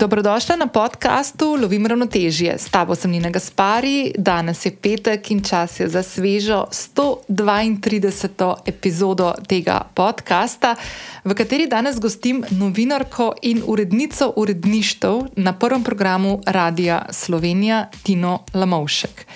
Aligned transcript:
Dobrodošla 0.00 0.56
na 0.56 0.66
podkastu 0.66 1.56
Lovim 1.60 1.86
ravnotežje. 1.86 2.58
S 2.58 2.70
tabo 2.72 2.94
sem 2.96 3.10
Nina 3.10 3.30
Gaspari, 3.30 4.12
danes 4.18 4.66
je 4.66 4.72
petek 4.72 5.30
in 5.30 5.42
čas 5.44 5.80
je 5.80 5.88
za 5.88 6.02
svežo 6.02 6.64
132. 6.70 8.54
epizodo 8.64 9.34
tega 9.48 9.80
podcasta, 9.94 10.76
v 11.24 11.34
kateri 11.34 11.66
danes 11.66 12.00
gostim 12.00 12.44
novinarko 12.50 13.34
in 13.42 13.62
urednico 13.66 14.32
uredništev 14.36 15.20
na 15.36 15.52
prvem 15.52 15.84
programu 15.84 16.40
Radia 16.46 17.06
Slovenija 17.10 17.90
Tino 18.02 18.38
Lamovšek. 18.54 19.26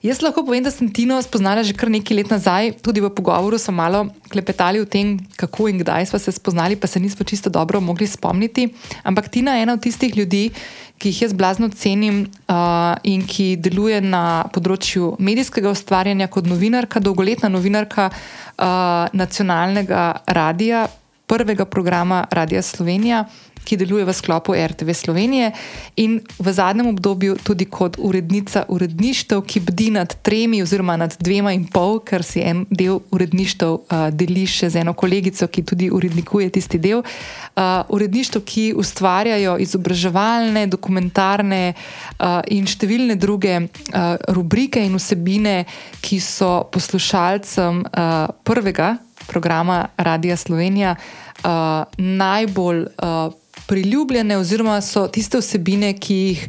Jaz 0.00 0.22
lahko 0.24 0.40
povem, 0.40 0.62
da 0.64 0.70
sem 0.72 0.88
Tino 0.88 1.18
spoznala 1.20 1.60
že 1.60 1.76
kar 1.76 1.90
nekaj 1.92 2.16
let 2.16 2.30
nazaj, 2.32 2.72
tudi 2.80 3.04
v 3.04 3.12
pogovoru 3.12 3.58
smo 3.60 3.76
malo 3.76 4.08
klepetali 4.32 4.80
o 4.80 4.88
tem, 4.88 5.18
kako 5.36 5.68
in 5.68 5.76
kdaj 5.84 6.08
smo 6.08 6.16
se 6.18 6.32
spoznali, 6.32 6.72
pa 6.72 6.88
se 6.88 6.96
nismo 6.96 7.20
čisto 7.20 7.52
dobro 7.52 7.84
mogli 7.84 8.08
spomniti. 8.08 8.72
Ampak 9.04 9.28
Tina 9.28 9.60
je 9.60 9.62
ena 9.68 9.76
od 9.76 9.82
tistih 9.84 10.16
ljudi, 10.16 10.56
ki 10.96 11.12
jih 11.12 11.22
jaz 11.28 11.36
blazno 11.36 11.68
cenim 11.68 12.24
uh, 12.24 12.96
in 13.04 13.26
ki 13.28 13.60
deluje 13.60 14.00
na 14.00 14.48
področju 14.48 15.20
medijskega 15.20 15.68
ustvarjanja 15.68 16.32
kot 16.32 16.48
novinarka, 16.48 16.96
dolgoletna 17.04 17.52
novinarka 17.52 18.08
uh, 18.08 19.04
nacionalnega 19.12 20.24
radia, 20.32 20.88
prvega 21.28 21.68
programa 21.68 22.24
Radia 22.32 22.62
Slovenija 22.64 23.26
ki 23.64 23.76
deluje 23.76 24.04
v 24.04 24.12
sklopu 24.12 24.54
RTV 24.54 24.94
Slovenije 24.94 25.52
in 25.96 26.20
v 26.38 26.52
zadnjem 26.52 26.86
obdobju 26.90 27.36
tudi 27.44 27.64
kot 27.64 27.96
urednica 27.98 28.64
uredništev, 28.68 29.42
ki 29.42 29.60
bdi 29.60 29.90
nad 29.90 30.14
tremi 30.22 30.62
oziroma 30.62 30.96
nad 30.96 31.16
dvema 31.20 31.52
in 31.52 31.66
pol, 31.68 32.00
ker 32.00 32.24
si 32.26 32.42
en 32.42 32.64
del 32.70 33.00
uredništev 33.10 33.72
uh, 33.72 34.08
deli 34.10 34.46
še 34.46 34.70
z 34.70 34.82
eno 34.82 34.94
kolegico, 34.94 35.46
ki 35.46 35.62
tudi 35.62 35.90
urednikuje 35.90 36.50
tisti 36.50 36.80
del. 36.80 37.02
Uh, 37.02 37.82
uredništev, 37.92 38.44
ki 38.46 38.70
ustvarjajo 38.78 39.58
izobraževalne, 39.62 40.66
dokumentarne 40.70 41.62
uh, 41.74 42.40
in 42.50 42.66
številne 42.66 43.18
druge 43.20 43.58
uh, 43.60 44.16
rubrike 44.32 44.82
in 44.82 44.96
vsebine, 44.98 45.64
ki 46.00 46.20
so 46.22 46.64
poslušalcem 46.72 47.84
uh, 47.84 48.32
prvega 48.44 48.96
programa 49.30 49.86
Radia 49.96 50.36
Slovenija 50.36 50.96
uh, 50.96 51.50
najbolj 51.96 52.80
uh, 52.80 53.32
priljubljene, 53.70 54.34
oziroma 54.38 54.80
so 54.82 55.06
tiste 55.06 55.38
vsebine, 55.38 55.92
ki 55.94 56.14
jih 56.14 56.46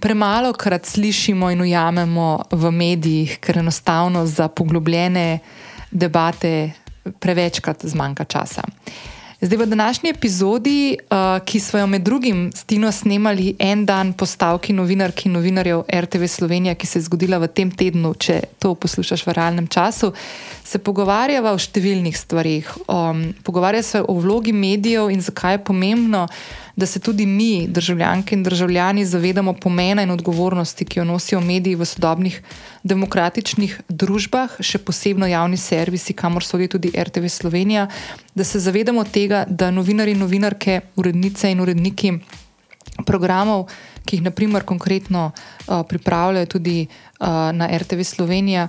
premalo 0.00 0.52
krat 0.56 0.86
slišimo 0.88 1.50
in 1.52 1.60
ujamemo 1.60 2.28
v 2.50 2.70
medijih, 2.72 3.36
ker 3.40 3.60
enostavno 3.60 4.24
za 4.26 4.48
poglobljene 4.48 5.38
debate 5.90 6.72
prevečkrat 7.20 7.84
zmanjka 7.84 8.24
časa. 8.24 8.64
Zdaj, 9.44 9.58
v 9.58 9.66
današnji 9.66 10.10
epizodi, 10.10 10.96
uh, 11.00 11.44
ki 11.44 11.60
smo 11.60 11.78
jo 11.78 11.86
med 11.86 12.02
drugim 12.02 12.52
s 12.54 12.64
Tino 12.64 12.92
snemali 12.92 13.56
en 13.58 13.86
dan 13.86 14.12
po 14.12 14.26
stavki 14.26 14.72
novinark 14.72 15.26
in 15.26 15.32
novinarjev 15.32 15.82
RTV 15.94 16.26
Slovenija, 16.26 16.74
ki 16.74 16.86
se 16.86 16.98
je 16.98 17.02
zgodila 17.02 17.38
v 17.38 17.50
tem 17.52 17.70
tednu, 17.70 18.14
če 18.14 18.40
to 18.58 18.72
poslušaš 18.74 19.26
v 19.26 19.34
realnem 19.36 19.66
času, 19.68 20.14
se 20.64 20.78
pogovarjava 20.78 21.52
o 21.52 21.60
številnih 21.60 22.16
stvarih. 22.16 22.70
Um, 22.88 23.34
pogovarja 23.44 23.82
se 23.82 24.00
o 24.00 24.16
vlogi 24.16 24.52
medijev 24.52 25.12
in 25.12 25.20
zakaj 25.20 25.58
je 25.58 25.64
pomembno, 25.64 26.24
da 26.76 26.86
se 26.86 27.00
tudi 27.00 27.26
mi, 27.26 27.66
državljanke 27.68 28.34
in 28.34 28.42
državljani, 28.42 29.04
zavedamo 29.06 29.52
pomena 29.52 30.02
in 30.02 30.10
odgovornosti, 30.10 30.84
ki 30.84 30.98
jo 30.98 31.04
nosijo 31.04 31.40
mediji 31.40 31.74
v 31.74 31.84
sodobnih 31.84 32.40
demokratičnih 32.82 33.80
družbah, 33.88 34.58
še 34.60 34.78
posebej 34.78 35.30
javni 35.30 35.56
servisi, 35.56 36.12
kamor 36.12 36.44
sodi 36.44 36.68
tudi 36.68 36.90
RTV 36.98 37.30
Slovenija, 37.30 37.86
da 38.34 38.44
se 38.44 38.60
zavedamo 38.60 39.04
tega, 39.04 39.44
da 39.48 39.70
novinari 39.70 40.12
in 40.12 40.18
novinarke, 40.18 40.80
urednice 40.96 41.50
in 41.50 41.60
uredniki 41.60 42.18
programov, 43.06 43.68
ki 44.04 44.18
jih 44.18 44.24
naprimer 44.26 44.64
konkretno 44.64 45.30
uh, 45.30 45.82
pripravljajo 45.88 46.46
tudi 46.46 46.86
uh, 46.86 47.03
na 47.52 47.68
RTV 47.78 48.02
Slovenija 48.02 48.68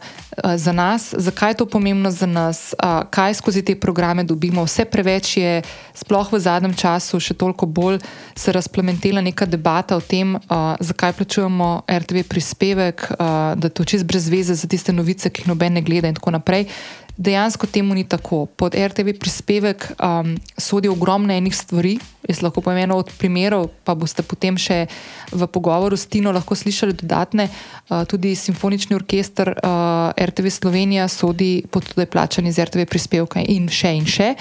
za 0.56 0.72
nas, 0.72 1.14
zakaj 1.18 1.52
je 1.52 1.58
to 1.58 1.66
pomembno 1.66 2.12
za 2.12 2.26
nas, 2.26 2.74
kaj 3.10 3.34
skozi 3.34 3.62
te 3.62 3.76
programe 3.80 4.24
dobimo. 4.24 4.64
Vse 4.64 4.86
preveč 4.86 5.38
je, 5.38 5.62
sploh 5.94 6.34
v 6.34 6.40
zadnjem 6.40 6.74
času, 6.74 7.20
še 7.20 7.34
toliko 7.34 7.66
bolj 7.66 8.00
se 8.36 8.52
razplementela 8.52 9.22
neka 9.22 9.46
debata 9.46 9.98
o 9.98 10.02
tem, 10.02 10.38
zakaj 10.80 11.14
plačujemo 11.14 11.82
RTV 11.90 12.24
prispevek, 12.30 13.08
da 13.56 13.64
je 13.64 13.74
to 13.74 13.84
čist 13.84 14.06
brez 14.06 14.30
veze 14.30 14.56
za 14.56 14.68
tiste 14.68 14.94
novice, 14.94 15.30
ki 15.30 15.42
jih 15.42 15.52
noben 15.52 15.74
ne 15.74 15.82
gleda 15.82 16.08
in 16.08 16.16
tako 16.16 16.38
naprej. 16.38 16.70
Dejansko 17.18 17.68
temu 17.68 17.96
ni 17.96 18.04
tako. 18.04 18.46
Pod 18.46 18.76
RTV 18.76 19.16
prispevek 19.20 19.92
um, 19.96 20.36
sodi 20.58 20.90
ogromno 20.92 21.34
enih 21.34 21.56
stvari. 21.56 21.96
Jaz 22.28 22.42
lahko 22.42 22.62
povem 22.62 22.84
eno 22.84 22.98
od 23.00 23.12
primerov, 23.18 23.70
pa 23.88 23.96
boste 23.96 24.24
potem 24.26 24.58
še 24.60 24.86
v 25.32 25.48
pogovoru 25.48 25.96
s 25.96 26.10
Tino 26.12 26.34
lahko 26.36 26.58
slišali 26.60 26.98
dodatne. 27.00 27.48
Uh, 27.88 28.04
tudi 28.04 28.36
simfonični 28.36 28.98
orkester 28.98 29.54
uh, 29.56 30.12
RTV 30.12 30.52
Slovenija 30.52 31.08
sodi 31.08 31.64
pod 31.72 31.88
to, 31.88 31.96
da 31.96 32.04
je 32.04 32.12
plačan 32.12 32.48
iz 32.52 32.60
RTV 32.60 32.84
prispevka 32.90 33.46
in 33.48 33.72
še 33.72 33.96
in 33.96 34.10
še. 34.10 34.34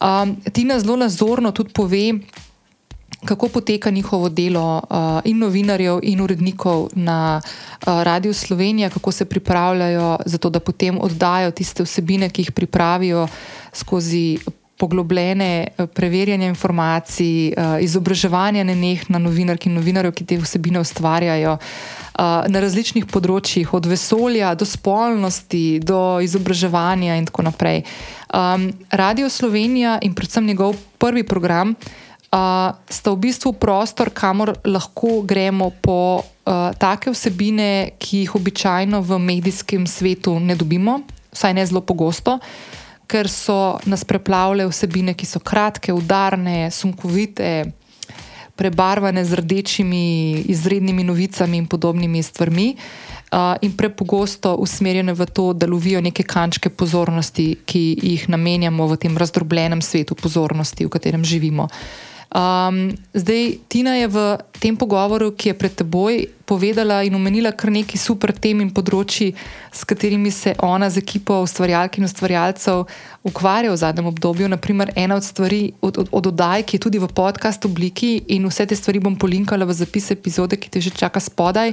Um, 0.00 0.36
Tina 0.52 0.80
zelo 0.80 0.96
nazorno 0.96 1.52
tudi 1.52 1.76
pove, 1.76 2.06
kako 3.24 3.48
poteka 3.48 3.90
njihovo 3.90 4.28
delo 4.28 4.82
uh, 4.90 5.20
in 5.24 5.38
novinarjev, 5.38 5.98
in 6.02 6.20
urednikov 6.20 6.88
na 6.94 7.40
uh, 7.40 8.02
Radiu 8.02 8.32
Slovenija, 8.32 8.90
kako 8.90 9.12
se 9.12 9.24
pripravljajo 9.24 10.18
za 10.26 10.38
to, 10.38 10.50
da 10.50 10.60
potem 10.60 10.98
oddajo 11.00 11.50
tiste 11.50 11.82
vsebine, 11.82 12.30
ki 12.30 12.42
jih 12.42 12.52
pripravijo 12.52 13.28
skozi. 13.72 14.38
Poglobljene 14.76 15.66
uh, 15.78 15.86
preverjanje 15.86 16.46
informacij, 16.46 17.54
izobraževanje 17.80 18.64
na 18.64 18.74
njih, 18.74 19.04
na 19.10 19.18
novinarke 19.18 19.70
in 19.70 19.76
novinarjev, 19.78 20.12
ki 20.12 20.24
te 20.26 20.38
vsebine 20.38 20.80
ustvarjajo 20.82 21.56
na 22.48 22.60
različnih 22.60 23.06
področjih, 23.06 23.70
od 23.74 23.86
vesolja 23.86 24.50
do 24.58 24.66
spolnosti, 24.66 25.78
do 25.78 26.18
izobraževanja 26.20 27.14
in 27.18 27.30
tako 27.30 27.46
naprej. 27.46 27.84
Um, 28.34 28.72
Radio 28.90 29.30
Slovenija 29.30 30.00
in 30.02 30.14
predvsem 30.14 30.46
njegov 30.46 30.74
prvi 30.98 31.22
program 31.22 31.76
uh, 32.34 32.74
sta 32.90 33.14
v 33.14 33.30
bistvu 33.30 33.54
prostor, 33.54 34.10
kamor 34.10 34.58
lahko 34.66 35.22
gremo 35.22 35.70
po 35.70 36.20
uh, 36.20 36.74
take 36.74 37.14
vsebine, 37.14 37.94
ki 37.98 38.24
jih 38.24 38.34
običajno 38.34 39.00
v 39.00 39.18
medijskem 39.18 39.86
svetu 39.86 40.38
ne 40.40 40.58
dobimo, 40.58 41.00
vsaj 41.30 41.54
ne 41.54 41.66
zelo 41.66 41.80
pogosto, 41.80 42.38
ker 43.06 43.30
so 43.30 43.78
nas 43.86 44.02
preplavljale 44.04 44.66
vsebine, 44.66 45.14
ki 45.14 45.26
so 45.28 45.40
kratke, 45.40 45.94
udarne, 45.94 46.70
sunkovite. 46.70 47.70
Prebarvane 48.54 49.24
z 49.26 49.34
rdečimi, 49.34 50.46
izrednimi 50.46 51.02
novicami 51.02 51.58
in 51.58 51.66
podobnimi 51.66 52.22
stvarmi, 52.22 52.76
uh, 52.78 53.58
in 53.66 53.74
prepogosto 53.74 54.54
usmerjene 54.62 55.10
v 55.10 55.26
to, 55.26 55.50
da 55.58 55.66
lovijo 55.66 55.98
neke 55.98 56.22
kančke 56.22 56.70
pozornosti, 56.70 57.48
ki 57.66 57.82
jih 57.98 58.28
namenjamo 58.30 58.86
v 58.86 58.96
tem 59.02 59.18
razdrobljenem 59.18 59.82
svetu 59.82 60.14
pozornosti, 60.14 60.86
v 60.86 60.94
katerem 60.94 61.26
živimo. 61.26 61.66
Uh, 61.66 62.13
Um, 62.34 62.90
zdaj, 63.14 63.62
Tina 63.70 63.94
je 63.94 64.10
v 64.10 64.18
tem 64.58 64.74
pogovoru, 64.74 65.30
ki 65.30 65.48
je 65.48 65.54
pred 65.54 65.70
teboj, 65.70 66.26
povedala 66.42 67.06
in 67.06 67.14
omenila 67.14 67.54
kar 67.54 67.70
nekaj 67.70 67.94
super 67.94 68.34
tem 68.34 68.58
in 68.58 68.74
področji, 68.74 69.30
s 69.70 69.86
katerimi 69.86 70.34
se 70.34 70.50
ona 70.58 70.90
z 70.90 70.98
ekipo 70.98 71.38
ustvarjalk 71.46 72.02
in 72.02 72.08
ustvarjalcev 72.10 72.90
ukvarja 73.22 73.70
v 73.70 73.78
zadnjem 73.78 74.10
obdobju. 74.10 74.50
Naprimer, 74.50 74.90
ena 74.98 75.14
od 75.14 75.22
stvari, 75.22 75.78
od, 75.78 75.94
od, 75.94 76.10
od 76.10 76.26
oddaj, 76.34 76.66
ki 76.66 76.74
je 76.74 76.84
tudi 76.90 76.98
v 76.98 77.06
podcast 77.06 77.70
obliki 77.70 78.26
in 78.34 78.50
vse 78.50 78.66
te 78.66 78.74
stvari 78.74 78.98
bom 78.98 79.14
polinkala 79.14 79.62
v 79.62 79.78
zapis 79.78 80.10
epizode, 80.10 80.58
ki 80.58 80.74
te 80.74 80.82
že 80.82 80.90
čaka 80.90 81.22
spodaj, 81.22 81.70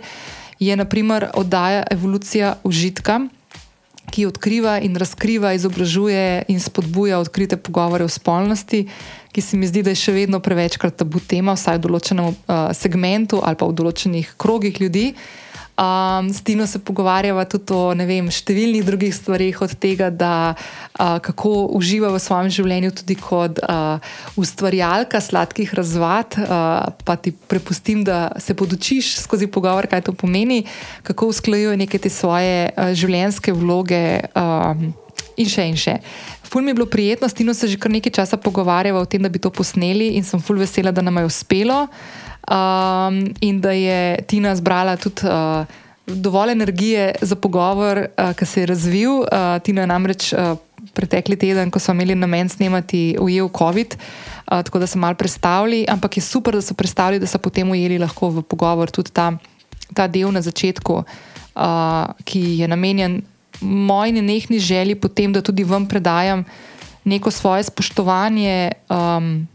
je 0.62 0.78
naprimer 0.78 1.34
oddaja 1.34 1.90
Evolucija 1.90 2.62
užitka. 2.62 3.18
Ki 4.12 4.26
odkriva 4.28 4.76
in 4.84 4.98
razkriva, 5.00 5.54
izobražuje 5.56 6.44
in 6.52 6.60
spodbuja 6.60 7.20
odkrite 7.24 7.58
pogovore 7.58 8.04
o 8.04 8.12
spolnosti, 8.12 8.86
ki 9.32 9.42
se 9.42 9.58
mi 9.58 9.68
zdi, 9.68 9.84
da 9.84 9.94
je 9.94 10.02
še 10.02 10.16
vedno 10.16 10.42
prevečkrat 10.44 10.98
tabu 11.00 11.22
tema, 11.24 11.56
vsaj 11.56 11.80
v 11.80 11.86
določenem 11.88 12.28
uh, 12.28 12.72
segmentu 12.76 13.40
ali 13.40 13.56
pa 13.56 13.70
v 13.70 13.78
določenih 13.80 14.36
krogih 14.36 14.82
ljudi. 14.84 15.14
Um, 15.82 16.30
s 16.34 16.42
Tino 16.42 16.68
se 16.68 16.80
pogovarjava 16.80 17.42
tudi 17.50 17.74
o 17.74 17.90
vem, 17.90 18.28
številnih 18.30 18.84
drugih 18.86 19.14
stvarih, 19.18 19.62
od 19.66 19.72
tega, 19.82 20.12
da, 20.14 20.54
uh, 20.54 21.18
kako 21.26 21.74
uživa 21.74 22.12
v 22.14 22.20
svojem 22.22 22.52
življenju 22.54 22.92
tudi 23.02 23.18
kot 23.18 23.58
uh, 23.66 23.98
ustvarjalka 24.38 25.18
sladkih 25.18 25.74
razvad. 25.74 26.38
Uh, 26.38 26.94
pa 27.02 27.18
ti 27.18 27.34
prepustim, 27.34 28.06
da 28.06 28.30
se 28.38 28.54
podučiš 28.54 29.16
skozi 29.24 29.50
pogovor, 29.50 29.90
kaj 29.90 30.06
to 30.06 30.14
pomeni, 30.14 30.68
kako 31.02 31.32
usklajujejo 31.34 31.74
neke 31.82 31.98
te 31.98 32.14
svoje 32.14 32.70
uh, 32.70 32.94
življenjske 32.94 33.50
vloge 33.50 34.06
um, 34.38 34.92
in 35.42 35.50
še 35.50 35.66
in 35.66 35.82
še. 35.82 35.98
Ful 36.46 36.62
mi 36.62 36.76
je 36.76 36.78
bilo 36.78 36.92
prijetno, 36.94 37.26
s 37.26 37.34
Tino 37.34 37.58
se 37.58 37.66
že 37.66 37.82
kar 37.82 37.90
nekaj 37.90 38.22
časa 38.22 38.38
pogovarjava 38.38 39.02
o 39.02 39.10
tem, 39.10 39.24
da 39.24 39.34
bi 39.34 39.42
to 39.42 39.50
posneli 39.50 40.14
in 40.20 40.28
sem 40.28 40.38
ful 40.38 40.62
vesela, 40.62 40.94
da 40.94 41.02
nam 41.02 41.24
je 41.24 41.32
uspelo 41.32 41.88
um, 42.48 43.34
in 43.42 43.62
da 43.62 43.72
je 43.72 44.22
Tina 44.28 44.56
zbrala 44.56 44.98
tudi. 44.98 45.28
Uh, 45.28 45.66
Dovolj 46.12 46.52
energije 46.52 47.14
za 47.22 47.36
pogovor, 47.36 47.98
uh, 47.98 48.34
ki 48.36 48.46
se 48.46 48.62
je 48.62 48.66
razvil. 48.66 49.12
Uh, 49.22 49.62
Tina 49.64 49.82
je 49.82 49.88
namreč 49.88 50.34
uh, 50.34 50.58
pretekli 50.94 51.38
teden, 51.38 51.72
ko 51.72 51.80
smo 51.80 51.94
imeli 51.94 52.16
namen 52.16 52.50
snemati, 52.50 53.16
ujel 53.22 53.50
COVID, 53.58 53.96
uh, 53.96 54.64
tako 54.66 54.80
da 54.80 54.88
so 54.88 55.00
mal 55.00 55.16
predstavili, 55.16 55.86
ampak 55.88 56.18
je 56.18 56.24
super, 56.26 56.58
da 56.58 56.62
so 56.62 56.74
predstavili, 56.74 57.20
da 57.22 57.30
so 57.30 57.40
potem 57.40 57.70
ujeli 57.70 58.00
lahko 58.02 58.30
v 58.30 58.44
pogovor 58.44 58.92
tudi 58.92 59.14
ta, 59.14 59.32
ta 59.94 60.08
del 60.08 60.34
na 60.34 60.42
začetku, 60.42 61.04
uh, 61.04 62.12
ki 62.26 62.42
je 62.60 62.68
namenjen 62.68 63.22
moji 63.62 64.12
nenehni 64.12 64.60
želji, 64.60 64.96
potem, 64.96 65.34
da 65.34 65.42
tudi 65.42 65.64
vam 65.64 65.88
predajam 65.88 66.44
neko 67.04 67.32
svoje 67.32 67.64
spoštovanje 67.64 68.72
um, 68.90 69.48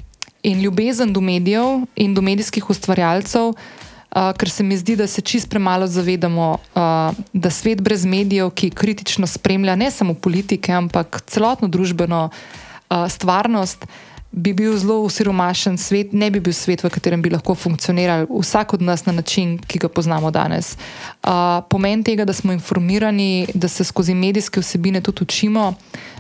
in 0.47 0.63
ljubezen 0.63 1.13
do 1.13 1.21
medijev 1.21 1.83
in 1.97 2.15
do 2.15 2.23
medijskih 2.23 2.71
ustvarjalcev. 2.71 3.53
Uh, 4.17 4.33
ker 4.39 4.49
se 4.51 4.63
mi 4.63 4.77
zdi, 4.79 4.95
da 4.97 5.07
se 5.07 5.21
čist 5.21 5.51
premalo 5.51 5.87
zavedamo, 5.87 6.53
uh, 6.75 7.17
da 7.33 7.51
svet 7.51 7.83
brez 7.83 8.05
medijev, 8.07 8.51
ki 8.55 8.71
kritično 8.71 9.27
spremlja 9.27 9.75
ne 9.77 9.91
samo 9.91 10.15
politike, 10.15 10.73
ampak 10.73 11.21
celotno 11.27 11.69
družbeno 11.69 12.29
uh, 12.31 13.09
stvarnost, 13.11 13.85
bi 14.33 14.53
bil 14.53 14.77
zelo 14.79 15.01
usiromašen 15.03 15.79
svet, 15.79 16.13
ne 16.13 16.31
bi 16.31 16.41
bil 16.41 16.55
svet, 16.55 16.85
v 16.85 16.91
katerem 16.95 17.23
bi 17.23 17.33
lahko 17.35 17.55
funkcionirali 17.55 18.29
vsak 18.31 18.75
od 18.79 18.83
nas 18.83 19.07
na 19.07 19.13
način, 19.13 19.59
ki 19.59 19.83
ga 19.83 19.89
poznamo 19.89 20.31
danes. 20.31 20.77
Uh, 20.77 21.61
pomen 21.71 22.05
tega, 22.05 22.25
da 22.25 22.33
smo 22.33 22.53
informirani, 22.53 23.49
da 23.55 23.69
se 23.69 23.85
skozi 23.85 24.15
medijske 24.15 24.61
vsebine 24.61 25.01
tudi 25.01 25.27
učimo, 25.27 25.75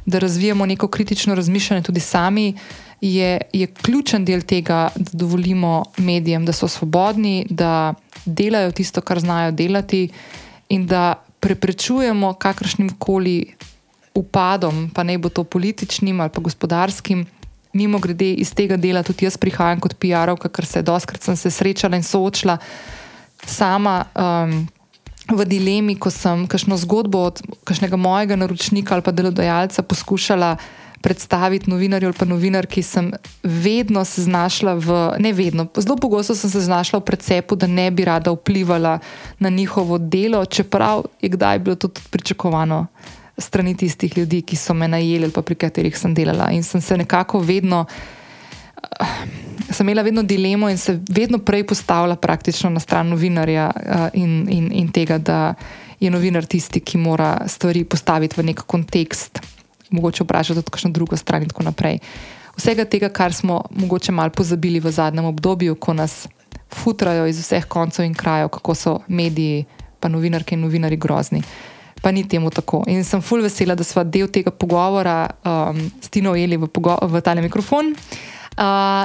da 0.06 0.18
razvijamo 0.18 0.66
neko 0.66 0.88
kritično 0.88 1.34
razmišljanje 1.34 1.82
tudi 1.82 2.00
sami 2.00 2.54
je, 3.00 3.40
je 3.52 3.66
ključen 3.66 4.24
del 4.24 4.42
tega, 4.42 4.88
da 4.96 5.10
dovolimo 5.12 5.84
medijem, 5.98 6.46
da 6.46 6.52
so 6.52 6.68
svobodni, 6.68 7.46
da 7.50 7.94
delajo 8.24 8.72
tisto, 8.72 9.00
kar 9.00 9.20
znajo 9.20 9.52
delati, 9.52 10.08
in 10.68 10.86
da 10.86 11.14
preprečujemo 11.40 12.34
kakršnim 12.34 12.90
koli 12.98 13.46
upadom, 14.14 14.90
pa 14.94 15.02
naj 15.04 15.18
bo 15.18 15.28
to 15.28 15.44
političnim 15.44 16.20
ali 16.20 16.30
pa 16.30 16.40
gospodarskim. 16.40 17.26
Mimo 17.72 17.98
grede 17.98 18.32
iz 18.32 18.54
tega 18.54 18.76
dela 18.76 19.02
tudi 19.02 19.26
jaz 19.26 19.36
prihajam 19.36 19.80
kot 19.80 19.98
PR-ovka, 20.00 20.48
ker 20.48 20.66
se 20.66 20.82
doskrat 20.82 21.22
sem 21.22 21.36
se 21.36 21.50
srečala 21.50 21.96
in 21.96 22.02
soočila 22.02 22.58
sama. 23.46 24.04
Um, 24.14 24.66
V 25.26 25.42
dilemi, 25.42 25.96
ko 25.98 26.06
sem 26.06 26.44
kakšno 26.46 26.76
zgodbo 26.78 27.18
od 27.26 27.40
kakšnega 27.66 27.98
mojega 27.98 28.36
naročnika 28.38 28.94
ali 28.94 29.02
pa 29.02 29.10
delodajalca 29.10 29.82
poskušala 29.82 30.52
uh, 30.54 30.85
predstaviti 31.00 31.70
novinarju 31.70 32.08
ali 32.08 32.16
pa 32.18 32.24
novinarki, 32.24 32.82
sem 32.82 33.12
vedno 33.42 34.04
se 34.04 34.22
znašla 34.22 34.74
v, 34.74 35.10
ne 35.18 35.32
vedno, 35.32 35.66
zelo 35.76 35.96
pogosto 35.96 36.34
sem 36.34 36.50
se 36.50 36.60
znašla 36.60 36.98
v 36.98 37.04
precepu, 37.04 37.56
da 37.56 37.66
ne 37.66 37.90
bi 37.90 38.04
rada 38.04 38.30
vplivala 38.30 38.98
na 39.38 39.48
njihovo 39.48 39.98
delo, 39.98 40.44
čeprav 40.44 41.04
je 41.20 41.28
kdaj 41.28 41.58
bilo 41.58 41.76
to 41.76 41.88
tudi 41.88 42.08
pričakovano 42.10 42.86
strani 43.38 43.76
tistih 43.76 44.18
ljudi, 44.18 44.42
ki 44.42 44.56
so 44.56 44.74
me 44.74 44.88
najeli 44.88 45.24
ali 45.24 45.32
pa 45.32 45.42
pri 45.42 45.54
katerih 45.54 45.98
sem 45.98 46.14
delala. 46.14 46.50
In 46.50 46.62
sem 46.64 46.80
se 46.80 46.96
nekako 46.96 47.38
vedno. 47.40 47.84
Sem 49.70 49.88
imela 49.88 50.02
vedno 50.02 50.22
dilemo 50.22 50.68
in 50.70 50.78
se 50.78 51.00
vedno 51.10 51.38
prej 51.38 51.66
postavila 51.66 52.16
praktično 52.16 52.70
na 52.70 52.80
stran 52.80 53.08
novinarja 53.08 53.70
uh, 53.74 54.08
in, 54.14 54.46
in, 54.50 54.70
in 54.72 54.88
tega, 54.88 55.18
da 55.18 55.54
je 56.00 56.10
novinar 56.10 56.46
tisti, 56.46 56.80
ki 56.80 56.98
mora 56.98 57.38
stvari 57.46 57.84
postaviti 57.84 58.40
v 58.40 58.44
nek 58.44 58.62
kontekst 58.66 59.40
mogoče 59.90 60.24
vprašati 60.24 60.60
tudi 60.60 60.70
kakšno 60.70 60.90
drugo 60.90 61.16
stran 61.16 61.42
in 61.42 61.48
tako 61.48 61.62
naprej. 61.62 61.98
Vsega 62.56 62.84
tega, 62.84 63.08
kar 63.08 63.34
smo 63.34 63.62
mogoče 63.70 64.12
malo 64.12 64.30
pozabili 64.30 64.80
v 64.80 64.90
zadnjem 64.90 65.24
obdobju, 65.24 65.74
ko 65.74 65.92
nas 65.92 66.26
futrajo 66.74 67.26
iz 67.26 67.40
vseh 67.40 67.64
koncev 67.64 68.04
in 68.04 68.14
krajev, 68.14 68.48
kako 68.48 68.74
so 68.74 68.98
mediji, 69.08 69.64
pa 70.00 70.08
novinarke 70.08 70.54
in 70.54 70.60
novinari 70.60 70.96
grozni. 70.96 71.42
Pa 72.02 72.10
ni 72.10 72.28
temu 72.28 72.50
tako. 72.50 72.82
In 72.86 73.04
sem 73.04 73.22
fulj 73.22 73.42
vesela, 73.42 73.74
da 73.74 73.84
smo 73.84 74.04
del 74.04 74.28
tega 74.28 74.50
pogovora 74.50 75.26
um, 75.44 75.90
s 76.00 76.08
Tino 76.08 76.32
ujeli 76.32 76.56
v, 76.56 76.68
v 77.02 77.20
tale 77.20 77.42
mikrofon. 77.42 77.92
Uh, 77.92 78.35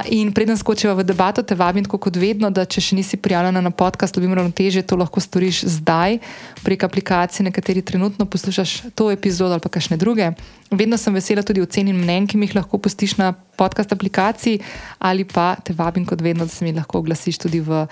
in 0.08 0.32
preden 0.32 0.56
skočiva 0.56 0.94
v 0.96 1.04
debato, 1.04 1.42
te 1.44 1.54
vabim, 1.54 1.84
kot 1.84 2.16
vedno, 2.16 2.48
da 2.48 2.64
če 2.64 2.80
še 2.80 2.96
nisi 2.96 3.18
prijavljena 3.20 3.60
na 3.60 3.70
podcast, 3.70 4.16
dobim 4.16 4.32
ravnoteže, 4.32 4.80
to 4.82 4.96
lahko 4.96 5.20
storiš 5.20 5.64
zdaj 5.68 6.18
prek 6.64 6.84
aplikacije, 6.88 7.44
na 7.44 7.52
kateri 7.52 7.82
trenutno 7.84 8.24
poslušaš 8.24 8.94
to 8.96 9.10
epizodo 9.12 9.52
ali 9.52 9.60
pa 9.60 9.68
kakšne 9.68 10.00
druge. 10.00 10.32
Vedno 10.72 10.96
sem 10.96 11.12
vesela 11.12 11.44
tudi 11.44 11.60
ocen 11.60 11.88
in 11.92 12.00
mnen, 12.00 12.26
ki 12.26 12.40
mi 12.40 12.48
jih 12.48 12.56
lahko 12.62 12.80
pustiš 12.80 13.18
na 13.20 13.34
podcast 13.60 13.92
aplikaciji, 13.92 14.62
ali 14.98 15.28
pa 15.28 15.52
te 15.60 15.76
vabim, 15.76 16.06
kot 16.08 16.24
vedno, 16.24 16.48
da 16.48 16.52
se 16.52 16.64
mi 16.64 16.72
lahko 16.72 17.04
oglasiš 17.04 17.44
tudi 17.44 17.60
v 17.60 17.84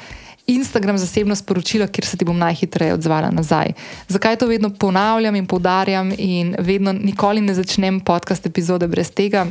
Instagram 0.48 0.96
zasebno 0.98 1.36
sporočilo, 1.36 1.86
kjer 1.86 2.06
se 2.06 2.16
ti 2.16 2.24
bom 2.24 2.38
najhitreje 2.38 2.94
odzvala 2.96 3.28
nazaj. 3.30 3.74
Zakaj 4.08 4.40
to 4.40 4.48
vedno 4.48 4.72
ponavljam 4.72 5.36
in 5.36 5.46
poudarjam, 5.46 6.12
in 6.16 6.56
vedno 6.58 6.92
nikoli 6.92 7.44
ne 7.44 7.54
začnem 7.54 8.00
podcast 8.00 8.46
epizode 8.46 8.88
brez 8.88 9.12
tega? 9.12 9.46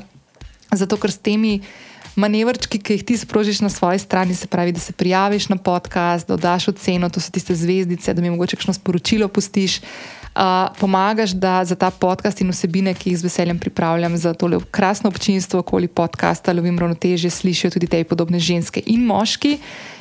Zato, 0.71 0.97
ker 0.97 1.11
s 1.11 1.17
temi 1.17 1.61
manevrčki, 2.19 2.79
ki 2.79 2.97
jih 2.97 3.03
ti 3.03 3.17
sprožiš 3.17 3.61
na 3.63 3.69
svoji 3.69 3.99
strani, 3.99 4.35
se 4.35 4.47
pravi, 4.47 4.71
da 4.75 4.79
se 4.79 4.93
prijaviš 4.93 5.49
na 5.49 5.57
podcast, 5.57 6.27
da 6.27 6.37
daš 6.37 6.67
oceno, 6.73 7.09
to 7.09 7.19
so 7.19 7.31
tiste 7.31 7.55
zvezdice, 7.55 8.13
da 8.13 8.21
mi 8.21 8.29
mogoče 8.29 8.59
kakšno 8.59 8.73
sporočilo 8.73 9.27
pustiš. 9.27 9.79
Uh, 10.29 10.69
pomagaš, 10.79 11.31
da 11.31 11.65
za 11.65 11.75
ta 11.75 11.89
podcast 11.91 12.41
in 12.41 12.51
vsebine, 12.53 12.93
ki 12.93 13.09
jih 13.09 13.17
z 13.17 13.25
veseljem 13.25 13.59
pripravljam 13.59 14.17
za 14.17 14.33
tole 14.33 14.59
krasno 14.71 15.09
občinstvo 15.09 15.59
okoli 15.59 15.87
podcasta, 15.87 16.53
lovim 16.53 16.79
ravnotežje, 16.79 17.29
slišijo 17.29 17.71
tudi 17.73 17.87
te 17.87 18.03
podobne 18.03 18.39
ženske 18.39 18.83
in 18.85 19.03
moški. 19.09 19.57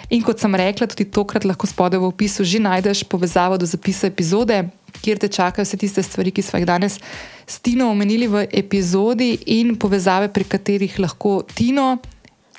In 0.08 0.22
kot 0.24 0.40
sem 0.40 0.54
rekla, 0.56 0.86
tudi 0.88 1.04
tokrat 1.12 1.44
lahko 1.44 1.68
spodaj 1.68 2.00
v 2.00 2.08
opisu 2.08 2.44
že 2.44 2.58
najdeš 2.64 3.04
povezavo 3.04 3.58
do 3.60 3.66
zapisa 3.68 4.08
epizode, 4.08 4.62
kjer 5.04 5.18
te 5.20 5.28
čakajo 5.28 5.66
vse 5.66 5.76
tiste 5.76 6.02
stvari, 6.02 6.32
ki 6.32 6.42
smo 6.42 6.58
jih 6.58 6.68
danes 6.68 6.96
s 7.44 7.60
Tino 7.60 7.90
omenili 7.92 8.24
v 8.24 8.46
epizodi, 8.48 9.36
in 9.52 9.76
povezave, 9.76 10.32
pri 10.32 10.44
katerih 10.48 10.96
lahko 10.98 11.42
Tino 11.44 11.98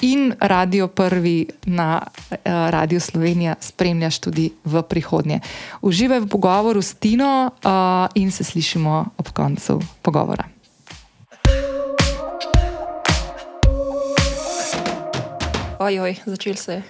in 0.05 0.29
Radio 0.39 0.87
Prvi 0.87 1.47
na 1.65 1.97
uh, 1.97 2.37
Radio 2.69 2.99
Slovenija 2.99 3.55
spremljaš 3.59 4.19
tudi 4.19 4.51
v 4.63 4.83
prihodnje. 4.85 5.41
Uživaj 5.81 6.21
v 6.21 6.29
pogovoru 6.29 6.81
s 6.85 6.93
Tino 7.01 7.49
uh, 7.49 8.05
in 8.13 8.31
se 8.31 8.43
slišimo 8.43 9.17
ob 9.17 9.33
koncu 9.33 9.81
pogovora. 10.01 10.45
Ojoj, 15.79 16.15
začel 16.25 16.55
se 16.55 16.73
je. 16.73 16.83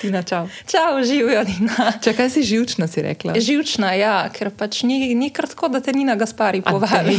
Tina, 0.00 0.22
čau. 0.22 0.48
Čau, 0.66 1.02
živijo, 1.04 1.42
Nina. 1.48 1.92
Če 2.02 2.14
kaj 2.16 2.30
si 2.34 2.42
živčna, 2.46 2.86
si 2.90 3.02
rekla? 3.04 3.34
Živčna, 3.40 3.92
ja, 3.98 4.16
ker 4.34 4.52
pač 4.54 4.82
ni, 4.88 5.14
ni 5.18 5.30
kar 5.34 5.48
tako, 5.50 5.70
da 5.72 5.80
te 5.84 5.94
Nina 5.94 6.16
Gaspari 6.18 6.62
povabi. 6.64 7.18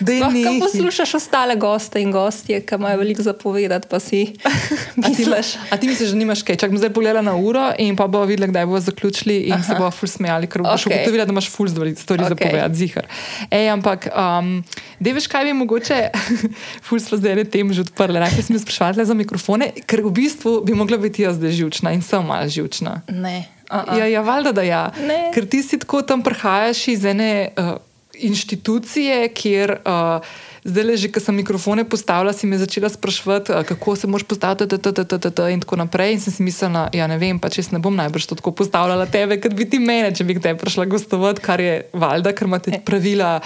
Da 0.00 0.30
ne 0.32 0.58
poslušaš 0.60 1.14
ostale 1.18 1.56
goste 1.60 2.02
in 2.02 2.12
gostje, 2.14 2.60
ki 2.66 2.78
imajo 2.78 3.00
veliko 3.02 3.22
zapovedati, 3.22 3.88
pa 3.90 4.00
si 4.00 4.24
misliš. 5.08 5.54
A 5.70 5.76
ti 5.76 5.88
misliš, 5.88 6.10
da 6.10 6.16
nimaš 6.16 6.42
kaj? 6.42 6.56
Čak 6.56 6.70
bom 6.70 6.78
zdaj 6.78 6.92
pogledala 6.94 7.22
na 7.22 7.36
uro 7.36 7.70
in 7.78 7.96
pa 7.96 8.06
bo 8.06 8.24
videla, 8.24 8.46
kdaj 8.50 8.66
bomo 8.66 8.80
zaključili 8.80 9.36
in 9.50 9.52
Aha. 9.52 9.62
se 9.62 9.78
bo 9.78 9.90
ful 9.90 10.08
smejali, 10.08 10.46
ker 10.46 10.62
boš 10.62 10.86
okay. 10.86 10.98
ugotovila, 10.98 11.24
da 11.24 11.32
imaš 11.32 11.50
ful 11.50 11.68
stvari 11.68 11.94
okay. 11.94 12.28
zapovedati, 12.28 12.74
zihar. 12.74 13.06
Ej, 13.50 13.70
ampak, 13.70 14.08
um, 14.12 14.64
da 15.00 15.12
veš, 15.12 15.26
kaj 15.26 15.44
bi 15.44 15.52
mogoče, 15.52 16.00
ful 16.86 17.00
smo 17.00 17.18
zdaj 17.18 17.44
tem 17.52 17.72
že 17.72 17.84
odprli. 17.86 18.20
Najprej 18.20 18.46
sem 18.48 18.56
jih 18.56 18.62
sprašvala 18.62 19.04
za 19.04 19.14
mikrofone, 19.14 19.70
ker 19.86 20.02
v 20.06 20.12
bistvu 20.14 20.60
bi 20.64 20.76
mogla 20.78 20.98
biti 21.00 21.22
jaz 21.26 21.38
zdaj 21.38 21.57
živčna 21.58 21.92
in 21.96 22.02
sem 22.02 22.26
malo 22.26 22.48
živčna. 22.48 23.00
Ne. 23.08 23.44
Uh 23.70 23.76
-uh. 23.76 23.98
Ja, 23.98 24.06
ja 24.06 24.20
valjda, 24.22 24.52
da 24.52 24.62
ja. 24.62 24.84
Ne. 25.06 25.30
Ker 25.34 25.46
ti 25.46 25.62
si 25.62 25.78
tako 25.78 26.02
tam 26.02 26.22
prihajaš 26.22 26.88
iz 26.88 27.04
ene 27.04 27.50
uh, 27.56 27.76
inštitucije, 28.14 29.28
kjer. 29.34 29.76
Uh, 29.84 30.24
Zdaj, 30.68 30.84
le, 30.84 30.94
že 31.00 31.08
ko 31.08 31.16
sem 31.16 31.32
mikrofone 31.32 31.84
postavila, 31.88 32.32
si 32.32 32.44
me 32.46 32.58
začela 32.58 32.88
sprašovati, 32.92 33.52
kako 33.64 33.96
se 33.96 34.06
moraš 34.06 34.26
postaviti, 34.28 34.76
in 35.52 35.60
tako 35.60 35.76
naprej. 35.76 36.12
In 36.12 36.20
sem 36.20 36.32
si 36.32 36.42
mislila, 36.42 36.90
ja, 36.92 37.06
ne 37.06 37.16
vem, 37.18 37.38
pa 37.38 37.48
če 37.48 37.62
ne 37.72 37.78
bom 37.78 37.96
najbrž 37.96 38.26
tako 38.36 38.52
postavljala 38.52 39.06
tebe, 39.06 39.40
kot 39.40 39.54
bi 39.54 39.64
ti 39.64 39.78
mene, 39.78 40.12
če 40.12 40.24
bi 40.24 40.36
te 40.40 40.52
prišla 40.58 40.84
gostovati, 40.84 41.40
kar 41.40 41.60
je 41.60 41.88
valjda, 41.92 42.34
ker 42.36 42.50
imate 42.50 42.82
pravila 42.84 43.40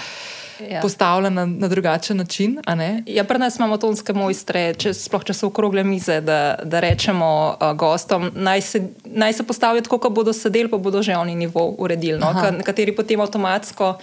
ja. 0.69 0.81
postavljena 0.81 1.45
na 1.45 1.67
drugačen 1.67 2.17
način. 2.17 2.59
Ja, 3.05 3.23
pri 3.23 3.39
nas 3.39 3.57
imamo 3.59 3.77
tonske 3.77 4.13
mojstre, 4.13 4.73
če, 4.73 4.93
sploh 4.93 5.23
če 5.23 5.33
so 5.33 5.49
okrogle 5.51 5.83
mize, 5.83 6.19
da, 6.21 6.55
da 6.63 6.79
rečemo 6.83 7.29
uh, 7.53 7.71
gostom, 7.77 8.29
naj 8.35 8.61
se, 8.61 8.83
naj 9.05 9.33
se 9.33 9.47
postavijo 9.47 9.85
tako, 9.87 9.99
kot 10.07 10.13
bodo 10.13 10.33
sedeli, 10.33 10.71
pa 10.71 10.77
bodo 10.77 11.03
že 11.03 11.17
oni 11.17 11.35
nivo 11.35 11.73
uredili. 11.77 12.19
No? 12.19 12.33
Nekateri 12.57 12.95
potem 12.95 13.21
avtomatsko. 13.21 13.97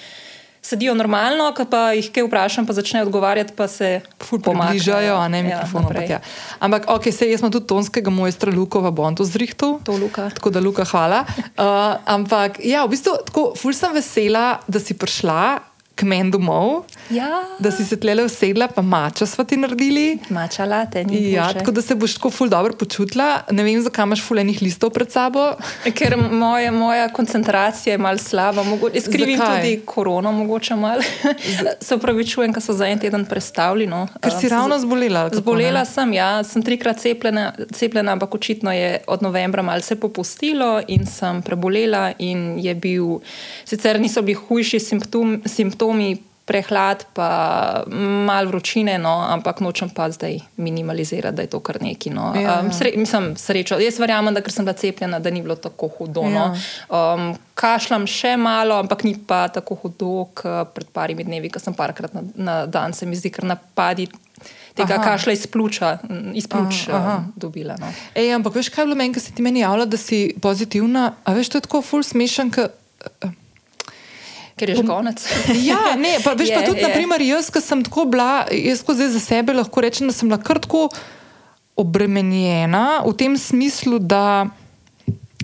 Sedijo 0.62 0.92
normalno, 0.94 1.46
ko 1.56 1.64
pa 1.64 1.94
jih 1.96 2.10
kaj 2.12 2.26
vprašam, 2.26 2.66
pa 2.68 2.74
začnejo 2.76 3.06
odgovarjati, 3.06 3.54
pa 3.56 3.64
se 3.68 4.02
približajo, 4.20 5.14
a 5.16 5.28
ne 5.32 5.38
ja, 5.38 5.44
mikrofon. 5.44 5.86
Ja, 5.96 6.02
ja. 6.04 6.18
Ampak, 6.60 6.84
ok, 6.92 7.08
se 7.16 7.30
jaz 7.30 7.40
imam 7.40 7.52
tudi 7.54 7.66
tonskega 7.66 8.12
mojstra 8.12 8.52
Lukova 8.52 8.90
Bonto 8.92 9.24
zrihtu. 9.24 9.78
To 9.88 9.96
Luka. 9.96 10.28
Tako 10.36 10.52
da, 10.52 10.60
Luka, 10.60 10.84
hvala. 10.84 11.24
Uh, 11.60 11.96
ampak, 12.08 12.56
ja, 12.64 12.84
v 12.86 12.94
bistvu, 12.94 13.12
tako, 13.26 13.42
ful 13.58 13.74
sem 13.76 13.92
vesela, 13.92 14.60
da 14.68 14.80
si 14.80 14.94
prišla, 14.96 15.69
k 16.00 16.06
meni 16.06 16.30
domov, 16.30 16.84
Ja, 17.10 17.42
da 17.58 17.70
si 17.70 17.84
se 17.84 17.96
tlele 17.96 18.22
usedla, 18.22 18.68
pa 18.68 18.82
mačo 18.82 19.26
smo 19.26 19.44
ti 19.44 19.56
naredili. 19.56 20.18
mača 20.30 20.64
late, 20.64 21.04
ni 21.04 21.32
Ja, 21.32 21.52
tako 21.52 21.70
da 21.70 21.82
se 21.82 21.94
boš 21.94 22.14
tako 22.14 22.30
ful 22.30 22.48
dobro 22.48 22.72
počutila. 22.72 23.26
Ne 23.50 23.62
vem, 23.62 23.80
zakaj 23.82 24.04
imaš 24.04 24.22
ful 24.22 24.38
enih 24.38 24.62
listov 24.62 24.90
pred 24.90 25.10
sabo. 25.10 25.48
Ker 25.90 26.14
moja, 26.16 26.70
moja 26.70 27.08
koncentracija 27.08 27.92
je 27.92 27.98
malo 27.98 28.18
slaba, 28.18 28.62
mogoče 28.62 29.00
skrivim 29.00 29.38
Zakaj? 29.38 29.60
tudi 29.60 29.80
korono, 29.84 30.32
mogoče 30.32 30.76
malo. 30.76 31.02
Se 31.80 31.94
upravičujem, 31.94 32.52
ker 32.52 32.62
so 32.62 32.72
za 32.72 32.86
en 32.86 32.98
teden 32.98 33.26
prestavili. 33.26 33.86
No. 33.86 34.06
Ker 34.20 34.32
si 34.32 34.48
ravno 34.48 34.78
zbolela. 34.78 35.24
kako, 35.24 35.36
Zbolela 35.36 35.80
ne? 35.80 35.86
sem, 35.86 36.12
ja, 36.12 36.44
sem 36.44 36.62
trikrat 36.62 36.98
cepljena, 36.98 37.48
cepljena, 37.72 38.12
ampak 38.12 38.34
očitno 38.34 38.72
je 38.72 39.00
od 39.06 39.22
novembra 39.22 39.62
malce 39.62 39.96
popustilo 39.96 40.80
in 40.88 41.06
sem 41.08 41.42
prebolela. 41.42 42.12
In 42.20 42.54
je 42.58 42.74
bil, 42.76 43.18
sicer 43.64 44.00
niso 44.00 44.22
bili 44.22 44.38
hujši 44.38 44.78
simptom, 44.80 45.42
simptomi, 45.44 45.80
prehlad, 46.50 47.04
pa 47.14 47.28
malo 48.26 48.50
vročine, 48.50 48.98
no, 48.98 49.12
ampak 49.22 49.60
nočem 49.62 49.90
pa 49.94 50.08
zdaj 50.10 50.40
minimalizirati, 50.58 51.36
da 51.36 51.44
je 51.46 51.50
to 51.52 51.60
kar 51.62 51.78
neki. 51.82 52.10
No. 52.10 52.32
Ja, 52.34 52.40
ja. 52.42 52.54
Um, 52.64 52.72
sre, 52.74 52.90
mislim, 52.98 53.36
srečo. 53.38 53.78
Jaz 53.78 54.00
verjamem, 54.02 54.34
da 54.34 54.42
ker 54.42 54.52
sem 54.52 54.66
bila 54.66 54.74
cepljena, 54.74 55.20
da 55.22 55.30
ni 55.30 55.44
bilo 55.44 55.54
tako 55.54 55.88
hudo. 55.98 56.26
No. 56.26 56.48
Um, 56.88 57.36
kašljam 57.54 58.08
še 58.10 58.34
malo, 58.40 58.80
ampak 58.82 59.06
ni 59.06 59.14
pa 59.14 59.44
tako 59.52 59.78
hudo, 59.84 60.26
kot 60.34 60.74
pred 60.74 60.90
parimi 60.90 61.28
dnevi, 61.28 61.52
ko 61.54 61.62
sem 61.62 61.76
parkrat 61.76 62.18
na, 62.18 62.26
na 62.34 62.58
dan, 62.66 62.96
se 62.98 63.06
mi 63.06 63.18
zdi, 63.18 63.30
ker 63.30 63.46
napadi 63.46 64.08
tega 64.74 64.96
Aha. 64.96 65.04
kašlja 65.04 65.36
iz 65.36 65.46
pljuča, 65.50 65.96
iz 66.34 66.46
pljuč 66.50 66.86
Aha, 66.88 66.96
aha. 66.96 67.12
aha, 67.12 67.24
dobila. 67.36 67.76
No. 67.78 67.92
Ej, 68.18 68.34
ampak 68.34 68.58
veš, 68.58 68.72
kaj 68.74 68.82
je 68.82 68.90
bilo 68.90 68.98
meni, 68.98 69.14
ko 69.14 69.22
si 69.22 69.34
ti 69.36 69.46
meni 69.46 69.62
javila, 69.62 69.86
da 69.86 70.00
si 70.00 70.32
pozitivna? 70.42 71.12
A 71.22 71.36
veš, 71.36 71.52
to 71.52 71.60
je 71.60 71.66
tako 71.68 71.82
ful 71.86 72.02
smešen. 72.06 72.50
Ka, 72.54 72.72
Ker 74.60 74.74
je 74.74 74.76
že 74.76 74.84
konec. 74.84 75.24
ja, 75.70 75.96
ne, 75.96 76.18
pa 76.20 76.36
veš, 76.36 76.52
pa 76.52 76.60
Je, 76.60 76.66
tudi, 76.68 76.84
je. 76.84 76.88
naprimer, 76.88 77.24
jaz, 77.24 77.48
ki 77.48 77.64
sem 77.64 77.80
tako 77.86 78.04
bila, 78.12 78.44
jaz 78.52 78.84
ko 78.84 78.92
zdaj 78.92 79.08
za 79.16 79.22
sebe 79.24 79.56
lahko 79.56 79.80
rečem, 79.80 80.10
da 80.10 80.12
sem 80.12 80.28
bila 80.28 80.36
kar 80.36 80.60
tako 80.60 80.90
obremenjena 81.80 83.00
v 83.08 83.12
tem 83.16 83.32
smislu, 83.40 83.96
da 83.96 84.50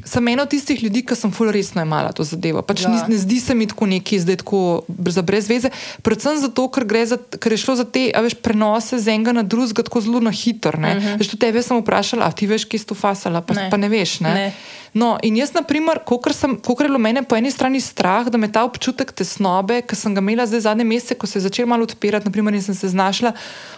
sem 0.07 0.29
ena 0.29 0.45
od 0.45 0.51
tistih 0.53 0.83
ljudi, 0.83 1.03
ki 1.03 1.17
sem 1.19 1.33
ful 1.35 1.51
resno 1.51 1.83
imala 1.83 2.13
to 2.15 2.23
zadevo. 2.25 2.63
Pač 2.63 2.85
Ja. 2.85 2.93
ni, 2.93 2.99
ne 3.09 3.19
zdi 3.19 3.41
se 3.41 3.55
mi 3.55 3.67
tako 3.67 3.87
neki 3.91 4.21
zdaj 4.21 4.37
tako 4.37 4.85
za 4.87 5.23
brez 5.23 5.49
veze. 5.49 5.71
Predvsem 6.03 6.39
zato, 6.39 6.69
ker, 6.71 6.87
za, 7.07 7.19
ker 7.41 7.53
je 7.53 7.59
šlo 7.59 7.75
za 7.75 7.85
te 7.85 8.13
a 8.15 8.23
veš, 8.23 8.39
prenose 8.39 9.01
z 9.03 9.09
enega 9.09 9.33
na 9.33 9.43
drugega 9.43 9.83
tako 9.83 10.01
zelo 10.01 10.21
na 10.21 10.31
hitro. 10.31 10.79
Uh 10.79 10.85
-huh. 10.85 11.19
Tudi 11.19 11.41
tebe 11.41 11.63
sem 11.63 11.81
vprašala, 11.81 12.27
a 12.27 12.31
ti 12.31 12.47
veš, 12.47 12.65
kje 12.65 12.79
si 12.79 12.87
to 12.87 12.95
fasala, 12.95 13.41
pa. 13.41 13.55
Ne. 13.55 13.71
pa 13.71 13.77
ne 13.77 13.89
veš. 13.89 14.21
Ne? 14.21 14.35
Ne. 14.35 14.53
No, 14.97 15.19
in 15.23 15.37
jaz, 15.37 15.51
na 15.53 15.61
primer, 15.61 15.99
kolikor 16.09 16.33
kolikor 16.65 16.87
je 16.87 16.89
bilo 16.89 16.99
mene 16.99 17.21
po 17.23 17.37
eni 17.37 17.51
strani 17.53 17.81
strah, 17.85 18.31
da 18.33 18.39
me 18.41 18.49
ta 18.53 18.63
občutek 18.65 19.11
tesnobe, 19.13 19.83
ki 19.85 19.97
sem 19.99 20.15
ga 20.17 20.23
imela 20.25 20.47
zdaj 20.49 20.63
zadnje 20.65 20.87
mesece, 20.89 21.19
ko 21.21 21.29
se 21.29 21.37
je 21.37 21.43
začel 21.45 21.69
malo 21.69 21.85
odpirati, 21.85 22.31
naprimer, 22.31 22.57
in 22.57 22.65
sem 22.65 22.75
se 22.75 22.89
znašla 22.89 23.35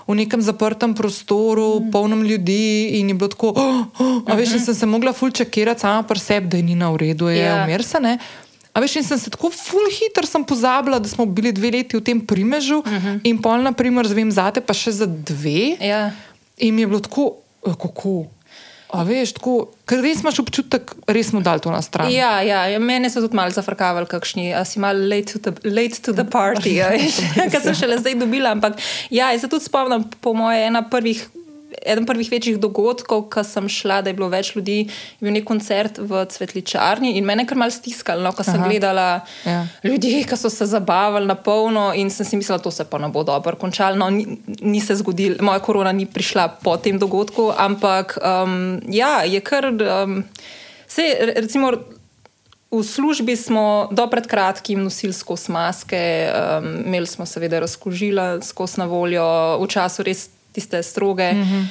v 0.06 0.14
nekem 0.14 0.42
zaprtem 0.46 0.94
prostoru, 0.94 1.80
mm. 1.80 1.90
polnem 1.90 2.22
ljudi, 2.22 3.00
in 3.00 3.10
je 3.10 3.16
bilo 3.18 3.32
tako, 3.34 3.50
oh, 3.50 3.80
oh, 3.98 4.20
a 4.30 4.38
veš, 4.38 4.54
in 4.60 4.64
sem 4.68 4.78
se 4.78 4.86
mogla 4.86 5.12
fulčekirati 5.12 5.82
sama 5.82 6.06
pri 6.06 6.22
sebi, 6.22 6.52
da 6.54 6.62
je 6.62 6.68
ni 6.70 6.78
na 6.78 6.92
uredu, 6.94 7.32
je 7.34 7.42
Ja. 7.42 7.50
yeah. 7.50 7.66
umir 7.66 7.82
se 7.82 7.98
ne. 8.00 8.14
A 8.70 8.80
veš, 8.80 9.00
in 9.02 9.10
sem 9.10 9.18
se 9.18 9.34
tako 9.34 9.50
ful 9.50 9.90
hitro 9.90 10.26
sem 10.26 10.46
pozabila, 10.46 11.02
da 11.02 11.10
smo 11.10 11.26
bili 11.26 11.50
dve 11.52 11.74
leti 11.80 11.98
v 11.98 12.04
tem 12.04 12.20
primežu, 12.22 12.78
uh 12.78 12.86
-huh. 12.86 13.20
in 13.24 13.42
pol, 13.42 13.58
naprimer, 13.58 14.06
zvem 14.06 14.30
zate, 14.30 14.60
pa 14.60 14.70
še 14.74 14.94
za 15.02 15.06
dve. 15.06 15.74
Ja. 15.82 16.12
In 16.58 16.74
mi 16.74 16.82
je 16.82 16.86
bilo 16.86 17.00
tako, 17.00 17.32
"Eh, 17.66 17.74
kako. 17.74 18.37
A 18.88 19.02
veš, 19.04 19.34
tako, 19.36 19.54
ker 19.88 20.00
res 20.00 20.22
imaš 20.22 20.38
občutek, 20.40 20.94
res 21.12 21.28
smo 21.28 21.42
dali 21.44 21.60
to 21.60 21.68
na 21.68 21.82
stran. 21.84 22.08
Ja, 22.08 22.38
ja, 22.40 22.62
mene 22.80 23.10
so 23.12 23.20
tudi 23.20 23.36
malo 23.36 23.52
zafrkavali, 23.52 24.08
kakšni, 24.08 24.48
a 24.56 24.64
si 24.64 24.80
malo 24.80 25.04
late 25.10 25.36
to 25.36 25.40
the, 25.44 25.52
late 25.68 26.00
to 26.00 26.14
the 26.16 26.24
party, 26.24 26.78
a 26.80 26.88
veš, 26.94 27.20
kar 27.52 27.60
sem 27.64 27.76
šele 27.76 28.00
zdaj 28.00 28.16
dobila. 28.22 28.54
Ampak 28.56 28.80
ja, 29.12 29.28
jaz 29.34 29.44
se 29.44 29.52
tudi 29.52 29.68
spomnim, 29.68 30.08
po 30.24 30.32
moje, 30.32 30.64
ena 30.70 30.80
prvih. 30.88 31.26
Eden 31.86 32.06
prvih 32.06 32.30
večjih 32.30 32.58
dogodkov, 32.60 33.26
ko 33.32 33.44
sem 33.44 33.68
šla, 33.68 34.00
da 34.02 34.10
je 34.10 34.16
bilo 34.18 34.28
več 34.28 34.54
ljudi, 34.56 34.78
je 34.88 35.24
bil 35.24 35.34
nek 35.34 35.44
koncert 35.48 35.98
v 35.98 36.24
Cvetličarni 36.30 37.16
in 37.18 37.26
mene 37.28 37.46
kar 37.46 37.58
mal 37.58 37.72
stiskalo, 37.74 38.22
no, 38.24 38.32
ko 38.32 38.46
sem 38.46 38.60
Aha. 38.60 38.68
gledala 38.68 39.08
Ja. 39.44 39.66
ljudi, 39.84 40.24
ki 40.28 40.36
so 40.36 40.50
se 40.50 40.66
zabavali 40.66 41.26
na 41.26 41.34
polno 41.34 41.92
in 41.94 42.10
sem 42.10 42.26
si 42.26 42.36
mislila, 42.36 42.58
da 42.58 42.70
se 42.70 42.84
pa 42.84 42.98
ne 42.98 43.08
bo 43.08 43.22
dobro 43.24 43.56
končalo. 43.56 43.96
No, 43.96 44.10
ni, 44.10 44.38
ni 44.60 44.80
se 44.80 44.96
zgodilo, 44.96 45.36
moja 45.40 45.60
korona 45.64 45.92
ni 45.92 46.06
prišla 46.06 46.48
po 46.62 46.76
tem 46.76 46.98
dogodku, 46.98 47.52
ampak 47.56 48.18
um, 48.18 48.80
ja, 48.88 49.22
je 49.24 49.40
kar. 49.40 49.70
Um, 49.72 50.24
se, 50.88 51.02
recimo, 51.36 51.72
V 52.70 52.84
službi 52.84 53.32
smo 53.36 53.88
do 53.88 54.04
pred 54.12 54.26
kratkim 54.28 54.84
nosili 54.84 55.12
skozi 55.12 55.52
maske, 55.52 56.28
um, 56.28 56.84
imeli 56.84 57.06
smo 57.06 57.24
seveda 57.26 57.62
razkožila 57.64 58.42
skozi 58.44 58.80
na 58.80 58.84
voljo, 58.84 59.24
v 59.56 59.66
času 59.72 60.04
res 60.04 60.28
tiste 60.58 60.82
stroge 60.82 61.32
mm 61.32 61.42
-hmm. 61.42 61.64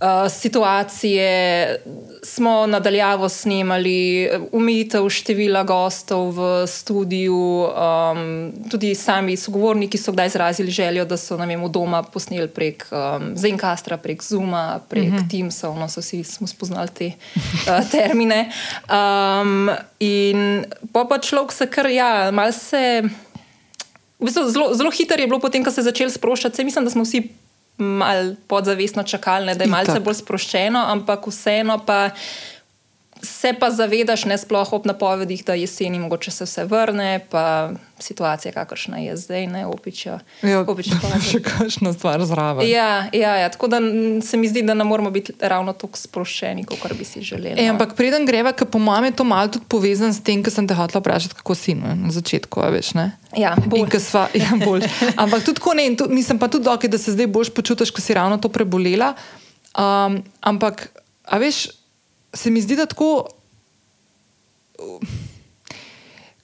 uh, 0.00 0.32
situacije. 0.32 1.28
Smo 2.22 2.66
nadaljavo 2.66 3.28
snemali, 3.28 4.30
umitev 4.52 5.08
števila 5.08 5.62
gostov 5.62 6.30
v 6.30 6.66
studiu, 6.66 7.36
um, 7.36 8.52
tudi 8.70 8.94
sami 8.94 9.36
sogovorniki 9.36 9.98
so 9.98 10.12
kdaj 10.12 10.26
izrazili 10.26 10.70
željo, 10.70 11.04
da 11.04 11.16
so 11.16 11.36
nam 11.36 11.64
v 11.64 11.68
doma 11.68 12.02
posneli 12.02 12.48
prek 12.48 12.86
um, 12.92 13.36
Zencastra, 13.36 13.96
prek 13.96 14.22
Zuma, 14.22 14.80
prek 14.88 15.04
mm 15.04 15.16
-hmm. 15.16 15.30
Teamsov, 15.30 15.78
no 15.78 15.88
so 15.88 16.00
vsi 16.00 16.24
smo 16.24 16.46
spoznali 16.46 16.88
te 16.88 17.06
uh, 17.06 17.88
termine. 17.92 18.50
Um, 18.88 19.70
in 20.00 20.64
pa 20.92 21.04
pa 21.04 21.18
človek 21.18 21.52
se 21.52 21.66
kar, 21.66 21.86
ja, 21.86 22.30
mal 22.30 22.52
se. 22.52 23.02
V 24.18 24.24
bistvu 24.24 24.50
zelo, 24.50 24.74
zelo 24.74 24.90
hitro 24.90 25.20
je 25.20 25.26
bilo 25.26 25.40
potem, 25.40 25.64
ko 25.64 25.70
se 25.70 25.80
je 25.80 25.84
začel 25.84 26.10
sproščati. 26.10 26.56
Saj 26.56 26.64
mislim, 26.64 26.84
da 26.84 26.90
smo 26.90 27.02
vsi 27.02 27.28
malo 27.78 28.34
podzavestno 28.46 29.02
čakali, 29.02 29.46
ne, 29.46 29.54
da 29.54 29.64
je 29.64 29.70
malce 29.70 30.00
bolj 30.00 30.20
sproščeno, 30.22 30.84
ampak 30.94 31.26
vseeno 31.26 31.78
pa 31.86 32.10
se 33.24 33.52
pa 33.60 33.70
zavedaš, 33.70 34.24
ne 34.24 34.38
sploh 34.38 34.72
ob 34.72 34.86
napovedih, 34.86 35.44
da 35.44 35.54
jeseni 35.54 35.98
mogoče 35.98 36.30
se 36.30 36.44
vse 36.44 36.64
vrne, 36.64 37.20
pa 37.30 37.70
situacija, 37.98 38.52
kakršna 38.52 38.98
je 38.98 39.16
zdaj, 39.16 39.46
ne 39.46 39.66
opiča. 39.66 40.18
Ja, 40.42 40.60
opiča 40.60 40.98
še 41.30 41.40
kakšna 41.42 41.92
stvar 41.92 42.24
zraven. 42.24 42.68
Ja, 42.68 43.06
ja, 43.12 43.36
ja, 43.36 43.48
tako 43.48 43.68
da 43.72 43.80
se 44.22 44.36
mi 44.36 44.48
zdi, 44.48 44.62
da 44.62 44.74
ne 44.74 44.84
moramo 44.84 45.10
biti 45.10 45.32
ravno 45.40 45.72
tako 45.72 45.98
sproščeni, 45.98 46.64
kot 46.68 46.92
bi 46.98 47.04
si 47.04 47.22
želeli. 47.22 47.56
E, 47.60 47.68
ampak 47.70 47.94
preden 47.96 48.26
greva, 48.26 48.52
ker 48.52 48.68
po 48.68 48.78
mojem 48.78 49.10
je 49.10 49.16
to 49.20 49.24
malo 49.24 49.48
tudi 49.48 49.64
povezano 49.68 50.12
s 50.12 50.22
tem, 50.22 50.42
kar 50.42 50.52
sem 50.52 50.68
te 50.68 50.76
hotela 50.76 51.00
vprašati, 51.00 51.38
kako 51.40 51.56
si 51.58 51.76
no, 51.78 51.94
na 51.98 52.12
začetku, 52.14 52.64
veš. 52.74 52.94
Ne? 52.98 53.10
Ja, 53.38 53.54
bolj. 53.66 53.88
Sva, 54.02 54.26
ja, 54.34 54.52
bolj. 54.66 54.86
Ampak 55.14 55.46
tudi 55.46 55.60
tako 55.62 55.78
ne, 55.78 55.86
in 55.90 55.96
to, 55.96 56.10
mislim 56.10 56.38
pa 56.38 56.50
tudi, 56.52 56.68
okay, 56.70 56.90
da 56.90 56.98
se 56.98 57.14
zdaj 57.14 57.30
boljš 57.30 57.54
počutiš, 57.54 57.94
ko 57.94 58.04
si 58.04 58.14
ravno 58.14 58.38
to 58.42 58.50
prebolela. 58.52 59.14
Um, 59.74 60.20
ampak, 60.42 60.88
a 61.26 61.38
veš, 61.42 61.66
se 62.34 62.50
mi 62.50 62.62
zdi, 62.62 62.76
da 62.76 62.86
tako. 62.86 63.26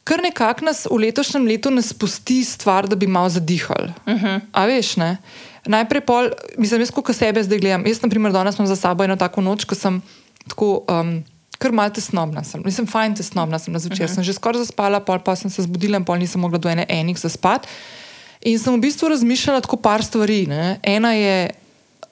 Kar 0.04 0.22
nekako 0.22 0.64
nas 0.64 0.86
v 0.90 0.98
letošnjem 1.04 1.46
letu 1.46 1.70
ne 1.70 1.82
spusti 1.82 2.44
stvar, 2.44 2.88
da 2.88 2.96
bi 2.96 3.06
malo 3.06 3.28
zadihali. 3.28 3.92
Uh 4.06 4.14
-huh. 4.14 4.40
A 4.52 4.66
veš, 4.66 4.96
ne? 4.96 5.16
Najprej 5.66 6.00
pol, 6.00 6.30
mislim, 6.58 6.80
jaz 6.80 6.90
kot 6.90 7.12
sebe 7.16 7.42
zdaj 7.42 7.58
gledam. 7.58 7.86
Jaz, 7.86 8.02
na 8.02 8.08
primer, 8.08 8.32
danes 8.32 8.56
imam 8.58 8.66
za 8.66 8.76
sabo 8.76 9.04
eno 9.04 9.16
tako 9.16 9.40
noč, 9.40 9.64
ko 9.64 9.74
sem 9.74 10.02
tako. 10.48 10.84
Um, 10.88 11.24
Ker 11.60 11.72
malo 11.72 11.90
tesnobna 11.92 12.40
sem, 12.44 12.62
nisem 12.64 12.86
fajn 12.86 13.14
tesnobna 13.14 13.58
sem 13.58 13.72
na 13.72 13.78
zvečer, 13.78 14.04
uh 14.04 14.10
-huh. 14.10 14.14
sem 14.14 14.24
že 14.24 14.32
skoraj 14.32 14.58
zaspala, 14.58 15.00
pol 15.00 15.18
pa 15.18 15.36
sem 15.36 15.50
se 15.50 15.62
zbudila 15.62 15.96
in 15.96 16.04
pol 16.04 16.16
nisem 16.16 16.40
mogla 16.40 16.58
do 16.58 16.68
ene 16.68 16.86
enih 16.88 17.18
zaspati. 17.18 17.68
In 18.40 18.58
sem 18.58 18.74
v 18.74 18.80
bistvu 18.80 19.08
razmišljala 19.08 19.60
tako 19.60 19.76
par 19.76 20.04
stvari. 20.04 20.46
Ne. 20.46 20.80
Ena 20.82 21.12
je, 21.12 21.50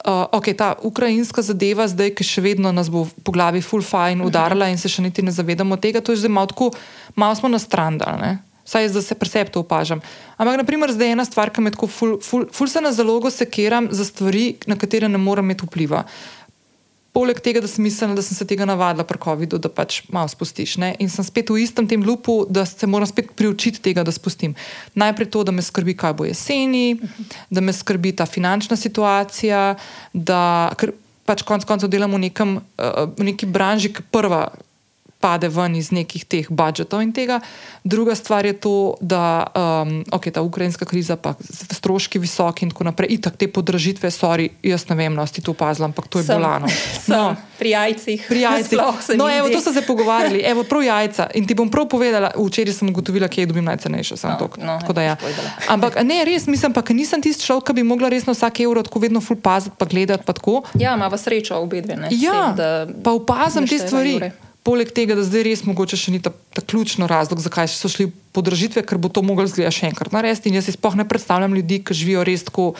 uh, 0.05 0.27
okay, 0.31 0.53
ta 0.53 0.75
ukrajinska 0.83 1.41
zadeva, 1.41 1.87
zdaj, 1.87 2.13
ki 2.15 2.23
še 2.23 2.43
vedno 2.45 2.71
nas 2.71 2.89
bo 2.91 3.07
po 3.23 3.33
glavi 3.35 3.61
full 3.61 3.83
fajn 3.83 4.21
udarila 4.25 4.69
in 4.71 4.77
se 4.79 4.91
še 4.91 5.03
niti 5.03 5.25
ne 5.25 5.31
zavedamo 5.31 5.77
tega, 5.77 6.01
to 6.01 6.15
je 6.15 6.23
zdaj 6.23 6.31
malo 6.31 6.51
tako, 6.51 6.71
malo 7.15 7.35
smo 7.35 7.51
nastrandali. 7.51 8.21
Ne. 8.21 8.31
Saj 8.69 8.85
jaz, 8.85 8.93
da 8.93 9.01
se 9.01 9.15
pri 9.17 9.29
sebi 9.29 9.49
to 9.49 9.63
opažam. 9.63 10.01
Ampak, 10.37 10.59
naprimer, 10.61 10.91
zdaj 10.93 11.09
je 11.09 11.13
ena 11.17 11.25
stvar, 11.25 11.49
ki 11.49 11.63
me 11.65 11.71
tako 11.73 11.87
ful, 11.89 12.11
ful, 12.21 12.45
ful 12.53 12.69
se 12.69 12.81
na 12.85 12.91
zalogo 12.93 13.31
sekiram 13.33 13.87
za 13.91 14.05
stvari, 14.05 14.59
na 14.69 14.77
katere 14.77 15.09
ne 15.09 15.17
morem 15.17 15.49
imeti 15.49 15.65
vpliva. 15.65 16.03
Poleg 17.19 17.41
tega, 17.43 17.59
da 17.59 17.67
sem 17.67 17.83
mislila, 17.83 18.15
da 18.15 18.23
sem 18.23 18.37
se 18.37 18.45
tega 18.47 18.63
navadila 18.63 19.03
pri 19.03 19.19
COVID-u, 19.19 19.57
da 19.59 19.67
pač 19.67 19.97
malo 20.07 20.31
spustiš. 20.31 20.77
Ne? 20.79 20.93
In 21.03 21.11
sem 21.11 21.25
spet 21.27 21.51
v 21.51 21.59
istem 21.59 21.83
tem 21.83 21.99
lupu, 21.99 22.45
da 22.47 22.63
se 22.63 22.87
moram 22.87 23.09
spet 23.09 23.33
priučiti 23.35 23.81
tega, 23.89 24.05
da 24.07 24.13
spustim. 24.15 24.53
Najprej 24.95 25.27
to, 25.27 25.43
da 25.43 25.51
me 25.51 25.65
skrbi, 25.65 25.97
kaj 25.99 26.15
bo 26.15 26.29
jeseni, 26.29 26.95
da 27.51 27.59
me 27.59 27.75
skrbi 27.75 28.15
ta 28.15 28.23
finančna 28.23 28.79
situacija, 28.79 29.75
da 30.15 30.41
pač 31.27 31.43
konec 31.43 31.67
koncev 31.67 31.91
delam 31.91 32.15
v, 32.15 32.23
nekem, 32.29 32.55
uh, 32.79 33.03
v 33.19 33.27
neki 33.33 33.51
branži, 33.51 33.91
ki 33.91 34.07
prva 34.15 34.47
pade 35.19 35.49
ven 35.51 35.75
iz 35.75 35.91
nekih 35.91 36.23
teh 36.25 36.47
budžetov 36.49 37.03
in 37.03 37.11
tega. 37.11 37.39
Druga 37.83 38.15
stvar 38.15 38.45
je 38.45 38.53
to, 38.55 38.95
da 39.01 39.43
um, 39.51 40.03
okay, 40.15 40.31
ta 40.31 40.41
ukrajinska 40.41 40.85
kriza, 40.87 41.15
pa 41.19 41.35
stroški 41.51 42.19
visoki 42.19 42.65
in 42.65 42.71
tako 42.71 42.87
naprej, 42.87 43.19
itak 43.19 43.35
te 43.35 43.47
podražitve, 43.51 44.11
sorry, 44.11 44.49
jaz 44.63 44.87
ne 44.89 44.95
vem, 44.95 45.13
no, 45.13 45.27
si 45.27 45.43
to 45.43 45.51
opazila, 45.51 45.91
ampak 45.91 46.07
to 46.07 46.23
je 46.23 46.27
Sem. 46.27 46.39
bolano. 46.39 46.67
No, 47.09 47.35
pri 47.59 47.69
jajcih. 47.73 48.25
Pri 48.29 48.41
jajcih. 48.47 48.79
No, 49.17 49.27
evo, 49.27 49.49
to 49.49 49.59
so 49.61 49.73
se 49.73 49.81
pogovarjali, 49.81 50.39
evo, 50.45 50.63
prav 50.63 50.83
jajca. 50.83 51.29
In 51.35 51.47
ti 51.47 51.55
bom 51.57 51.69
prav 51.69 51.89
povedala, 51.89 52.31
včeraj 52.37 52.73
sem 52.79 52.89
ugotovila, 52.89 53.27
kje 53.27 53.49
dobim 53.49 53.65
najcenejše. 53.65 54.15
No, 54.23 54.29
No, 54.39 54.49
no, 54.65 54.79
tako 54.79 54.93
da 54.93 55.01
ja. 55.01 55.15
Ampak 55.73 55.99
ne, 56.03 56.23
res 56.25 56.47
mislim, 56.47 56.73
pa 56.73 56.83
nisem 56.93 57.21
tisti 57.21 57.43
človek, 57.43 57.71
ki 57.71 57.81
bi 57.81 57.83
mogla 57.83 58.09
res 58.09 58.25
na 58.29 58.33
vsak 58.37 58.61
evro 58.63 58.83
tako 58.85 58.99
vedno 59.03 59.21
ful 59.21 59.35
paziti, 59.35 59.75
pa 59.77 59.85
gledati. 59.85 60.23
Pa 60.23 60.33
tako. 60.33 60.61
Ja, 60.79 60.95
ima 60.95 61.09
srečo 61.17 61.57
obe 61.59 61.81
dve. 61.81 61.95
Ne, 61.95 62.07
ja, 62.11 62.53
tem, 62.53 62.55
da 62.55 62.69
pa 63.03 63.11
opazim 63.11 63.67
te 63.67 63.79
stvari. 63.79 64.15
evre. 64.15 64.48
Poleg 64.63 64.91
tega, 64.91 65.15
da 65.15 65.23
zdaj 65.23 65.43
res 65.43 65.61
mogoče 65.63 65.95
še 65.97 66.11
ni 66.11 66.19
ta, 66.19 66.29
ta 66.53 66.61
ključni 66.61 67.07
razlog, 67.07 67.39
zakaj 67.39 67.69
so 67.71 67.87
šli 67.87 68.09
podražitve, 68.35 68.83
ker 68.83 68.97
bo 68.97 69.07
to 69.09 69.21
moglo 69.23 69.47
zgleda 69.47 69.71
še 69.71 69.87
enkrat 69.87 70.11
narediti. 70.11 70.49
In 70.49 70.59
jaz 70.59 70.65
si 70.65 70.75
sploh 70.75 70.95
ne 70.95 71.07
predstavljam 71.07 71.55
ljudi, 71.55 71.79
ki 71.79 71.95
živijo 71.95 72.23
res 72.23 72.43
tako 72.43 72.73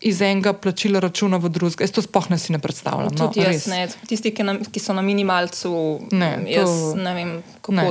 iz 0.00 0.22
enega 0.24 0.54
plačila 0.56 0.96
računa 0.98 1.36
v 1.36 1.48
drugega. 1.48 1.84
Jaz 1.84 1.92
to 1.92 2.00
sploh 2.00 2.30
ne 2.30 2.38
si 2.38 2.52
ne 2.52 2.58
predstavljam. 2.58 3.12
No, 3.12 3.28
Tudi 3.28 3.44
jaz 3.44 3.52
res. 3.52 3.66
ne. 3.66 3.82
Tisti, 4.08 4.32
ki, 4.32 4.42
na, 4.42 4.56
ki 4.58 4.80
so 4.80 4.96
na 4.96 5.04
minimalcu, 5.04 5.72
Ne, 6.10 6.40
jaz 6.48 6.64
to- 6.66 6.96
ne 6.96 7.12
vem, 7.14 7.30
kako 7.60 7.72
ne. 7.74 7.84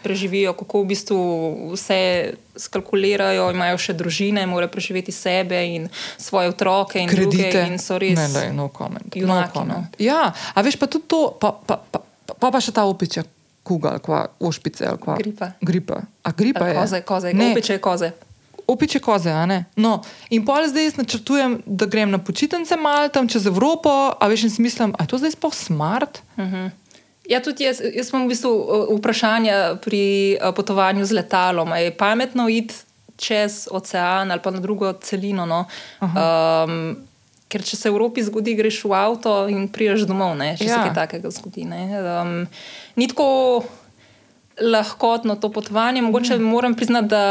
preživijo, 0.00 0.54
kako 0.54 0.80
v 0.80 0.86
bistvu 0.86 1.18
vse 1.74 1.98
skalkulirajo, 2.56 3.50
imajo 3.50 3.76
še 3.78 3.92
družine, 3.92 4.46
morajo 4.46 4.70
preživeti 4.70 5.12
sebe 5.12 5.58
in 5.66 5.88
svoje 6.16 6.48
otroke 6.48 6.96
in 6.96 7.08
kredite. 7.08 7.50
druge. 7.50 7.66
In 7.66 7.78
so 7.78 7.98
res. 7.98 8.14
Ne, 8.14 8.28
ne, 8.28 8.52
no 8.52 8.68
comment. 8.68 9.04
junaki, 9.10 9.58
no 9.58 9.64
no. 9.64 9.74
comment. 9.74 9.98
Ja, 9.98 10.22
a 10.54 10.62
veš 10.62 10.76
pa 10.76 10.86
tudi 10.86 11.04
to, 11.06 11.34
pa 11.34 11.50
pa, 11.52 11.76
pa, 11.82 12.00
pa, 12.38 12.50
pa, 12.50 12.60
še 12.60 12.74
ta 12.76 12.84
opičja 12.88 13.24
kuga, 13.62 13.94
ali 13.96 14.02
kva, 14.04 14.26
ošpice, 14.40 14.86
ali 14.86 14.98
kva. 14.98 15.16
Gripa. 15.20 15.52
Gripa. 15.60 16.02
A 16.22 16.32
gripa 16.32 16.68
je. 16.68 16.74
Koze, 16.74 17.00
koze, 17.02 17.32
Ne, 17.34 17.52
opiče 17.52 17.78
koze. 17.78 18.10
Opiče 18.66 19.00
koze, 19.02 19.30
a 19.30 19.46
ne. 19.46 19.64
No, 19.76 19.98
in 20.30 20.44
pol 20.46 20.66
zdaj 20.70 20.84
jaz 20.84 20.96
načrtujem, 21.00 21.58
da 21.66 21.86
grem 21.90 22.10
na 22.10 22.20
počitnice 22.22 22.76
mal 22.78 23.10
tam 23.10 23.28
čez 23.28 23.46
Evropo, 23.50 24.14
a 24.14 24.28
veš 24.30 24.46
in 24.46 24.50
si 24.50 24.62
mislim, 24.62 24.94
a 24.98 25.04
je 25.04 25.10
to 25.10 25.18
zdaj 25.18 25.34
sploh 25.34 25.54
smart? 25.54 26.22
Ja, 27.30 27.42
tudi 27.42 27.66
jaz, 27.66 27.82
jaz 27.82 28.10
imam 28.10 28.26
v 28.26 28.34
bistvu 28.34 28.50
uh, 28.50 28.94
vprašanja 28.98 29.82
pri 29.82 30.38
uh, 30.38 30.54
potovanju 30.54 31.04
z 31.06 31.18
letalom. 31.18 31.74
Je 31.78 31.90
pametno 31.94 32.48
iti 32.48 32.74
čez 33.20 33.68
ocean 33.70 34.30
ali 34.30 34.40
pa 34.40 34.50
na 34.50 34.62
drugo 34.62 34.92
celino? 35.02 35.46
No? 35.46 35.66
Um, 36.00 36.96
ker 37.50 37.64
če 37.66 37.76
se 37.76 37.90
v 37.90 37.94
Evropi 37.96 38.22
zgodi, 38.22 38.54
greš 38.58 38.84
v 38.86 38.94
avto 38.94 39.34
in 39.50 39.66
priješ 39.72 40.06
domov, 40.08 40.36
ne? 40.38 40.54
če 40.58 40.68
ja. 40.68 40.78
se 40.78 40.88
kaj 40.88 40.94
takega 40.94 41.32
zgodi. 41.34 41.66
ne. 41.66 41.82
Um, 41.98 42.34
ni 42.96 43.10
tako 43.10 43.64
lahkotno 44.60 45.36
to 45.40 45.50
potovanje. 45.52 46.02
Mogoče 46.02 46.38
mm. 46.38 46.42
moram 46.42 46.74
priznati, 46.74 47.08
da 47.08 47.24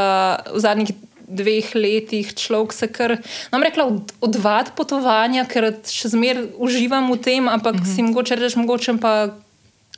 v 0.53 0.59
zadnjih 0.59 0.91
dveh 1.29 1.75
letih 1.75 2.33
človek 2.33 2.73
se 2.73 2.87
kar, 2.89 3.19
nam 3.53 3.63
rekla, 3.63 3.85
od, 3.85 4.13
odvad 4.25 4.73
potovanja, 4.75 5.45
ker 5.45 5.69
še 5.85 6.09
zmeraj 6.15 6.49
uživam 6.57 7.11
v 7.13 7.19
tem, 7.21 7.47
ampak 7.47 7.77
mm 7.77 7.85
-hmm. 7.85 7.95
si 7.95 8.03
mogoče 8.03 8.35
rečeš, 8.35 8.55
mogoče 8.57 8.97
pa 9.01 9.29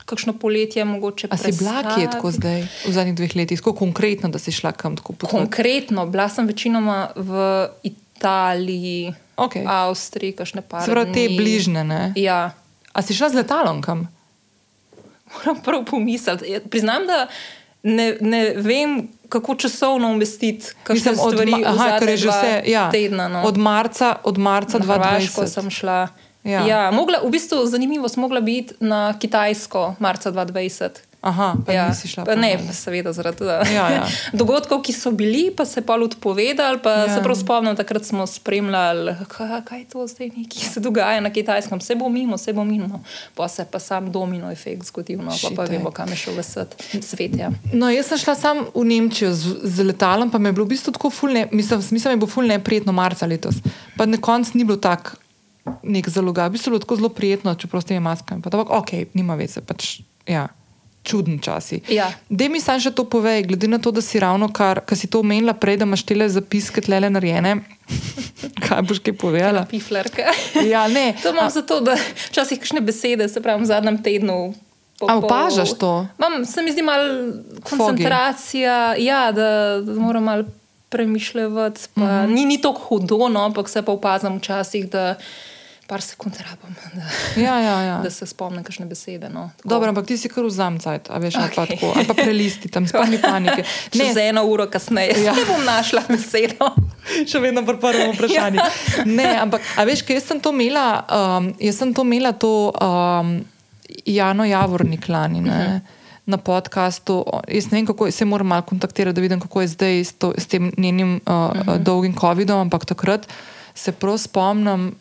kakšno 0.04 0.32
poletje, 0.32 0.84
mogoče 0.84 1.28
A 1.30 1.36
si 1.36 1.52
bila 1.58 1.72
kje 1.72 1.82
prestavi. 1.82 2.12
tako 2.12 2.30
zdaj, 2.30 2.60
v 2.86 2.92
zadnjih 2.92 3.16
dveh 3.16 3.36
letih, 3.36 3.58
tako 3.58 3.72
konkretno, 3.72 4.28
da 4.28 4.38
si 4.38 4.52
šla 4.52 4.72
kam 4.72 4.96
tako 4.96 5.12
potovati? 5.12 5.38
Konkretno, 5.38 6.06
bila 6.06 6.28
sem 6.28 6.46
večinoma 6.46 7.10
v 7.16 7.68
Italiji, 7.82 9.14
Okej. 9.36 9.64
Avstriji, 9.66 10.32
kakšne 10.36 10.62
pa. 10.62 10.84
Pravi, 10.84 11.12
te 11.12 11.28
bližnje, 11.36 11.84
ne? 11.84 12.12
Ja. 12.16 12.52
A 12.92 13.02
si 13.02 13.14
šla 13.14 13.32
z 13.32 13.40
letalom 13.40 13.80
kam? 13.82 14.08
Moram 15.32 15.62
prav 15.64 15.84
pomisliti. 15.84 16.52
Ja, 16.52 16.60
Priznam, 16.60 17.06
da 17.06 17.26
ne, 17.82 18.16
ne 18.20 18.52
vem, 18.56 19.08
kako 19.28 19.54
časovno 19.54 20.10
umestiti 20.12 20.66
kakšne 20.82 21.10
Mislim, 21.10 21.26
od, 21.26 21.66
aha, 21.66 21.88
je 21.88 22.16
že 22.16 22.28
vse. 22.28 22.62
Ja, 22.66 22.90
Tedna, 22.90 23.28
no. 23.28 23.42
Od 23.42 23.56
marca, 23.56 24.16
od 24.24 24.38
marca 24.38 24.78
Na 24.78 24.84
Hrvaško 24.84 25.42
2020. 25.42 25.46
sem 25.46 25.70
šla. 25.70 25.92
Ja. 25.92 26.08
Ja. 26.44 26.66
Ja, 26.66 26.90
mogla, 26.90 27.18
v 27.24 27.30
bistvu 27.30 27.66
zanimivo, 27.66 28.08
smo 28.08 28.20
mogla 28.20 28.40
biti 28.40 28.74
na 28.80 29.14
Kitajsko 29.18 29.94
marca 29.98 30.32
2020. 30.32 30.88
Aha, 31.22 31.54
pa 31.66 31.72
Ja, 31.72 31.88
nisi 31.88 32.08
šla. 32.10 32.24
pa 32.26 32.34
ne, 32.34 32.58
pa 32.66 32.72
seveda 32.74 33.12
zaradi 33.14 33.38
tega. 33.38 33.60
Ja, 33.70 33.84
ja. 33.90 34.06
dogodkov, 34.40 34.80
ki 34.82 34.90
so 34.92 35.12
bili, 35.14 35.52
pa 35.54 35.62
se 35.64 35.80
pa 35.80 35.94
odpovedali. 35.94 36.80
Pa 36.82 36.90
Ja. 36.90 37.14
Se 37.14 37.22
prav 37.22 37.36
spomnim, 37.38 37.76
takrat 37.78 38.04
smo 38.04 38.26
spremljali, 38.26 39.14
kaj, 39.28 39.62
kaj 39.64 39.84
to 39.92 40.06
zdaj, 40.06 40.30
ki 40.50 40.66
se 40.66 40.80
dogaja 40.80 41.20
na 41.20 41.30
Kitajskem. 41.30 41.78
Vse 41.78 41.94
bo 41.94 42.08
mimo, 42.08 42.34
vse 42.34 42.52
bo 42.52 42.64
mimo. 42.64 43.02
Pa 43.34 43.48
se 43.48 43.64
pa 43.64 43.78
sam 43.78 44.10
domino 44.12 44.50
efekt 44.50 44.82
zgodil, 44.84 45.18
no, 45.18 45.30
pa, 45.30 45.48
pa 45.56 45.66
Šitek. 45.66 45.70
vemo, 45.70 45.90
kam 45.90 46.10
je 46.10 46.16
šel 46.16 46.34
v 46.34 46.42
svet. 46.42 46.74
svet 47.00 47.36
ja. 47.38 47.50
No, 47.72 47.86
jaz 47.90 48.10
sem 48.10 48.18
šla 48.18 48.34
sam 48.34 48.66
v 48.74 48.84
Nemčijo 48.84 49.30
z, 49.32 49.56
z 49.62 49.86
letalom, 49.86 50.30
pa 50.30 50.38
mi 50.38 50.50
je 50.50 50.58
bilo 50.58 50.66
v 50.66 50.74
bistvu 50.74 50.92
tako 50.92 51.10
fulne, 51.10 51.46
mislim, 51.52 51.80
mislim, 51.90 52.12
je 52.12 52.16
bilo 52.16 52.30
fulne 52.30 52.58
prijetno 52.58 52.92
marca 52.92 53.26
letos. 53.26 53.62
Pa 53.96 54.06
na 54.06 54.18
koncu 54.18 54.58
ni 54.58 54.64
bilo 54.64 54.76
tako 54.82 55.14
nek 55.82 56.08
zaloga, 56.10 56.46
v 56.50 56.56
bistvu 56.58 56.68
je 56.68 56.72
bilo 56.72 56.82
tako 56.82 56.96
zelo 56.96 57.08
prijetno, 57.08 57.54
čeprav 57.54 57.82
s 57.82 57.86
temi 57.86 58.00
maskami. 58.00 58.42
Pa 58.42 58.50
tako, 58.50 58.66
ok, 58.82 58.90
nima 59.14 59.34
veze, 59.38 59.62
pač, 59.62 60.00
ja. 60.26 60.48
Čudni 61.02 61.42
časi. 61.42 61.80
Ja. 61.90 62.12
Dej 62.30 62.48
mi 62.48 62.60
sam 62.60 62.78
še 62.80 62.90
to 62.94 63.02
povej, 63.04 63.42
glede 63.42 63.66
na 63.66 63.78
to, 63.82 63.90
da 63.90 63.98
si 63.98 64.20
ravno 64.22 64.46
kar, 64.48 64.80
kar 64.86 64.94
si 64.94 65.10
to 65.10 65.18
omenila 65.20 65.50
prej, 65.52 65.76
da 65.76 65.84
imaš 65.84 66.04
tele 66.06 66.28
zapiske 66.30 66.80
tlele 66.80 67.10
narejene. 67.10 67.56
Kaj 68.64 68.82
boš 68.82 68.98
kaj 69.02 69.14
povedala? 69.14 69.66
Piflerke. 69.66 70.24
Ja, 70.62 70.86
ne. 70.88 71.14
To 71.22 71.30
imam 71.30 71.50
zato, 71.50 71.80
da 71.80 71.96
včasih 72.28 72.58
kakšne 72.58 72.80
besede, 72.80 73.26
se 73.28 73.42
pravi, 73.42 73.62
v 73.62 73.66
zadnjem 73.66 73.98
tednu. 73.98 74.54
po 74.98 75.06
A 75.10 75.18
opažaš 75.18 75.74
to? 75.74 76.06
Mam, 76.18 76.46
se 76.46 76.62
mi 76.62 76.70
zdi 76.70 76.82
malo 76.82 77.34
koncentracija, 77.62 78.94
ja, 78.96 79.32
da, 79.32 79.48
da 79.82 79.92
moram 79.94 80.24
malo 80.24 80.44
premišljati. 80.88 81.80
Pa, 81.94 82.00
Mhm. 82.00 82.06
-huh. 82.06 82.28
Ni, 82.28 82.44
ni 82.44 82.60
tako 82.62 82.80
hudo, 82.80 83.28
no, 83.28 83.40
ampak 83.40 83.68
se 83.68 83.82
pa 83.82 83.92
opazam 83.92 84.38
včasih, 84.38 84.90
da 84.90 85.14
par 85.92 86.00
sekund 86.00 86.38
rabim, 86.40 86.72
da, 86.96 87.04
Ja, 87.36 87.58
ja, 87.60 87.76
ja. 87.82 87.96
da 88.00 88.10
se 88.10 88.24
spomnim 88.26 88.64
kakšne 88.64 88.86
besede. 88.88 89.28
No, 89.28 89.50
Tako. 89.56 89.68
Dobro, 89.68 89.88
ampak 89.88 90.06
ti 90.08 90.16
si 90.16 90.28
kar 90.28 90.44
vzam 90.44 90.78
cajt, 90.80 91.10
a 91.10 91.20
veš, 91.20 91.36
okay. 91.36 91.52
pa 91.54 91.66
tako, 91.66 91.92
ali 91.92 92.06
pa 92.06 92.14
prelisti 92.16 92.68
tam, 92.68 92.86
spomni 92.88 93.20
panike. 93.20 93.64
Čez 93.92 94.16
eno 94.18 94.44
uro 94.44 94.66
kasneje 94.66 95.20
Ja. 95.20 95.34
ne 95.34 95.44
bom 95.50 95.60
našla 95.62 96.02
besedo. 96.08 96.70
še 97.28 97.38
vedno 97.38 97.60
pri 97.62 97.76
prvem 97.76 98.14
vprašanju. 98.14 98.56
Ja. 98.56 99.04
Ne, 99.04 99.28
ampak, 99.36 99.60
veš, 99.84 100.02
ker 100.02 100.16
jaz 100.16 100.24
sem 100.24 100.40
to 100.40 100.50
imela, 100.50 100.86
um, 101.04 101.52
jaz 101.60 101.76
sem 101.76 101.92
to 101.92 102.02
imela 102.02 102.32
to 102.32 102.72
um, 102.72 103.44
Jano 104.06 104.44
Javornik 104.44 105.08
lani. 105.08 105.40
Mhm. 105.40 105.50
Ne? 105.50 105.82
Na 106.24 106.38
podkastu, 106.38 107.20
jaz 107.50 107.66
ne 107.68 107.78
vem, 107.78 107.86
kako 107.86 108.06
se 108.10 108.24
moram 108.24 108.46
malo 108.46 108.62
kontaktirati, 108.62 109.14
da 109.14 109.20
vidim, 109.20 109.40
kako 109.40 109.60
je 109.60 109.68
zdaj 109.68 109.96
s, 110.00 110.12
to, 110.14 110.32
s 110.38 110.46
tem 110.46 110.70
njenim 110.78 111.18
uh, 111.18 111.32
uh 111.32 111.50
Mhm. 111.52 111.68
-huh. 111.68 111.78
dolgim 111.78 112.14
COVID-om, 112.14 112.60
ampak 112.60 112.84
takrat 112.86 113.26
se 113.74 113.92
prav 113.92 114.18
spomnim, 114.18 114.94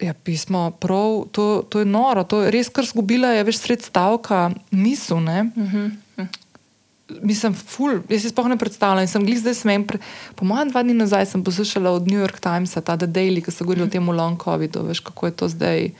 ja, 0.00 0.14
pismo, 0.14 0.70
prav, 0.70 1.24
to, 1.32 1.62
to 1.68 1.78
je 1.78 1.84
noro, 1.84 2.24
to 2.24 2.42
je 2.42 2.50
res 2.50 2.68
kar 2.68 2.84
zgubila, 2.84 3.28
je 3.32 3.44
več 3.44 3.58
sred 3.58 3.82
stavka, 3.82 4.50
misel. 4.70 5.20
Ne? 5.20 5.50
Uh 5.56 5.62
Mhm. 5.62 5.86
-huh. 6.16 6.28
Mislim, 7.22 7.54
ful, 7.54 8.00
jaz 8.08 8.22
si 8.22 8.28
sploh 8.28 8.48
ne 8.48 8.56
predstavljam. 8.56 9.02
In 9.02 9.08
Sem 9.08 9.24
glih 9.24 9.38
zdaj 9.38 9.54
smem, 9.54 9.86
pre... 9.86 9.98
po 10.34 10.44
mojem, 10.44 10.70
dva 10.70 10.82
dni 10.82 10.94
nazaj 10.94 11.26
sem 11.26 11.44
poslušala 11.44 11.90
od 11.90 12.08
New 12.10 12.18
York 12.18 12.40
Timesa, 12.40 12.80
ta 12.80 12.96
The 12.96 13.06
Daily, 13.06 13.44
ki 13.44 13.50
so 13.50 13.64
govorili 13.64 13.86
o 13.86 13.90
tem 13.90 14.08
long 14.08 14.42
COVID-u, 14.44 14.82
veš, 14.82 15.00
kako 15.00 15.26
je 15.26 15.32
to 15.32 15.48
zdaj. 15.48 15.90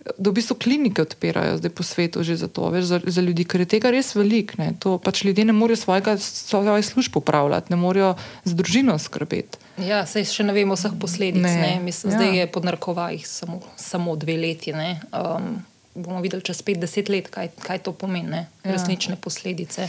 Da 0.00 0.30
v 0.30 0.32
bistvu 0.32 0.56
klinike 0.56 1.02
odpirajo 1.02 1.58
zdaj 1.58 1.70
po 1.70 1.84
svetu 1.84 2.22
že 2.22 2.36
za 2.36 2.48
to, 2.48 2.70
veš, 2.70 2.84
za, 2.84 2.98
za 3.04 3.20
ljudi, 3.20 3.44
ker 3.44 3.60
je 3.60 3.66
tega 3.68 3.90
res 3.90 4.14
veliko. 4.14 4.56
To 4.78 4.96
Pač 4.96 5.24
ljudje 5.24 5.44
ne 5.44 5.52
morejo 5.52 5.76
svojega, 5.76 6.16
svoje 6.16 6.82
službe 6.82 7.20
upravljati, 7.20 7.68
ne 7.68 7.76
morejo 7.76 8.14
z 8.44 8.54
družino 8.54 8.96
skrbeti. 8.98 9.60
Ja, 9.78 10.06
sej 10.06 10.24
še 10.24 10.42
ne 10.42 10.52
vemo 10.52 10.72
vseh 10.72 10.96
posledic. 10.96 11.44
Ne. 11.44 11.52
Ne. 11.54 11.72
Mislim, 11.80 12.12
Ja. 12.12 12.16
ja. 12.16 12.18
Zdaj 12.18 12.38
je 12.38 12.46
pod 12.46 12.64
narekovajih 12.64 13.28
samo, 13.28 13.60
samo 13.76 14.16
dve 14.16 14.36
leti. 14.36 14.72
ne. 14.72 15.00
Um, 15.12 15.60
bomo 15.94 16.20
videli 16.20 16.40
čez 16.42 16.62
50 16.62 17.10
let, 17.10 17.28
kaj, 17.28 17.52
kaj 17.60 17.78
to 17.78 17.92
pomeni, 17.92 18.30
ne. 18.30 18.42
Ja. 18.64 18.72
resnične 18.72 19.16
posledice. 19.16 19.84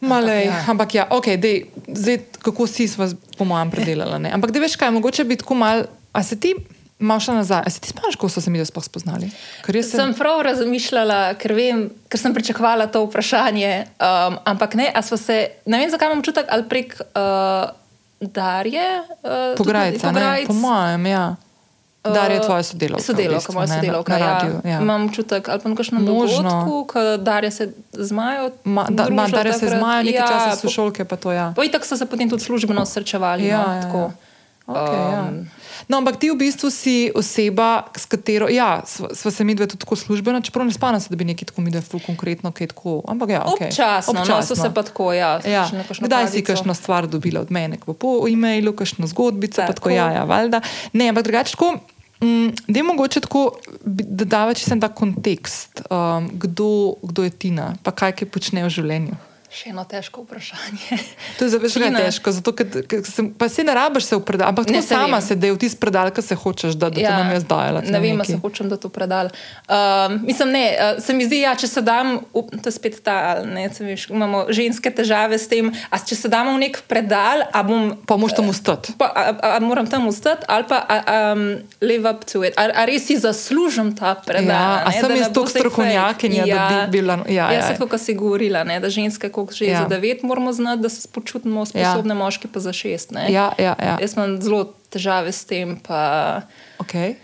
Malej, 0.00 0.44
ja. 0.44 0.56
Ja. 0.56 0.64
Ampak 0.66 0.94
ja, 0.94 1.04
ok, 1.06 1.36
dej, 1.36 1.68
zdaj 1.86 2.18
kako 2.40 2.66
si 2.66 2.88
vas, 2.96 3.12
po 3.36 3.44
mojem, 3.44 3.70
predelala. 3.70 4.18
Ne? 4.18 4.32
Ampak 4.32 4.50
da 4.50 4.58
veš 4.58 4.74
kaj, 4.74 4.90
mogoče 4.90 5.24
bi 5.24 5.36
tako 5.36 5.54
mal, 5.54 5.84
a 6.10 6.22
se 6.24 6.34
ti. 6.34 6.54
Malo 7.00 7.16
še 7.18 7.32
nazaj. 7.32 7.62
A 7.62 7.70
si 7.70 7.80
ti 7.80 7.88
spomniš, 7.88 8.14
kako 8.14 8.28
so 8.28 8.40
se 8.40 8.50
mi 8.50 8.58
da 8.58 8.64
sploh 8.64 8.84
spoznali? 8.84 9.30
Jaz 9.66 9.90
Sem 9.90 10.12
prav 10.12 10.42
razmišljala, 10.42 11.34
ker, 11.34 11.52
vem, 11.52 11.78
ker 12.06 12.20
sem 12.20 12.30
pričakovala 12.30 12.86
to 12.86 13.02
vprašanje. 13.02 13.70
Um, 13.96 14.36
ampak 14.44 14.74
ne, 14.74 14.92
se, 15.16 15.36
ne 15.64 15.78
vem, 15.78 15.88
zakaj 15.88 16.06
imam 16.06 16.20
čutek, 16.20 16.46
ali 16.46 16.64
prek 16.64 17.00
uh, 17.00 17.72
Darje. 18.20 18.84
Uh, 19.22 19.56
Pograjca, 19.56 20.12
ne? 20.12 20.44
Po 20.44 20.52
mojem, 20.54 21.06
ja. 21.08 21.24
Dar 22.02 22.30
je 22.30 22.40
tvoja 22.40 22.62
sodelavka. 22.62 23.02
v 23.02 23.06
Sodelavka, 23.06 23.36
bistvu, 23.38 23.52
moja 23.52 23.66
ne, 23.66 23.68
na- 23.68 23.76
sodelavka. 23.76 24.10
Na 24.10 24.18
Ja. 24.18 24.28
radiju, 24.30 24.54
ja. 24.64 24.78
Imam 24.80 25.08
čutek, 25.08 25.48
ali 25.48 25.60
pa 25.60 25.68
na 25.68 25.76
kakšnem 25.76 26.00
dogodku, 26.02 26.76
Darja 27.18 27.50
se 27.50 27.64
zmajo. 27.92 28.50
Ma, 28.64 28.86
da, 28.86 29.02
ma, 29.04 29.24
družila 29.24 29.28
Darja 29.34 29.52
se 29.54 29.68
zmaja, 29.68 30.02
nekaj 30.02 30.14
ja, 30.14 30.26
časa 30.26 30.50
po- 30.50 30.56
so 30.58 30.68
šolke, 30.70 31.04
pa 31.04 31.16
to 31.16 31.28
ja. 31.30 31.52
Pa 31.52 31.60
itak 31.62 31.84
so 31.84 31.96
se 31.96 32.04
potem 32.04 32.24
tudi 32.24 32.40
službeno 32.42 32.84
srečevali. 32.86 33.44
Ja, 33.46 33.58
no, 33.58 33.72
ja, 33.74 33.82
tako. 33.82 33.98
ja. 33.98 34.29
Okay, 34.70 35.00
ja. 35.12 35.24
No, 35.90 35.98
ampak 35.98 36.20
ti 36.22 36.30
v 36.30 36.38
bistvu 36.38 36.70
si 36.70 37.10
oseba, 37.10 37.90
s 37.96 38.06
katero, 38.06 38.46
ja, 38.46 38.82
sva, 38.86 39.10
sva 39.16 39.30
se 39.34 39.42
mi 39.44 39.56
dve 39.58 39.66
tudi 39.66 39.82
tako 39.82 39.96
službena, 39.98 40.38
čeprav 40.44 40.68
ne 40.68 40.74
spana 40.74 41.00
se, 41.00 41.10
da 41.10 41.18
bi 41.18 41.26
neki 41.26 41.48
tako 41.48 41.64
mi 41.66 41.74
dve 41.74 41.82
konkretno 42.06 42.52
kaj 42.54 42.70
tako. 42.70 43.00
Ampak 43.08 43.28
ja, 43.34 43.42
okay. 43.50 43.70
Občasno, 43.72 44.22
no, 44.22 44.42
so 44.46 44.54
se 44.54 44.70
pa 44.74 44.84
tako, 44.86 45.12
ja. 45.12 45.40
Ja. 45.42 45.66
Kdaj 46.00 46.30
si 46.30 46.44
kakšno 46.46 46.74
stvar 46.74 47.10
dobila 47.10 47.40
od 47.40 47.50
mene, 47.50 47.80
kako 47.82 47.94
po 47.98 48.12
e-mailu, 48.30 48.72
kakšno 48.72 49.10
zgodbico, 49.10 49.62
pa 49.62 49.74
tako, 49.74 49.90
Tako. 49.90 49.96
ja, 49.96 50.12
ja, 50.20 50.24
valjda. 50.24 50.60
Ne, 50.92 51.10
ampak 51.10 51.24
drugače 51.24 51.58
tako. 51.58 51.78
Mm, 52.20 52.52
da 52.68 52.78
je 52.78 52.82
mogoče 52.82 53.20
tako, 53.24 53.56
da 53.84 54.24
dava 54.24 54.54
če 54.54 54.66
sem 54.68 54.80
ta 54.80 54.90
kontekst, 54.92 55.80
um, 55.88 56.28
kdo, 56.36 57.00
kdo 57.02 57.24
je 57.24 57.32
Tina, 57.32 57.72
pa 57.82 57.94
kaj, 57.96 58.12
kaj 58.20 58.28
počne 58.28 58.64
v 58.66 58.68
življenju. 58.68 59.16
Še 59.50 59.72
eno 59.74 59.82
težko 59.82 60.22
vprašanje. 60.22 60.94
To 61.38 61.44
je 61.44 61.50
zelo 61.50 61.66
težko, 61.66 62.30
zato 62.30 62.52
ker, 62.54 62.68
ker 62.86 63.00
sem, 63.02 63.32
pa 63.34 63.48
se 63.50 63.64
ne 63.66 63.74
rabiš 63.74 64.04
se 64.06 64.16
upredati, 64.16 64.46
ampak 64.48 64.68
Ne, 64.70 64.78
tako 64.78 64.86
sama 64.94 65.18
vem. 65.18 65.26
se 65.26 65.34
da 65.34 65.46
je 65.46 65.52
v 65.52 65.58
tisti 65.58 65.80
predal, 65.80 66.10
ki 66.14 66.22
se 66.22 66.34
hočeš, 66.38 66.76
da, 66.78 66.90
da 66.90 67.00
ja, 67.00 67.10
te 67.10 67.16
nam 67.24 67.32
jaz 67.34 67.44
dajala. 67.50 67.80
ne 67.82 67.98
vem, 68.00 68.20
a 68.20 68.24
se 68.24 68.38
hočem, 68.38 68.68
da 68.70 68.78
to 68.78 68.88
predal. 68.88 69.32
Um, 69.66 70.20
mislim, 70.22 70.54
ne, 70.54 70.64
uh, 70.70 71.02
se 71.02 71.10
mi 71.10 71.26
zdi, 71.26 71.40
ja, 71.42 71.56
če 71.58 71.66
se 71.66 71.82
dam, 71.82 72.20
up, 72.30 72.54
to 72.54 72.70
je 72.70 72.74
spet 72.78 73.00
ta, 73.02 73.42
ne, 73.42 73.66
veš, 73.66 74.06
imamo 74.14 74.46
ženske 74.54 74.90
težave 74.94 75.34
s 75.34 75.50
tem, 75.50 75.72
a 75.90 75.98
če 75.98 76.14
se 76.14 76.30
damo 76.30 76.54
v 76.54 76.70
nek 76.70 76.82
predal, 76.86 77.42
a 77.50 77.64
bom. 77.66 77.90
Pa 78.06 78.14
moš 78.14 78.38
tam 78.38 78.52
ustati. 78.54 78.94
Pa, 78.94 79.10
a, 79.10 79.22
a, 79.34 79.48
a 79.56 79.60
moram 79.64 79.90
tam 79.90 80.06
ustati, 80.06 80.46
ali 80.46 80.68
pa 80.70 80.78
a, 80.86 81.34
um, 81.34 81.58
live 81.82 82.06
up 82.06 82.22
to 82.22 82.44
it. 82.46 82.54
A, 82.54 82.70
a 82.70 82.86
res 82.86 83.10
si 83.10 83.18
zaslužim 83.18 83.96
ta 83.98 84.14
predal? 84.14 84.46
Ja, 84.46 84.86
a 84.86 84.94
ne, 84.94 85.00
sem 85.00 85.10
da 85.10 85.18
jaz 85.18 85.32
toliko 85.34 85.50
zdaj 85.50 85.60
strokovnjakinja, 85.66 86.46
da 86.46 86.62
bi 86.86 86.98
bila- 87.02 87.24
ja, 87.26 87.50
ja, 87.50 87.66
ja. 87.66 87.74
ja. 87.74 87.86
kot 87.90 87.98
si 87.98 88.14
govorila, 88.14 88.62
ne, 88.62 88.78
da 88.78 88.86
ženske, 88.86 89.30
koliko 89.40 89.54
že 89.54 89.64
Ja. 89.64 89.72
ja. 89.72 89.82
za 89.82 89.88
devet, 89.88 90.22
moramo 90.22 90.52
znati, 90.52 90.82
da 90.82 90.88
se 90.88 91.08
počutimo 91.08 91.66
sposobne, 91.66 92.14
ja. 92.14 92.18
moški 92.18 92.48
pa 92.48 92.60
za 92.60 92.72
šest. 92.72 93.10
Ne. 93.10 93.32
Ja, 93.32 93.52
ja, 93.58 93.74
ja. 93.78 93.98
Jaz 94.00 94.16
imam 94.16 94.36
zelo 94.42 94.64
težave 94.90 95.32
s 95.32 95.44
tem. 95.44 95.76
Pa, 95.80 96.42
Okay. 96.80 97.14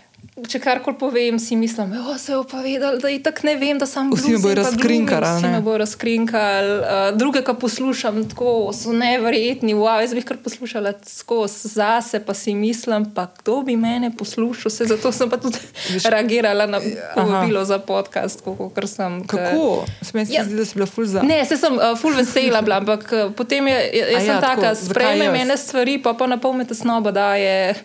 Če 0.43 0.59
karkoli 0.59 0.95
povem, 0.95 1.39
si 1.39 1.55
mislim, 1.55 1.91
da 1.91 2.17
se 2.17 2.31
je 2.31 2.43
povedal, 2.43 2.97
da 2.97 3.07
je 3.07 3.23
tako 3.23 3.41
ne 3.43 3.55
vem, 3.55 3.77
da 3.77 3.85
sem 3.85 4.11
Vsi 4.11 4.31
me 4.31 4.37
bojo 4.37 4.55
razkrinkali, 4.55 5.25
ali 5.25 5.37
Vsi 5.37 5.47
me 5.47 5.61
bojo 5.61 5.77
razkrinkali. 5.77 6.71
Uh, 6.77 6.85
druge, 7.13 7.41
ki 7.41 7.55
poslušam, 7.55 8.29
tako 8.29 8.69
so 8.73 8.93
neverjetni. 8.93 9.73
Wow, 9.73 9.99
jaz 9.99 10.13
bi 10.13 10.21
kar 10.21 10.37
poslušala 10.37 10.93
skozi 11.03 11.67
zase, 11.69 12.19
pa 12.19 12.33
si 12.33 12.53
mislim, 12.53 13.07
pa 13.07 13.27
kdo 13.33 13.61
bi 13.61 13.75
mene 13.75 14.11
poslušal. 14.11 14.69
Se, 14.69 14.85
zato 14.85 15.11
sem 15.11 15.29
pa 15.29 15.37
tudi 15.37 15.57
reagirala 16.05 16.65
na 16.67 16.81
povabilo 17.15 17.65
za 17.65 17.79
podcast, 17.79 18.41
kot 18.43 18.87
sem. 18.87 19.21
ke- 19.21 19.37
Kako? 19.37 19.85
Smej 20.01 20.25
se 20.25 20.33
Ja. 20.33 20.43
zdi, 20.43 20.55
da 20.55 20.65
si 20.65 20.73
bila 20.73 20.85
ful 20.87 21.05
za. 21.05 21.21
Ne, 21.23 21.45
se 21.45 21.57
sem 21.57 21.73
uh, 21.73 21.97
full 21.97 22.13
vesela, 22.13 22.61
bila, 22.61 22.77
ampak 22.77 23.09
uh, 23.11 23.31
potem 23.31 23.67
je, 23.67 23.77
jaz 23.95 24.11
ja, 24.13 24.19
sem 24.21 24.41
tako, 24.41 24.61
taka, 24.61 24.73
zakaj 24.75 24.85
sprejme 24.85 25.25
jaz? 25.25 25.33
mene 25.33 25.57
stvari, 25.57 25.97
pa 25.97 26.13
pa 26.13 26.27
na 26.27 26.37
pol 26.37 26.53
me 26.53 26.65
tesnoba 26.65 27.11
daje. 27.11 27.75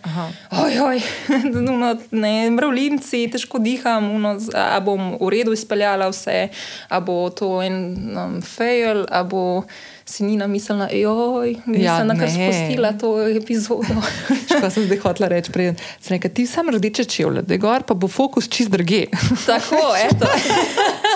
Ojoj, 0.53 1.01
no, 1.55 1.97
ne, 2.11 2.42
mravljinci, 2.51 3.27
težko 3.31 3.59
diham, 3.63 4.11
uno, 4.15 4.35
a 4.53 4.79
bom 4.83 5.13
v 5.21 5.29
redu 5.33 5.53
izpeljala 5.53 6.09
vse, 6.11 6.47
a 6.89 6.99
bo 6.99 7.29
to 7.29 7.61
en 7.63 7.77
um, 8.17 8.37
fail, 8.41 9.05
a 9.09 9.23
bo 9.23 9.63
si 10.05 10.25
Nina 10.27 10.47
mislila, 10.47 10.89
joj, 10.91 11.53
Ja, 11.53 11.63
nisem 11.65 12.09
ja, 12.09 12.15
kar 12.19 12.29
spustila 12.29 12.91
to 12.99 13.13
epizodo. 13.27 14.03
Kaj 14.61 14.69
sem 14.75 14.87
zdaj 14.89 14.99
hotela 15.05 15.31
reči? 15.31 15.51
Prej 15.53 15.73
sem 16.01 16.17
rekla, 16.17 16.33
ti 16.35 16.47
sam 16.47 16.69
rdeče 16.75 17.05
čevlje, 17.05 17.45
da 17.47 17.55
je 17.55 17.63
gor, 17.63 17.87
pa 17.87 17.95
bo 17.95 18.07
fokus 18.11 18.49
čist 18.51 18.73
druge. 18.73 19.05
Tako, 19.45 19.83
eto. 20.09 20.27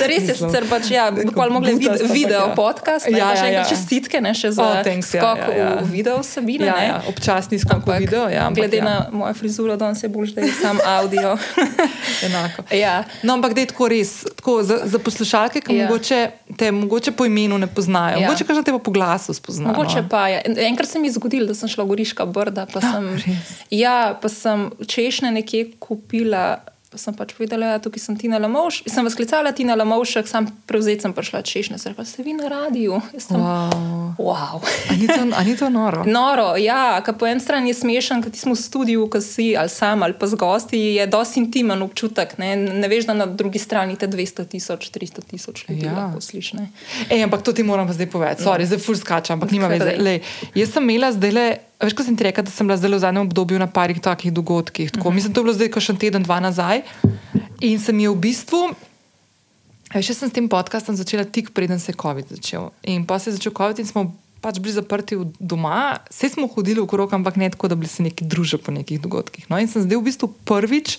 Res 0.00 0.22
je, 0.22 0.34
sicer 0.34 0.64
pač, 0.66 0.90
ja, 0.90 1.06
pa 1.34 1.46
mogli 1.48 1.74
vid, 1.74 1.88
ampak 1.88 2.10
video 2.10 2.40
ja. 2.42 2.54
podcast, 2.54 3.06
ne, 3.06 3.18
Ja, 3.18 3.30
še 3.32 3.38
ja, 3.38 3.46
enkrat 3.46 3.64
ja. 3.64 3.70
čestitke, 3.70 4.20
ne, 4.20 4.32
še 4.32 4.50
za 4.50 4.62
Oh, 4.62 4.82
thanks, 4.82 5.10
ja, 5.10 5.20
skok 5.20 5.38
ja, 5.38 5.54
ja. 5.54 5.68
v 5.78 5.90
video 5.90 6.16
vsebine. 6.18 6.66
Ja, 6.66 6.76
ja, 6.78 6.96
občasni 7.06 7.58
skok 7.58 7.82
v 7.82 7.98
video. 7.98 8.26
Ja, 8.26 8.46
ampak 8.46 8.62
glede 8.62 8.76
ja, 8.76 8.84
na 8.84 8.96
mojo 9.10 9.34
frizuro, 9.34 9.76
danes 9.76 10.00
je 10.00 10.08
bolj, 10.08 10.32
da 10.32 10.40
je 10.40 10.52
sam 10.54 10.78
audio. 10.80 11.36
enako. 12.26 12.62
ja. 12.72 13.04
No, 13.22 13.34
ampak 13.34 13.52
da 13.52 13.60
je 13.60 13.66
tako 13.66 13.88
res. 13.88 14.12
Tako, 14.32 14.62
za, 14.62 14.80
za 14.84 14.98
poslušalke, 14.98 15.60
ki 15.60 15.72
Ja. 15.72 15.78
ja. 15.78 15.86
mogoče 15.86 16.20
te 16.52 16.70
mogoče 16.70 17.12
po 17.12 17.24
imenu 17.24 17.58
ne 17.58 17.66
poznajo, 17.66 17.92
Ja. 18.12 18.18
ja. 18.18 18.26
mogoče 18.26 18.44
kažete 18.44 18.70
pa 18.70 18.78
po 18.78 18.90
glasu 18.90 19.34
spoznajo. 19.34 19.68
Mogoče 19.70 20.04
pa 20.04 20.28
je. 20.28 20.42
En- 20.44 20.58
Enkrat 20.66 20.88
se 20.88 20.98
mi 20.98 21.06
je 21.06 21.12
zgodilo, 21.12 21.46
da 21.46 21.54
sem 21.54 21.68
šla 21.68 21.84
v 21.84 21.88
Goriška 21.88 22.24
brda. 22.26 22.66
Pa 22.66 22.80
sem, 22.80 23.08
res? 23.16 23.54
ja, 23.70 23.96
pa 24.14 24.28
sem 24.28 24.70
češnje 24.86 25.30
nekje 25.32 25.72
kupila. 25.78 26.58
Pa 26.92 26.98
sem 27.00 27.14
pač 27.14 27.32
povedala, 27.32 27.66
da 27.66 27.72
ja, 27.72 27.78
tukaj 27.80 27.98
sem 27.98 28.16
Tina 28.16 28.36
Lamovš. 28.36 28.82
Sem 28.84 29.00
vas 29.00 29.14
klicala 29.16 29.48
Tina 29.50 29.72
Lamovšek, 29.74 30.28
sam 30.28 30.44
prevzet 30.66 31.00
sem 31.00 31.08
prišla 31.10 31.40
češnje. 31.40 31.78
Sem 31.80 31.92
rekla, 31.92 32.04
ste 32.04 32.20
vi 32.20 32.34
na 32.34 32.44
radiju? 32.46 32.98
Jaz 33.14 33.26
sem, 33.26 33.40
Wow. 33.40 34.12
wow. 34.18 34.60
A 34.60 34.92
ni 34.92 35.06
to, 35.06 35.16
a 35.32 35.40
ni 35.40 35.56
to 35.56 35.70
noro? 35.70 36.04
Noro, 36.18 36.52
ja, 36.56 37.00
ker 37.00 37.16
po 37.16 37.24
eni 37.24 37.40
strani 37.40 37.72
je 37.72 37.80
smešen, 37.80 38.20
ker 38.20 38.28
ti 38.28 38.36
smo 38.36 38.52
v 38.52 38.60
studiu, 38.60 39.08
ki 39.08 39.20
si 39.20 39.46
ali 39.56 39.68
sam 39.68 40.02
ali 40.02 40.12
pa 40.12 40.28
z 40.28 40.36
gosti, 40.36 40.76
je 40.94 41.06
dosti 41.06 41.40
intimen 41.40 41.80
občutek. 41.80 42.36
Ne, 42.36 42.52
ne 42.56 42.86
veš, 42.86 43.08
da 43.08 43.14
na 43.14 43.24
drugi 43.26 43.56
strani 43.56 43.96
te 43.96 44.04
200 44.06 44.44
tisoč, 44.46 44.90
300 44.90 45.24
tisoč 45.24 45.64
ljudi 45.64 45.86
Ja. 45.86 45.96
lahko 45.96 46.20
slišiš. 46.20 46.60
Ej, 47.08 47.24
ampak 47.24 47.40
to 47.40 47.52
ti 47.52 47.62
moram 47.62 47.88
pa 47.88 47.96
zdaj 47.96 48.06
povedati. 48.06 48.44
Sorry, 48.44 48.68
zdaj 48.68 48.78
ful 48.78 48.94
skačam, 48.94 49.40
ampak 49.40 49.48
nima 49.50 49.66
veze. 49.66 49.96
Lej, 49.96 50.20
jaz 50.52 50.68
sem 50.68 50.84
imela 50.84 51.08
zdaj 51.08 51.32
le. 51.32 51.46
Veš, 51.82 51.96
ko 51.98 52.06
sem 52.06 52.16
ti 52.16 52.24
rekla, 52.24 52.46
da 52.46 52.50
sem 52.54 52.66
bila 52.66 52.78
zdaj 52.78 52.94
v 52.94 53.02
zadnjem 53.02 53.26
obdobju 53.26 53.58
na 53.58 53.66
parih 53.66 53.98
takih 53.98 54.32
dogodkih. 54.32 54.90
Tako, 54.90 55.08
uh 55.08 55.10
-huh. 55.10 55.14
Mislim, 55.14 55.32
da 55.32 55.40
je 55.40 55.44
bilo 55.44 55.54
zdaj 55.54 55.68
kakšen 55.68 55.96
teden, 55.96 56.22
dva 56.22 56.40
nazaj. 56.40 56.82
In 57.60 57.80
sem 57.80 57.98
je 57.98 58.10
v 58.10 58.16
bistvu. 58.16 58.70
Veš, 59.94 60.08
jaz 60.08 60.18
sem 60.18 60.28
s 60.28 60.32
tem 60.32 60.48
podcastom 60.48 60.96
začela 60.96 61.24
tik 61.24 61.50
preden 61.50 61.80
se 61.80 61.92
je 61.92 61.96
COVID 62.02 62.26
začel. 62.28 62.70
In 62.82 63.06
pa 63.06 63.18
se 63.18 63.30
je 63.30 63.34
začel 63.34 63.52
COVID 63.52 63.78
in 63.78 63.86
smo 63.86 64.14
pač 64.42 64.58
bili 64.58 64.74
zaprti 64.74 65.16
doma, 65.38 66.02
vse 66.10 66.28
smo 66.28 66.50
hodili 66.50 66.80
okrog, 66.80 67.12
ampak 67.14 67.36
ne 67.36 67.50
tako, 67.50 67.68
da 67.68 67.78
bi 67.78 67.86
se 67.86 68.02
neki 68.02 68.24
družili 68.24 68.62
po 68.62 68.74
nekih 68.74 69.00
dogodkih. 69.00 69.46
No, 69.50 69.58
in 69.58 69.70
sem 69.70 69.82
zdaj 69.82 70.00
v 70.00 70.06
bistvu 70.10 70.32
prvič 70.44 70.98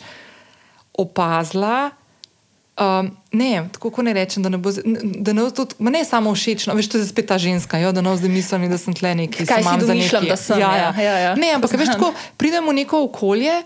opazila. 0.93 1.91
Um, 2.73 3.11
ne, 3.31 3.69
tako 3.73 3.91
kot 3.93 4.05
ne 4.05 4.15
rečem, 4.17 4.41
da 4.43 4.49
ne 4.49 4.57
bo, 4.57 4.71
da 4.73 5.33
ne, 5.33 5.43
bo 5.43 5.51
tudi, 5.53 5.77
ma 5.77 5.91
ne 5.93 5.99
samo 6.05 6.31
všečno, 6.33 6.73
veš, 6.73 6.87
to 6.89 6.97
je 6.97 7.05
spet 7.05 7.27
ta 7.29 7.37
ženska, 7.37 7.77
jo, 7.77 7.91
da 7.93 8.01
ne 8.01 8.15
zdaj 8.17 8.31
mislim, 8.33 8.65
da 8.69 8.79
sem 8.81 8.95
tle 8.97 9.11
neki. 9.15 9.45
Kaj 9.45 9.61
se 9.61 9.69
si 9.69 9.85
domišljam, 9.85 10.25
da 10.25 10.37
sem, 10.41 10.59
Ja, 10.59 10.71
ja, 10.77 10.89
ja, 10.97 11.17
ja. 11.19 11.35
Ne, 11.37 11.51
ampak 11.53 11.75
veš, 11.77 11.93
tako 11.93 12.09
pridemo 12.37 12.73
v 12.73 12.81
neko 12.81 13.03
okolje. 13.09 13.61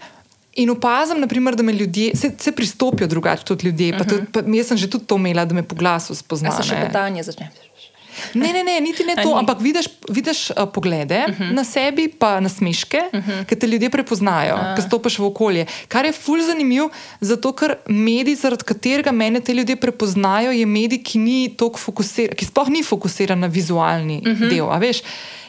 In 0.58 0.72
opazim, 0.74 1.20
naprimer, 1.22 1.56
da 1.56 1.64
me 1.64 1.72
ljudje, 1.74 2.16
se, 2.18 2.32
se 2.42 2.52
pristopijo 2.52 3.08
drugače, 3.08 3.46
tudi 3.46 3.68
ljudje. 3.68 3.92
Pa 3.98 4.04
tudi, 4.04 4.26
pa, 4.34 4.42
jaz 4.58 4.72
sem 4.74 4.78
že 4.82 4.90
tudi 4.90 5.06
to 5.06 5.16
imela, 5.22 5.46
da 5.46 5.54
me 5.54 5.64
po 5.64 5.76
glasu 5.78 6.16
spoznajo. 6.18 6.58
se 6.58 6.66
še 6.66 6.80
petanje 6.82 7.24
začne. 7.24 7.52
Ne, 8.34 8.54
ne, 8.54 8.64
ne, 8.64 8.80
niti 8.82 9.04
ne 9.04 9.16
to, 9.24 9.36
ampak 9.38 9.62
vidiš, 9.62 9.86
vidiš 10.10 10.50
uh, 10.50 10.56
poglede 10.74 11.26
uh 11.28 11.40
-huh. 11.40 11.54
na 11.54 11.64
sebi, 11.64 12.08
pa 12.08 12.40
na 12.40 12.50
smeške, 12.50 13.02
uh 13.14 13.20
-huh. 13.20 13.46
ki 13.46 13.56
te 13.56 13.68
ljudje 13.68 13.90
prepoznajo, 13.90 14.58
ki 14.76 14.82
stopiš 14.82 15.20
v 15.20 15.26
okolje. 15.26 15.66
Kar 15.88 16.06
je 16.06 16.12
fulj 16.12 16.42
zanimivo, 16.42 16.90
zato 17.22 17.54
ker 17.54 17.76
medij, 17.86 18.36
zaradi 18.36 18.64
katerega 18.64 19.12
mene 19.12 19.40
te 19.40 19.54
ljudje 19.54 19.76
prepoznajo, 19.76 20.52
je 20.52 20.66
medij, 20.66 21.04
ki, 21.04 21.18
ni 21.18 21.56
fokusiran, 21.78 22.36
ki 22.36 22.46
sploh 22.46 22.70
ni 22.70 22.84
fokusiran 22.84 23.40
na 23.40 23.48
vizualni 23.48 24.22
uh 24.26 24.32
-huh. 24.32 24.50
del. 24.50 24.80
veš. 24.80 25.02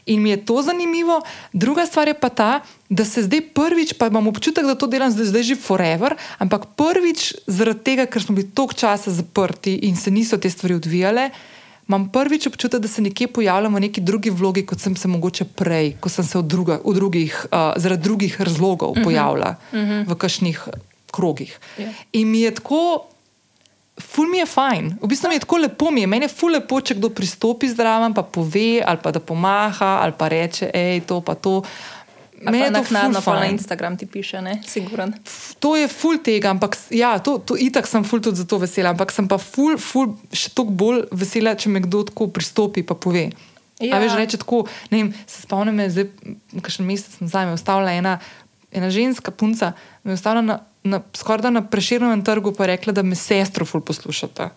In 0.08 0.22
mi 0.22 0.30
je 0.30 0.44
to 0.44 0.62
zanimivo. 0.62 1.20
Druga 1.52 1.86
stvar 1.86 2.08
je 2.08 2.14
pa 2.14 2.28
ta, 2.28 2.60
da 2.88 3.04
se 3.04 3.22
zdaj 3.22 3.40
prvič, 3.40 3.92
pa 3.92 4.06
imam 4.06 4.26
občutek, 4.26 4.64
da 4.64 4.74
to 4.74 4.86
delam 4.86 5.12
zdaj, 5.12 5.26
zdaj 5.26 5.42
že 5.42 5.56
forever, 5.56 6.16
ampak 6.38 6.64
prvič 6.76 7.34
zaradi 7.46 7.84
tega, 7.84 8.06
ker 8.06 8.22
smo 8.22 8.34
bili 8.34 8.48
toliko 8.48 8.74
časa 8.74 9.12
zaprti 9.12 9.74
in 9.84 9.96
se 9.96 10.10
niso 10.10 10.38
te 10.40 10.50
stvari 10.50 10.74
odvijale, 10.74 11.30
imam 11.88 12.08
prvič 12.12 12.46
občutek, 12.46 12.80
da 12.80 12.88
se 12.88 13.02
nekje 13.02 13.26
pojavljam 13.32 13.74
v 13.74 13.80
neki 13.80 14.00
drugi 14.00 14.30
vlogi, 14.30 14.66
kot 14.66 14.80
sem 14.80 14.96
se 14.96 15.08
mogoče 15.08 15.44
prej, 15.44 15.94
ko 16.00 16.08
sem 16.08 16.24
se 16.24 16.38
v, 16.38 16.42
druga, 16.42 16.80
v 16.84 16.94
drugih, 16.94 17.46
uh, 17.50 17.72
zaradi 17.76 18.02
drugih 18.02 18.40
razlogov 18.40 18.94
pojavila 19.04 19.54
uh 19.72 19.78
-huh. 19.78 20.08
v 20.08 20.14
kakšnih 20.14 20.68
krogih. 21.10 21.60
Ja. 21.78 21.88
In 22.12 22.30
mi 22.30 22.40
je 22.40 22.54
tako. 22.54 23.06
Ful 23.98 24.28
mi 24.30 24.38
je 24.38 24.46
fajn, 24.46 24.98
v 25.02 25.08
bistvu 25.10 25.28
mi 25.28 25.34
je 25.34 25.40
tako 25.42 25.56
lepo, 25.56 25.90
mi 25.90 26.00
je 26.00 26.06
meni 26.06 26.24
je 26.24 26.28
ful 26.28 26.52
lepo, 26.52 26.80
če 26.80 26.94
kdo 26.94 27.08
pristopi 27.10 27.68
zdraven, 27.68 28.14
pa 28.14 28.22
pove, 28.22 28.82
ali 28.86 28.98
pa 29.02 29.10
da 29.10 29.20
pomaha, 29.20 29.98
ali 30.02 30.12
pa 30.18 30.28
reče, 30.28 30.70
hej, 30.74 31.00
to 31.00 31.20
pa 31.20 31.34
to. 31.34 31.62
Meni 32.42 32.64
je 32.64 32.70
naknadno 32.70 33.20
pa 33.24 33.40
na. 33.40 33.46
Instagram 33.46 33.96
ti 33.96 34.06
piše, 34.06 34.42
ne, 34.42 34.62
siguren. 34.66 35.14
To 35.58 35.76
je 35.76 35.88
ful 35.88 36.18
tega, 36.22 36.50
ampak 36.50 36.76
ja, 36.90 37.18
to, 37.18 37.38
to 37.38 37.56
itak 37.58 37.86
sem 37.86 38.04
ful 38.04 38.20
tudi 38.22 38.36
zato 38.36 38.58
vesela, 38.58 38.90
ampak 38.94 39.12
sem 39.12 39.28
pa 39.28 39.38
ful, 39.42 39.78
ful 39.78 40.14
še 40.32 40.52
toliko 40.54 40.74
bolj 40.74 41.00
vesela, 41.10 41.56
če 41.58 41.72
me 41.72 41.82
kdo 41.82 42.04
tako 42.06 42.28
pristopi 42.30 42.84
in 42.84 42.86
pove. 42.86 43.24
Ja. 43.80 43.94
A 43.94 43.98
Ja. 43.98 43.98
veš, 44.02 44.14
reče 44.18 44.38
tako, 44.42 44.64
ne 44.90 44.98
vem, 44.98 45.10
se 45.26 45.42
spomnim, 45.42 45.74
me 45.78 45.90
zdaj, 45.90 46.08
kakšen 46.62 46.86
mesec 46.86 47.20
nazaj, 47.22 47.46
me 47.46 47.54
je 47.54 47.58
ustavila 47.60 47.92
ena, 47.94 48.18
ena 48.74 48.90
ženska 48.90 49.30
punca, 49.30 49.72
me 50.02 50.10
je 50.12 50.18
ustavila 50.18 50.42
na, 50.42 50.56
na, 50.82 51.02
skoraj 51.14 51.46
da 51.46 51.50
na 51.54 51.62
preširnem 51.62 52.24
trgu, 52.26 52.52
pa 52.54 52.66
je 52.66 52.74
rekla, 52.74 52.92
da 52.92 53.02
me 53.06 53.14
sestro 53.14 53.66
ful 53.66 53.80
poslušata. 53.80 54.50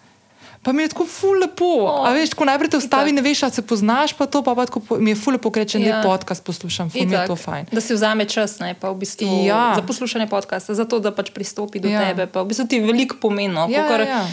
Pa 0.64 0.72
mi 0.72 0.84
je 0.84 0.90
tako 0.90 1.06
ful 1.08 1.40
lepo. 1.40 1.66
Oh, 1.82 2.06
A 2.06 2.12
veš, 2.12 2.30
tako 2.30 2.46
najprej 2.46 2.70
te 2.70 2.78
ustavi, 2.78 3.12
ne 3.12 3.22
veš, 3.22 3.44
ali 3.44 3.52
se 3.52 3.62
poznaš, 3.64 4.14
pa 4.14 4.26
to 4.26 4.44
pa, 4.44 4.54
pa 4.54 4.66
tako, 4.66 4.80
mi 4.96 5.10
je 5.10 5.16
ful 5.16 5.34
lepo, 5.34 5.50
ker 5.50 5.66
da 5.66 5.80
Ja. 5.80 5.98
je 5.98 6.04
podcast 6.04 6.44
poslušam, 6.44 6.90
ful 6.90 7.02
mi 7.02 7.12
je 7.12 7.26
to 7.26 7.36
fajn. 7.36 7.66
Da 7.72 7.82
si 7.82 7.94
vzame 7.94 8.26
čas, 8.26 8.60
ne, 8.60 8.76
pa 8.76 8.90
v 8.90 8.96
bistvu 8.96 9.42
Ja. 9.42 9.74
za 9.74 9.82
poslušanje 9.82 10.28
podcasta, 10.28 10.74
zato 10.74 11.00
da 11.00 11.10
pač 11.12 11.32
pristopi 11.32 11.80
do 11.80 11.88
Ja. 11.88 12.00
tebe. 12.04 12.28
Pa 12.28 12.42
v 12.42 12.48
bistvu 12.48 12.68
ti 12.68 12.80
veliko 12.80 13.16
pomeni. 13.18 13.50
no, 13.50 13.66
Ja, 13.68 13.82
kakor- 13.82 14.00
ja, 14.02 14.18
ja. 14.20 14.28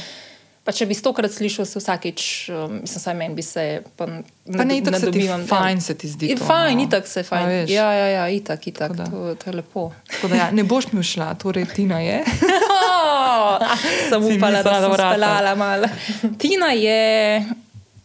Pa 0.68 0.74
če 0.74 0.84
bi 0.84 0.92
stokrat 0.92 1.32
slišal, 1.32 1.64
se 1.64 1.78
vsakeč, 1.78 2.22
um, 2.50 2.74
mislim, 2.82 3.00
saj 3.00 3.14
meni 3.16 3.32
bi 3.32 3.40
se. 3.42 3.62
Pa, 3.96 4.04
Pa 4.52 4.64
ne, 4.64 4.76
itak 4.76 4.98
se 4.98 5.08
ti 5.08 5.22
ja. 5.22 5.38
fajn 5.40 5.80
se 5.80 5.94
ti 5.94 6.08
zdi 6.08 6.28
to, 6.34 6.44
fajn, 6.44 6.76
no. 6.76 6.84
itak 6.84 7.06
se 7.06 7.20
A 7.20 7.24
fajn. 7.24 7.46
veš. 7.48 7.70
Ja, 7.70 7.86
ja, 7.94 8.06
ja, 8.10 8.24
itak, 8.28 8.66
itak. 8.66 8.92
Tako 8.92 8.94
da. 8.94 9.06
To, 9.06 9.34
to 9.34 9.44
je 9.46 9.54
lepo. 9.54 9.86
Tako 10.06 10.28
da 10.28 10.34
Ja, 10.36 10.50
ne 10.50 10.64
boš 10.64 10.92
mi 10.92 11.00
šla, 11.02 11.30
torej 11.36 11.64
Tina 11.66 12.00
je. 12.00 12.20
Sem 14.10 14.20
Si 14.22 14.36
upala, 14.36 14.60
da 14.60 14.74
sem 14.76 14.92
speljala 14.92 15.54
malo. 15.56 15.88
Tina 16.36 16.66
je, 16.68 17.44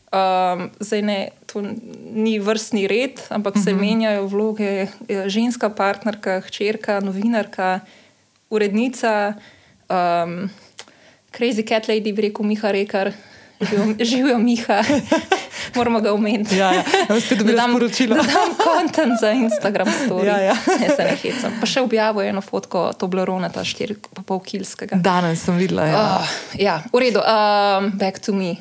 um, 0.10 0.64
zdaj 0.80 1.02
ne, 1.04 1.20
to 1.46 1.62
ni 2.16 2.38
vrstni 2.40 2.88
red, 2.88 3.20
ampak 3.30 3.54
se 3.58 3.72
Mhm. 3.72 3.80
menjajo 3.82 4.24
vloge. 4.26 4.72
Je 5.06 5.30
Ženska 5.30 5.70
partnerka, 5.70 6.40
hčerka, 6.42 7.00
novinarka, 7.02 7.80
urednica, 8.50 9.34
um, 9.90 10.50
Crazy 11.34 11.64
Cat 11.64 11.88
Lady, 11.88 12.14
bi 12.14 12.22
rekel 12.22 12.46
Miha 12.46 12.72
Rekar, 12.72 13.12
živijo, 13.62 13.96
živijo 14.12 14.38
Miha, 14.38 14.84
moramo 15.76 16.02
ga 16.02 16.14
omeniti. 16.14 16.58
Ja, 16.58 16.74
ja. 16.74 16.84
Ste 17.22 17.36
dobili 17.36 17.56
Da 17.56 17.62
dam- 17.62 17.72
sporočilo. 17.72 18.16
Da 18.16 18.22
dam 18.24 18.54
kontent 18.58 19.20
za 19.22 19.32
Instagram 19.32 19.88
story. 20.06 20.26
Ja, 20.26 20.38
ja. 20.40 20.56
Ne, 20.80 20.90
se 20.96 21.04
ne 21.04 21.16
hecam. 21.24 21.54
Pa 21.60 21.66
še 21.66 21.82
objavil 21.82 22.22
eno 22.30 22.42
fotko 22.42 22.92
Toblerona, 22.94 23.50
ta 23.50 23.64
4,5 23.64 24.44
kilskega. 24.46 24.96
Danes 24.96 25.42
sem 25.46 25.58
videla. 25.58 25.86
Ja. 25.88 26.00
Uh, 26.20 26.36
ja, 26.60 26.78
v 26.94 27.00
redu, 27.00 27.20
um, 27.20 27.92
back 27.98 28.20
to 28.20 28.34
me. 28.34 28.56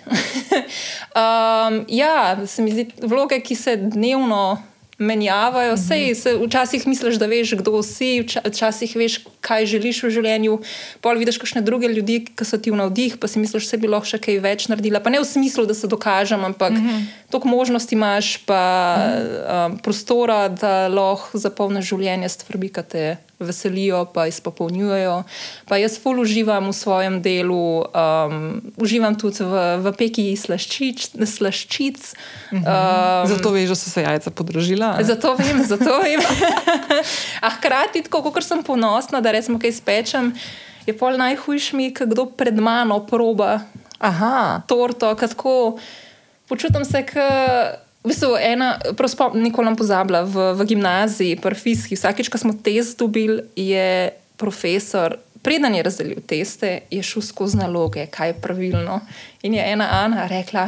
um, 1.16 1.84
ja, 1.88 2.36
se 2.46 2.62
mi 2.62 2.72
zdi, 2.72 2.88
vloge, 3.02 3.40
ki 3.40 3.56
se 3.56 3.76
dnevno 3.76 4.62
menjavajo, 5.02 5.74
Mhm. 5.74 5.82
sej 5.82 6.14
se 6.14 6.30
včasih 6.38 6.86
misliš, 6.86 7.18
da 7.18 7.26
veš, 7.26 7.54
kdo 7.58 7.82
si, 7.82 8.22
vča- 8.22 8.42
včasih 8.44 8.96
veš, 8.96 9.14
kaj 9.40 9.66
želiš 9.66 10.02
v 10.02 10.10
življenju, 10.10 10.54
pol 11.00 11.18
vidiš 11.18 11.38
kakšne 11.38 11.60
druge 11.60 11.88
ljudi, 11.88 12.26
ki 12.36 12.44
so 12.44 12.58
ti 12.58 12.70
v 12.70 12.76
navdih, 12.76 13.18
pa 13.18 13.26
si 13.26 13.38
misliš, 13.38 13.70
da 13.70 13.76
bi 13.76 13.88
lahko 13.88 14.06
še 14.06 14.18
kaj 14.18 14.38
več 14.40 14.68
naredila. 14.68 15.02
Pa 15.02 15.10
ne 15.10 15.18
v 15.18 15.24
smislu, 15.24 15.66
da 15.66 15.74
se 15.74 15.86
dokažem, 15.86 16.44
ampak 16.44 16.72
mm 16.72 16.76
-hmm. 16.78 17.02
Toliko 17.32 17.48
možnosti 17.48 17.94
imaš, 17.94 18.36
pa 18.44 18.62
um, 19.00 19.78
prostora, 19.80 20.48
da 20.52 20.88
lahko 20.92 21.40
zapolniš 21.40 21.88
življenje 21.88 22.28
s 22.28 22.36
stvarmi, 22.36 22.68
ki 22.68 22.82
te 22.84 23.04
veselijo, 23.40 24.04
pa 24.12 24.26
izpopolnjujejo. 24.28 25.22
Pa 25.68 25.78
jaz 25.80 25.96
ful 26.02 26.20
uživam 26.20 26.68
v 26.68 26.74
svojem 26.76 27.16
delu, 27.24 27.84
um, 27.88 28.60
uživam 28.76 29.16
tudi 29.18 29.46
v, 29.48 29.62
v 29.82 29.94
peki 29.98 30.26
slaščic. 30.36 31.08
slaščic. 31.26 32.04
Um, 32.52 33.24
Zato 33.32 33.54
veš, 33.56 33.72
da 33.72 33.78
so 33.80 33.90
se 33.90 34.04
jajca 34.04 34.34
podražila. 34.36 34.92
a? 35.00 35.06
Zato 35.08 35.32
vem, 35.40 35.64
zato 35.64 35.98
vem. 36.04 36.20
A 37.46 37.50
hkrati, 37.56 38.04
tako 38.06 38.28
kot 38.28 38.44
sem 38.44 38.60
ponosna, 38.62 39.24
da 39.24 39.32
recimo 39.32 39.58
kaj 39.58 39.72
spečem, 39.80 40.34
je 40.86 40.94
pol 40.94 41.16
najhujš 41.16 41.72
mi, 41.78 41.90
kdo 41.96 42.28
pred 42.36 42.60
mano 42.60 43.00
proba 43.06 43.62
Aha. 43.98 44.62
torto, 44.66 45.14
ko 45.16 45.26
tako 45.26 45.56
počutim 46.52 46.84
se, 46.84 47.00
kot. 47.08 47.80
V 48.02 48.10
bistvu, 48.10 48.34
ena, 48.34 48.72
prav 48.98 49.06
spom- 49.06 49.36
nikoli 49.38 49.70
ne 49.70 49.78
pozabila, 49.78 50.24
v, 50.26 50.48
v 50.58 50.64
gimnaziji, 50.72 51.36
prviski, 51.38 51.94
vsakeč, 51.94 52.26
ko 52.26 52.38
smo 52.40 52.50
test 52.58 52.98
dobili, 52.98 53.44
je 53.54 54.10
profesor, 54.36 55.14
preden 55.38 55.76
je 55.78 55.84
razdelil 55.86 56.18
teste, 56.26 56.80
je 56.90 57.02
šel 57.02 57.22
skozi 57.22 57.60
naloge, 57.60 58.08
kaj 58.10 58.32
je 58.32 58.40
pravilno. 58.42 58.98
In 59.46 59.54
je 59.54 59.62
ena 59.62 59.86
Ana 60.02 60.26
rekla, 60.26 60.66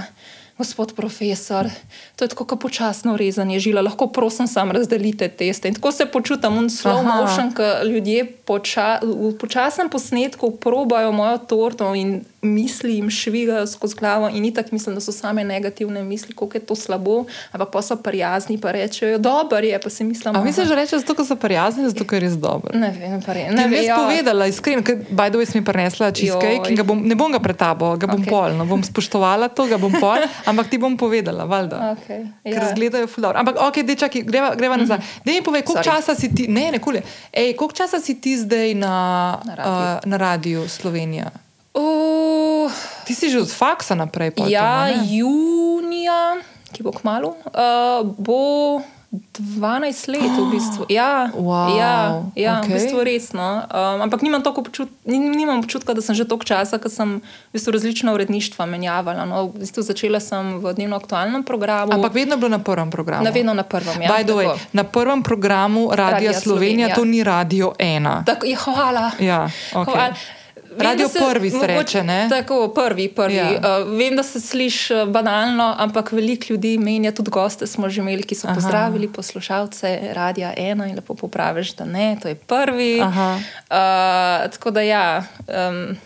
gospod 0.58 0.94
profesor, 0.94 1.66
to 2.16 2.24
je 2.24 2.28
tako 2.28 2.44
kot 2.44 2.60
počasno 2.60 3.16
rezanje 3.16 3.58
žila, 3.58 3.82
lahko 3.82 4.06
prosim 4.06 4.46
sam 4.46 4.70
razdelite 4.70 5.28
teste. 5.28 5.68
In 5.68 5.74
tako 5.74 5.92
se 5.92 6.06
počutim, 6.06 6.58
in 6.62 6.70
slow 6.70 7.00
Aha. 7.00 7.20
motion, 7.20 7.52
ko 7.54 7.62
ljudje 7.84 8.24
poča, 8.44 8.98
v 9.02 9.34
počasnem 9.38 9.90
posnetku 9.90 10.56
probajo 10.56 11.12
mojo 11.12 11.38
torto 11.38 11.94
in 11.94 12.22
misli 12.44 12.94
jim 12.94 13.10
švigajo 13.10 13.66
skozi 13.66 13.96
glavo 13.96 14.28
in 14.28 14.44
itak 14.44 14.72
mislim, 14.72 14.94
da 14.94 15.00
so 15.00 15.12
same 15.12 15.44
negativne 15.44 16.02
misli, 16.02 16.34
kako 16.34 16.56
je 16.56 16.60
to 16.60 16.74
slabo, 16.76 17.24
ampak 17.52 17.70
pa 17.72 17.82
so 17.82 17.96
prijazni, 17.96 18.60
pa 18.60 18.72
rečejo, 18.72 19.18
dober 19.18 19.64
je, 19.64 19.80
pa 19.80 19.90
si 19.90 20.04
mislim, 20.04 20.36
A 20.36 20.44
misliš, 20.44 20.68
da 20.68 20.74
rečeš 20.74 21.00
zato, 21.00 21.14
ker 21.14 21.26
so 21.26 21.36
prijazni, 21.36 21.88
zato, 21.88 22.04
ker 22.04 22.22
je 22.22 22.28
res 22.28 22.36
dober? 22.36 22.76
Ne 22.76 22.92
vem, 23.00 23.22
pa 23.22 23.32
re, 23.32 23.48
Ne 23.50 23.62
ne 23.62 23.68
bi 23.68 23.80
jaz 23.80 23.98
povedala, 23.98 24.46
iskreno, 24.46 24.84
ker 24.84 25.00
by 25.10 25.30
the 25.30 25.40
way 25.40 25.48
sem 25.48 25.60
ji 25.60 25.64
prinesla 25.64 26.12
cheesecake 26.12 26.70
in 26.70 26.76
ga 26.76 26.84
bom, 26.84 27.00
ne 27.00 27.14
bom 27.14 27.32
ga 27.32 27.40
pretabo, 27.40 27.96
ga 27.96 28.06
bom 28.06 28.20
okay. 28.20 28.30
pol, 28.30 28.56
no 28.58 28.68
bom 28.68 28.84
spoštovala 28.84 29.48
to, 29.48 29.66
ga 29.66 29.80
bom 29.80 29.92
pol, 30.00 30.20
ampak 30.44 30.66
ti 30.66 30.76
bom 30.76 30.94
povedala, 30.94 31.44
valjda. 31.44 31.76
Okay, 31.94 32.24
Ker 32.42 32.62
izgledajo 32.64 33.06
fulano. 33.06 33.36
Ampak, 33.36 33.56
ok, 33.58 33.76
dej, 33.82 33.96
čakaj, 33.98 34.22
greva, 34.22 34.52
greva 34.52 34.76
nazaj. 34.76 34.98
Dej 35.20 35.34
mi 35.34 35.42
povej, 35.42 35.62
koliko. 35.62 35.80
Sorry. 35.80 35.90
časa 35.90 36.12
si 36.12 36.28
ti, 36.30 36.46
ne, 36.46 36.70
nekoli, 36.70 37.00
ej, 37.30 37.52
koliko 37.52 37.74
časa 37.74 37.98
si 37.98 38.14
ti 38.14 38.34
zdaj 38.34 38.74
na, 38.74 38.94
Na 39.42 39.54
radiu. 39.54 39.72
uh, 39.72 39.98
na 40.04 40.16
radiju 40.18 40.60
Slovenija? 40.66 41.28
Uh, 41.74 42.70
Ti 43.02 43.12
si 43.12 43.26
že 43.26 43.38
od 43.38 43.50
faksa 43.50 43.94
naprej. 43.94 44.30
pol 44.30 44.46
ja, 44.46 44.86
ne? 44.86 45.02
junija, 45.04 46.38
ki 46.70 46.80
bo 46.80 46.90
kmalo, 46.90 47.34
uh, 47.46 48.00
bo 48.16 48.78
12 49.32 50.08
let 50.08 50.32
v 50.32 50.46
bistvu. 50.50 50.82
Ja, 50.88 51.30
Wow, 51.30 51.74
ja, 51.74 51.92
ja 52.34 52.52
okej. 52.58 52.66
v 52.66 52.72
bistvu 52.72 52.98
resno. 53.00 53.62
Um, 53.64 54.02
ampak 54.02 54.20
nimam, 54.20 54.42
občut, 54.42 54.90
nim- 55.04 55.30
nimam 55.30 55.58
občutka, 55.58 55.90
da 55.90 56.00
sem 56.00 56.14
že 56.14 56.24
toliko 56.24 56.44
časa, 56.44 56.78
ker 56.78 56.88
sem 56.88 57.18
v 57.18 57.52
bistvu 57.52 57.70
različna 57.70 58.10
uredništva 58.10 58.64
menjavala. 58.64 59.24
No, 59.24 59.48
v 59.48 59.60
bistvu 59.60 59.82
začela 59.82 60.18
sem 60.18 60.58
v 60.58 60.74
dnevno 60.74 60.96
aktualnem 60.96 61.42
programu. 61.42 61.92
Ampak 61.92 62.12
vedno 62.12 62.34
je 62.34 62.38
bilo 62.38 62.50
na 62.50 62.58
prvem 62.58 62.90
programu. 62.90 63.22
Na 63.22 63.30
vedno 63.30 63.52
na 63.52 63.62
prvem, 63.62 63.96
ja, 63.98 64.08
By 64.08 64.22
the 64.22 64.34
way, 64.34 64.50
na 64.72 64.84
prvem 64.84 65.22
programu 65.22 65.88
Radia 65.88 66.10
Radia 66.10 66.32
Slovenija, 66.34 66.88
Slovenija. 66.88 66.94
to 66.94 67.04
ni 67.04 67.20
Radio 67.22 67.72
1. 67.78 68.24
Tako, 68.24 68.46
ja, 68.46 68.58
hvala. 68.58 69.06
Ja, 69.18 69.40
okej. 69.72 69.94
Hvala. 69.94 70.43
Radio 70.78 71.08
da 71.08 71.26
prvi 71.32 71.50
se 71.50 71.66
reče, 71.66 72.02
ne? 72.02 72.26
Tako, 72.28 72.68
prvi, 72.68 73.08
prvi. 73.08 73.34
Ja. 73.34 73.50
Ja. 73.50 73.80
Uh, 73.82 73.98
vem, 73.98 74.16
da 74.16 74.22
se 74.22 74.40
sliši 74.40 74.94
uh, 74.94 75.08
banalno, 75.08 75.74
ampak 75.78 76.12
veliko 76.12 76.46
ljudi 76.48 76.78
menja, 76.78 77.12
tudi 77.12 77.30
goste 77.30 77.66
smo 77.66 77.88
že 77.88 78.00
imeli, 78.00 78.22
ki 78.22 78.34
so 78.34 78.46
Aha. 78.46 78.54
pozdravili 78.54 79.08
poslušalce 79.12 80.00
Radia 80.12 80.54
1 80.56 80.88
in 80.88 80.94
lepo 80.96 81.14
popraviš, 81.14 81.74
da 81.74 81.84
ne, 81.84 82.16
to 82.22 82.28
je 82.28 82.34
prvi. 82.34 83.00
Aha. 83.00 83.34
Uh, 83.34 84.50
tako 84.52 84.70
da 84.70 84.80
ja. 84.80 85.24
Um, 85.48 85.96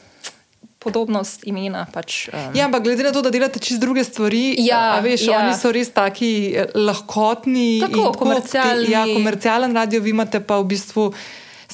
Podobnost 0.78 1.42
imena. 1.42 1.87
Pač, 1.92 2.28
um, 2.28 2.54
Ja, 2.54 2.64
ampak 2.64 2.85
glede 2.87 3.02
na 3.02 3.11
to, 3.12 3.18
da 3.22 3.31
delate 3.35 3.59
čist 3.59 3.81
druge 3.83 4.04
stvari, 4.04 4.54
Ja, 4.62 4.94
a 4.94 5.00
veš, 5.02 5.26
ja. 5.26 5.40
oni 5.42 5.57
so 5.59 5.72
res 5.74 5.90
taki 5.90 6.54
eh, 6.54 6.70
lahkotni. 6.74 7.81
Tako, 7.83 7.98
in 7.98 8.14
komercialni. 8.14 8.87
Te, 8.87 8.92
ja, 8.92 9.02
komercialen 9.11 9.74
radio, 9.74 10.00
vi 10.00 10.14
imate 10.14 10.40
pa 10.40 10.61
v 10.62 10.70
bistvu. 10.70 11.11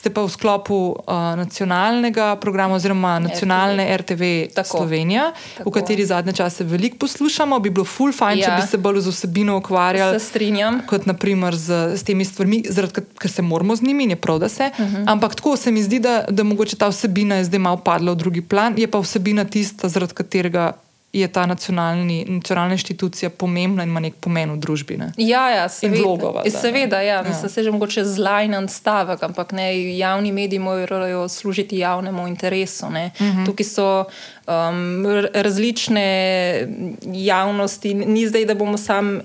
Ste 0.05 0.13
pa 0.13 0.21
v 0.21 0.29
sklopu 0.29 1.01
uh, 1.01 1.33
nacionalnega 1.33 2.37
programa 2.37 2.77
oziroma 2.77 3.17
nacionalne 3.25 3.89
RTV, 3.89 4.13
RTV 4.13 4.23
Tako. 4.53 4.85
Slovenija, 4.85 5.33
Tako. 5.33 5.71
v 5.71 5.73
kateri 5.73 6.05
zadnje 6.05 6.33
čase 6.37 6.65
veliko 6.65 7.01
poslušamo. 7.01 7.57
Bi 7.57 7.73
bilo 7.73 7.89
ful 7.89 8.13
fajn, 8.13 8.37
ja. 8.37 8.45
če 8.45 8.51
bi 8.61 8.69
se 8.69 8.77
bolj 8.77 9.01
z 9.01 9.15
vsebino 9.15 9.57
ukvarjali. 9.57 10.21
se 10.21 10.27
strinjam. 10.27 10.83
kot 10.85 11.09
naprimer 11.09 11.57
z, 11.57 11.97
z 11.97 12.05
temi 12.05 12.25
stvarmi, 12.29 12.69
zaradi, 12.69 13.01
ker- 13.01 13.33
se 13.33 13.43
moramo 13.43 13.73
z 13.77 13.81
njimi 13.83 14.05
in 14.05 14.13
je 14.13 14.21
prav, 14.21 14.45
da 14.45 14.49
se. 14.53 14.69
Uh 14.77 14.85
-huh. 14.85 15.05
Ampak 15.09 15.41
tako 15.41 15.57
se 15.57 15.73
mi 15.73 15.83
zdi, 15.83 15.99
da, 15.99 16.25
da 16.29 16.45
mogoče 16.45 16.77
ta 16.77 16.93
vsebina 16.93 17.41
je 17.41 17.45
zdaj 17.45 17.59
malo 17.59 17.77
padla 17.77 18.13
v 18.13 18.17
drugi 18.17 18.43
plan, 18.45 18.75
je 18.77 18.91
pa 18.91 19.01
vsebina 19.01 19.45
tista, 19.45 19.89
zaradi 19.89 20.13
katerega 20.13 20.73
je 21.15 21.29
ta 21.29 21.47
nacionalni, 21.47 22.25
nacionalna 22.29 22.75
inštitucija 22.75 23.31
pomembna 23.31 23.83
in 23.83 23.89
ima 23.89 24.01
nek 24.01 24.15
pomen 24.21 24.51
v 24.53 24.57
družbi. 24.59 24.97
Ne? 24.99 25.13
Ja, 25.17 25.51
ja, 25.51 25.69
seveda, 25.69 26.03
vlogo, 26.03 26.33
ne. 26.45 26.51
seveda 26.51 27.01
ja, 27.01 27.15
Ja. 27.15 27.23
mislim, 27.23 27.51
se 27.51 27.63
že 27.63 27.71
mogoče 27.71 28.05
zlajnen 28.05 28.69
stavek, 28.69 29.23
ampak 29.23 29.53
ne, 29.53 29.97
javni 29.99 30.33
mediji 30.33 30.59
morajo 30.59 31.29
služiti 31.29 31.79
javnemu 31.79 32.29
interesu. 32.29 32.87
Uh 32.87 32.93
-huh. 32.93 33.47
Tukaj 33.47 33.65
so 33.65 34.05
um, 34.47 35.07
različne 35.35 36.69
javnosti, 37.07 37.95
ni 37.95 38.29
zdaj, 38.29 38.45
da 38.45 38.55
bomo 38.55 38.79
sam 38.79 39.21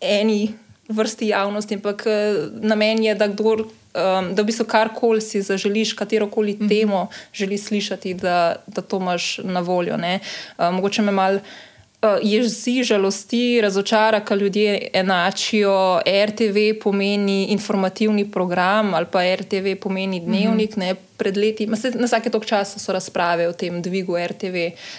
eni 0.00 0.52
vrsti 0.88 1.28
javnosti, 1.28 1.74
ampak 1.74 2.06
eh, 2.06 2.34
namen 2.60 3.04
je, 3.04 3.14
da 3.14 3.28
kdor. 3.28 3.66
Um, 3.94 4.32
da 4.34 4.42
bi 4.42 4.52
se 4.52 4.64
karkoli 4.66 5.20
si 5.22 5.38
zaželiš, 5.42 5.92
katero 5.92 6.26
koli 6.30 6.52
mm 6.52 6.58
-hmm. 6.58 6.68
temo 6.68 7.08
želiš 7.32 7.62
slišati, 7.62 8.14
da, 8.14 8.56
da 8.66 8.82
to 8.82 8.96
imaš 8.96 9.38
na 9.38 9.60
voljo. 9.60 9.94
Uh, 9.94 10.74
mogoče 10.74 11.02
me 11.02 11.12
malo 11.12 11.36
uh, 11.36 12.18
jezi, 12.22 12.82
žalosti, 12.82 13.60
razočara, 13.60 14.20
ko 14.20 14.34
ljudje 14.34 14.88
enačijo 14.92 16.00
RTV 16.26 16.80
pomeni 16.82 17.44
informativni 17.44 18.30
program 18.30 18.94
ali 18.94 19.06
pa 19.12 19.34
RTV 19.34 19.76
pomeni 19.80 20.20
dnevnik. 20.20 20.76
Mm 20.76 20.82
-hmm. 20.82 20.94
Pred 21.16 21.36
leti, 21.36 21.66
na 21.66 22.06
vsake 22.06 22.30
tok 22.30 22.46
časa 22.46 22.78
so 22.78 22.92
razprave 22.92 23.48
o 23.48 23.52
tem 23.52 23.82
dvigu 23.82 24.16
RTV 24.26 24.56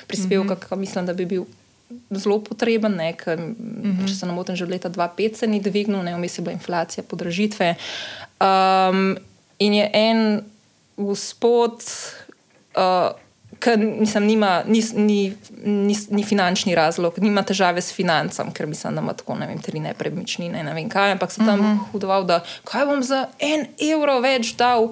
prispevka, 0.07 0.53
mm 0.53 0.59
-hmm. 0.59 0.69
ki 0.69 0.79
mislim, 0.79 1.05
da 1.05 1.13
bi 1.13 1.25
bil. 1.25 1.43
Zelo 2.09 2.39
potreben, 2.41 2.95
ne, 2.97 3.13
ker, 3.13 3.39
mm 3.39 3.55
-hmm. 3.83 4.07
če 4.07 4.15
se 4.15 4.25
ne 4.25 4.33
motim, 4.33 4.55
že 4.55 4.63
od 4.63 4.69
leta 4.69 4.89
2005 4.89 5.35
se 5.35 5.47
ni 5.47 5.59
dvignil, 5.59 6.03
ne 6.03 6.15
vmes 6.15 6.37
je 6.37 6.41
bila 6.41 6.53
inflacija, 6.53 7.03
podražitve. 7.03 7.75
Um, 8.39 9.17
in 9.59 9.73
je 9.73 9.89
en 9.93 10.41
gospod, 10.97 11.83
uh, 12.75 13.11
ki 13.59 13.77
mislim, 13.77 14.25
nima, 14.25 14.63
ni, 14.67 14.83
ni, 14.95 15.33
ni, 15.63 15.95
ni 16.09 16.23
finančni 16.23 16.75
razlog, 16.75 17.19
nima 17.19 17.43
težave 17.43 17.81
s 17.81 17.93
financami, 17.93 18.53
ker 18.53 18.67
mislim, 18.67 18.95
da 18.95 19.01
ima 19.01 19.13
tako 19.13 19.35
ne 19.35 19.47
vem, 19.47 19.61
tri 19.61 19.79
nepremičnine, 19.79 20.63
ne 20.63 20.73
vem 20.73 20.89
kaj, 20.89 21.11
ampak 21.11 21.31
se 21.31 21.37
tam 21.37 21.59
uh 21.59 21.65
-huh. 21.65 21.91
hudoval, 21.91 22.23
da 22.23 22.43
kaj 22.63 22.85
bom 22.85 23.03
za 23.03 23.27
en 23.39 23.65
evro 23.93 24.19
več 24.19 24.55
dal. 24.55 24.91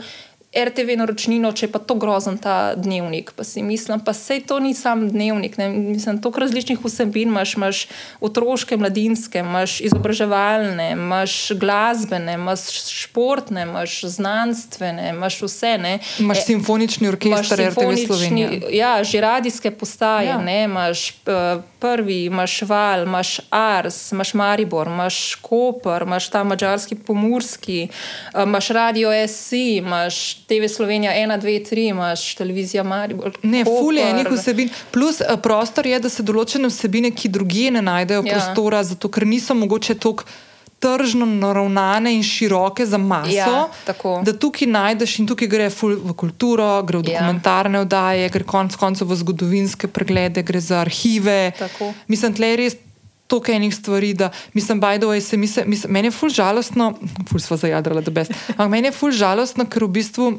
RTV 0.53 0.97
naročnino, 0.97 1.49
če 1.57 1.67
pa 1.73 1.79
to 1.81 1.95
grozen 1.97 2.37
ta 2.37 2.75
dnevnik. 2.77 3.31
Pa 3.33 3.45
si 3.47 3.63
mislim, 3.65 4.03
pa 4.05 4.13
sej 4.13 4.43
to 4.45 4.59
ni 4.61 4.73
sam 4.77 5.07
dnevnik. 5.09 5.57
Ne? 5.57 5.69
Mislim, 5.73 6.19
toliko 6.21 6.43
različnih 6.43 6.83
vsebin 6.83 7.33
imaš, 7.33 7.55
imaš 7.57 7.79
otroške, 8.21 8.77
mladinske, 8.77 9.41
imaš 9.41 9.79
izobraževalne, 9.81 10.91
imaš 10.93 11.51
glasbene, 11.57 12.37
imaš 12.37 12.67
športne, 12.91 13.65
imaš 13.65 13.99
znanstvene, 14.13 15.09
imaš 15.15 15.41
vse. 15.41 15.73
Ne? 15.81 15.97
Imaš 16.21 16.43
e, 16.43 16.47
simfonični 16.51 17.09
orkester, 17.09 17.67
RTV 17.71 18.05
Slovenija. 18.05 18.51
Ja, 18.69 18.93
že 19.03 19.21
radijske 19.21 19.71
postaje, 19.71 20.29
ja. 20.29 20.41
ne? 20.41 20.63
imaš 20.63 21.09
uh, 21.25 21.63
prvi, 21.83 22.25
imaš 22.25 22.61
Val, 22.61 23.03
imaš 23.03 23.39
Ars, 23.49 24.11
imaš 24.11 24.33
Maribor, 24.33 24.87
imaš 24.87 25.35
Koper, 25.41 26.01
imaš 26.07 26.29
ta 26.29 26.43
mačarski 26.43 26.95
pomorski, 26.95 27.87
uh, 28.33 28.43
imaš 28.43 28.67
Radio 28.67 29.11
SC, 29.27 29.51
imaš 29.83 30.33
TV 30.47 30.69
Slovenija 30.75 31.11
1, 31.11 31.41
2, 31.41 31.71
3, 31.71 31.89
imaš 31.89 32.35
televizijo 32.35 32.83
Maribor. 32.83 33.35
Ne, 33.43 33.65
fulje 33.65 34.07
enih 34.09 34.31
vsebin. 34.31 34.69
Plus 34.91 35.19
uh, 35.19 35.35
prostor 35.43 35.87
je, 35.87 35.99
da 35.99 36.09
se 36.09 36.23
določene 36.23 36.71
vsebine, 36.71 37.11
ki 37.11 37.33
drugje 37.35 37.75
ne 37.75 37.83
najdejo 37.83 38.23
ja. 38.23 38.37
prostora, 38.37 38.83
zato 38.87 39.11
ker 39.11 39.27
niso 39.27 39.53
mogoče 39.53 39.99
toliko. 39.99 40.23
Tržno 40.83 41.25
naravnane 41.25 42.11
in 42.11 42.23
široke 42.23 42.85
za 42.85 42.97
maso, 42.99 43.31
ja, 43.31 43.67
da 44.25 44.33
tukaj 44.35 44.67
najdeš 44.67 45.19
in 45.21 45.27
tukaj 45.29 45.47
gre 45.47 45.69
v 45.71 46.15
kulturo, 46.19 46.67
gre 46.83 46.99
v 46.99 47.07
ja. 47.07 47.21
dokumentarne 47.21 47.79
ja. 47.79 47.85
oddaje, 47.87 48.29
gre 48.33 48.43
konec 48.43 48.75
koncev 48.75 49.07
v 49.07 49.15
zgodovinske 49.21 49.87
preglede, 49.87 50.43
gre 50.43 50.59
za 50.59 50.81
arhive. 50.83 51.53
Tako. 51.59 51.93
Mislim, 52.11 52.35
tle 52.35 52.51
je 52.51 52.57
res 52.59 52.75
toliko 53.27 53.51
enih 53.51 53.75
stvari, 53.75 54.13
da 54.13 54.29
mislim, 54.53 54.79
da 54.79 55.21
se 55.21 55.37
mi 55.37 55.47
se, 55.47 55.63
mislim, 55.65 55.93
meni 55.93 56.07
je 56.07 56.11
ful 56.11 56.29
žalostno, 56.29 56.93
ful 57.29 57.39
sva 57.39 57.57
zajadrala, 57.57 58.01
da 58.01 58.11
best. 58.11 58.31
Ampak 58.47 58.69
meni 58.69 58.87
je 58.87 58.91
ful 58.91 59.11
žalostno, 59.11 59.65
ker 59.65 59.83
v 59.83 59.93
bistvu. 59.99 60.33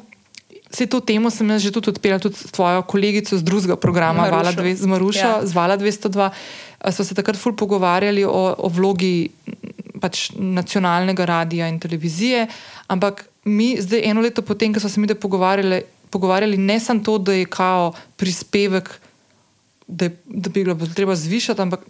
Vse 0.74 0.86
to 0.90 0.98
temo 1.00 1.30
sem 1.30 1.50
jaz 1.50 1.62
že 1.62 1.70
tudi 1.70 1.92
odpela, 1.92 2.18
tudi 2.18 2.34
s 2.34 2.50
tvojo 2.50 2.82
kolegico 2.82 3.36
z 3.38 3.42
drugega 3.46 3.76
programa, 3.78 4.26
dve, 4.50 4.74
z 4.74 4.86
Marušo, 4.90 5.18
ja. 5.18 5.46
z 5.46 5.54
Vala 5.54 5.78
202. 5.78 6.30
So 6.90 7.04
se 7.06 7.14
takrat 7.14 7.38
ful 7.38 7.54
pogovarjali 7.54 8.24
o, 8.24 8.54
o 8.58 8.68
vlogi 8.68 9.30
pač, 10.04 10.28
nacionalnega 10.36 11.26
radia 11.28 11.70
in 11.72 11.80
televizije. 11.80 12.46
Ampak 12.92 13.24
mi, 13.48 13.74
zdaj 13.80 14.04
eno 14.10 14.24
leto 14.24 14.44
potem, 14.44 14.74
ko 14.74 14.84
smo 14.84 14.92
se 14.92 15.00
mi 15.00 15.08
pogovarjali, 15.08 15.82
pogovarjali, 16.12 16.60
ne 16.60 16.78
samo 16.80 17.02
to, 17.04 17.18
da 17.18 17.40
je 17.40 17.48
kao 17.50 17.92
prispevek 18.20 18.92
da, 19.86 20.08
da 20.24 20.50
bi 20.50 20.64
ga 20.64 20.74
treba 20.94 21.14
zvišati, 21.16 21.60
ampak 21.60 21.80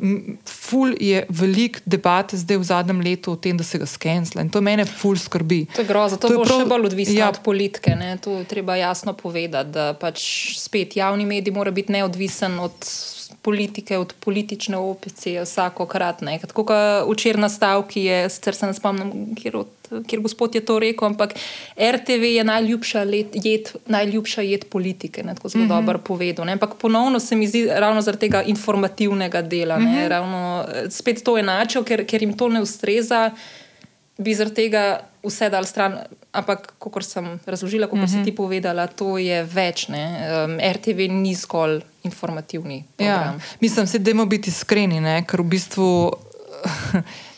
ful 0.47 0.95
je 1.01 1.27
velik 1.29 1.81
debat 1.85 2.35
zdaj 2.35 2.59
v 2.59 2.67
zadnjem 2.67 3.01
letu 3.01 3.33
o 3.33 3.37
tem, 3.37 3.57
da 3.57 3.65
se 3.65 3.79
ga 3.79 3.87
skensla 3.87 4.43
in 4.43 4.51
to 4.51 4.61
mene 4.61 4.85
ful 4.85 5.17
skrbi. 5.19 5.65
To 5.77 5.85
je 5.85 5.89
grozno, 5.89 6.19
to, 6.19 6.29
to 6.29 6.35
je 6.35 6.41
prav, 6.43 6.65
še 6.65 6.69
bolj 6.73 6.89
odvisno 6.91 7.19
ja, 7.21 7.31
od 7.31 7.39
politike. 7.47 7.95
Ne? 7.95 8.17
To 8.25 8.41
je 8.43 8.49
treba 8.51 8.77
jasno 8.77 9.15
povedati, 9.15 9.71
da 9.71 9.93
pač 9.95 10.25
spet 10.59 10.97
javni 10.99 11.27
medij 11.27 11.55
mora 11.55 11.71
biti 11.71 11.95
neodvisen 11.95 12.59
od 12.59 12.91
politike, 13.43 13.99
od 13.99 14.15
politične 14.21 14.77
opcije, 14.77 15.43
vsakokrat. 15.43 16.23
Tako 16.47 16.65
kot 16.65 17.11
včeraj 17.11 17.41
na 17.41 17.49
stavki 17.49 18.05
je, 18.05 18.29
sicer 18.31 18.55
se 18.55 18.67
ne 18.67 18.75
spomnim, 18.75 19.35
kjer, 19.35 19.57
od, 19.57 19.69
kjer 20.07 20.23
gospod 20.23 20.55
je 20.55 20.65
to 20.65 20.79
rekel, 20.79 21.09
ampak 21.09 21.35
RTV 21.79 22.25
je 22.25 22.45
najljubša, 22.45 23.05
let, 23.05 23.27
jed, 23.33 23.73
najljubša 23.87 24.43
jed 24.43 24.65
politike, 24.71 25.23
ne, 25.23 25.35
tako 25.35 25.49
zelo 25.49 25.65
mm 25.65 25.69
-hmm. 25.69 25.77
dobro 25.77 25.99
povedal. 25.99 26.47
Ne. 26.47 26.53
Ampak 26.53 26.75
ponovno 26.81 27.21
se 27.21 27.37
mi 27.37 27.47
zdi 27.47 27.67
ravno 27.67 28.03
zaradi 28.03 28.21
tega 28.21 28.43
informativnega 28.43 29.43
dela, 29.43 29.79
mm 29.79 29.87
-hmm. 29.87 30.09
ravno, 30.09 30.65
spet 30.91 31.25
to 31.25 31.39
enačil, 31.39 31.85
ker, 31.85 32.07
ker 32.07 32.23
jim 32.23 32.37
to 32.37 32.49
ne 32.49 32.63
ustreza 32.63 33.31
bi 34.19 34.35
zaradi 34.35 34.55
tega 34.55 34.85
vse 35.25 35.51
dal 35.51 35.67
stran. 35.67 35.99
Ampak, 36.35 36.73
kot 36.79 37.05
sem 37.07 37.39
razložila, 37.47 37.87
kot 37.87 37.99
mm 37.99 38.03
-hmm. 38.03 38.11
si 38.11 38.17
mhm. 38.17 38.25
ti 38.25 38.35
povedala, 38.35 38.87
to 38.87 39.19
je 39.19 39.45
več. 39.45 39.89
Um, 39.89 40.59
RTV 40.59 41.09
ni 41.11 41.35
zgolj 41.35 41.81
informativni. 42.03 42.85
Ja, 42.99 43.35
mislim, 43.61 43.87
da 43.87 44.15
moramo 44.15 44.31
biti 44.31 44.51
iskreni, 44.51 45.23
ker 45.27 45.41
v 45.41 45.45
bistvu 45.45 46.13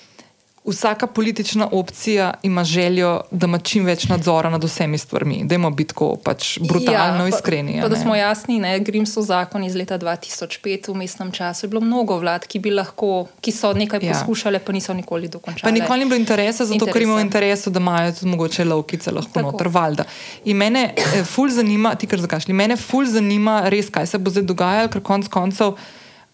vsaka 0.66 1.06
politična 1.06 1.68
opcija 1.72 2.34
ima 2.42 2.64
željo, 2.64 3.20
da 3.30 3.46
ima 3.46 3.58
čim 3.58 3.84
več 3.84 4.08
nadzora 4.08 4.50
nad 4.50 4.64
vsemi 4.64 4.98
stvarmi. 4.98 5.42
Dajmo 5.44 5.70
biti 5.70 5.88
tako 5.88 6.16
pač 6.24 6.58
brutalno 6.58 7.24
ja, 7.24 7.28
iskreni. 7.28 7.76
Pa, 7.76 7.82
pa 7.82 7.88
da 7.88 7.96
smo 7.96 8.16
jasni, 8.16 8.60
Grimsov 8.80 9.22
zakon 9.22 9.64
iz 9.64 9.74
leta 9.74 9.98
2005 9.98 10.90
v 10.90 10.94
mestnem 10.96 11.30
času 11.32 11.66
je 11.66 11.70
bilo 11.70 11.80
mnogo 11.80 12.18
vlad, 12.18 12.46
ki, 12.46 12.60
lahko, 12.70 13.26
ki 13.40 13.52
so 13.52 13.72
nekaj 13.72 14.00
ja. 14.02 14.12
poskušale, 14.12 14.58
pa 14.58 14.72
niso 14.72 14.94
nikoli 14.94 15.28
dokončali. 15.28 15.62
Pa 15.62 15.70
nikoli 15.70 16.04
ni 16.04 16.10
bilo 16.10 16.20
interesa, 16.20 16.64
zato 16.64 16.74
interesa. 16.74 16.92
ker 16.92 17.02
imajo 17.02 17.20
interes, 17.20 17.66
da 17.66 17.80
imajo 17.80 18.12
tudi 18.12 18.30
mogoče 18.30 18.64
lovkice 18.64 19.10
lahko 19.10 19.42
noter 19.42 19.68
valda. 19.68 20.04
In 20.44 20.56
mene 20.56 20.88
eh, 20.96 21.22
ful 21.24 21.50
zanima, 21.50 21.94
ti 21.94 22.06
kar 22.06 22.20
zakašli, 22.20 22.54
mene 22.54 22.76
ful 22.76 23.06
zanima 23.06 23.62
res, 23.68 23.90
kaj 23.90 24.06
se 24.06 24.18
bo 24.18 24.34
zdaj 24.34 24.48
dogajalo, 24.50 24.90
ker 24.90 25.02
konc 25.02 25.30
koncev 25.30 25.76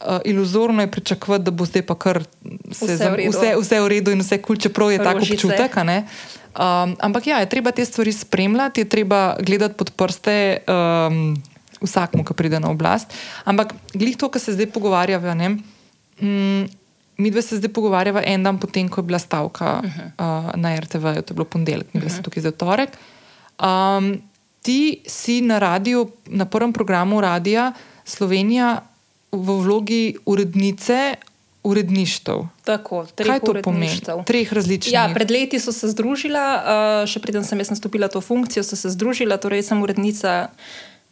uh, 0.06 0.18
iluzorno 0.24 0.82
je 0.82 0.90
pričakovati, 0.90 1.44
da 1.44 1.50
bo 1.50 1.64
zdaj 1.64 1.86
pa 1.86 1.94
kar 1.94 2.22
vse, 2.68 2.94
vse, 2.94 3.10
v, 3.10 3.28
vse, 3.30 3.54
vse 3.60 3.80
v 3.80 3.88
redu 3.88 4.10
in 4.10 4.20
vse 4.20 4.38
kul, 4.42 4.56
čeprav 4.56 4.92
je 4.92 4.98
tako 4.98 5.18
občutek. 5.18 5.76
Um, 5.76 6.96
ampak 7.00 7.26
ja, 7.26 7.38
je 7.40 7.48
treba 7.48 7.72
te 7.72 7.84
stvari 7.84 8.12
spremljati, 8.12 8.80
je 8.80 8.88
treba 8.88 9.36
gledati 9.40 9.74
pod 9.74 9.90
prste 9.96 10.58
um, 10.68 11.36
vsakmu, 11.80 12.24
ki 12.24 12.34
pride 12.34 12.60
na 12.60 12.70
oblast. 12.70 13.14
Ampak 13.44 13.74
glih 13.94 14.16
to, 14.16 14.28
kar 14.28 14.40
se 14.40 14.52
zdaj 14.52 14.68
pogovarjava. 14.74 15.34
Mm, 15.34 16.68
mi 17.18 17.30
dve 17.30 17.42
se 17.42 17.56
zdaj 17.56 17.72
pogovarjava 17.72 18.22
en 18.26 18.42
dan 18.42 18.58
potem, 18.58 18.88
ko 18.88 19.00
je 19.00 19.06
bila 19.06 19.18
stavka 19.18 19.80
uh 19.84 19.90
-huh. 19.90 20.48
uh, 20.48 20.50
na 20.56 20.76
RTV, 20.76 21.24
to 21.24 21.32
je 21.32 21.34
bilo 21.34 21.44
ponedeljek, 21.44 21.94
mi 21.94 22.00
uh 22.00 22.06
-huh. 22.06 22.16
se 22.16 22.22
tukaj 22.22 22.40
zdaj 22.40 22.52
torek. 22.52 22.90
Um, 23.62 24.22
ti 24.62 25.02
si 25.06 25.40
na 25.40 25.58
radiju, 25.58 26.10
na 26.26 26.44
prvem 26.44 26.72
programu 26.72 27.20
Radia 27.20 27.72
Slovenija 28.04 28.82
v 29.32 29.48
vlogi 29.64 30.16
urednice 30.26 31.14
uredništv. 31.62 32.32
Tako, 32.64 33.06
Kaj 33.16 33.40
to 33.40 33.54
pomeni? 33.62 34.00
Treh 34.26 34.52
različnih. 34.52 34.94
Ja, 34.94 35.10
pred 35.14 35.30
leti 35.30 35.60
so 35.62 35.72
se 35.72 35.88
združila, 35.88 36.46
uh, 36.58 37.04
še 37.06 37.22
preden 37.22 37.46
sem 37.46 37.58
jaz 37.62 37.70
nastopila 37.70 38.10
to 38.10 38.20
funkcijo, 38.20 38.64
so 38.66 38.76
se 38.76 38.90
združila, 38.90 39.38
torej 39.38 39.62
sem 39.70 39.82
urednica. 39.82 40.50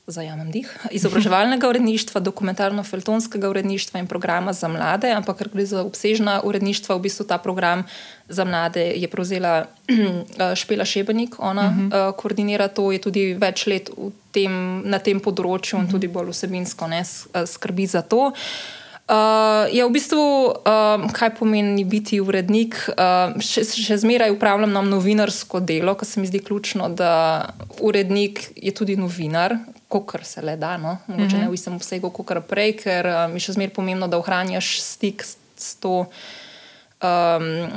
Zajamem 0.07 0.51
dih. 0.51 0.71
Izobraževalnega 0.91 1.69
uredništva, 1.69 2.21
dokumentarno-feltonskega 2.21 3.49
uredništva 3.49 4.01
in 4.01 4.07
programa 4.07 4.53
za 4.53 4.69
mlade, 4.69 5.13
ampak 5.13 5.39
ker 5.39 5.51
gre 5.53 5.67
za 5.67 5.85
obsežna 5.85 6.41
uredništva, 6.45 6.97
v 6.97 7.05
bistvu 7.07 7.27
ta 7.27 7.39
program 7.39 7.85
za 8.29 8.45
mlade 8.45 8.83
je 8.97 9.09
prevzela 9.09 9.67
Špela 10.61 10.85
Šebenik, 10.85 11.39
ona 11.39 11.69
uh 11.69 11.77
-huh. 11.77 12.09
uh, 12.09 12.17
koordinira 12.17 12.69
to, 12.69 12.93
je 12.93 12.99
tudi 12.99 13.35
več 13.35 13.67
let 13.67 13.91
tem, 14.33 14.83
na 14.85 14.99
tem 14.99 15.21
področju 15.21 15.77
in 15.77 15.85
uh 15.85 15.89
-huh. 15.89 15.91
tudi 15.91 16.09
bolj 16.09 16.31
vsebinsko 16.31 16.87
ne, 16.87 17.05
skrbi 17.47 17.87
za 17.87 18.03
to. 18.03 18.19
Uh, 18.19 18.35
Uh, 19.11 19.67
je 19.75 19.83
v 19.83 19.91
bistvu, 19.91 20.23
uh, 20.23 21.03
kaj 21.11 21.35
pomeni 21.35 21.83
biti 21.83 22.21
urednik. 22.23 22.77
Uh, 22.95 23.35
še, 23.43 23.65
še 23.67 23.97
zmeraj 23.99 24.31
upravljam 24.31 24.71
novinarsko 24.87 25.59
delo, 25.67 25.97
kar 25.99 26.07
se 26.07 26.23
mi 26.23 26.31
zdi 26.31 26.39
ključno, 26.39 26.87
da 26.95 27.51
urednik 27.83 28.53
je 28.55 28.71
tudi 28.71 28.95
novinar, 28.95 29.57
kot 29.91 30.17
se 30.23 30.43
le 30.43 30.57
da, 30.57 30.77
no? 30.77 30.99
mogoče 31.07 31.27
mm 31.27 31.41
-hmm. 31.41 31.43
ne 31.43 31.49
v 31.49 31.55
istem 31.55 31.75
obsegu 31.75 32.11
kot 32.11 32.47
prej, 32.49 32.77
ker 32.77 33.07
mi 33.33 33.41
še 33.41 33.53
zmeraj 33.53 33.75
pomembno, 33.75 34.09
da 34.09 34.19
ohranjaš 34.19 34.81
stik 34.81 35.25
s, 35.25 35.37
s, 35.57 35.75
to, 35.75 36.07
um, 37.03 37.69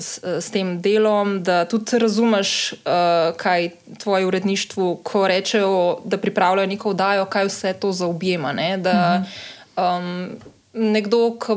s, 0.00 0.20
s 0.24 0.50
tem 0.50 0.80
delom, 0.80 1.42
da 1.42 1.64
tudi 1.64 1.98
razumeš, 1.98 2.72
uh, 2.72 3.36
kaj 3.36 3.70
tvoje 3.98 4.26
uredništvo, 4.26 4.94
ko 5.02 5.26
rečejo, 5.28 5.98
da 6.04 6.18
pripravljajo 6.18 6.68
neko 6.68 6.90
oddajo, 6.90 7.24
kaj 7.24 7.44
vse 7.44 7.72
to 7.72 7.92
zaobjema. 7.92 8.52
Ne? 8.52 8.78
Da, 8.78 9.22
-hmm. 9.76 9.98
um, 9.98 10.38
nekdo, 10.72 11.38
ki, 11.40 11.52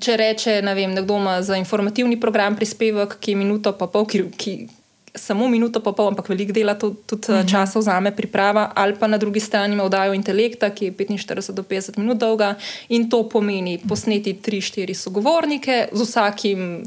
če 0.00 0.16
reče, 0.16 0.62
ne 0.62 0.74
vem, 0.74 0.94
nekdo 0.94 1.16
ima 1.16 1.42
za 1.42 1.56
informativni 1.56 2.20
program 2.20 2.56
prispevek, 2.56 3.18
ki 3.20 3.30
je 3.30 3.36
minuto 3.36 3.72
pa 3.72 3.86
pol, 3.86 4.06
ki, 4.06 4.24
ki 4.36 4.68
samo 5.14 5.48
minuto 5.48 5.80
pa 5.80 5.92
pol, 5.92 6.08
ampak 6.08 6.28
veliko 6.28 6.52
dela 6.52 6.74
tudi, 6.74 6.96
tudi 7.06 7.28
uh 7.28 7.38
mhm. 7.38 7.46
-huh. 7.46 7.50
časa 7.50 7.78
vzame 7.78 8.16
priprava, 8.16 8.72
ali 8.74 8.94
pa 8.94 9.06
na 9.06 9.18
drugi 9.18 9.40
strani 9.40 9.74
ima 9.74 9.84
oddajo 9.84 10.14
intelekta, 10.14 10.70
ki 10.70 10.84
je 10.84 10.92
45 10.92 11.52
do 11.52 11.62
50 11.62 11.98
minut 11.98 12.18
dolga 12.18 12.54
in 12.88 13.10
to 13.10 13.28
pomeni 13.28 13.78
posneti 13.88 14.34
3-4 14.34 14.94
sogovornike 14.94 15.88
z 15.92 16.00
vsakim. 16.02 16.84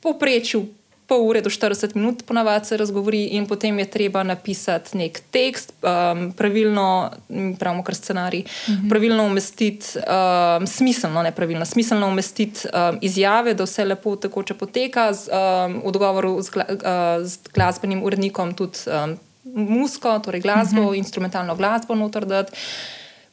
Poprečju 0.00 0.66
pol 1.08 1.24
ure 1.24 1.40
do 1.40 1.50
40 1.50 1.94
minut, 1.96 2.22
ponavadi 2.26 2.66
se 2.66 2.76
razgovori, 2.76 3.22
in 3.24 3.46
potem 3.46 3.78
je 3.78 3.86
treba 3.90 4.22
napisati 4.22 4.98
nek 4.98 5.20
tekst, 5.30 5.72
um, 5.80 6.32
pravilno, 6.36 7.10
pravimo 7.58 7.82
kar 7.82 7.94
scenarij, 7.94 8.42
mhm. 8.42 8.72
-huh. 8.72 8.88
pravilno 8.88 9.24
umestiti, 9.24 9.86
um, 9.96 10.66
smiselno, 10.66 11.22
ne 11.22 11.32
pravilno, 11.32 11.64
smiselno 11.64 12.06
umestiti 12.06 12.68
um, 12.68 12.98
izjave, 13.00 13.54
da 13.54 13.64
vse 13.64 13.84
lepo 13.84 14.16
tekoče 14.16 14.54
poteka, 14.54 15.12
z, 15.12 15.28
um, 15.28 15.80
v 15.86 15.92
dogovoru 15.92 16.42
z, 16.42 16.50
gla, 16.50 16.64
uh, 16.68 17.26
z 17.26 17.38
glasbenim 17.54 18.02
urednikom 18.02 18.54
tudi 18.54 18.78
um, 18.86 19.16
musko, 19.54 20.18
torej 20.18 20.40
glasbo, 20.40 20.80
mhm. 20.80 20.90
-huh. 20.90 20.98
instrumentalno 20.98 21.56
glasbo 21.56 21.94
noter 21.94 22.26
dati 22.26 22.52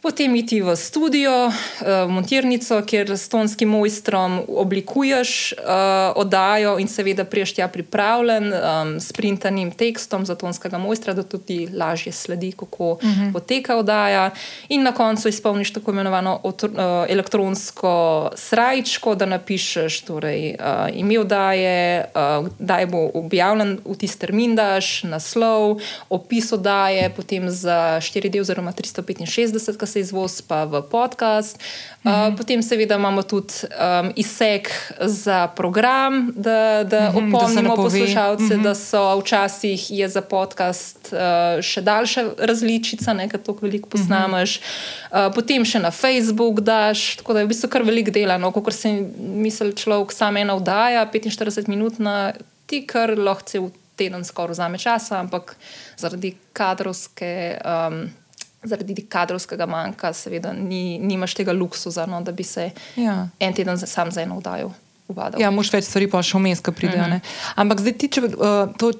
potem 0.05 0.35
iti 0.37 0.61
v 0.61 0.77
studio, 0.77 1.49
v 1.81 2.09
montirnico, 2.13 2.77
kjer 2.85 3.17
s 3.17 3.25
tonskim 3.25 3.73
mojstrom 3.73 4.45
oblikuješ 4.45 5.57
uh, 5.57 6.13
oddajo 6.13 6.75
in 6.77 6.85
seveda 6.85 7.25
priješ 7.25 7.55
tja 7.57 7.65
pripravljen 7.67 8.53
um, 8.53 8.91
s 9.01 9.09
printanim 9.09 9.71
tekstom 9.73 10.21
za 10.29 10.35
tonskega 10.37 10.77
mojstra, 10.77 11.17
da 11.17 11.25
tudi 11.25 11.65
lažje 11.73 12.13
sledi, 12.13 12.51
kako 12.51 12.91
uh 12.91 13.01
-huh. 13.01 13.33
poteka 13.33 13.79
oddaja. 13.81 14.29
In 14.69 14.83
na 14.83 14.91
koncu 14.93 15.29
izpolniš 15.29 15.73
tako 15.73 15.91
imenovano 15.91 16.39
otr, 16.43 16.69
uh, 16.69 17.09
elektronsko 17.09 18.29
srajčko, 18.35 19.15
da 19.15 19.25
napišeš 19.25 20.01
torej, 20.01 20.55
uh, 20.59 20.93
ime 20.93 21.19
oddaje, 21.19 22.05
uh, 22.13 22.47
da 22.59 22.77
je 22.77 22.85
bo 22.85 23.09
objavljen 23.13 23.79
v 23.85 23.95
tisti 23.95 24.19
termin, 24.19 24.55
daš 24.55 25.03
naslov, 25.03 25.81
opis 26.09 26.53
oddaje, 26.53 27.09
potem 27.09 27.49
za 27.49 27.97
4D 28.01 28.41
oziroma 28.41 28.71
365, 28.71 29.94
se 29.95 29.99
izvoz 30.03 30.41
pa 30.41 30.63
v 30.67 30.81
podcast. 30.91 31.55
Uh, 32.03 32.11
mhm. 32.11 32.35
Potem, 32.35 32.59
seveda, 32.63 32.95
imamo 32.95 33.23
tudi 33.23 33.53
um, 33.63 34.11
izsek 34.15 34.69
za 34.99 35.47
program, 35.47 36.33
da, 36.35 36.83
da 36.83 37.09
mhm, 37.09 37.33
opomnimo 37.33 37.75
da 37.75 37.83
poslušalce, 37.83 38.43
mhm. 38.43 38.63
da 38.63 38.75
so 38.75 39.19
včasih 39.19 39.91
je 39.91 40.09
za 40.09 40.21
podcast 40.21 41.13
uh, 41.13 41.63
še 41.63 41.81
daljša 41.81 42.25
različica, 42.39 43.13
nekaj 43.13 43.39
tako 43.39 43.63
veliko 43.63 43.89
posnameš. 43.89 44.59
Uh, 44.59 45.31
potem 45.35 45.63
še 45.65 45.79
na 45.79 45.93
Facebook 45.95 46.59
daš, 46.59 47.15
tako 47.21 47.33
da 47.33 47.39
je 47.39 47.47
v 47.47 47.53
bistvu 47.53 47.71
kar 47.71 47.87
velik 47.87 48.11
dela. 48.11 48.35
No, 48.37 48.51
kot 48.51 48.75
se 48.75 48.91
misli 49.17 49.71
človek, 49.71 50.11
samo 50.11 50.43
ena 50.43 50.59
vdaja, 50.59 51.07
45 51.07 51.71
minut 51.71 52.03
na 52.03 52.35
ti, 52.67 52.83
kar 52.83 53.15
lahko 53.15 53.47
cel 53.47 53.71
teden 53.95 54.27
skoraj 54.27 54.59
vzame 54.59 54.77
časa, 54.77 55.23
ampak 55.23 55.55
zaradi 55.95 56.35
kadrovske. 56.51 57.31
Um, 57.63 58.24
zaradi 58.67 59.05
kadrovskega 59.09 59.65
manjka, 59.65 60.13
seveda, 60.13 60.53
ni, 60.53 60.99
nimaš 60.99 61.35
tega 61.37 61.53
luksusa, 61.53 62.05
no, 62.09 62.21
da 62.21 62.31
bi 62.31 62.43
se 62.43 62.71
ja. 62.95 63.27
en 63.39 63.53
teden 63.53 63.77
sam 63.79 64.11
za 64.11 64.21
eno 64.21 64.39
vdajo 64.39 64.71
uvadil. 65.07 65.41
Ja, 65.41 65.51
moš 65.53 65.71
več 65.73 65.89
stvari 65.89 66.09
pa 66.11 66.21
še 66.25 66.39
vmes, 66.39 66.63
ki 66.63 66.73
pridejo. 66.73 67.03
Uh 67.03 67.07
mhm. 67.07 67.19
-huh. 67.19 67.53
Ampak 67.55 67.83
zdaj 67.83 67.93
ti, 67.97 68.09
če 68.09 68.21
uh, 68.21 68.73
to. 68.77 68.93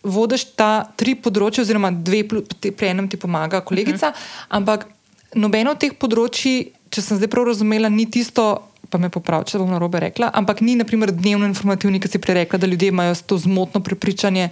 Vodiš 0.00 0.56
ta 0.56 0.88
tri 0.96 1.12
področja, 1.12 1.60
oziroma 1.60 1.90
dve, 1.92 2.22
pri 2.24 2.86
enem 2.88 3.08
ti 3.08 3.18
pomaga 3.20 3.60
kolegica, 3.60 4.08
uh 4.08 4.14
mhm. 4.14 4.16
-huh. 4.16 4.56
ampak 4.56 4.86
nobeno 5.34 5.70
od 5.70 5.78
teh 5.78 5.92
področji, 5.92 6.72
če 6.90 7.02
sem 7.02 7.18
zdaj 7.18 7.28
prav 7.28 7.44
razumela, 7.44 7.88
ni 7.88 8.06
tisto, 8.10 8.62
pa 8.90 8.98
me 8.98 9.10
popravi, 9.10 9.44
če 9.50 9.58
bom 9.58 9.70
na 9.70 9.78
robe 9.78 10.00
rekla, 10.00 10.30
ampak 10.34 10.60
ni, 10.60 10.74
naprimer, 10.76 11.12
dnevno 11.12 11.46
informativni, 11.46 12.00
ki 12.00 12.08
si 12.08 12.18
prej 12.18 12.34
rekla, 12.42 12.58
da 12.58 12.66
ljudje 12.66 12.88
imajo 12.88 13.14
to 13.26 13.38
zmotno 13.38 13.80
prepričanje, 13.80 14.50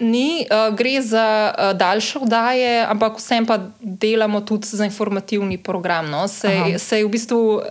Ni, 0.00 0.46
uh, 0.48 0.74
gre 0.74 1.02
za 1.02 1.52
uh, 1.52 1.76
daljše 1.76 2.18
vdaje, 2.22 2.86
ampak 2.88 3.18
vsem 3.20 3.46
pa 3.46 3.58
delamo 3.80 4.40
tudi 4.40 4.66
za 4.66 4.84
informativni 4.84 5.58
program. 5.58 6.10
No? 6.10 6.28
Se 6.28 6.98
je 6.98 7.04
v 7.04 7.08
bistvu 7.08 7.62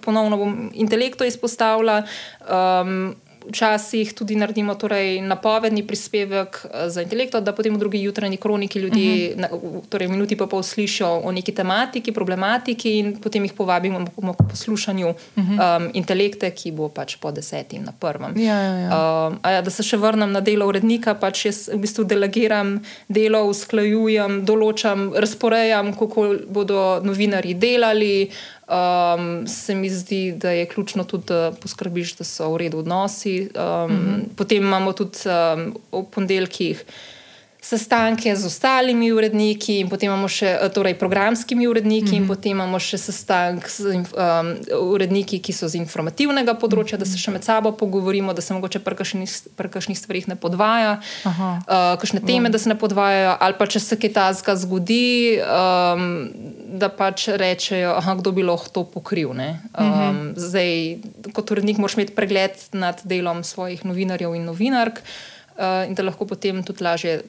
ponovno 0.00 0.70
intelektu 0.74 1.24
izpostavlja. 1.24 2.02
Um, 2.50 3.14
včasih 3.48 4.12
tudi 4.14 4.36
naredimo 4.36 4.74
torej, 4.74 5.20
napovedni 5.22 5.86
prispevek 5.86 6.60
eh, 6.64 6.90
za 6.90 7.02
intelekto, 7.02 7.40
da 7.40 7.52
potem 7.52 7.74
v 7.74 7.78
drugi 7.78 8.02
jutranji 8.02 8.36
kroniki 8.36 8.78
ljudje, 8.78 9.34
uh 9.34 9.40
mhm. 9.40 9.44
-huh. 9.44 9.80
torej 9.88 10.08
minuti 10.08 10.36
pa 10.36 10.46
pol 10.46 10.62
slišijo 10.62 11.20
o 11.24 11.32
neki 11.32 11.52
tematiki, 11.52 12.12
problematiki 12.12 12.98
in 12.98 13.16
potem 13.20 13.44
jih 13.44 13.52
povabimo 13.52 14.04
k 14.34 14.48
poslušanju 14.50 15.08
uh 15.08 15.14
-huh. 15.36 15.76
um, 15.76 15.90
intelekte, 15.92 16.50
ki 16.50 16.72
bo 16.72 16.88
pač 16.88 17.16
po 17.16 17.30
desetim 17.30 17.84
na 17.84 17.92
prvem. 17.92 18.36
Ja, 18.36 18.62
ja, 18.62 18.78
ja. 18.78 19.26
Um, 19.28 19.38
ja, 19.44 19.62
da 19.62 19.70
se 19.70 19.82
še 19.82 19.96
vrnem 19.96 20.32
na 20.32 20.40
delo 20.40 20.66
urednika, 20.66 21.14
pač 21.14 21.44
jaz 21.46 21.68
v 21.72 21.78
bistvu 21.78 22.04
delegiram 22.04 22.80
delo, 23.08 23.44
usklajujem, 23.44 24.44
določam, 24.44 25.12
razporejam, 25.16 25.94
kako 25.96 26.34
bodo 26.48 27.00
novinari 27.02 27.54
delali. 27.54 28.30
Um, 28.68 29.46
se 29.46 29.74
mi 29.74 29.90
zdi, 29.90 30.32
da 30.32 30.50
je 30.50 30.66
ključno 30.66 31.04
tudi, 31.04 31.24
da 31.26 31.52
poskrbiš, 31.62 32.16
da 32.16 32.24
so 32.24 32.50
v 32.52 32.56
redu 32.56 32.78
odnosi. 32.78 33.40
Um, 33.40 33.92
mm 33.92 33.96
-hmm. 33.96 34.36
Potem 34.36 34.62
imamo 34.62 34.92
tudi 34.92 35.18
um, 35.24 35.76
v 35.92 36.04
ponedeljkih 36.10 36.84
sestanke 37.68 38.36
z 38.36 38.46
ostalimi 38.46 39.12
uredniki, 39.12 39.78
in 39.82 39.90
potem 39.92 40.08
imamo 40.08 40.28
še 40.32 40.54
torej, 40.72 40.94
programskimi 40.96 41.66
uredniki, 41.68 42.06
mm 42.06 42.12
-hmm. 42.12 42.16
in 42.16 42.22
mhm. 42.24 42.28
potem 42.32 42.52
imamo 42.52 42.78
še 42.78 42.98
sestank 42.98 43.68
z 43.68 43.84
um, 43.84 44.06
uredniki, 44.94 45.38
ki 45.44 45.52
so 45.52 45.68
z 45.68 45.76
informativnega 45.76 46.54
področja, 46.54 46.96
mm 46.96 47.02
-hmm. 47.02 47.12
da 47.12 47.12
se 47.12 47.18
še 47.18 47.30
med 47.30 47.44
sabo 47.44 47.72
pogovorimo, 47.72 48.32
da 48.32 48.40
se 48.40 48.54
mogoče 48.54 48.78
pri 48.78 49.68
kakšnih 49.68 49.98
stvarih 49.98 50.28
ne 50.28 50.36
podvaja, 50.36 51.00
uh, 51.24 51.60
kakšne 52.00 52.20
teme, 52.20 52.48
mm. 52.48 52.52
da 52.52 52.58
se 52.58 52.68
ne 52.68 52.78
podvajajo, 52.78 53.36
ali 53.40 53.54
pa 53.58 53.66
če 53.66 53.80
se 53.80 53.96
kaj 53.96 54.12
tazga 54.12 54.56
zgodi, 54.56 55.40
um, 55.42 56.30
da 56.80 56.88
pač 56.88 57.28
rečejo, 57.28 57.96
aha, 58.00 58.14
kdo 58.14 58.32
bi 58.32 58.42
lahko 58.42 58.68
to 58.68 58.84
pokril. 58.84 59.30
Um, 59.30 59.36
mm 59.36 59.92
-hmm. 59.92 60.32
Zdaj, 60.36 60.98
kot 61.32 61.50
urednik, 61.50 61.78
moraš 61.78 61.94
imeti 61.94 62.14
pregled 62.14 62.56
nad 62.72 63.00
delom 63.04 63.44
svojih 63.44 63.84
novinarjev 63.84 64.34
in 64.34 64.44
novinark. 64.44 64.96
Uh, 64.98 65.37
in 65.58 65.94
da 65.94 66.06
lahko 66.06 66.26
potem 66.26 66.62
tudi 66.62 66.84
lažje 66.84 67.22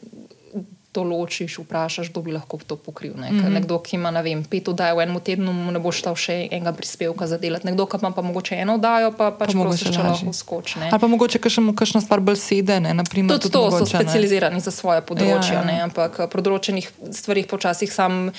določiš, 0.94 1.60
vprašaš, 1.60 2.10
kdo 2.10 2.22
bi 2.22 2.32
lahko 2.32 2.58
to 2.68 2.76
pokril. 2.76 3.14
Ne? 3.18 3.32
Mm 3.32 3.40
-hmm. 3.40 3.54
Nekdo, 3.54 3.80
ki 3.80 3.96
ima 3.96 4.10
vem, 4.10 4.44
pet 4.44 4.68
oddaj 4.68 4.94
v 4.94 5.00
enem 5.00 5.20
tednu, 5.20 5.72
ne 5.72 5.80
bo 5.80 5.92
šel 5.92 6.16
še 6.16 6.48
enega 6.52 6.74
prispevka 6.74 7.28
za 7.28 7.38
delati. 7.38 7.66
Nekdo, 7.66 7.86
ki 7.86 7.98
ima 8.02 8.12
pa 8.12 8.22
mogoče 8.22 8.56
eno 8.56 8.74
oddajo, 8.74 9.12
pa 9.12 9.32
pač 9.32 9.52
prosiš, 9.52 9.94
če 9.94 10.04
lahko 10.04 10.34
skoči. 10.34 10.80
Ali 10.92 11.00
pa 11.00 11.08
mogoče 11.08 11.40
kakšno, 11.40 11.76
kakšno 11.76 12.02
stvar 12.02 12.20
bolj 12.20 12.36
sede. 12.36 12.80
Naprimer, 12.80 13.40
tudi 13.40 13.52
to 13.52 13.62
mogoče, 13.66 13.86
so 13.86 13.98
specializirani 13.98 14.56
ne? 14.56 14.62
za 14.62 14.72
svoje 14.72 15.02
področje, 15.02 15.54
ja, 15.54 15.72
ja. 15.72 15.84
ampak 15.84 16.30
pri 16.30 16.42
določenih 16.42 16.92
stvarih 17.12 17.48
počasih 17.48 17.94
sam. 17.94 18.32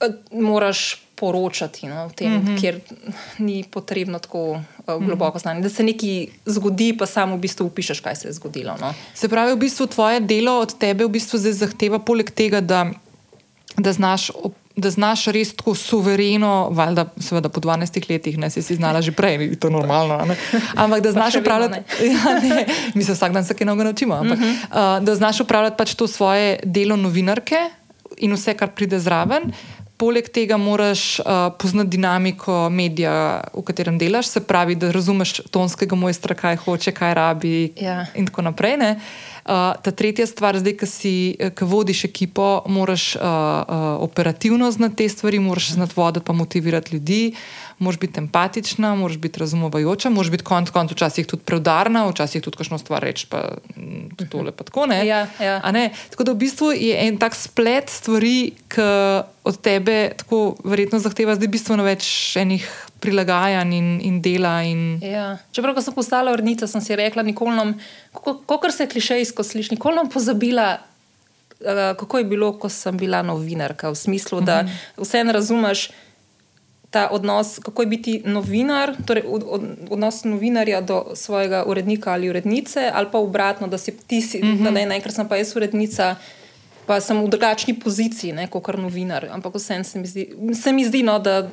Eh, 0.00 0.08
moraš 0.30 1.07
poročati 1.20 1.86
no, 1.86 2.04
o 2.04 2.10
tem, 2.10 2.32
mm 2.32 2.46
-hmm. 2.46 2.60
kjer 2.60 2.80
ni 3.38 3.64
potrebno 3.70 4.18
tako 4.18 4.50
uh, 4.50 5.04
globoko 5.04 5.38
znanje. 5.38 5.60
Da 5.60 5.68
se 5.68 5.82
nekaj 5.82 6.26
zgodi, 6.46 6.96
pa 6.98 7.06
samo 7.06 7.36
v 7.36 7.38
bistvu 7.38 7.66
upišeš, 7.66 8.00
kaj 8.00 8.16
se 8.16 8.28
je 8.28 8.32
zgodilo. 8.32 8.76
No. 8.80 8.94
Se 9.14 9.28
pravi, 9.28 9.52
v 9.52 9.56
bistvu 9.56 9.86
tvoje 9.86 10.20
delo 10.20 10.60
od 10.60 10.78
tebe 10.78 11.04
v 11.04 11.08
bistvu 11.08 11.38
zahteva, 11.38 11.98
poleg 11.98 12.30
tega, 12.30 12.60
da, 12.60 12.90
da 13.76 13.92
znaš. 13.92 14.30
Da 14.78 14.90
znaš 14.90 15.24
res 15.24 15.56
tako 15.56 15.74
suvereno, 15.74 16.68
valjda, 16.70 17.04
seveda 17.20 17.48
po 17.48 17.60
12 17.60 18.10
letih, 18.10 18.38
ne 18.38 18.50
si, 18.50 18.62
si 18.62 18.74
znala 18.74 19.00
že 19.02 19.10
prej, 19.12 19.38
ni 19.38 19.56
to 19.56 19.70
normalno. 19.70 20.24
Ne? 20.24 20.36
Ampak 20.76 21.00
da 21.00 21.12
znaš 21.16 21.34
upravljati. 21.34 21.78
Ja, 22.14 22.66
mi 22.94 23.04
se 23.04 23.12
vsak 23.12 23.32
dan 23.32 23.44
se 23.44 23.54
kaj 23.54 23.66
novega 23.66 23.84
naučimo. 23.84 24.14
Ampak, 24.14 24.38
uh 24.38 24.44
-huh. 24.44 24.98
uh, 24.98 25.04
da 25.04 25.14
znaš 25.14 25.40
upravljati 25.40 25.76
pač 25.76 25.94
to 25.94 26.06
svoje 26.06 26.60
delo 26.64 26.96
novinarke 26.96 27.56
in 28.16 28.32
vse, 28.32 28.54
kar 28.54 28.70
pride 28.70 28.98
zraven. 28.98 29.42
Uh, 29.42 29.77
Poleg 29.98 30.28
tega 30.30 30.56
moraš 30.56 31.18
uh, 31.18 31.26
poznati 31.58 31.90
dinamiko 31.90 32.68
medija, 32.70 33.40
v 33.54 33.62
katerem 33.66 33.98
delaš, 33.98 34.28
se 34.30 34.40
pravi, 34.46 34.76
da 34.78 34.92
razumeš 34.94 35.40
tonskega 35.50 35.96
mojstra, 35.98 36.36
kaj 36.38 36.56
hoče, 36.62 36.92
kaj 36.94 37.14
rabi, 37.14 37.72
ja. 37.80 38.04
in 38.14 38.28
tako 38.30 38.46
naprej. 38.46 38.76
Uh, 38.78 39.74
ta 39.82 39.90
tretja 39.90 40.26
stvar, 40.26 40.58
zdaj, 40.60 40.76
ki 40.78 40.86
si, 40.86 41.14
ki 41.34 41.66
vodiš 41.66 42.04
ekipo, 42.04 42.62
moraš 42.70 43.16
uh, 43.16 43.22
uh, 43.22 43.88
operativno 44.06 44.70
znati 44.70 45.02
te 45.02 45.08
stvari, 45.08 45.38
moraš 45.42 45.72
znati 45.74 45.96
voditi, 45.96 46.26
pa 46.26 46.32
motivirati 46.32 46.94
ljudi. 46.94 47.22
Moraš 47.78 47.98
biti 47.98 48.18
empatična, 48.18 48.94
moraš 48.94 49.16
biti 49.18 49.40
razumevajoča, 49.40 50.10
moraš 50.10 50.30
biti 50.30 50.44
konec 50.44 50.70
koncev 50.70 50.96
včasih 50.96 51.26
tudi 51.26 51.42
preudarna, 51.46 52.08
včasih 52.08 52.42
tudi 52.42 52.56
kakšno 52.58 52.78
stvar 52.78 53.02
reči, 53.02 53.26
pa 53.30 53.44
tudi 54.16 54.30
tole 54.30 54.52
pa 54.52 54.64
tako 54.64 54.86
ne. 54.86 55.06
Ja, 55.06 55.26
ja. 55.40 55.60
Tako 56.10 56.24
da 56.24 56.32
v 56.32 56.42
bistvu 56.42 56.72
je 56.72 56.98
en 57.06 57.18
tak 57.18 57.38
splet 57.38 57.90
stvari, 57.90 58.52
ki 58.68 58.88
od 59.44 59.60
tebe 59.62 60.10
tako 60.18 60.56
verjetno 60.64 60.98
zahteva 60.98 61.38
zdaj 61.38 61.48
bistveno 61.48 61.86
več 61.86 62.36
enih. 62.36 62.66
Prilagajanj 62.98 63.74
in, 63.76 63.90
in 64.02 64.16
dela. 64.18 64.56
In... 64.66 64.98
Ja. 64.98 65.36
Čeprav 65.54 65.76
sem 65.78 65.94
postala 65.94 66.32
vrnica, 66.34 66.66
sem 66.66 66.82
si 66.82 66.96
rekla, 66.98 67.22
kako 68.10 68.70
se 68.74 68.88
klišejsko 68.90 69.44
sliši, 69.46 69.76
nikoli 69.76 70.00
nisem 70.00 70.10
pozabila, 70.10 70.80
uh, 71.60 71.94
kako 71.94 72.18
je 72.18 72.24
bilo, 72.24 72.52
ko 72.58 72.68
sem 72.68 72.98
bila 72.98 73.22
novinarka. 73.22 73.90
V 73.90 73.94
smislu, 73.94 74.40
da 74.40 74.62
mhm. 74.62 74.72
vse 74.98 75.24
ne 75.24 75.32
razumeš, 75.32 75.90
ta 76.90 77.08
odnos, 77.12 77.58
kako 77.58 77.82
je 77.82 77.86
biti 77.86 78.22
novinar, 78.24 78.94
torej 79.06 79.22
od, 79.26 79.44
od, 79.46 79.62
odnos 79.90 80.24
novinarja 80.24 80.80
do 80.80 81.04
svojega 81.14 81.64
urednika 81.66 82.12
ali 82.12 82.30
urednice, 82.30 82.90
ali 82.94 83.06
pa 83.12 83.18
obratno, 83.18 83.66
da 83.66 83.78
si 83.78 83.96
ti, 83.96 84.16
mm 84.18 84.46
-hmm. 84.46 84.64
da 84.64 84.70
ne 84.70 84.96
enkrat 84.96 85.14
sem 85.14 85.28
pa 85.28 85.36
jaz 85.36 85.56
urednica. 85.56 86.16
Pa 86.86 87.00
sem 87.00 87.24
v 87.24 87.28
drugačni 87.28 87.80
poziciji, 87.80 88.34
kot 88.50 88.76
novinar. 88.76 89.28
Ampak 89.30 89.54
vseeno 89.54 89.84
se 89.84 89.98
mi 89.98 90.06
zdi, 90.06 90.34
se 90.62 90.72
mi 90.72 90.84
zdi 90.84 91.02
no, 91.02 91.18
da 91.18 91.50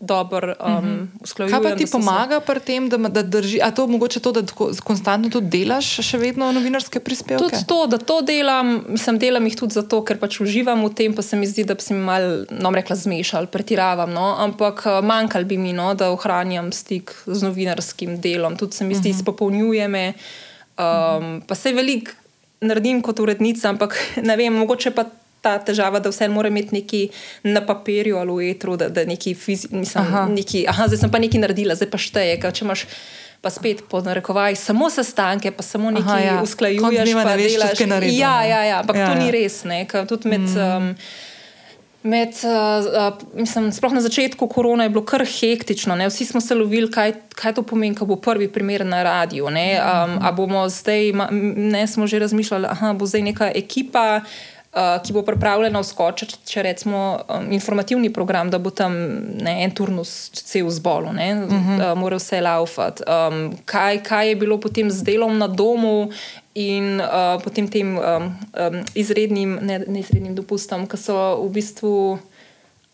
dobro 0.00 0.54
um, 0.60 1.08
usklajujemo. 1.20 1.62
Kaj 1.62 1.70
pa 1.70 1.76
ti 1.76 1.86
pomaga 1.92 2.40
pri 2.40 2.60
tem, 2.60 2.88
da, 2.88 2.96
da 2.96 3.22
drži? 3.22 3.58
A 3.62 3.70
to 3.70 3.86
mogoče 3.86 4.20
to, 4.20 4.32
da 4.32 4.42
konstantno 4.84 5.30
tudi 5.30 5.50
delaš, 5.58 5.90
še 6.06 6.20
vedno 6.22 6.52
novinarske 6.54 7.00
prispevke? 7.02 7.42
Tudi 7.42 7.64
to, 7.66 7.80
da 7.90 7.98
to 7.98 8.20
delam, 8.22 8.84
mislim, 8.88 9.18
delam 9.18 9.48
jih 9.50 9.58
tudi 9.58 9.74
zato, 9.74 10.00
ker 10.06 10.20
pač 10.22 10.38
uživam 10.44 10.84
v 10.86 10.92
tem, 10.94 11.16
pa 11.16 11.22
se 11.26 11.36
mi 11.36 11.48
zdi, 11.50 11.66
da 11.66 11.74
bi 11.78 11.82
se 11.82 11.96
mi 11.96 12.04
mal, 12.06 12.46
no, 12.50 12.72
rekla, 12.74 12.96
zmešal, 12.98 13.50
pretiravam. 13.50 14.14
No? 14.14 14.30
Ampak 14.38 14.86
uh, 14.86 15.00
manjkal 15.02 15.48
bi 15.50 15.58
mi, 15.58 15.74
no, 15.76 15.90
da 15.98 16.12
ohranjam 16.14 16.70
stik 16.72 17.14
z 17.26 17.42
novinarskim 17.42 18.20
delom. 18.22 18.58
Tudi 18.60 18.78
se 18.78 18.86
mi 18.86 18.94
zdi, 18.94 19.10
uh 19.10 19.14
mhm. 19.14 19.18
-huh. 19.18 19.20
izpopolnjuje 19.20 19.88
me. 19.88 20.06
Um, 20.78 20.84
uh 20.84 20.84
-huh. 20.84 21.40
Pa 21.46 21.54
se 21.54 21.72
veliko 21.72 22.12
naredim 22.60 23.02
kot 23.02 23.20
urednica, 23.20 23.68
ampak 23.68 23.98
ne 24.28 24.36
vem, 24.36 24.54
mogoče 24.54 24.90
pa 24.90 25.04
ta 25.48 25.70
težava, 25.70 26.02
da 26.04 26.12
vse 26.12 26.28
mora 26.28 26.50
imeti 26.52 26.74
neki 26.76 27.02
na 27.48 27.64
papirju 27.64 28.18
ali 28.20 28.34
v 28.36 28.50
etru, 28.52 28.76
da, 28.76 28.90
da 28.92 29.04
neki 29.08 29.34
fizični, 29.34 29.86
aha. 29.94 30.26
neki, 30.32 30.66
aha, 30.68 30.90
zdaj 30.90 31.06
sem 31.06 31.14
pa 31.14 31.22
nekaj 31.22 31.40
naredila, 31.46 31.78
zdaj 31.78 31.90
pa 31.92 32.00
šteje. 32.02 32.36
Če 32.48 32.66
imaš 32.66 32.84
pa 33.38 33.52
spet 33.54 33.84
po 33.86 34.02
narekovaj, 34.02 34.58
samo 34.58 34.90
sestanke, 34.90 35.52
pa 35.54 35.62
samo 35.62 35.92
nekaj 35.94 36.26
ja. 36.26 36.36
usklajuješ, 36.42 37.14
pa 37.14 37.36
delaš. 37.38 37.80
Ja, 38.10 38.42
ja, 38.42 38.62
ja, 38.64 38.76
ampak 38.82 38.98
ja, 38.98 39.06
to 39.06 39.14
ja. 39.14 39.24
ni 39.24 39.30
res. 39.34 39.62
Ne, 39.64 39.84
tudi 40.08 40.34
med. 40.34 40.46
Mm. 40.50 40.92
Um, 40.92 40.94
Med, 42.02 42.30
uh, 42.46 42.86
uh, 42.86 43.18
mislim, 43.34 43.72
sploh 43.74 43.92
na 43.92 44.00
začetku 44.00 44.46
korona 44.48 44.86
je 44.86 44.92
bilo 44.94 45.02
kar 45.04 45.24
hektično. 45.26 45.96
Ne? 45.98 46.06
Vsi 46.08 46.24
smo 46.24 46.40
se 46.40 46.54
lovili, 46.54 46.86
kaj, 46.94 47.12
kaj 47.34 47.56
to 47.58 47.64
pomeni, 47.66 47.96
ko 47.98 48.06
bo 48.06 48.16
prvi 48.16 48.46
primer 48.48 48.84
na 48.86 49.02
radiju. 49.02 49.50
Um, 49.50 50.14
a 50.22 50.30
bomo 50.32 50.62
zdaj, 50.70 51.10
ne 51.56 51.82
smo 51.90 52.06
že 52.06 52.22
razmišljali, 52.22 52.70
da 52.80 52.92
bo 52.94 53.06
zdaj 53.06 53.22
neka 53.22 53.50
ekipa, 53.50 54.20
uh, 54.22 54.57
ki 55.04 55.12
bo 55.12 55.22
pripravljena 55.26 55.80
vskočiti, 55.82 56.38
če 56.46 56.62
rečemo 56.62 57.02
um, 57.18 57.52
informativni 57.52 58.12
program, 58.14 58.50
da 58.50 58.60
bo 58.62 58.70
tam 58.70 58.94
ne, 59.40 59.54
en 59.64 59.74
turnus 59.74 60.30
cel 60.34 60.70
zbol, 60.70 61.08
uh 61.08 61.14
-huh. 61.14 61.92
uh, 61.92 61.98
mora 61.98 62.16
vse 62.16 62.40
laufati. 62.40 63.02
Um, 63.08 63.56
kaj, 63.64 64.02
kaj 64.02 64.28
je 64.28 64.36
bilo 64.36 64.60
potem 64.60 64.90
z 64.90 65.02
delom 65.02 65.38
na 65.38 65.46
domu 65.46 66.10
in 66.54 67.00
uh, 67.00 67.42
potem 67.44 67.68
tem 67.68 67.98
um, 67.98 68.02
um, 68.04 68.84
izrednim, 68.94 69.58
ne, 69.62 69.78
ne 69.88 70.00
izrednim 70.00 70.34
dopustom, 70.34 70.86
ki 70.86 70.96
so 70.96 71.42
v 71.42 71.48
bistvu, 71.48 72.18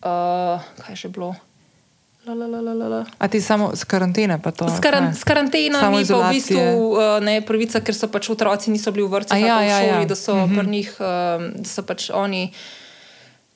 uh, 0.05 0.61
kaj 0.87 0.95
že 0.95 1.09
bilo. 1.09 1.35
A 3.19 3.29
ti 3.29 3.41
samo 3.41 3.71
z 3.77 3.85
karantene? 3.85 4.41
Z, 4.41 4.81
karan, 4.81 5.13
z 5.15 5.25
karantene 5.25 5.79
je 6.01 6.07
pa 6.09 6.21
v 6.25 6.33
bistvu 6.33 6.61
uh, 6.61 7.21
ne, 7.21 7.41
pravica, 7.45 7.81
ker 7.85 7.95
so 7.95 8.09
pač 8.09 8.31
otroci 8.33 8.73
niso 8.73 8.93
bili 8.93 9.05
v 9.05 9.13
vrtu, 9.13 9.37
ja, 9.37 9.61
ja, 9.61 9.81
ja. 9.85 10.05
da 10.05 10.17
so 10.17 10.47
mhm. 10.47 10.57
-huh. 10.57 10.69
njih, 10.69 10.97
uh, 11.01 11.05
da 11.61 11.69
so 11.69 11.83
pač 11.83 12.11
oni. 12.11 12.53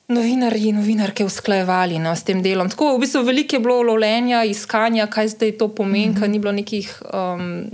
Novinarji 0.09 0.69
in 0.69 0.75
novinarke 0.75 1.25
usklajevali 1.25 1.99
no, 1.99 2.15
s 2.15 2.23
tem 2.25 2.41
delom. 2.41 2.69
Tako 2.69 2.95
v 2.95 2.99
bistvu 2.99 3.21
veliko 3.23 3.55
je 3.55 3.59
bilo 3.59 3.83
lovljenja, 3.83 4.43
iskanja, 4.43 5.05
kaj 5.07 5.27
zdaj 5.27 5.51
to 5.57 5.67
pomeni, 5.67 6.07
mm 6.07 6.15
-hmm. 6.15 6.27
ni 6.27 6.39
bilo 6.39 6.51
nekih 6.51 7.01
um, 7.13 7.69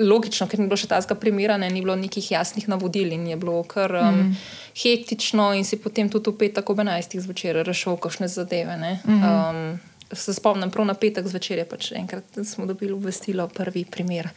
logično, 0.00 0.46
ker 0.46 0.60
ni 0.60 0.66
bilo 0.66 0.76
še 0.76 0.86
tazga 0.86 1.14
primera, 1.14 1.56
ne, 1.56 1.70
ni 1.70 1.80
bilo 1.80 1.96
nekih 1.96 2.30
jasnih 2.30 2.68
navodil 2.68 3.12
in 3.12 3.26
je 3.26 3.36
bilo 3.36 3.62
kar 3.62 3.92
um, 3.92 4.06
mm 4.06 4.22
-hmm. 4.22 4.34
hektično 4.82 5.54
in 5.54 5.64
si 5.64 5.76
potem 5.76 6.08
tudi 6.08 6.30
v 6.30 6.38
petek 6.38 6.70
ob 6.70 6.78
11. 6.78 7.20
zvečer 7.20 7.66
rešil 7.66 7.96
kakšne 7.96 8.28
zadeve. 8.28 8.76
Mm 8.76 9.20
-hmm. 9.20 9.50
um, 9.72 9.80
se 10.12 10.34
spomnim, 10.34 10.70
prav 10.70 10.86
na 10.86 10.94
petek 10.94 11.26
zvečer 11.26 11.58
je 11.58 11.68
pač 11.68 11.92
enkrat 11.92 12.24
smo 12.44 12.66
dobili 12.66 12.92
obvestilo, 12.92 13.48
prvi 13.48 13.84
primer. 13.84 14.30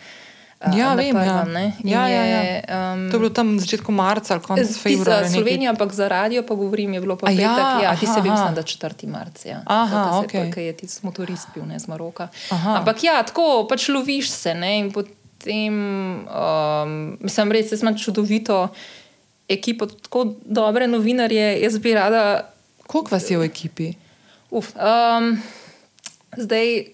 Uh, 0.64 0.78
ja, 0.78 0.94
vem, 0.96 1.12
ja. 1.12 1.44
prvem, 1.44 1.56
ja. 1.84 2.08
Ja, 2.08 2.08
ja, 2.08 2.24
ja. 2.24 2.94
Um, 2.94 3.10
to 3.12 3.18
je 3.18 3.20
bilo 3.20 3.30
tam 3.36 3.56
na 3.56 3.60
začetku 3.60 3.92
marca 3.92 4.34
ali 4.34 4.44
konec 4.44 4.78
februarja. 4.80 5.28
Za 5.28 5.36
Slovenijo, 5.36 5.70
ampak 5.70 5.92
za 5.92 6.08
radio 6.08 6.44
pa 6.44 6.56
govorim, 6.56 6.94
je 6.94 7.02
bilo 7.02 7.18
pa 7.20 7.32
ja, 7.32 7.36
petek. 7.36 7.84
Ja, 7.84 7.92
ti 8.00 8.08
se 8.08 8.22
vem, 8.22 8.36
da 8.56 8.64
je 8.64 8.64
4. 8.64 9.08
marca. 9.08 9.50
Ja. 9.50 9.60
Aha, 9.66 10.24
ok. 10.24 10.32
Ker 10.54 10.64
je 10.64 10.74
ti 10.74 10.88
motorist 11.02 11.52
bil, 11.56 11.66
ne 11.68 11.80
z 11.80 11.88
Maroka. 11.88 12.30
Aha. 12.50 12.80
Ampak 12.80 13.04
ja, 13.04 13.20
tako 13.28 13.68
pač 13.68 13.90
loviš 13.92 14.32
se. 14.32 14.56
Ne, 14.56 14.80
in 14.80 14.92
potem, 14.96 15.76
um, 16.32 17.18
mislim, 17.20 17.52
res 17.52 17.76
je 17.76 17.96
čudovito 18.00 18.70
ekipo, 19.50 19.86
tako 19.86 20.40
dobre 20.46 20.88
novinarje. 20.88 21.60
Jaz 21.60 21.78
bi 21.78 21.94
rada. 21.94 22.48
Koliko 22.88 23.16
vas 23.16 23.28
je 23.32 23.38
v 23.38 23.44
ekipi? 23.44 23.92
Uf, 24.52 24.72
um, 24.76 25.36
Zdaj, 26.38 26.80
uh, 26.80 26.86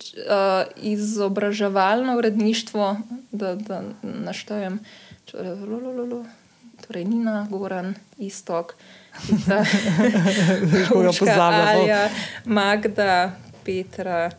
izobraževalno 0.76 2.18
uredništvo, 2.18 2.98
da, 3.32 3.56
da 3.56 3.82
naštejem, 4.04 4.80
torej 6.88 7.06
Nina, 7.06 7.48
Goran, 7.50 7.96
Istok, 8.18 8.74
Alja, 11.68 12.10
Magda, 12.46 13.32
Petra. 13.66 14.32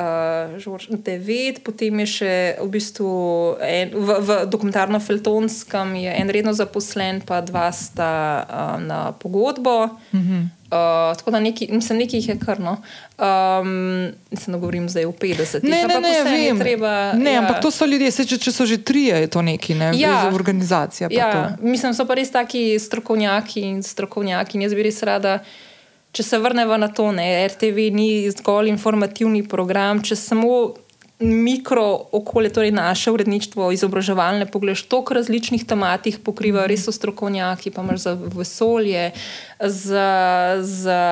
Uh, 0.00 0.56
Žorž, 0.56 0.88
devet, 1.04 1.60
potem 1.60 1.92
je 2.00 2.08
še 2.08 2.34
v, 2.56 2.68
bistvu 2.72 3.10
en, 3.60 3.90
v, 3.92 4.16
v 4.24 4.38
dokumentarno-feltonskem, 4.48 5.92
en 6.08 6.32
redno 6.32 6.54
zaposlen, 6.56 7.20
pa 7.20 7.42
dva 7.44 7.68
sta 7.68 8.12
uh, 8.40 8.80
na 8.80 9.12
pogodbo. 9.12 9.92
Mm 10.16 10.24
-hmm. 10.24 10.42
Uh, 10.70 11.16
tako 11.16 11.30
da 11.30 11.40
neki, 11.40 11.68
mislim, 11.72 11.98
nekaj 11.98 12.18
jih 12.18 12.28
je 12.28 12.38
krno. 12.38 12.76
Um, 13.18 14.12
mislim, 14.30 14.52
da 14.52 14.58
govorim 14.58 14.88
zdaj 14.88 15.06
v 15.06 15.12
50. 15.12 15.62
Ne, 15.62 15.84
ne, 15.88 16.00
ne, 16.00 16.24
vem. 16.24 16.58
Treba, 16.58 17.12
ne 17.12 17.32
ja. 17.32 17.40
ampak 17.40 17.62
to 17.62 17.70
so 17.70 17.86
ljudje, 17.86 18.10
se, 18.10 18.24
če, 18.24 18.38
če 18.38 18.52
so 18.52 18.66
že 18.66 18.78
trije, 18.78 19.20
je 19.20 19.26
to 19.26 19.42
neki, 19.42 19.74
ne, 19.74 19.90
ja. 19.98 20.30
organizacija. 20.34 21.08
Ja. 21.10 21.56
Mislim, 21.60 21.94
so 21.94 22.06
pa 22.06 22.14
res 22.14 22.30
taki 22.30 22.78
strokovnjaki 22.78 23.60
in 23.60 23.82
strokovnjaki. 23.82 24.58
In 24.58 24.62
jaz 24.62 24.74
bi 24.74 24.86
res 24.86 25.02
rada, 25.02 25.40
če 26.12 26.22
se 26.22 26.38
vrnemo 26.38 26.76
na 26.76 26.88
to, 26.88 27.12
ne, 27.12 27.48
RTV 27.48 27.90
ni 27.94 28.10
zgolj 28.30 28.70
informativni 28.72 29.44
program, 29.48 30.02
če 30.02 30.16
samo 30.16 30.54
mikro 31.20 32.00
okolje, 32.12 32.48
torej 32.52 32.70
naše 32.70 33.10
uredništvo, 33.10 33.72
izobraževalne, 33.72 34.46
pogledaš 34.46 34.82
toliko 34.82 35.14
različnih 35.14 35.64
tematik, 35.68 36.22
pokriva 36.24 36.64
res 36.66 36.86
so 36.88 36.92
strokovnjaki, 36.92 37.70
pa 37.70 37.82
imaš 37.84 38.00
za 38.00 38.14
vesolje, 38.14 39.10
za, 39.60 40.08
za, 40.60 41.02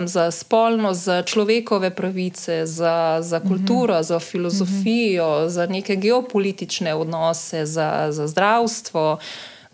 um, 0.00 0.08
za 0.08 0.30
spolno, 0.30 0.94
za 0.94 1.22
človekove 1.22 1.90
pravice, 1.90 2.66
za, 2.66 3.18
za 3.20 3.40
kulturo, 3.40 4.02
za 4.02 4.18
filozofijo, 4.18 5.48
za 5.48 5.66
neke 5.66 5.96
geopolitične 5.96 6.94
odnose, 6.94 7.66
za, 7.66 8.06
za 8.10 8.26
zdravstvo. 8.26 9.18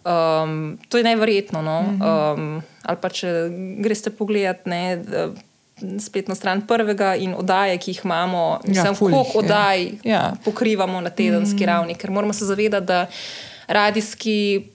Um, 0.04 0.78
to 0.88 0.98
je 0.98 1.04
najverjetno. 1.04 1.62
No? 1.62 1.78
Um, 1.80 2.62
ali 2.82 2.98
pa 3.00 3.08
če 3.08 3.50
greš 3.84 4.08
pogledat, 4.18 4.66
ne, 4.66 5.02
spletno 6.00 6.34
stran 6.34 6.62
prvega 6.66 7.14
in 7.16 7.34
oddaje, 7.36 7.78
ki 7.78 7.94
jih 7.94 8.00
imamo, 8.04 8.60
ja, 8.68 8.84
koliko 8.98 9.38
oddaj 9.40 9.86
ja. 10.04 10.32
pokrivamo 10.44 11.00
na 11.00 11.10
tedenski 11.10 11.64
mm. 11.64 11.66
ravni, 11.66 11.94
ker 11.94 12.10
moramo 12.10 12.32
se 12.32 12.44
zavedati, 12.44 12.86
da 12.86 13.06
radijski 13.66 14.66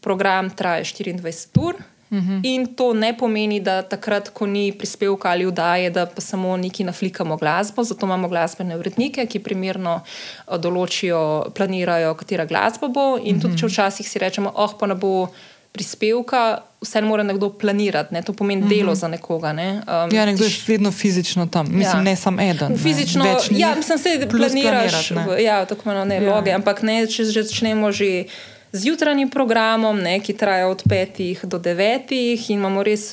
program 0.00 0.50
traja 0.50 0.84
24 0.84 1.58
ur. 1.62 1.78
-hmm. 2.12 2.40
In 2.42 2.66
to 2.74 2.92
ne 2.94 3.16
pomeni, 3.16 3.60
da 3.60 3.82
takrat, 3.82 4.28
ko 4.28 4.46
ni 4.46 4.72
prispevka 4.72 5.28
ali 5.28 5.46
vdaje, 5.46 5.90
da 5.90 6.06
pa 6.06 6.20
samo 6.20 6.56
neki 6.56 6.84
naflikamo 6.84 7.36
glasbo. 7.36 7.84
Zato 7.84 8.06
imamo 8.06 8.28
glasbene 8.28 8.76
urednike, 8.76 9.26
ki 9.26 9.38
primerno 9.38 10.00
eh, 10.00 10.58
določijo, 10.58 11.44
planirajo, 11.54 12.14
katera 12.14 12.44
glasba 12.44 12.88
bo. 12.88 13.18
In 13.18 13.36
mm 13.36 13.38
-hmm. 13.38 13.42
tudi, 13.42 13.58
če 13.58 13.66
mhm. 13.66 13.72
včasih 13.72 14.08
si 14.08 14.18
rečemo, 14.18 14.52
oh, 14.54 14.70
pa 14.80 14.86
ne 14.86 14.94
bo 14.94 15.28
prispevka, 15.72 16.58
vse 16.80 17.00
mora 17.00 17.22
nekdo 17.22 17.48
planirati, 17.50 18.14
ne? 18.14 18.22
to 18.22 18.32
pomeni 18.32 18.62
mm 18.62 18.64
-hmm. 18.64 18.78
delo 18.78 18.94
za 18.94 19.08
nekoga. 19.08 19.52
Ne? 19.52 19.72
Um, 19.72 20.14
ja, 20.14 20.26
nekdo 20.26 20.44
je 20.44 20.50
vedno 20.66 20.90
fizično 20.90 21.46
tam, 21.46 21.66
mislim, 21.66 21.96
ja. 21.96 22.02
ne 22.02 22.16
samo 22.16 22.42
eden. 22.42 22.78
Fizično, 22.78 23.24
ja, 23.50 23.74
mislim, 23.76 23.98
se 23.98 24.28
planiraš, 24.30 25.12
ja, 25.40 25.64
tako 25.64 25.82
imenovane 25.84 26.22
ja. 26.22 26.34
loge, 26.34 26.50
ampak 26.52 26.82
ne, 26.82 27.06
če 27.06 27.24
že 27.24 27.42
začnemo 27.42 27.92
že 27.92 28.24
z 28.72 28.86
jutranjim 28.86 29.30
programom, 29.30 30.00
ne, 30.00 30.20
ki 30.20 30.32
traja 30.32 30.68
od 30.68 30.82
5 30.84 31.46
do 31.46 31.58
9, 31.58 32.12
in 32.12 32.56
imamo 32.56 32.82
res 32.82 33.12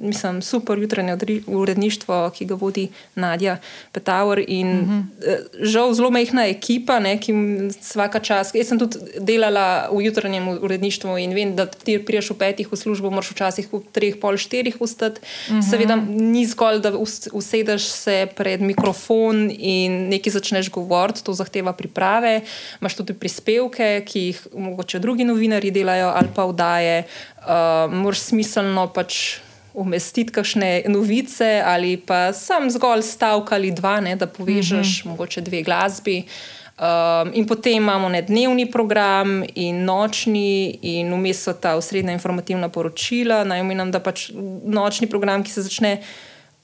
mislim, 0.00 0.42
super 0.42 0.78
jutranje 0.78 1.16
uredništvo, 1.46 2.30
ki 2.30 2.44
ga 2.44 2.54
vodi 2.54 2.88
Nadja 3.14 3.58
Petavor. 3.92 4.42
In 4.48 4.68
uh 4.68 4.74
mhm. 4.74 4.98
eh, 4.98 5.02
-huh. 5.26 5.66
žal 5.66 5.94
zelo 5.94 6.10
mehna 6.10 6.46
ekipa, 6.46 6.98
ne, 6.98 7.20
ki 7.20 7.32
vsaka 7.80 8.18
čas. 8.18 8.54
Jaz 8.54 8.68
sem 8.68 8.78
tudi 8.78 8.98
delala 9.18 9.88
v 9.92 10.02
jutranjem 10.04 10.48
uredništvu 10.48 11.18
in 11.18 11.34
vem, 11.34 11.56
da 11.56 11.66
ti 11.66 11.98
priješ 11.98 12.30
v 12.30 12.34
petih 12.34 12.72
v 12.72 12.76
službo, 12.76 13.10
moraš 13.10 13.30
včasih 13.30 13.72
v 13.72 13.80
treh, 13.92 14.14
pol 14.20 14.36
štirih 14.36 14.76
ustati. 14.80 15.20
Uh 15.20 15.54
mhm. 15.54 15.60
-huh. 15.60 15.70
Seveda 15.70 15.96
ni 16.08 16.46
zgolj, 16.46 16.78
da 16.80 16.92
usedeš 17.32 17.82
se 17.82 18.26
pred 18.36 18.60
mikrofon 18.60 19.50
in 19.58 20.08
nekaj 20.08 20.32
začneš 20.32 20.70
govoriti, 20.70 21.24
to 21.24 21.32
zahteva 21.32 21.72
priprave. 21.72 22.40
Imáš 22.80 22.94
tudi 22.94 23.12
prispevke, 23.12 24.02
ki 24.06 24.20
jih 24.20 24.46
mogoče 24.70 24.98
drugi 24.98 25.24
novinari 25.24 25.70
delajo 25.70 26.12
ali 26.14 26.28
pa 26.34 26.46
vdaje. 26.46 27.04
Uh, 27.38 27.92
moraš 27.92 28.30
smiselno 28.30 28.86
pač 28.94 29.40
umestiti 29.74 30.32
kakšne 30.32 30.82
novice 30.88 31.62
ali 31.66 31.96
pa 31.96 32.32
sam 32.32 32.70
zgolj 32.70 33.02
stavek 33.02 33.52
ali 33.52 33.70
dva, 33.70 34.00
ne, 34.00 34.16
da 34.16 34.26
povežeš 34.26 35.04
mm 35.04 35.08
-hmm. 35.08 35.10
mogoče 35.10 35.40
dve 35.40 35.62
glasbi. 35.62 36.24
Um, 36.80 37.30
in 37.34 37.46
potem 37.46 37.76
imamo 37.76 38.08
ne 38.08 38.22
dnevni 38.22 38.70
program 38.70 39.44
in 39.54 39.84
nočni, 39.84 40.78
in 40.82 41.12
vmes 41.12 41.42
so 41.42 41.52
ta 41.52 41.74
osrednja 41.76 42.12
informativna 42.12 42.68
poročila. 42.68 43.44
Naj 43.44 43.60
omenim, 43.60 43.90
da 43.90 44.00
pač 44.00 44.30
nočni 44.64 45.06
program, 45.06 45.44
ki 45.44 45.50
se 45.50 45.62
začne 45.62 45.98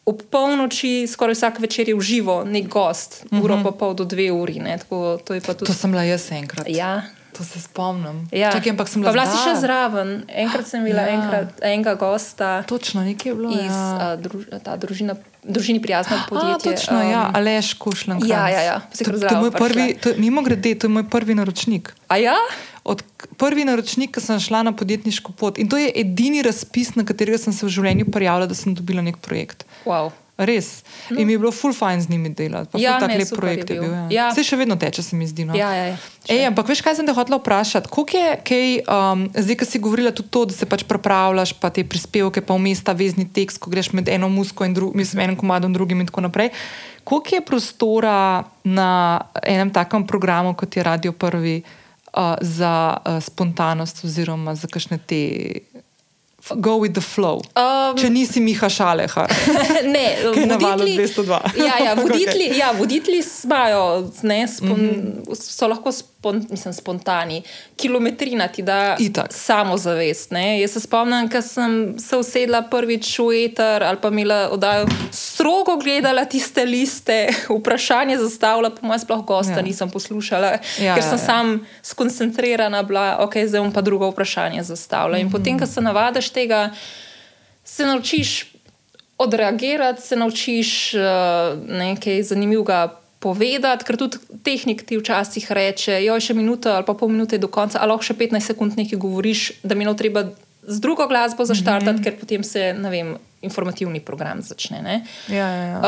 ob 0.07 0.23
polnoči, 0.31 1.07
skoraj 1.11 1.35
vsak 1.35 1.59
večer 1.61 1.89
je 1.91 1.95
v 1.99 2.01
živo, 2.01 2.45
nek 2.47 2.69
gost, 2.71 3.25
mm 3.25 3.39
-hmm. 3.39 3.45
uro 3.45 3.61
pa 3.65 3.71
pol 3.71 3.95
do 3.95 4.05
dve 4.05 4.33
uri. 4.33 4.63
Tako, 4.79 5.19
to, 5.25 5.41
tudi... 5.41 5.67
to 5.67 5.75
sem 5.75 5.91
bila 5.91 6.03
jaz 6.03 6.33
enkrat. 6.33 6.67
Ja. 6.69 7.03
To 7.39 7.45
se 7.45 7.61
spomnim. 7.61 8.29
Ja. 8.33 8.53
Čakaj, 8.53 8.71
ampak 8.71 8.89
sem 8.89 9.03
bila 9.03 9.13
zraven. 9.13 9.33
Bila 9.33 9.45
si 9.45 9.51
še 9.51 9.61
zraven. 9.61 10.25
Enkrat 10.29 10.67
sem 10.67 10.85
bila 10.85 11.03
ja. 11.07 11.09
enkrat, 11.09 11.49
enega 11.63 11.95
gosta. 11.95 12.63
Točno, 12.63 13.05
nekaj 13.05 13.31
je 13.31 13.35
bilo. 13.35 13.51
Iz, 13.51 13.77
ja. 13.77 13.99
a, 14.01 14.17
druž, 14.17 14.45
ta 14.65 14.77
družina 14.77 15.17
družini 15.43 15.83
prijazno 15.83 16.17
podjetje. 16.29 16.73
A, 16.73 16.77
točno, 16.77 17.01
um, 17.01 17.11
ja, 17.11 17.31
Aleš 17.35 17.75
Kušljan. 17.75 18.21
Ja, 18.27 18.49
ja, 18.49 18.61
ja. 18.61 18.81
To, 19.05 19.05
to 19.29 19.51
prvi, 19.51 19.95
to, 20.03 20.11
mimo 20.17 20.43
grede, 20.43 20.75
to 20.75 20.87
je 20.87 20.91
moj 20.91 21.11
prvi 21.11 21.35
naročnik. 21.35 21.95
A 22.09 22.17
ja? 22.17 22.35
Od 22.87 23.03
prvi 23.41 23.65
naročnik, 23.67 24.13
ki 24.15 24.23
sem 24.23 24.39
šla 24.41 24.63
na 24.69 24.73
podjetniško 24.77 25.35
pot. 25.35 25.59
In 25.59 25.67
to 25.69 25.81
je 25.81 25.91
edini 26.03 26.45
razpis, 26.47 26.95
na 26.95 27.03
katerega 27.07 27.41
sem 27.43 27.55
se 27.57 27.67
v 27.67 27.73
življenju 27.75 28.07
prijavila, 28.15 28.47
da 28.47 28.55
sem 28.55 28.77
dobila 28.79 29.03
nek 29.03 29.19
projekt. 29.25 29.67
Wow. 29.83 30.13
Res. 30.37 30.85
No. 31.09 31.17
In 31.17 31.27
mi 31.27 31.33
je 31.33 31.39
bilo 31.41 31.51
full 31.51 31.73
fine 31.73 32.01
z 32.01 32.11
njimi 32.13 32.29
delati. 32.37 32.77
Ja, 32.77 32.99
tak 33.01 33.09
ne, 33.09 33.19
lep 33.19 33.31
projekt 33.33 33.71
je 33.71 33.77
je 33.77 33.81
bil. 33.81 33.89
bil. 33.89 33.97
Ja. 33.97 34.09
Ja. 34.13 34.27
Vse 34.35 34.45
še 34.45 34.59
vedno 34.61 34.77
teče, 34.77 35.01
se 35.01 35.17
mi 35.17 35.25
zdi. 35.25 35.47
No. 35.49 35.57
Ja, 35.57 35.71
ja, 35.73 35.87
ja. 35.95 35.97
Ej, 36.29 36.43
ampak 36.51 36.69
veš, 36.69 36.83
kaj 36.85 36.99
sem 36.99 37.09
te 37.09 37.15
hotela 37.17 37.39
vprašati? 37.41 37.89
Koliko 37.89 38.21
je, 38.21 38.35
kaj, 38.45 38.67
um, 38.85 39.23
zdaj, 39.33 39.57
ki 39.63 39.69
si 39.71 39.81
govorila 39.81 40.13
tudi 40.13 40.29
to, 40.37 40.45
da 40.51 40.53
se 40.53 40.69
pač 40.69 40.85
pripravljaš, 40.85 41.55
pa 41.57 41.73
te 41.73 41.87
prispevke, 41.89 42.45
pa 42.45 42.59
vmes 42.59 42.85
ta 42.85 42.93
vezni 42.93 43.25
tekst, 43.25 43.63
ko 43.65 43.73
greš 43.73 43.95
med 43.97 44.13
eno 44.13 44.29
musko 44.29 44.69
in 44.69 44.77
dru, 44.77 44.91
mislim, 44.93 45.25
enim 45.25 45.41
komadom 45.41 45.73
drugim 45.73 46.05
in 46.05 46.13
tako 46.13 46.29
naprej. 46.29 46.53
Koliko 47.09 47.39
je 47.39 47.47
prostora 47.49 48.21
na 48.61 48.91
enem 49.41 49.73
takem 49.73 50.05
programu, 50.05 50.53
kot 50.53 50.77
je 50.77 50.85
Radio 50.85 51.17
Prvi, 51.17 51.63
uh, 52.17 52.35
za 52.41 52.97
uh, 52.97 53.23
spontanost 53.23 54.05
oziroma 54.05 54.55
za 54.55 54.67
kakšne 54.67 54.99
te. 55.07 55.21
Go 56.55 56.79
with 56.79 56.93
the 56.95 57.01
flow. 57.03 57.41
Um, 57.59 57.99
Če 57.99 58.11
nisi 58.11 58.41
Miha 58.41 58.69
Šalehar. 58.71 59.33
ne, 59.95 60.05
Ki 60.35 60.41
je 60.41 60.47
na 60.47 60.57
valu 60.57 60.85
voditelji- 60.85 61.27
202. 61.27 61.41
Ja, 61.67 61.79
ja, 61.85 61.95
voditelji, 62.03 62.47
Okej. 62.51 62.59
ja, 62.59 62.73
voditelji 62.79 63.23
imajo, 63.45 64.11
ne, 64.23 64.49
spon, 64.49 64.69
mm 64.71 65.23
-hmm. 65.27 65.35
so 65.35 65.69
lahko 65.69 65.93
spon, 66.29 66.47
mislim, 66.51 66.75
spontani. 66.75 67.43
Kilometrina 67.77 68.49
ti 68.49 68.63
da 68.63 68.97
Itak. 68.99 69.27
samozavest. 69.31 70.31
Ne. 70.31 70.61
Jaz 70.61 70.71
se 70.71 70.81
spomnim, 70.81 71.31
ko 71.31 71.43
sem 71.43 71.99
se 71.99 72.17
usedla 72.17 72.63
prvič 72.63 73.19
v 73.19 73.45
eter 73.45 73.83
ali 73.83 73.99
pa 74.03 74.09
imela 74.09 74.49
oddajo, 74.51 74.87
strogo 75.13 75.77
gledala 75.77 76.25
tiste 76.25 76.65
liste, 76.65 77.29
vprašanje 77.61 78.19
zastavila, 78.19 78.71
po 78.71 78.87
mojem, 78.87 79.01
sploh 79.01 79.25
gosta 79.25 79.53
Ja. 79.53 79.63
nisem 79.63 79.91
poslušala, 79.91 80.59
Ja, 80.79 80.95
ker 80.95 81.03
ja, 81.03 81.03
sem 81.05 81.13
ja. 81.13 81.25
sam 81.27 81.47
skoncentrirana 81.83 82.83
bila, 82.83 83.17
ok, 83.21 83.37
zdaj 83.47 83.61
bom 83.61 83.73
pa 83.73 83.81
drugo 83.81 84.11
vprašanje 84.11 84.63
zastavila. 84.63 85.19
In 85.19 85.31
potem, 85.31 85.59
ko 85.59 85.67
se 85.67 85.81
navadiš 85.81 86.31
tega, 86.31 86.71
se 87.65 87.87
naučiš 87.87 88.53
odreagirati, 89.19 90.03
se 90.03 90.17
naučiš 90.17 90.95
uh, 90.95 91.01
nekaj 91.69 92.23
zanimivega 92.23 93.01
povedati, 93.21 93.85
ker 93.85 93.97
tudi 93.97 94.19
tehnik 94.45 94.85
ti 94.87 94.99
včasih 95.01 95.47
reče, 95.53 95.99
jo 96.05 96.17
še 96.21 96.35
minuto 96.37 96.71
ali 96.73 96.85
pa 96.87 96.95
pol 96.95 97.09
minute 97.09 97.39
do 97.39 97.49
konca, 97.49 97.81
ali 97.81 97.95
lahko 97.95 98.05
še 98.05 98.17
15 98.19 98.53
sekund 98.53 98.77
nekaj 98.77 98.99
govoriš, 99.01 99.51
da 99.65 99.75
mi 99.75 99.89
je 99.89 99.97
treba 99.97 100.29
z 100.67 100.81
drugo 100.83 101.07
glasbo 101.07 101.45
zaštartati, 101.45 101.93
mm 101.93 101.97
-hmm. 101.99 102.05
ker 102.05 102.21
potem 102.21 102.43
se, 102.45 102.75
ne 102.75 102.91
vem, 102.91 103.17
informativni 103.43 104.01
program 104.01 104.43
začne. 104.43 104.83
Ne? 104.83 105.05
Ja, 105.29 105.49
ja, 105.49 105.67
ja. 105.67 105.79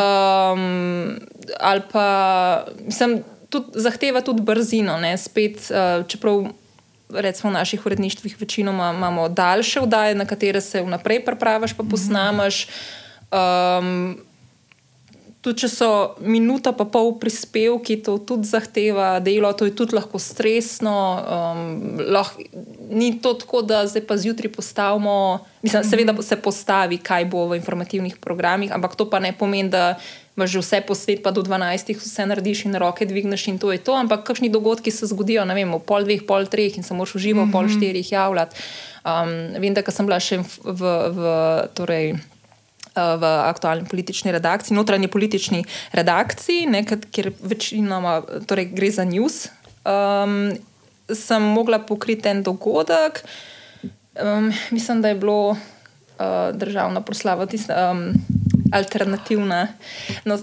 Um, 0.52 1.18
ali 1.60 1.82
pa 1.92 2.64
mislim, 2.86 3.24
tudi, 3.48 3.66
zahteva 3.74 4.20
tudi 4.20 4.42
brzino. 4.42 4.98
Ne? 5.00 5.16
Spet, 5.18 5.56
uh, 5.70 6.06
čeprav 6.06 6.46
recimo 7.10 7.50
v 7.50 7.54
naših 7.54 7.86
uredništvih 7.86 8.40
večinoma 8.40 8.92
imamo 8.96 9.28
daljše 9.28 9.80
vdaje, 9.80 10.14
na 10.14 10.24
katere 10.24 10.60
se 10.60 10.82
vnaprej 10.82 11.24
pripraviš, 11.24 11.72
pa 11.72 11.84
posnameš. 11.90 12.68
Um, 13.32 14.18
tudi 15.40 15.62
če 15.62 15.68
so 15.70 15.88
minuta 16.26 16.72
pa 16.74 16.84
pol 16.90 17.12
prispevki, 17.20 18.00
to 18.02 18.16
tudi 18.26 18.48
zahteva 18.48 19.18
delo, 19.22 19.52
to 19.54 19.68
je 19.68 19.74
tudi 19.78 19.94
lahko 19.94 20.18
stresno. 20.18 20.94
Um, 21.22 22.00
lahko, 22.10 22.42
ni 22.90 23.12
to 23.22 23.34
tako, 23.38 23.62
da 23.62 23.84
zdaj 23.86 24.02
pa 24.08 24.16
zjutraj 24.18 24.52
postavimo, 24.52 25.44
mislim, 25.62 25.84
seveda 25.86 26.14
se 26.22 26.40
postavi, 26.42 26.98
kaj 26.98 27.28
bo 27.30 27.46
v 27.52 27.60
informativnih 27.62 28.18
programih, 28.18 28.72
ampak 28.74 28.96
to 28.98 29.06
pa 29.10 29.22
ne 29.22 29.30
pomeni, 29.32 29.70
da 29.70 29.94
imaš 30.38 30.54
že 30.54 30.62
vse 30.62 30.80
posvet, 30.86 31.22
pa 31.22 31.30
do 31.34 31.42
12, 31.42 31.94
vse 31.98 32.26
narediš 32.30 32.64
in 32.66 32.78
roke 32.78 33.06
dvigneš 33.06 33.48
in 33.50 33.58
to 33.58 33.72
je 33.74 33.78
to. 33.82 33.94
Ampak 33.94 34.22
kakšni 34.22 34.50
dogodki 34.54 34.90
se 34.94 35.06
zgodijo, 35.10 35.44
ne 35.44 35.54
vem, 35.54 35.74
ob 35.74 35.82
pol 35.82 36.06
dveh, 36.06 36.22
pol 36.26 36.46
treh 36.46 36.78
in 36.78 36.86
se 36.86 36.94
moraš 36.94 37.18
uživo, 37.18 37.44
mm 37.44 37.48
-hmm. 37.48 37.52
pol 37.52 37.68
štirih 37.68 38.12
javljati. 38.12 38.56
Um, 39.02 39.58
vem, 39.58 39.74
da 39.74 39.82
sem 39.90 40.06
bila 40.06 40.20
še 40.20 40.38
v, 40.64 40.82
v 41.14 41.22
torej, 41.74 42.14
v 43.20 43.32
aktualni 43.48 43.86
politični 43.88 44.32
redakciji, 44.32 44.76
notranji 44.76 45.08
politični 45.08 45.64
redakciji, 45.92 46.66
ne, 46.66 46.84
kjer 46.84 47.32
večinoma 47.40 48.20
torej 48.46 48.70
gre 48.74 48.90
za 48.90 49.04
news. 49.08 49.46
Um, 49.88 50.52
sem 51.14 51.42
mogla 51.42 51.78
pokriti 51.78 52.28
en 52.28 52.42
dogodek, 52.42 53.22
um, 54.22 54.52
mislim, 54.70 55.02
da 55.02 55.08
je 55.08 55.14
bilo 55.14 55.50
uh, 55.50 55.56
državna 56.52 57.00
proslava, 57.00 57.46
tista 57.46 57.90
um, 57.90 58.12
alternativna. 58.72 59.68
No, 60.24 60.38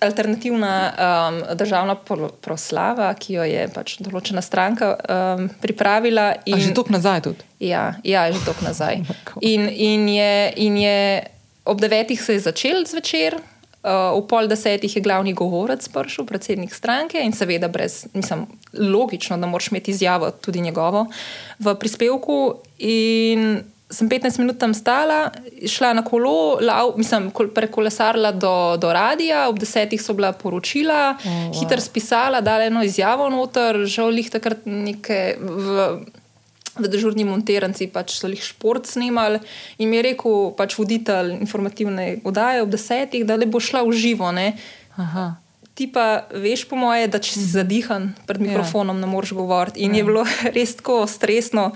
Alternativna 0.00 0.92
um, 0.92 1.56
državna 1.56 1.94
pro- 1.94 2.28
proslava, 2.28 3.14
ki 3.14 3.38
jo 3.38 3.44
je 3.48 3.62
pač 3.72 3.94
določena 4.04 4.42
stranka 4.44 4.90
um, 4.92 5.46
pripravila. 5.62 6.26
A 6.36 6.58
že 6.60 6.74
tok 6.76 6.92
nazaj 6.92 7.22
tudi. 7.24 7.46
Ja, 7.64 7.94
ja 8.04 8.26
že 8.28 8.42
tok 8.44 8.60
nazaj. 8.60 9.00
God. 9.30 9.40
In, 9.40 9.64
in, 9.72 10.04
je, 10.12 10.52
in 10.68 10.76
je 10.76 11.00
ob 11.66 11.80
devetih 11.80 12.22
se 12.22 12.32
je 12.32 12.40
začel 12.40 12.84
zvečer, 12.84 13.34
uh, 13.34 13.40
ob 14.12 14.26
pol 14.26 14.46
desetih 14.46 14.96
je 14.96 15.02
glavni 15.02 15.32
govorec 15.32 15.88
prišel, 15.88 16.24
predsednik 16.24 16.74
stranke 16.74 17.18
in 17.18 17.32
seveda 17.32 17.68
brez, 17.68 18.06
mislim, 18.12 18.46
logično, 18.74 19.36
da 19.36 19.46
moraš 19.46 19.68
imeti 19.68 19.90
izjavo 19.90 20.30
tudi 20.32 20.60
njegovo 20.60 21.06
v 21.58 21.74
prispevku. 21.74 22.38
In 22.78 23.48
sem 23.88 24.08
15 24.08 24.38
minut 24.38 24.58
tam 24.58 24.74
stala, 24.74 25.30
šla 25.64 25.92
na 25.92 26.02
kolo, 26.02 26.32
lav, 26.60 26.94
mislim, 26.96 27.28
kol- 27.30 27.48
prekolesarila 27.48 28.32
do, 28.32 28.50
do 28.76 28.92
radia, 28.92 29.44
ob 29.48 29.58
desetih 29.58 30.02
so 30.02 30.12
bila 30.12 30.32
poročila, 30.32 31.14
Oh, 31.16 31.28
wow. 31.28 31.54
hitro 31.54 31.80
spisala, 31.80 32.40
dala 32.40 32.64
eno 32.64 32.82
izjavo 32.82 33.28
noter, 33.30 33.84
žal 33.86 34.10
jih 34.12 34.30
takrat 34.30 34.66
neke. 34.66 35.36
V, 35.38 35.86
v 36.78 36.88
dežurni 36.88 37.24
monteranci 37.24 37.88
pač 37.88 38.18
so 38.20 38.28
jih 38.28 38.42
šport 38.42 38.86
snimali 38.86 39.40
in 39.78 39.88
mi 39.88 39.96
je 39.96 40.02
rekel, 40.12 40.52
pač 40.56 40.76
voditelj 40.78 41.36
informativne 41.40 42.20
oddaje 42.24 42.62
ob 42.62 42.70
desetih, 42.70 43.24
da 43.24 43.36
le 43.36 43.46
bo 43.46 43.60
šla 43.60 43.82
v 43.86 43.92
živo. 43.96 44.28
Ti 45.76 45.84
pa 45.92 46.24
veš, 46.32 46.64
po 46.64 46.76
moje, 46.80 47.04
da 47.12 47.20
če 47.20 47.32
si 47.36 47.44
zadihan 47.52 48.14
pred 48.24 48.40
Ja. 48.40 48.48
mikrofonom, 48.48 48.96
ne 48.96 49.06
moreš 49.06 49.36
govoriti. 49.36 49.84
In 49.84 49.94
je 49.94 50.04
bilo 50.04 50.24
res 50.56 50.76
tako 50.76 51.04
stresno. 51.06 51.72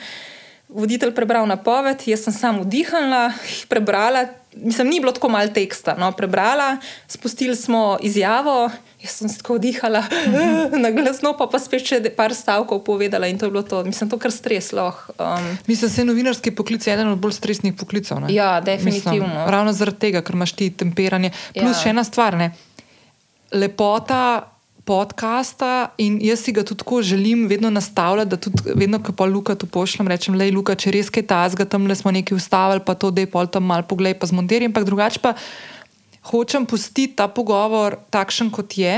Voditelj 0.71 1.13
prebral 1.13 1.45
napoved, 1.51 2.07
jaz 2.07 2.25
sem 2.25 2.33
samo 2.33 2.63
vdihnila, 2.63 3.33
prebrala. 3.69 4.40
Mislim, 4.55 4.89
ni 4.89 5.01
bilo 5.01 5.13
tako 5.13 5.29
malo 5.29 5.49
teksta. 5.49 5.95
No, 5.95 6.13
prebrala, 6.13 6.77
spustili 7.07 7.57
smo 7.57 7.99
izjavo, 8.03 8.71
jaz 9.01 9.11
sem 9.13 9.29
se 9.29 9.39
tako 9.39 9.55
vdihala, 9.55 10.03
na 10.83 10.91
glasno, 10.91 11.37
pa, 11.39 11.47
pa 11.47 11.59
spet 11.59 11.87
še 11.87 12.01
par 12.11 12.35
stavkov 12.35 12.83
povedala 12.83 13.27
in 13.27 13.39
to 13.39 13.47
je 13.47 13.51
bilo 13.51 13.63
to. 13.63 13.85
Mislim, 13.85 14.11
to 14.11 14.19
kar 14.19 14.33
stres 14.33 14.73
lahko. 14.73 15.15
Um, 15.15 15.47
Mislim, 15.67 15.91
da 15.91 16.03
je 16.03 16.07
novinarski 16.07 16.51
poklic 16.51 16.87
eden 16.87 17.09
od 17.09 17.19
bolj 17.19 17.33
stresnih 17.33 17.75
poklicov. 17.75 18.21
ne? 18.21 18.35
Ja, 18.35 18.61
definitivno. 18.61 19.23
Mislim, 19.23 19.47
ravno 19.47 19.73
zaradi 19.73 19.99
tega, 19.99 20.23
ker 20.23 20.35
imaš 20.35 20.53
ti 20.53 20.71
temperanje. 20.73 21.31
Plus 21.55 21.77
Ja. 21.77 21.83
še 21.83 21.89
ena 21.91 22.05
stvar, 22.05 22.37
ne? 22.37 22.51
lepota 23.53 24.47
podcasta 24.91 25.93
in 26.03 26.19
jaz 26.25 26.43
si 26.43 26.53
ga 26.53 26.65
tudi 26.67 26.83
tako 26.83 27.03
želim 27.03 27.47
vedno 27.47 27.71
nastavljati, 27.71 28.31
da 28.31 28.37
tudi 28.37 28.75
vedno, 28.75 28.99
ko 29.03 29.13
pa 29.13 29.25
Luka 29.25 29.55
tu 29.55 29.67
pošljem, 29.67 30.09
rečem, 30.11 30.35
le 30.35 30.51
Luka, 30.51 30.75
če 30.75 30.91
res 30.97 31.11
kaj 31.15 31.29
tazga, 31.31 31.65
tam 31.65 31.87
le 31.87 31.95
smo 31.95 32.11
nekaj 32.11 32.37
ustavili, 32.37 32.83
pa 32.87 32.97
to, 32.99 33.13
da 33.15 33.23
je 33.23 33.31
pol 33.31 33.47
tam 33.47 33.69
mal 33.71 33.87
pogled, 33.87 34.19
pa 34.19 34.27
zmontiraj, 34.27 34.73
ampak 34.73 34.89
drugače 34.89 35.23
pa 35.23 35.37
hočem 36.33 36.67
pustiti 36.67 37.15
ta 37.17 37.29
pogovor 37.31 38.01
takšen, 38.11 38.51
kot 38.51 38.75
je. 38.79 38.97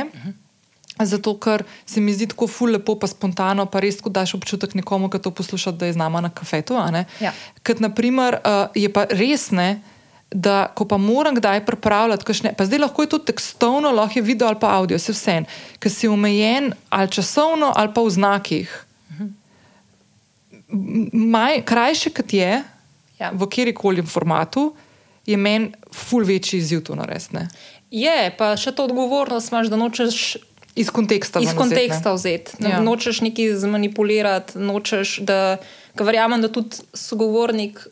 Zato, 1.03 1.35
ker 1.41 1.65
se 1.89 2.01
mi 2.01 2.13
zdi 2.15 2.29
tako 2.33 2.47
ful 2.49 2.73
lepo, 2.77 2.97
pa 3.01 3.09
spontano, 3.11 3.67
pa 3.69 3.81
res, 3.83 4.01
ko 4.01 4.13
daš 4.13 4.37
občutek 4.39 4.77
nekomu, 4.79 5.11
ki 5.13 5.21
to 5.21 5.33
posluša, 5.35 5.75
da 5.77 5.89
je 5.89 5.97
z 5.97 6.01
nama 6.01 6.21
na 6.25 6.31
kafetu. 6.33 6.79
Ja. 7.21 7.33
Ker, 7.65 7.81
naprimer, 7.85 8.41
uh, 8.41 8.69
je 8.77 8.89
pa 8.93 9.05
res 9.11 9.51
ne, 9.53 9.83
da 10.33 10.69
ko 10.69 10.85
pa 10.85 10.97
moram 10.97 11.35
kdaj 11.35 11.65
pripravljati, 11.67 12.25
kakšne, 12.25 12.55
pa 12.55 12.65
zdaj 12.65 12.79
lahko 12.79 13.03
je 13.03 13.09
to 13.09 13.19
tekstovno, 13.21 13.91
lahko 13.91 14.19
je 14.19 14.23
video 14.25 14.49
ali 14.49 14.59
pa 14.59 14.71
avdio, 14.73 14.97
vse 14.97 15.13
vse, 15.13 15.37
ker 15.79 15.91
si 15.91 16.09
omejen 16.09 16.71
ali 16.91 17.11
časovno 17.11 17.73
ali 17.73 17.93
pa 17.93 18.01
v 18.01 18.11
znakih. 18.11 18.73
Maj, 21.13 21.63
krajše 21.63 22.11
kot 22.11 22.33
je, 22.33 22.63
Ja. 23.19 23.31
v 23.31 23.47
kjerkoli 23.47 24.03
formatu, 24.03 24.75
je 25.23 25.37
meni 25.37 25.69
ful 25.89 26.25
večji 26.25 26.59
izziv 26.59 26.81
to 26.83 26.95
narediti. 26.95 27.37
je, 27.91 28.35
pa 28.35 28.57
še 28.57 28.73
to 28.73 28.85
odgovornost 28.85 29.53
imaš, 29.53 29.69
da 29.69 29.77
nočeš 29.77 30.37
Iz 30.75 30.91
konteksta. 30.91 31.39
iz 31.39 31.45
vzeti, 31.45 31.55
ne. 31.55 31.61
konteksta 31.61 32.13
vzeti. 32.13 32.53
Ja. 32.59 32.69
Ja. 32.69 32.81
Nočeš 32.81 33.21
nekaj 33.21 33.53
zmanipulirati, 33.55 34.59
nočeš, 34.59 35.19
da 35.21 35.57
verjamem, 35.95 36.41
da 36.41 36.49
tudi 36.49 36.77
sogovornik. 36.95 37.87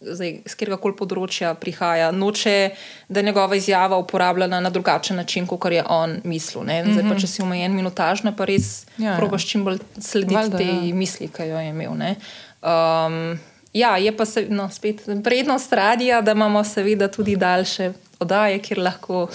Zdaj, 0.00 0.42
z 0.46 0.54
katerega 0.54 0.76
koli 0.78 0.94
področja 0.94 1.54
prihaja, 1.58 2.12
noče, 2.14 2.70
da 3.08 3.18
je 3.20 3.26
njegova 3.26 3.56
izjava 3.58 3.96
uporabljena 3.98 4.60
na 4.60 4.70
drugačen 4.70 5.16
način, 5.16 5.46
kot 5.46 5.72
je 5.72 5.82
on 5.84 6.20
mislil. 6.24 6.62
ne. 6.64 6.84
Zdaj, 6.86 7.02
pa, 7.08 7.16
če 7.18 7.26
si 7.26 7.42
omejen 7.42 7.74
minutažno, 7.74 8.30
pa 8.32 8.44
res 8.44 8.86
Ja, 8.96 9.10
ja. 9.10 9.16
probaš 9.16 9.46
čim 9.46 9.64
bolj 9.64 9.78
slediti 9.98 10.34
Valjda, 10.34 10.58
tej 10.58 10.70
ja. 10.88 10.94
misli, 10.94 11.28
ki 11.28 11.42
jo 11.42 11.58
je 11.58 11.68
imel. 11.68 11.94
ne. 11.94 12.14
Um, 12.62 13.38
ja, 13.72 13.96
je 13.96 14.16
pa 14.16 14.24
se, 14.24 14.46
no, 14.48 14.70
spet 14.70 15.02
prednost 15.24 15.72
radija, 15.72 16.20
da 16.20 16.32
imamo 16.32 16.64
seveda 16.64 17.08
tudi 17.08 17.36
daljše 17.36 17.92
oddaje, 18.18 18.58
kjer 18.58 18.78
lahko 18.78 19.28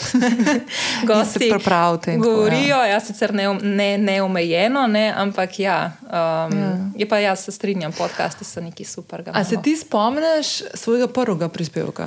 gosti 1.08 1.52
govorijo. 2.18 2.78
Ja. 2.78 2.86
ja, 2.86 3.00
sicer 3.00 3.34
ne, 3.34 3.48
ne, 3.62 3.98
neomejeno, 3.98 4.88
ne, 4.88 5.14
ampak 5.18 5.60
ja, 5.60 5.92
um, 6.02 6.10
ja. 6.60 6.78
je 6.96 7.10
pa 7.10 7.18
jaz 7.18 7.46
se 7.46 7.52
strinjam, 7.52 7.92
podcasti 7.92 8.46
so 8.46 8.62
neki 8.62 8.84
super. 8.86 9.24
A 9.34 9.44
se 9.44 9.62
ti 9.64 9.78
spomniš 9.78 10.62
svojega 10.74 11.08
prvega 11.08 11.50
prispevka? 11.50 12.04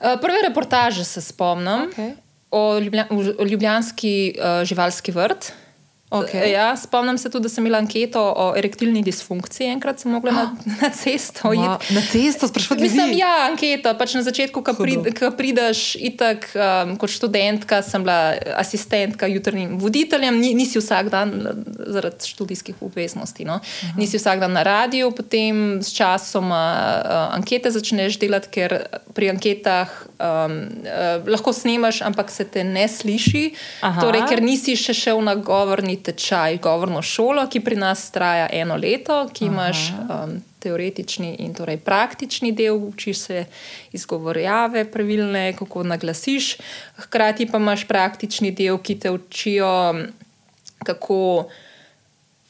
Uh, 0.00 0.20
prve 0.20 0.42
reportaže 0.48 1.04
se 1.04 1.20
spomnim 1.20 1.90
okay. 1.90 2.12
o, 2.50 2.78
Ljublja, 2.78 3.06
o 3.38 3.44
Ljubljanski 3.44 4.34
uh, 4.38 4.64
živalski 4.64 5.12
vrt. 5.12 5.52
Okay. 6.12 6.50
Ja, 6.52 6.76
spomnim 6.76 7.18
se 7.18 7.30
tudi, 7.30 7.42
da 7.42 7.48
sem 7.48 7.64
imela 7.64 7.78
anketo 7.80 8.20
o 8.20 8.50
erektilni 8.56 9.00
disfunkciji, 9.02 9.70
enkrat 9.72 10.02
sem 10.02 10.12
mogla 10.12 10.32
na, 10.32 10.42
na 10.82 10.90
cesto. 10.92 11.48
Ma, 11.56 11.78
na 11.90 12.02
cesto, 12.10 12.48
sprašuješ? 12.50 12.82
Mislim, 12.84 13.14
ja, 13.16 13.30
anketa. 13.48 13.94
Pač 13.96 14.12
na 14.18 14.22
začetku, 14.26 14.60
ko 14.60 14.74
prid, 14.76 15.08
prideš, 15.38 15.94
itak, 15.96 16.50
um, 16.52 16.98
kot 17.00 17.14
študentka, 17.14 17.80
sem 17.86 18.04
bila 18.04 18.36
asistentka 18.60 19.30
jutrnim 19.32 19.78
voditeljem, 19.80 20.36
Ni, 20.42 20.52
nisi 20.58 20.80
vsak 20.80 21.08
dan 21.12 21.32
zaradi 21.88 22.28
študijskih 22.28 22.84
obveznosti. 22.84 23.48
No? 23.48 23.60
Nisi 23.96 24.20
vsak 24.20 24.44
dan 24.44 24.52
na 24.52 24.66
radiju, 24.68 25.14
potem 25.16 25.80
s 25.80 25.94
časom 25.96 26.52
uh, 26.52 27.32
ankete 27.32 27.72
začneš 27.72 28.20
delati, 28.20 28.52
ker 28.52 28.76
pri 29.16 29.32
anketah 29.32 29.88
um, 30.20 30.60
uh, 30.84 31.24
lahko 31.24 31.56
snemaš, 31.56 32.02
ampak 32.04 32.28
se 32.28 32.44
te 32.44 32.64
ne 32.68 32.84
sliši. 32.88 33.44
Torej, 33.80 34.28
ker 34.28 34.44
nisi 34.44 34.76
še 34.76 34.92
šel 34.92 35.24
na 35.24 35.38
govorni 35.40 36.01
tečaj 36.02 36.58
govorno 36.62 37.02
šolo, 37.02 37.46
ki 37.50 37.60
pri 37.60 37.76
nas 37.76 38.10
traja 38.10 38.48
eno 38.52 38.76
leto, 38.76 39.24
ki 39.32 39.46
Aha. 39.46 39.52
imaš 39.52 39.82
um, 39.92 40.34
teoretični 40.62 41.34
in 41.44 41.54
torej 41.54 41.78
praktični 41.82 42.52
del, 42.52 42.76
učiš 42.76 43.18
se 43.18 43.44
izgovorjave, 43.92 44.84
pravilne, 44.90 45.52
kako 45.58 45.82
naglasiš. 45.82 46.56
Hkrati 46.96 47.46
pa 47.50 47.58
imaš 47.58 47.86
praktični 47.88 48.52
del, 48.52 48.78
ki 48.78 48.98
te 49.00 49.10
učijo, 49.10 49.72
kako 50.84 51.48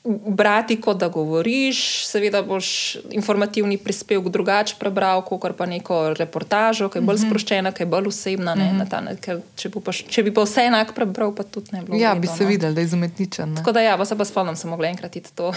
brati, 0.05 0.81
kot 0.81 0.97
da 0.97 1.09
govoriš. 1.09 2.07
Seveda 2.07 2.43
boš 2.43 2.97
informativni 3.11 3.79
prispevek 3.79 4.29
drugače 4.29 4.75
prebral, 4.79 5.23
kot 5.23 5.57
pa 5.57 5.67
neko 5.67 6.15
reportažo, 6.19 6.89
ki 6.89 6.99
je 6.99 7.03
bolj 7.03 7.17
mm 7.17 7.19
-hmm. 7.19 7.29
sproščena, 7.29 7.73
ki 7.73 7.83
je 7.83 7.87
bolj 7.87 8.09
osebna. 8.09 8.55
Ne, 8.55 8.73
mm 8.73 8.81
-hmm. 8.81 8.91
ta, 8.91 9.17
ker, 9.21 9.41
če, 9.57 9.71
paš, 9.71 10.05
če 10.09 10.23
bi 10.23 10.35
pa 10.35 10.43
vse 10.43 10.61
enak 10.61 10.95
prebral, 10.95 11.35
pa 11.35 11.43
tudi 11.43 11.69
ne 11.73 11.81
bi 11.81 11.87
bilo. 11.87 11.99
Ja, 11.99 12.15
bi 12.15 12.27
se 12.27 12.43
no. 12.43 12.49
videl, 12.49 12.75
da 12.75 12.81
je 12.81 12.85
izumetničen. 12.85 13.57
Tako 13.57 13.73
da 13.73 13.81
ja, 13.81 13.97
pa 13.97 14.05
se 14.05 14.19
pa 14.19 14.25
spomnim, 14.25 14.57
sem 14.57 14.71
mogla 14.71 14.89
enkrat 14.89 15.17
iti 15.17 15.33
to. 15.35 15.53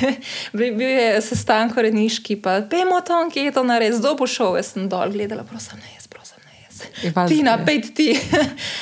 bil 0.52 0.80
je 0.80 1.20
sestanko 1.20 1.82
redniški, 1.82 2.36
pa 2.42 2.62
pejmo 2.70 3.00
to 3.00 3.12
anketo 3.12 3.62
na 3.62 3.78
res, 3.78 3.98
kdo 3.98 4.14
bo 4.14 4.26
šel, 4.26 4.56
jaz 4.56 4.66
sem 4.66 4.88
dol 4.88 5.10
gledala, 5.10 5.42
prosim, 5.42 5.78
ne 5.78 5.94
jaz. 5.94 6.06
Ti 7.28 7.42
na 7.42 7.58
pet 7.64 7.94
ti. 7.94 8.10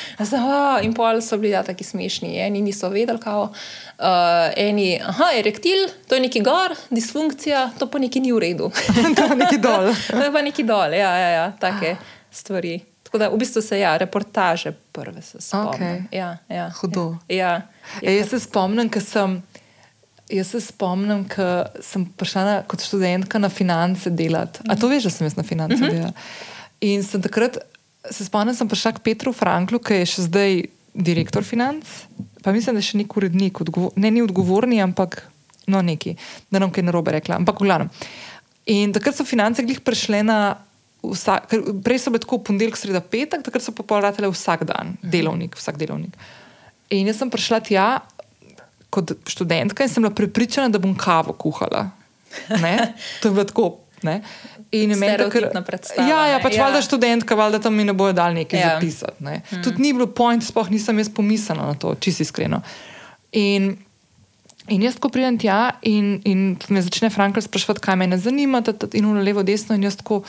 in 0.85 0.93
pol 0.93 1.21
so 1.21 1.37
bili 1.37 1.53
ja, 1.53 1.63
tako 1.63 1.83
smešni, 1.83 2.39
eni 2.39 2.61
niso 2.61 2.89
vedeli, 2.89 3.19
kako. 3.19 3.51
Uh, 3.99 4.51
eni, 4.57 4.99
aha, 5.01 5.31
erektil, 5.39 5.87
to 6.07 6.15
je 6.15 6.21
neki 6.21 6.41
gor, 6.43 6.75
disfunkcija, 6.89 7.69
to 7.79 7.87
pa 7.87 7.99
neki 7.99 8.19
ni 8.19 8.33
v 8.33 8.39
redu. 8.39 8.71
to 9.17 9.23
je 9.23 9.35
neki 9.35 9.57
dol. 9.57 9.93
to 10.17 10.23
je 10.23 10.31
pa 10.31 10.41
neki 10.41 10.63
dol, 10.63 10.93
ja, 10.93 11.11
ja, 11.17 11.29
ja 11.29 11.45
take 11.59 11.95
stvari. 12.31 12.79
Tako 13.03 13.17
da 13.17 13.29
v 13.29 13.37
bistvu 13.37 13.61
se 13.61 13.79
ja, 13.79 13.97
reportaže 13.97 14.71
prve 14.91 15.21
se 15.21 15.41
spomnim. 15.41 16.07
Okay. 16.11 16.17
Ja, 16.17 16.37
ja, 16.49 16.71
Hudo. 16.81 17.17
Ja, 17.29 17.37
ja, 17.37 17.61
ja, 18.01 18.17
jaz 18.17 18.29
se 18.29 18.39
spomnim, 18.39 18.89
ker 18.89 19.03
sem. 19.03 19.39
Jaz 20.29 20.55
se 20.55 20.59
spomnim, 20.61 21.21
ko 21.29 21.45
sem 21.85 22.07
prišla 22.17 22.43
na, 22.45 22.55
kot 22.67 22.81
študentka 22.81 23.39
na 23.39 23.49
finance 23.49 24.09
delati. 24.09 24.65
A 24.65 24.75
to 24.75 24.89
veš, 24.89 25.05
da 25.05 25.11
sem 25.13 25.27
jaz 25.27 25.37
na 25.37 25.45
finance 25.45 25.77
mhm. 25.77 25.85
-huh. 25.85 25.93
delala. 25.93 26.13
In 26.81 27.03
sem 27.03 27.21
takrat 27.21 27.57
se 28.11 28.25
spomnim, 28.25 28.55
sem 28.55 28.69
prišla 28.69 28.95
k 28.97 29.03
Petru 29.05 29.33
Franklu, 29.33 29.79
ki 29.79 30.01
je 30.01 30.09
še 30.13 30.27
zdaj 30.27 30.61
direktor 30.95 31.43
financ, 31.43 31.87
pa 32.43 32.53
mislim, 32.55 32.77
da 32.77 32.83
je 32.83 32.89
še 32.89 32.99
nek 33.01 33.17
urednik, 33.17 33.59
ne 33.99 34.11
ni 34.11 34.23
odgovorni, 34.23 34.79
ampak 34.83 35.23
no, 35.67 35.81
neki, 35.81 36.15
da 36.53 36.61
nam 36.61 36.71
kaj 36.73 36.85
narobe 36.85 37.15
rekla. 37.15 37.39
Ampak, 37.41 37.59
glavno. 37.63 37.89
In 38.71 38.93
takrat 38.95 39.17
so 39.17 39.25
finance 39.27 39.63
glih 39.65 39.81
prešle 39.85 40.23
na. 40.25 40.39
Vsak, 41.05 41.51
prej 41.85 41.99
so 42.01 42.09
bile 42.09 42.23
tako 42.23 42.39
ponedeljek, 42.47 42.79
sreda 42.81 42.97
petek, 42.97 43.43
takrat 43.45 43.61
so 43.61 43.69
pa 43.77 43.83
polarile 43.85 44.25
vsak 44.31 44.63
dan, 44.65 44.95
delovnik, 45.05 45.53
vsak 45.53 45.77
delovnik. 45.77 46.15
In 46.89 47.05
jaz 47.05 47.19
sem 47.21 47.29
prišla 47.29 47.59
tja 47.61 47.85
kot 48.89 49.13
študentka 49.29 49.85
in 49.85 49.91
sem 49.91 50.01
bila 50.01 50.15
prepričana, 50.17 50.71
da 50.73 50.81
bom 50.81 50.95
kavo 50.97 51.35
kuhala. 51.37 51.91
Ne? 52.49 52.95
To 53.21 53.29
je 53.29 53.35
bilo 53.37 53.45
tako. 53.45 53.67
Ne? 54.05 54.19
In 54.71 54.93
meni 54.99 55.13
je 55.13 55.49
to 55.53 55.61
predstavljeno. 55.65 56.09
Ja, 56.09 56.27
ja, 56.27 56.39
pač 56.43 56.57
ja. 56.57 56.65
valjda 56.65 56.81
študentka, 56.85 57.35
valjda 57.35 57.59
tam 57.65 57.75
mi 57.75 57.85
ne 57.87 57.93
bojo 57.93 58.13
dal 58.13 58.33
nekaj 58.35 58.59
ja. 58.59 58.73
zapisati. 58.75 59.23
Ne. 59.23 59.41
Hmm. 59.49 59.63
Tudi 59.63 59.81
ni 59.81 59.93
bilo 59.93 60.07
point, 60.07 60.43
sploh 60.43 60.69
nisem 60.71 60.99
jaz 61.01 61.09
pomislila 61.13 61.71
na 61.71 61.77
to, 61.79 61.95
čisto 61.99 62.25
iskreno. 62.25 62.61
In, 63.35 63.75
in 64.71 64.83
jaz, 64.85 64.99
ko 65.01 65.11
pridem 65.13 65.39
tja 65.41 65.77
in, 65.81 66.19
in 66.25 66.43
me 66.69 66.83
začne 66.85 67.09
Frankl 67.13 67.43
sprašovati, 67.43 67.83
kaj 67.83 67.99
me 68.01 68.09
zanima, 68.17 68.63
in 68.93 69.05
uno 69.05 69.23
levo, 69.23 69.43
desno, 69.43 69.75
in 69.75 69.87
jaz 69.87 69.99
tako 70.01 70.23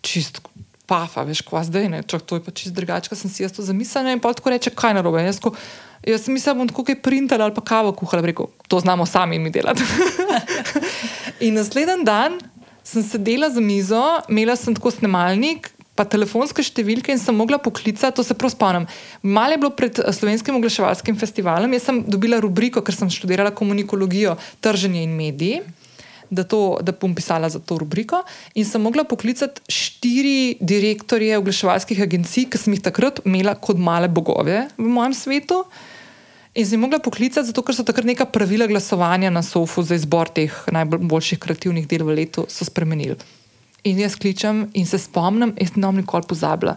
čist. 0.00 0.42
Pafa, 0.88 1.20
veš, 1.28 1.42
kva 1.44 1.60
zdaj, 1.68 1.84
ne, 1.92 1.98
čak, 2.08 2.22
to 2.24 2.38
je 2.38 2.40
pa 2.40 2.52
čist 2.56 2.72
drugače, 2.72 3.12
sem 3.12 3.28
si 3.28 3.42
jaz 3.42 3.52
to 3.52 3.60
zamislila 3.60 4.14
in 4.14 4.22
pa 4.24 4.30
tako 4.32 4.54
reče, 4.54 4.72
kaj 4.72 4.94
narobe. 4.96 5.20
Jaz, 5.20 5.36
ko, 5.44 5.52
jaz 6.00 6.24
sem 6.24 6.32
mislila, 6.32 6.54
bom 6.56 6.70
tako 6.70 6.86
kaj 6.88 6.96
printala 7.04 7.44
ali 7.44 7.52
pa 7.52 7.60
kavo 7.60 7.92
kuhala, 7.92 8.24
rekel, 8.24 8.48
to 8.72 8.80
znamo 8.80 9.04
sami 9.06 9.36
mi 9.38 9.52
delati. 9.52 9.84
in 11.44 11.60
naslednji 11.60 12.08
dan 12.08 12.40
sem 12.88 13.04
sedela 13.04 13.50
za 13.50 13.60
mizo, 13.60 14.00
imela 14.28 14.56
sem 14.56 14.74
tako 14.76 14.90
snemalnik, 14.94 15.68
pa 15.98 16.06
telefonske 16.06 16.62
številke 16.62 17.12
in 17.12 17.20
sem 17.20 17.36
mogla 17.36 17.58
poklicati, 17.60 18.14
to 18.16 18.24
se 18.24 18.36
prav 18.38 18.52
spomnim. 18.54 18.86
Malo 19.26 19.56
je 19.56 19.60
bilo 19.64 19.72
pred 19.76 19.98
eh, 19.98 20.12
slovenskim 20.14 20.56
oglaševalskim 20.56 21.18
festivalom, 21.18 21.74
jaz 21.74 21.88
sem 21.90 22.04
dobila 22.06 22.38
rubriko, 22.40 22.84
ker 22.86 22.96
sem 22.96 23.10
študirala 23.12 23.52
komunikologijo, 23.56 24.38
trženje 24.64 25.04
in 25.04 25.18
mediji. 25.18 25.60
Da, 26.28 26.42
to, 26.44 26.76
da 26.84 26.92
bom 26.92 27.14
pisala 27.16 27.48
za 27.48 27.56
to 27.56 27.78
rubriko. 27.80 28.18
In 28.60 28.66
sem 28.68 28.82
mogla 28.84 29.06
poklicati 29.08 29.62
štiri 29.72 30.58
direktorje 30.60 31.38
oglaševalskih 31.40 32.02
agencij, 32.04 32.50
ki 32.52 32.60
sem 32.60 32.76
jih 32.76 32.82
takrat 32.84 33.22
imela 33.24 33.54
kot 33.56 33.80
male 33.80 34.10
bogove 34.12 34.66
v 34.76 34.90
mojem 34.92 35.16
svetu. 35.16 35.62
In 36.58 36.66
sem 36.66 36.80
mogla 36.80 36.98
poklicati, 36.98 37.46
zato 37.46 37.62
ker 37.62 37.76
so 37.76 37.84
takrat 37.86 38.06
neka 38.08 38.24
pravila 38.34 38.66
glasovanja 38.66 39.30
na 39.30 39.44
SOFU 39.46 39.84
za 39.86 39.94
izbor 39.94 40.26
teh 40.34 40.54
najboljših 40.74 41.38
kreativnih 41.38 41.84
del 41.86 42.02
v 42.02 42.16
letu 42.18 42.46
spremenili. 42.50 43.14
In 43.86 44.00
jaz 44.02 44.16
kličem 44.18 44.64
in 44.74 44.86
se 44.86 44.98
spomnim, 44.98 45.52
jaz 45.54 45.76
ne 45.76 45.86
bom 45.86 46.00
nikoli 46.00 46.26
pozabila. 46.26 46.74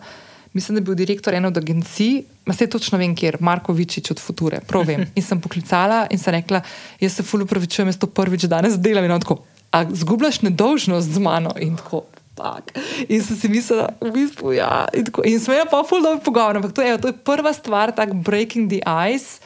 Mislim, 0.54 0.76
da 0.76 0.84
je 0.84 0.86
bil 0.86 0.98
direktor 1.00 1.34
ene 1.34 1.50
od 1.50 1.58
agencij, 1.58 2.20
ma 2.46 2.54
se 2.54 2.68
točno 2.70 3.00
vem, 3.02 3.16
kjer, 3.18 3.40
Marko 3.40 3.74
Vičič 3.74 4.12
od 4.14 4.22
Future, 4.22 4.60
prav 4.68 4.86
vem. 4.86 5.08
In 5.18 5.26
sem 5.26 5.42
poklicala 5.42 6.04
in 6.14 6.22
sem 6.22 6.36
rekla, 6.36 6.62
jaz 7.02 7.16
se 7.18 7.26
fully 7.26 7.48
upravičujem, 7.48 7.90
jaz 7.90 7.98
to 7.98 8.10
prvič 8.12 8.46
danes 8.52 8.76
delam 8.78 9.08
in 9.08 9.16
tako, 9.24 9.40
a 9.72 9.82
zgubljaš 9.90 10.44
nedolžnost 10.46 11.10
z 11.10 11.24
mano 11.24 11.56
in 11.58 11.80
tako. 11.80 12.04
Tak. 12.38 12.70
In 13.10 13.24
sem 13.24 13.38
si 13.38 13.50
mislila, 13.50 13.90
v 14.02 14.12
bistvu, 14.14 14.54
ja. 14.60 14.86
In, 14.94 15.10
in 15.26 15.42
sem 15.42 15.56
imela 15.56 15.66
pa 15.72 15.82
fuldo 15.88 16.14
pogovor, 16.22 16.62
ampak 16.62 16.78
to 16.78 16.86
je, 16.86 17.00
to 17.02 17.10
je 17.10 17.18
prva 17.18 17.54
stvar, 17.54 17.96
tako 17.98 18.22
breaking 18.22 18.70
the 18.70 18.84
ice. 18.86 19.42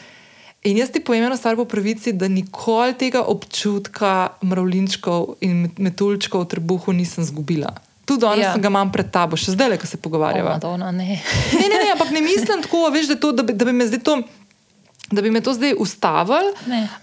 In 0.66 0.78
jaz 0.82 0.90
ti 0.90 1.00
povem 1.00 1.28
eno 1.28 1.38
stvar 1.38 1.56
po 1.56 1.68
pravici, 1.70 2.14
da 2.14 2.28
nikoli 2.28 2.96
tega 2.98 3.22
občutka 3.30 4.38
mravlinčkov 4.42 5.38
in 5.46 5.70
metulčkov 5.78 6.48
v 6.48 6.50
trebuhu 6.56 6.94
nisem 6.94 7.22
izgubila. 7.22 7.70
Tudi 8.06 8.22
danes 8.22 8.46
ja. 8.46 8.58
ga 8.58 8.70
imam 8.70 8.90
pred 8.94 9.10
tabo, 9.14 9.38
še 9.38 9.54
zdaj, 9.54 9.78
ko 9.82 9.90
se 9.90 9.98
pogovarjava. 10.02 10.58
Madonna, 10.58 10.90
ne. 10.94 11.22
ne, 11.58 11.66
ne, 11.70 11.78
ne, 11.78 11.92
ampak 11.94 12.10
ne 12.14 12.22
mislim 12.22 12.66
tako, 12.66 12.90
veš, 12.94 13.14
da, 13.14 13.18
to, 13.22 13.32
da, 13.34 13.46
bi, 13.46 13.54
da 13.54 13.66
bi 13.66 13.74
me 13.78 13.86
zdaj 13.90 14.02
to 14.06 14.18
da 15.12 15.22
bi 15.22 15.32
me 15.32 15.42
to 15.42 15.54
zdaj 15.54 15.74
ustavili. 15.78 16.54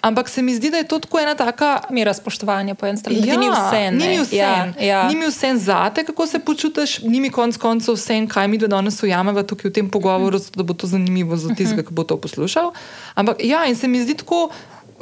Ampak 0.00 0.28
se 0.28 0.42
mi 0.42 0.54
zdi, 0.54 0.70
da 0.70 0.76
je 0.76 0.88
to 0.88 0.98
tako 0.98 1.20
ena 1.20 1.34
taka. 1.34 1.80
Mira 1.90 2.14
spoštovanja 2.14 2.74
po 2.74 2.86
eni 2.86 2.98
strani. 2.98 3.26
Ja, 3.26 3.36
ni 3.36 3.50
vse. 3.50 3.90
Ni 3.90 4.08
mi 4.08 4.20
vse. 4.20 4.36
Ja, 4.36 4.72
ja. 4.80 5.08
Ni 5.08 5.16
mi 5.16 5.26
vse 5.26 5.56
zate, 5.56 6.04
kako 6.04 6.26
se 6.26 6.38
počutiš, 6.38 6.98
ni 7.02 7.20
mi 7.20 7.30
konec 7.30 7.56
koncev 7.56 7.94
vse, 7.94 8.26
kaj 8.28 8.48
mi 8.48 8.58
danes 8.58 9.02
ujameva 9.02 9.42
tukaj 9.42 9.70
v 9.70 9.74
tem 9.74 9.90
pogovoru, 9.90 10.38
-huh. 10.38 10.56
da 10.56 10.62
bo 10.62 10.74
to 10.74 10.86
zanimivo 10.86 11.36
za 11.36 11.48
tistega, 11.48 11.80
uh 11.80 11.84
-huh. 11.84 11.88
ki 11.88 11.94
bo 11.94 12.04
to 12.04 12.16
poslušal. 12.16 12.72
Ampak 13.14 13.36
ja, 13.44 13.66
in 13.66 13.76
se 13.76 13.88
mi 13.88 14.02
zdi 14.02 14.14
tako, 14.14 14.50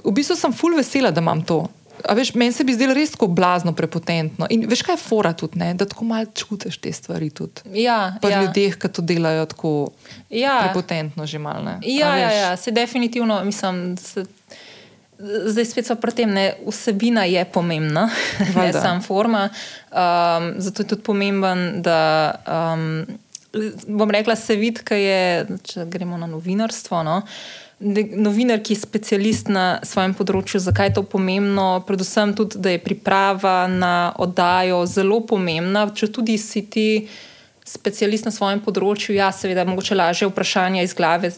v 0.04 0.12
bistvu 0.12 0.36
sem 0.36 0.52
full 0.52 0.76
vesela, 0.76 1.10
da 1.10 1.20
imam 1.20 1.42
to. 1.44 1.68
Veš, 2.08 2.34
meni 2.34 2.52
se 2.52 2.64
bi 2.64 2.74
zdelo 2.74 2.94
res 2.94 3.12
tako 3.14 3.26
blazno, 3.26 3.72
prepotentno. 3.76 4.46
In 4.50 4.64
veš, 4.68 4.82
kaj 4.86 4.96
je 4.96 5.02
fora 5.02 5.32
tudi, 5.36 5.58
ne? 5.60 5.72
da 5.74 5.86
tako 5.88 6.04
malo 6.08 6.26
čutiš 6.34 6.78
te 6.80 6.92
stvari. 6.92 7.30
Ja, 7.74 8.16
Pri 8.22 8.32
ja. 8.32 8.42
ljudeh, 8.42 8.76
ki 8.80 8.88
to 8.88 9.02
delajo 9.02 9.46
tako 9.46 9.72
ja. 10.30 10.60
prepotentno, 10.64 11.26
že 11.26 11.38
malo. 11.38 11.78
Ja, 11.82 12.16
ja, 12.16 12.30
ja, 12.32 12.56
se 12.56 12.70
definitivno, 12.70 13.44
mislim. 13.44 13.96
Se... 13.96 14.24
Zdaj 15.20 15.64
spet 15.68 15.86
smo 15.86 15.98
pri 16.00 16.12
tem, 16.16 16.30
da 16.34 16.46
vsebina 16.64 17.26
je 17.28 17.44
pomembna, 17.44 18.08
ne 18.56 18.72
samo 18.72 19.02
forma. 19.04 19.48
Um, 19.92 20.54
zato 20.56 20.82
je 20.82 20.88
tudi 20.94 21.02
pomemben, 21.02 21.82
da 21.84 22.00
um, 22.72 23.04
bom 23.86 24.10
rekla, 24.10 24.36
se 24.36 24.56
vidi, 24.56 24.80
kaj 24.84 25.02
je, 25.04 25.58
če 25.62 25.84
gremo 25.92 26.16
na 26.16 26.26
novinarstvo. 26.30 27.02
No? 27.02 27.20
Novinar, 27.80 28.60
ki 28.60 28.74
je 28.74 28.80
specialist 28.80 29.48
na 29.48 29.80
svojem 29.82 30.12
področju, 30.14 30.60
zakaj 30.60 30.90
je 30.90 30.94
to 30.98 31.04
pomembno, 31.08 31.80
predvsem 31.88 32.34
tudi, 32.36 32.60
da 32.60 32.74
je 32.74 32.82
priprava 32.84 33.64
na 33.72 34.12
oddajo 34.20 34.84
zelo 34.86 35.22
pomembna. 35.26 35.86
Če 35.88 36.10
tudi 36.12 36.36
si 36.38 36.66
ti 36.68 36.88
specialist 37.70 38.26
na 38.26 38.34
svojem 38.34 38.62
področju, 38.64 39.14
ja, 39.14 39.30
seveda, 39.34 39.66
mogoče 39.68 39.98
lažje 39.98 40.30
vprašanja 40.30 40.82
iz 40.86 40.96
glave 40.98 41.30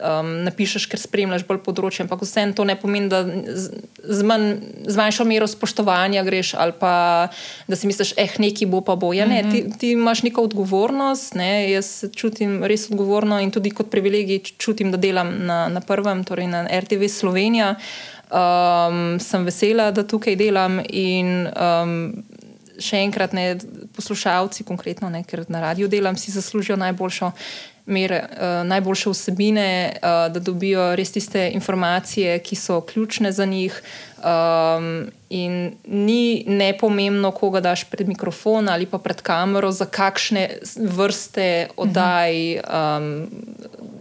um, 0.00 0.30
napišeš, 0.44 0.86
ker 0.90 1.00
spremljaš 1.00 1.44
bolj 1.48 1.60
področje. 1.64 2.04
Ampak 2.04 2.22
vseeno 2.24 2.56
to 2.56 2.66
ne 2.68 2.76
pomeni, 2.78 3.10
da 3.12 3.22
z, 3.24 3.82
z, 4.02 4.26
manj, 4.26 4.48
z 4.86 4.96
manjšo 4.98 5.26
mero 5.28 5.48
spoštovanja 5.50 6.24
greš 6.26 6.54
ali 6.60 6.74
pa 6.78 6.94
da 7.68 7.78
si 7.78 7.88
misliš, 7.88 8.14
eh, 8.20 8.36
neki 8.42 8.68
bo 8.70 8.82
pa 8.84 8.96
bo. 8.96 9.12
Ja, 9.16 9.26
ne, 9.28 9.42
ti, 9.50 9.64
ti 9.80 9.92
imaš 9.96 10.24
neko 10.26 10.46
odgovornost, 10.48 11.36
ne, 11.38 11.70
jaz 11.70 11.90
se 12.02 12.10
čutim 12.12 12.62
res 12.64 12.88
odgovorno 12.90 13.40
in 13.42 13.52
tudi 13.54 13.72
kot 13.74 13.90
privilegij 13.92 14.56
čutim, 14.58 14.92
da 14.94 15.00
delam 15.00 15.32
na, 15.46 15.66
na 15.72 15.80
prvem, 15.84 16.24
torej 16.26 16.50
na 16.52 16.66
RTV 16.68 17.10
Slovenija. 17.12 17.76
Um, 18.26 19.20
sem 19.22 19.44
vesela, 19.46 19.92
da 19.94 20.02
tukaj 20.02 20.34
delam 20.34 20.80
in 20.90 21.46
um, 21.46 22.24
še 22.82 23.00
enkrat, 23.06 23.32
ne, 23.36 23.54
poslušalci, 23.96 24.64
konkretno, 24.64 25.10
ne, 25.12 25.22
ker 25.24 25.44
na 25.48 25.60
radiju 25.60 25.88
delam, 25.88 26.16
si 26.16 26.34
zaslužijo 26.34 26.76
najboljšo 26.76 27.32
mere, 27.86 28.18
uh, 28.32 28.66
najboljše 28.66 29.10
vsebine, 29.10 29.92
uh, 29.94 30.32
da 30.32 30.40
dobijo 30.40 30.96
res 30.96 31.12
tiste 31.14 31.50
informacije, 31.54 32.38
ki 32.38 32.56
so 32.56 32.80
ključne 32.80 33.32
za 33.32 33.46
njih. 33.46 33.82
Um, 34.16 35.06
in 35.30 35.72
ni 35.84 36.44
nepomembno, 36.46 37.30
koga 37.30 37.60
daš 37.60 37.84
pred 37.90 38.08
mikrofon 38.08 38.68
ali 38.68 38.86
pa 38.86 38.98
pred 38.98 39.20
kamero, 39.22 39.70
za 39.72 39.86
kakšne 39.86 40.48
vrste 40.76 41.68
oddaj. 41.76 42.58
Um, 42.58 43.26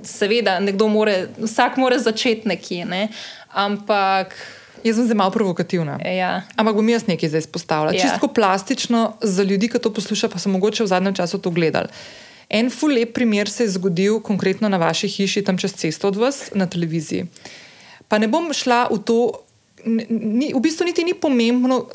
seveda, 0.03 0.59
more, 0.89 1.27
vsak 1.37 1.77
mora 1.77 1.99
začeti 1.99 2.47
nekje, 2.47 2.85
ne? 2.85 3.07
ampak. 3.53 4.35
Jaz 4.85 4.99
sem 4.99 5.07
zelo 5.07 5.17
malo 5.17 5.33
provokativna. 5.33 5.97
Ja. 6.05 6.43
Ampak 6.55 6.77
bom 6.77 6.89
jaz 6.89 7.07
nekaj 7.09 7.29
zdaj 7.33 7.47
izpostavila. 7.47 7.93
Ja. 7.93 8.05
Čisto 8.05 8.29
plastično 8.29 9.15
za 9.21 9.43
ljudi, 9.43 9.69
ki 9.69 9.81
to 9.81 9.89
poslušajo, 9.93 10.29
pa 10.29 10.39
so 10.39 10.51
mogoče 10.53 10.85
v 10.85 10.91
zadnjem 10.93 11.15
času 11.17 11.41
to 11.41 11.49
gledali. 11.49 11.89
En 12.49 12.69
fulep 12.69 13.13
primer 13.13 13.49
se 13.49 13.65
je 13.65 13.69
zgodil 13.69 14.19
konkretno 14.21 14.69
na 14.69 14.77
vaši 14.77 15.09
hiši, 15.09 15.41
tam 15.41 15.57
čez 15.57 15.73
cesto 15.73 16.07
od 16.07 16.15
vas 16.21 16.53
na 16.53 16.69
televiziji. 16.69 17.25
Pa 18.07 18.21
ne 18.21 18.29
bom 18.29 18.53
šla 18.53 18.85
v 18.91 19.01
to, 19.01 19.17
ni, 19.85 20.53
v 20.53 20.61
bistvu 20.61 20.85
niti 20.85 21.03
ni 21.03 21.17
pomembno, 21.17 21.87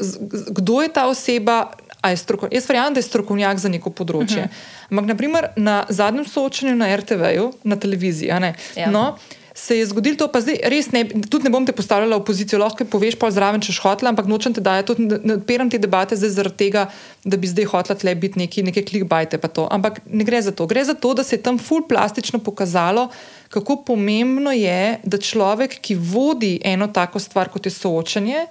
kdo 0.50 0.82
je 0.82 0.90
ta 0.90 1.06
oseba. 1.06 1.70
Jaz 2.02 2.66
verjamem, 2.66 2.94
da 2.96 2.98
je 2.98 3.06
strokovnjak 3.06 3.58
za 3.60 3.68
neko 3.68 3.90
področje. 3.92 4.42
Uh 4.42 4.50
mhm. 4.50 4.50
-huh. 4.50 4.90
Ampak, 4.90 5.06
naprimer, 5.06 5.48
na 5.56 5.84
zadnjem 5.88 6.24
soočenju 6.26 6.74
na 6.74 6.96
RTV-ju, 6.96 7.52
na 7.62 7.76
televiziji, 7.76 8.28
ja. 8.28 8.90
no, 8.90 9.18
se 9.60 9.78
je 9.78 9.86
zgodilo 9.86 10.16
to, 10.16 10.26
pa 10.32 10.40
zdaj 10.40 10.56
res 10.72 10.88
ne, 10.94 11.02
tudi 11.28 11.44
ne 11.44 11.52
bom 11.52 11.66
te 11.68 11.74
postavljala 11.76 12.16
v 12.16 12.24
pozicijo, 12.24 12.60
lahko 12.62 12.86
poveš 12.88 13.18
pa 13.20 13.28
zraven, 13.28 13.60
če 13.60 13.74
hočeš, 13.76 14.08
ampak 14.08 14.28
nočem 14.30 14.54
te 14.56 14.62
dajati, 14.64 14.96
ne 15.04 15.36
odpiram 15.36 15.68
te 15.68 15.78
debate 15.78 16.16
zdaj 16.16 16.32
zaradi 16.32 16.56
tega, 16.62 16.86
da 17.28 17.36
bi 17.36 17.50
zdaj 17.50 17.68
hotela 17.68 17.98
tle 18.00 18.14
biti 18.16 18.40
neki, 18.40 18.64
neki 18.70 18.84
klikbajte 18.88 19.40
pa 19.42 19.50
to. 19.52 19.66
Ampak 19.68 20.00
ne 20.08 20.24
gre 20.24 20.40
za 20.40 20.54
to. 20.56 20.64
Gre 20.70 20.84
za 20.88 20.96
to, 20.96 21.12
da 21.12 21.26
se 21.26 21.36
je 21.36 21.42
tam 21.44 21.60
ful 21.60 21.84
plastično 21.88 22.40
pokazalo, 22.40 23.10
kako 23.52 23.82
pomembno 23.90 24.54
je, 24.56 24.96
da 25.04 25.20
človek, 25.20 25.76
ki 25.84 25.98
vodi 25.98 26.54
eno 26.64 26.88
tako 26.88 27.20
stvar, 27.20 27.52
kot 27.52 27.68
je 27.68 27.74
soočanje, 27.76 28.46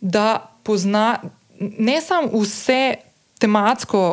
da 0.00 0.40
pozna 0.64 1.20
ne 1.60 2.00
samo 2.00 2.40
vse 2.40 2.96
tematsko, 3.42 4.06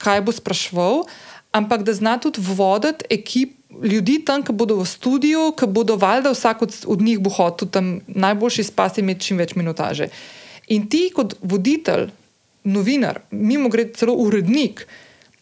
kaj 0.00 0.24
bo 0.24 0.32
sprašval, 0.32 1.04
ampak 1.52 1.84
da 1.84 1.92
zna 1.92 2.16
tudi 2.22 2.40
voditi 2.40 3.04
ekipo 3.12 3.57
ljudi 3.70 4.22
tam, 4.24 4.42
ki 4.42 4.52
bodo 4.52 4.78
v 4.80 4.86
studiu, 4.88 5.50
ki 5.52 5.66
bodo 5.66 5.96
valjda 5.96 6.32
vsak 6.32 6.62
od, 6.62 6.76
od 6.86 7.02
njih 7.02 7.20
bo 7.20 7.30
hotel 7.30 7.68
tam 7.68 7.98
najboljši 8.06 8.64
spasti 8.64 9.00
in 9.00 9.08
imeti 9.08 9.26
čim 9.28 9.38
več 9.38 9.54
minutaže. 9.54 10.08
In 10.68 10.88
ti, 10.88 11.08
kot 11.14 11.34
voditelj, 11.40 12.08
novinar, 12.64 13.22
mimo 13.30 13.68
gre 13.72 13.88
celo 13.96 14.16
urednik, 14.20 14.86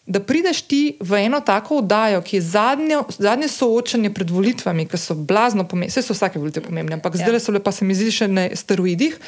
da 0.07 0.21
prideš 0.23 0.61
ti 0.71 0.81
v 1.03 1.19
eno 1.25 1.41
tako 1.43 1.81
oddajo, 1.81 2.21
ki 2.23 2.37
je 2.37 2.45
zadnje, 2.47 3.01
zadnje 3.19 3.49
soočanje 3.51 4.13
pred 4.15 4.29
volitvami, 4.31 4.87
ki 4.87 4.99
so 4.99 5.15
blazno 5.15 5.65
pomembne, 5.67 5.91
vse 5.91 6.05
so 6.05 6.15
vsake 6.15 6.39
volitve 6.39 6.63
pomembne, 6.63 6.95
ampak 6.95 7.17
ja. 7.19 7.27
zdaj 7.27 7.43
so 7.43 7.51
le 7.51 7.59
pa 7.63 7.75
se 7.75 7.85
mi 7.85 7.95
zdi 7.95 8.13
še 8.15 8.29
na 8.31 8.47
steroidih. 8.55 9.19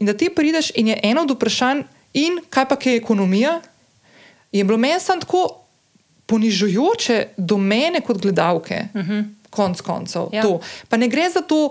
In 0.00 0.08
da 0.08 0.16
ti 0.16 0.30
prideš 0.32 0.72
in 0.76 0.92
je 0.92 0.96
eno 1.04 1.26
od 1.28 1.36
vprašanj, 1.36 1.84
in 2.16 2.40
kaj 2.48 2.68
pa 2.68 2.80
je 2.80 2.96
ekonomija, 2.96 3.60
je 4.52 4.64
bilo 4.64 4.80
meni 4.80 5.00
samo 5.00 5.20
tako 5.20 5.65
ponižujoče 6.26 7.26
do 7.36 7.58
mene 7.58 8.00
kot 8.00 8.22
gledalke, 8.22 8.88
uh 8.94 9.00
mhm. 9.00 9.12
-huh. 9.12 9.24
konc 9.50 9.80
koncev. 9.80 10.28
Ja. 10.32 10.44
Pa 10.88 10.96
ne 10.96 11.08
gre 11.08 11.30
za 11.30 11.40
to, 11.40 11.70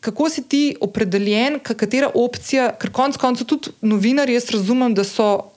kako 0.00 0.28
si 0.28 0.42
ti 0.42 0.76
opredeljen, 0.80 1.58
katera 1.60 2.10
opcija, 2.14 2.72
ker 2.78 2.90
konc 2.90 3.16
koncev 3.16 3.46
tudi 3.46 3.70
novinarji, 3.80 4.34
jaz 4.34 4.50
razumem, 4.50 4.94
da 4.94 5.04
so 5.04 5.52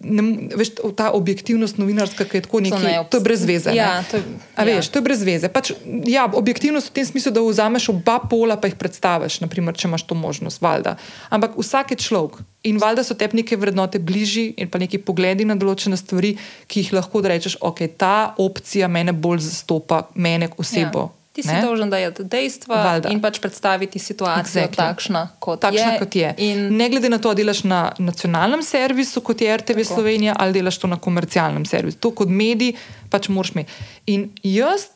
ne, 0.00 0.48
veš, 0.56 0.70
ta 0.96 1.10
objektivnost 1.16 1.78
novinarska, 1.78 2.24
ki 2.24 2.38
je 2.38 2.44
tako 2.46 2.60
nekaj, 2.64 2.82
ne 2.82 3.04
to 3.10 3.20
je 3.20 3.24
brez 3.24 3.44
veze. 3.48 3.74
Ja, 3.76 4.02
to, 4.10 4.20
ja. 4.20 4.64
Veš, 4.68 4.88
to 4.92 5.00
je 5.00 5.06
brez 5.06 5.22
veze. 5.26 5.48
Pač, 5.52 5.72
ja, 6.06 6.26
objektivnost 6.26 6.90
v 6.90 6.96
tem 7.00 7.06
smislu, 7.08 7.32
da 7.34 7.44
vzameš 7.44 7.88
oba 7.94 8.18
pola, 8.30 8.58
pa 8.60 8.70
jih 8.70 8.78
predstaviš, 8.80 9.40
naprimer, 9.44 9.76
če 9.76 9.88
imaš 9.88 10.06
to 10.06 10.18
možnost. 10.18 10.62
Valjda. 10.62 10.96
Ampak 11.30 11.58
vsak 11.58 11.94
je 11.94 12.02
človek 12.06 12.40
in 12.66 12.80
valjda 12.82 13.04
so 13.06 13.14
te 13.14 13.28
neke 13.32 13.56
vrednote 13.56 13.98
bližji 13.98 14.54
in 14.56 14.70
pa 14.70 14.80
neki 14.82 14.98
pogledi 14.98 15.46
na 15.46 15.54
določene 15.58 15.98
stvari, 15.98 16.34
ki 16.66 16.82
jih 16.82 16.96
lahko 16.96 17.22
rečeš, 17.22 17.60
ok, 17.60 17.84
ta 17.98 18.34
opcija 18.42 18.88
mene 18.88 19.14
bolj 19.14 19.44
zastopa, 19.46 20.08
mene 20.14 20.50
osebo. 20.58 21.06
Ja. 21.06 21.25
Ti 21.36 21.42
si 21.44 21.52
ne? 21.52 21.60
dolžen 21.60 21.90
dajati 21.92 22.24
dejstva 22.32 22.76
Valda. 22.80 23.10
in 23.12 23.20
pač 23.20 23.36
predstaviti 23.44 24.00
situacijo 24.00 24.62
exactly. 24.62 24.80
takšna, 24.80 25.22
kot 25.36 25.60
takšna, 25.60 25.90
je. 25.92 25.98
Kot 26.00 26.16
je. 26.16 26.30
In... 26.46 26.62
Ne 26.76 26.88
glede 26.88 27.10
na 27.12 27.18
to, 27.20 27.28
ali 27.28 27.42
delaš 27.42 27.60
na 27.68 27.80
nacionalnem 28.00 28.64
servisu, 28.64 29.20
kot 29.20 29.44
je 29.44 29.56
RTV 29.60 29.84
Tako. 29.84 29.90
Slovenija, 29.94 30.36
ali 30.40 30.56
delaš 30.56 30.80
to 30.80 30.88
na 30.88 30.96
komercialnem 30.96 31.68
servisu. 31.68 32.00
To 32.00 32.14
kot 32.16 32.32
medij 32.32 32.72
pač 33.12 33.28
moraš 33.28 33.52
imeti. 33.52 33.76
In 34.16 34.30
jaz, 34.40 34.88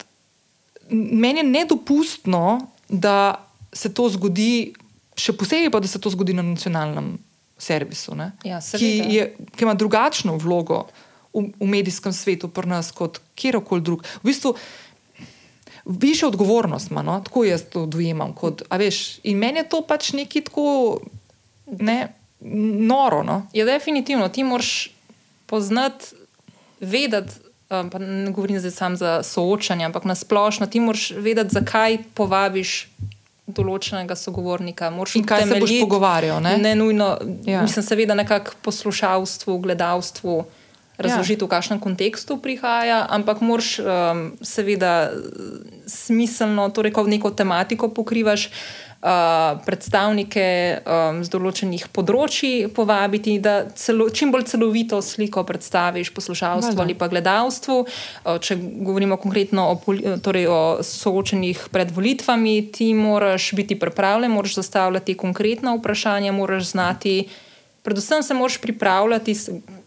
meni 0.88 1.44
je 1.44 1.46
nedopustno, 1.50 2.44
da 2.88 3.36
se 3.72 3.92
to 3.92 4.08
zgodi, 4.08 4.72
še 5.20 5.36
posebej 5.36 5.68
pa, 5.68 5.84
da 5.84 5.92
se 5.92 6.00
to 6.00 6.08
zgodi 6.10 6.32
na 6.34 6.42
nacionalnem 6.42 7.18
servisu, 7.60 8.16
ja, 8.48 8.58
ki, 8.72 8.88
je, 9.12 9.24
ki 9.52 9.68
ima 9.68 9.76
drugačno 9.76 10.40
vlogo 10.40 10.86
v, 11.36 11.50
v 11.60 11.68
medijskem 11.68 12.16
svetu 12.16 12.48
pri 12.48 12.72
nas 12.72 12.88
kot 12.96 13.20
kjerkoli 13.36 13.84
drug. 13.84 14.06
V 14.24 14.32
bistvu, 14.32 14.56
više 15.98 16.26
odgovornost 16.26 16.90
ima, 16.90 17.02
no? 17.02 17.20
tako 17.24 17.44
jaz 17.44 17.62
to 17.72 17.86
dojemam. 17.86 18.32
Kot, 18.32 18.62
veš, 18.70 19.18
in 19.22 19.38
meni 19.38 19.58
je 19.58 19.68
to 19.68 19.82
pač 19.88 20.12
nekaj 20.12 20.44
tako 20.44 21.00
ne, 21.66 22.14
noro. 22.40 23.22
No? 23.22 23.42
Ja, 23.52 23.64
definitivno 23.64 24.28
ti 24.28 24.44
moraš 24.44 24.90
poznati, 25.46 26.04
vedeti. 26.80 27.32
Um, 27.70 27.90
pa 27.90 27.98
ne 27.98 28.30
govorim 28.30 28.58
zdaj 28.58 28.70
samo 28.70 28.96
za 28.96 29.22
soočanje, 29.22 29.84
ampak 29.84 30.04
na 30.04 30.14
splošno 30.14 30.66
ti 30.66 30.80
moraš 30.80 31.10
vedeti, 31.10 31.54
zakaj 31.54 31.98
povabiš 32.14 32.88
določenega 33.46 34.16
sogovornika. 34.18 34.90
In 35.14 35.26
kaj 35.26 35.46
se 35.46 35.60
boš 35.60 35.74
pogovarjal? 35.80 36.40
Ne, 36.42 36.56
ne 36.58 36.74
nujno, 36.74 37.12
ja. 37.46 37.62
mislim, 37.62 37.86
seveda, 37.86 38.14
nekako 38.14 38.56
poslušalstvu, 38.62 39.58
gledalstvu. 39.58 40.44
Uh, 41.00 41.08
razložiti, 41.08 41.40
ja. 41.42 41.46
v 41.46 41.50
kakšnem 41.50 41.80
kontekstu 41.80 42.36
prihaja, 42.36 43.06
ampak 43.08 43.40
moraš 43.40 43.80
um, 43.80 44.36
seveda 44.44 45.10
smiselno, 45.88 46.68
torej 46.70 46.92
kot 46.92 47.08
neko 47.08 47.32
tematiko 47.32 47.88
pokrivaš. 47.88 48.50
Uh, 49.00 49.56
predstavnike 49.64 50.42
um, 50.84 51.22
z 51.24 51.32
določenih 51.32 51.86
področji 51.88 52.66
povabiti, 52.68 53.38
da 53.40 53.62
celo, 53.72 54.10
čim 54.12 54.28
bolj 54.28 54.44
celovito 54.50 54.98
sliko 55.00 55.40
predstaviš 55.48 56.10
poslušalstvu 56.12 56.82
ali 56.84 56.92
pa 56.92 57.08
gledalstvu. 57.08 57.78
Uh, 57.80 58.36
če 58.44 58.58
govorimo 58.60 59.16
konkretno 59.16 59.70
o, 59.72 59.96
torej 60.20 60.44
o 60.52 60.60
soočenih 60.84 61.64
pred 61.72 61.96
volitvami, 61.96 62.68
ti 62.76 62.90
moraš 62.92 63.54
biti 63.56 63.80
pripravljen, 63.80 64.36
moraš 64.36 64.60
zastavljati 64.60 65.16
konkretna 65.16 65.72
vprašanja, 65.80 66.36
moraš 66.36 66.74
znati, 66.74 67.16
predvsem 67.80 68.20
se 68.20 68.36
moraš 68.36 68.60
pripravljati. 68.60 69.38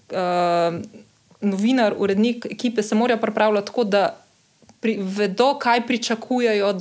Uh, 0.09 1.02
novinar, 1.43 1.95
urednik 1.97 2.47
ekipe 2.51 2.83
se 2.83 2.95
morajo 2.95 3.21
pripravljati 3.21 3.67
tako, 3.67 3.83
da 3.83 4.23
pri, 4.83 4.97
vedo, 4.99 5.53
kaj 5.59 5.87
pričakujejo. 5.87 6.73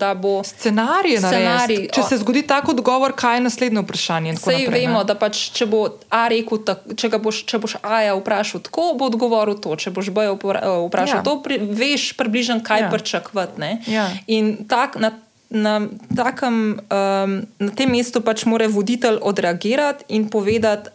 Scenarij 0.44 1.12
je 1.12 1.18
scenarij. 1.18 1.82
Če 1.94 2.02
se 2.08 2.18
zgodi 2.18 2.42
tako 2.46 2.74
odgovor, 2.74 3.14
kaj 3.16 3.36
je 3.36 3.44
naslednje 3.46 3.84
vprašanje? 3.84 4.32
Vse 4.40 4.56
vemo, 4.74 5.04
da 5.06 5.14
pač, 5.14 5.44
če 5.54 5.68
bo 5.70 5.84
A 6.10 6.24
rekel, 6.32 6.58
tak, 6.66 6.82
če, 6.98 7.12
boš, 7.22 7.44
če 7.46 7.60
boš 7.62 7.76
A 7.82 8.02
ja 8.08 8.16
vprašal 8.18 8.64
tako, 8.66 8.88
bo 8.98 9.06
odgovoril 9.12 9.60
to. 9.62 9.76
Če 9.78 9.94
boš 9.94 10.10
B 10.10 10.26
vprašal 10.34 11.20
ja. 11.20 11.26
to, 11.26 11.36
pri, 11.44 11.60
veš 11.62 12.10
približno, 12.18 12.58
kaj 12.66 12.88
ja. 12.88 12.90
pričakovati. 12.90 13.70
Ja. 13.86 14.08
In 14.26 14.66
tak, 14.66 14.98
na, 14.98 15.12
na, 15.54 15.76
takem, 16.16 16.58
um, 16.82 17.38
na 17.46 17.70
tem 17.78 17.94
mestu 17.94 18.24
pač 18.24 18.42
mora 18.50 18.66
voditelj 18.66 19.22
odreagirati 19.22 20.10
in 20.18 20.26
povedati. 20.32 20.90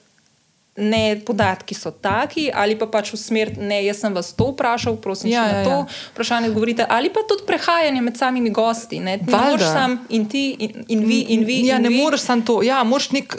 Ne, 0.78 1.20
podatki 1.26 1.74
so 1.76 1.92
taki, 1.92 2.52
ali 2.54 2.78
pa 2.78 2.86
pač 2.86 3.10
v 3.14 3.18
smer, 3.18 3.52
ne, 3.58 3.80
jaz 3.88 4.04
sem 4.04 4.14
vas 4.14 4.30
to 4.38 4.52
vprašal, 4.54 5.00
prosim, 5.02 5.32
Ja, 5.34 5.44
ja, 5.44 5.48
ja, 5.48 5.54
na 5.58 5.64
to 5.66 5.74
ja. 5.74 5.78
ja. 5.78 6.12
vprašanje 6.14 6.52
odgovorite, 6.54 6.86
ali 6.90 7.10
pa 7.10 7.26
tudi 7.26 7.48
prehajanje 7.50 8.02
med 8.02 8.18
samimi 8.18 8.54
gosti. 8.54 9.02
Ne, 9.02 9.18
ne 9.18 9.26
moreš 9.26 9.74
sam 9.74 9.98
in 10.10 10.30
ti, 10.30 10.54
in, 10.60 10.86
in 10.88 11.02
vi, 11.10 11.20
in 11.34 11.46
vi. 11.50 11.58
Ja, 11.66 11.82
in 11.82 11.90
ne 11.90 11.90
vi. 11.90 11.98
moreš 11.98 12.30
samo 12.30 12.46
to. 12.46 12.62
Ja, 12.64 12.84
moraš 12.84 13.12
nek 13.12 13.34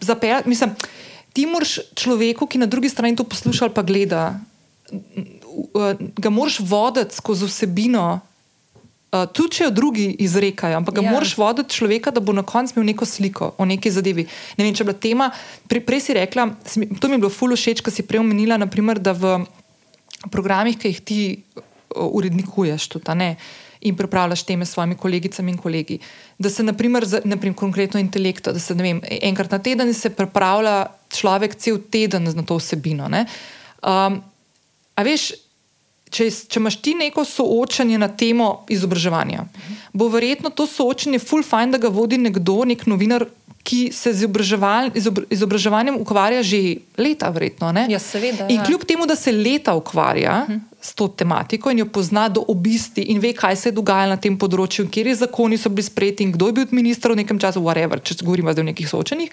zapeljati. 0.00 0.48
Mislim, 0.48 0.72
ti 1.32 1.46
moraš 1.46 1.78
človeku, 1.94 2.48
ki 2.48 2.64
na 2.64 2.66
drugi 2.66 2.88
strani 2.88 3.16
to 3.16 3.24
posluša 3.24 3.68
ali 3.68 3.74
pa 3.74 3.84
gleda, 3.84 4.40
uh, 4.92 5.92
ga 6.16 6.30
moraš 6.30 6.60
voditi 6.60 7.14
skozi 7.14 7.46
vsebino. 7.46 8.20
Uh, 9.12 9.26
tudi 9.28 9.58
če 9.58 9.66
jo 9.66 9.72
drugi 9.76 10.06
izrekajo, 10.24 10.78
ampak 10.80 10.94
ga 10.96 11.02
ja. 11.02 11.10
Ja. 11.10 11.12
moraš 11.12 11.34
voditi 11.36 11.76
človeka, 11.76 12.10
da 12.16 12.20
bo 12.24 12.32
na 12.32 12.40
koncu 12.48 12.78
imel 12.78 12.86
neko 12.94 13.04
sliko 13.04 13.50
o 13.60 13.66
neki 13.68 13.90
zadevi. 13.92 14.24
Ne 14.56 14.64
vem, 14.64 14.72
če 14.72 14.80
je 14.80 14.86
bila 14.88 14.96
tema. 14.96 15.26
Pre, 15.68 15.82
prej 15.84 16.00
si 16.06 16.16
rekla, 16.16 16.46
si 16.64 16.86
to 16.96 17.10
mi 17.10 17.18
je 17.18 17.24
bilo 17.26 17.32
fululo 17.32 17.58
všeč, 17.60 17.82
ko 17.84 17.92
si 17.92 18.06
prej 18.08 18.22
omenila, 18.22 18.56
naprimer, 18.56 18.96
da 18.96 19.12
v 19.12 19.34
programih, 20.32 20.78
ki 20.80 20.94
jih 20.94 21.02
ti 21.04 21.18
uh, 21.28 22.08
urednikuješ, 22.08 22.88
tudi, 22.94 23.18
ne, 23.20 23.34
in 23.84 24.00
pripravljaš 24.00 24.46
teme 24.48 24.64
s 24.64 24.72
svojimi 24.72 24.96
kolegicami 24.96 25.52
in 25.52 25.60
kolegi. 25.60 25.98
Da 26.40 26.48
se, 26.48 26.64
naprimer, 26.64 27.04
za, 27.04 27.20
naprimer 27.28 27.58
konkretno 27.58 28.00
intelekta, 28.00 28.56
da 28.56 28.64
se 28.64 28.74
vem, 28.80 29.04
enkrat 29.20 29.52
na 29.52 29.58
teden 29.58 29.92
se 29.94 30.08
pripravlja 30.10 30.86
človek 31.12 31.60
cel 31.60 31.82
teden 31.90 32.32
na 32.32 32.48
to 32.48 32.56
vsebino. 32.56 33.12
ne. 33.12 33.26
Um, 33.82 34.22
a 34.94 35.04
veš, 35.04 35.34
če, 36.12 36.28
če 36.30 36.60
imaš 36.60 36.78
ti 36.84 36.94
neko 36.98 37.24
soočanje 37.24 37.98
na 38.00 38.08
temo 38.08 38.64
izobraževanja, 38.72 39.46
bo 39.92 40.08
verjetno 40.12 40.52
to 40.52 40.66
soočanje 40.68 41.22
full 41.22 41.44
fajn, 41.46 41.76
da 41.76 41.80
ga 41.82 41.92
vodi 41.92 42.20
nekdo, 42.20 42.62
nek 42.68 42.86
novinar. 42.90 43.28
Ki 43.62 43.92
se 43.94 44.10
z 44.10 44.24
izobraževal, 44.24 44.88
izobr, 44.98 45.22
izobraževanjem 45.30 45.94
ukvarja 46.02 46.40
že 46.42 46.80
leta, 46.98 47.28
verjetno. 47.30 47.68
ne? 47.70 47.84
Ja, 47.92 48.00
seveda, 48.02 48.48
In 48.50 48.58
ja. 48.58 48.64
kljub 48.66 48.82
temu, 48.82 49.06
da 49.06 49.14
se 49.14 49.30
leta 49.30 49.76
ukvarja 49.78 50.32
uh 50.42 50.50
-huh. 50.50 50.60
s 50.80 50.94
to 50.98 51.06
tematiko 51.06 51.70
in 51.70 51.78
jo 51.78 51.86
pozna 51.86 52.28
do 52.28 52.42
obisti 52.48 53.02
in 53.02 53.20
ve, 53.22 53.32
kaj 53.32 53.56
se 53.56 53.68
je 53.68 53.72
dogajalo 53.78 54.08
na 54.08 54.16
tem 54.16 54.38
področju, 54.38 54.88
kje 54.90 55.14
zakoni 55.14 55.58
so 55.58 55.68
bili 55.68 55.82
sprejeti 55.82 56.24
in 56.24 56.32
kdo 56.32 56.46
je 56.46 56.52
bil 56.52 56.66
ministr 56.70 57.12
v 57.12 57.22
nekem 57.22 57.38
času, 57.38 57.60
whatever, 57.60 58.02
če 58.02 58.14
govorimo 58.24 58.52
zdaj 58.52 58.62
o 58.62 58.66
nekih 58.66 58.88
soočenjih. 58.88 59.30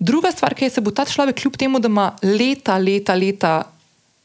Druga 0.00 0.32
stvar, 0.32 0.54
ki 0.54 0.64
je, 0.64 0.70
se 0.70 0.80
bo 0.80 0.90
ta 0.90 1.04
človek, 1.04 1.36
kljub 1.36 1.56
temu, 1.56 1.78
da 1.78 1.86
ima 1.88 2.16
leta, 2.22 2.76
leta, 2.76 3.14
leta 3.14 3.62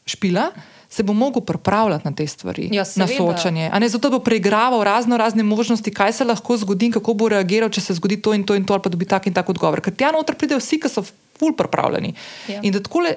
špila, 0.06 0.50
se 0.96 1.04
bo 1.04 1.14
mogel 1.14 1.42
pripravljati 1.42 2.06
na 2.06 2.16
te 2.16 2.28
stvari, 2.28 2.70
Ja, 2.72 2.84
na 2.96 3.08
soočanje. 3.08 3.70
Ne 3.70 3.90
zato 3.90 4.10
bo 4.10 4.20
preigraval 4.20 4.84
razno 4.84 5.18
razne 5.18 5.44
možnosti, 5.44 5.92
kaj 5.92 6.14
se 6.14 6.24
lahko 6.24 6.56
zgodi, 6.58 6.86
in 6.86 6.92
kako 6.92 7.14
bo 7.14 7.28
reagiral, 7.30 7.70
če 7.70 7.82
se 7.82 7.94
zgodi 7.94 8.16
to 8.18 8.34
in 8.34 8.44
to 8.44 8.56
in 8.56 8.64
to, 8.64 8.74
ali 8.74 8.82
pa 8.82 8.90
dobi 8.90 9.06
tak 9.06 9.28
in 9.28 9.34
tak 9.34 9.50
odgovor. 9.50 9.82
Ker 9.82 9.92
tja 9.94 10.12
noter 10.12 10.36
pridejo 10.36 10.60
vsi, 10.60 10.80
ki 10.80 10.90
so 10.90 11.04
ful 11.36 11.52
pripravljeni. 11.54 12.14
Ja. 12.48 12.62
In 12.64 12.72
da 12.72 12.80
tako 12.80 13.02
le, 13.02 13.16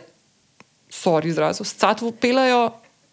sorry, 0.91 1.29
izrazil, 1.29 1.65
scatvo 1.65 2.11
pelajo. 2.13 2.71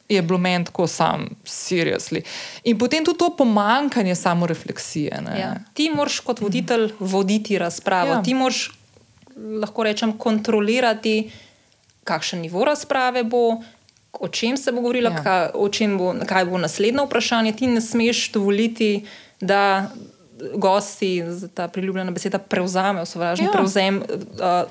Je 0.09 0.21
bilo 0.21 0.37
meni 0.37 0.65
tako 0.65 0.85
sam, 0.87 1.23
seriously. 1.43 2.21
In 2.63 2.77
potem 2.77 3.01
tudi 3.01 3.17
to 3.17 3.31
pomankanje 3.33 4.15
samorefleksije. 4.15 5.21
ne. 5.21 5.39
Ja. 5.39 5.55
Ti 5.73 5.89
moraš 5.89 6.19
kot 6.19 6.41
voditelj 6.41 6.91
voditi 6.99 7.57
razpravo, 7.57 8.11
Ja. 8.11 8.15
ja. 8.15 8.23
ti 8.23 8.33
moraš, 8.33 8.71
lahko 9.61 9.83
rečem, 9.83 10.13
kontrolirati, 10.17 11.31
kakšen 12.03 12.41
nivo 12.41 12.65
razprave 12.65 13.23
bo, 13.23 13.57
o 14.19 14.27
čem 14.29 14.57
se 14.57 14.71
bo 14.71 14.81
govorilo, 14.81 15.09
Ja. 15.09 15.23
kaj, 15.23 15.49
o 15.55 15.69
čem 15.69 15.97
bo, 15.97 16.13
kaj 16.25 16.45
bo 16.45 16.57
naslednje 16.57 17.01
vprašanje. 17.01 17.51
Ti 17.53 17.67
ne 17.67 17.81
smeš 17.81 18.31
dovoliti, 18.31 19.05
da 19.41 19.89
gosti, 20.53 21.23
ta 21.53 21.67
priljubljena 21.67 22.11
beseda, 22.11 22.37
prevzamejo 22.39 23.05
sovražni 23.05 23.45
Ja. 23.45 23.51
prevzem, 23.51 23.97
uh, 23.97 24.05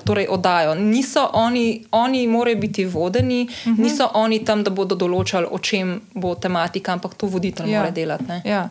torej 0.03 0.27
oddajo. 0.29 0.75
Niso 0.75 1.29
oni, 1.33 1.65
oni 1.91 2.27
morajo 2.27 2.55
biti 2.57 2.85
vodeni, 2.85 3.43
uh 3.43 3.67
Mhm. 3.67 3.73
-huh. 3.73 3.83
niso 3.83 4.09
oni 4.13 4.45
tam, 4.45 4.63
da 4.63 4.69
bodo 4.71 4.95
določali, 4.97 5.47
o 5.51 5.59
čem 5.59 6.01
bo 6.13 6.35
tematika, 6.35 6.93
ampak 6.93 7.13
to 7.13 7.27
voditelj 7.27 7.69
ja. 7.69 7.79
mora 7.79 7.91
delati. 7.91 8.23
ne. 8.23 8.41
Ja. 8.45 8.69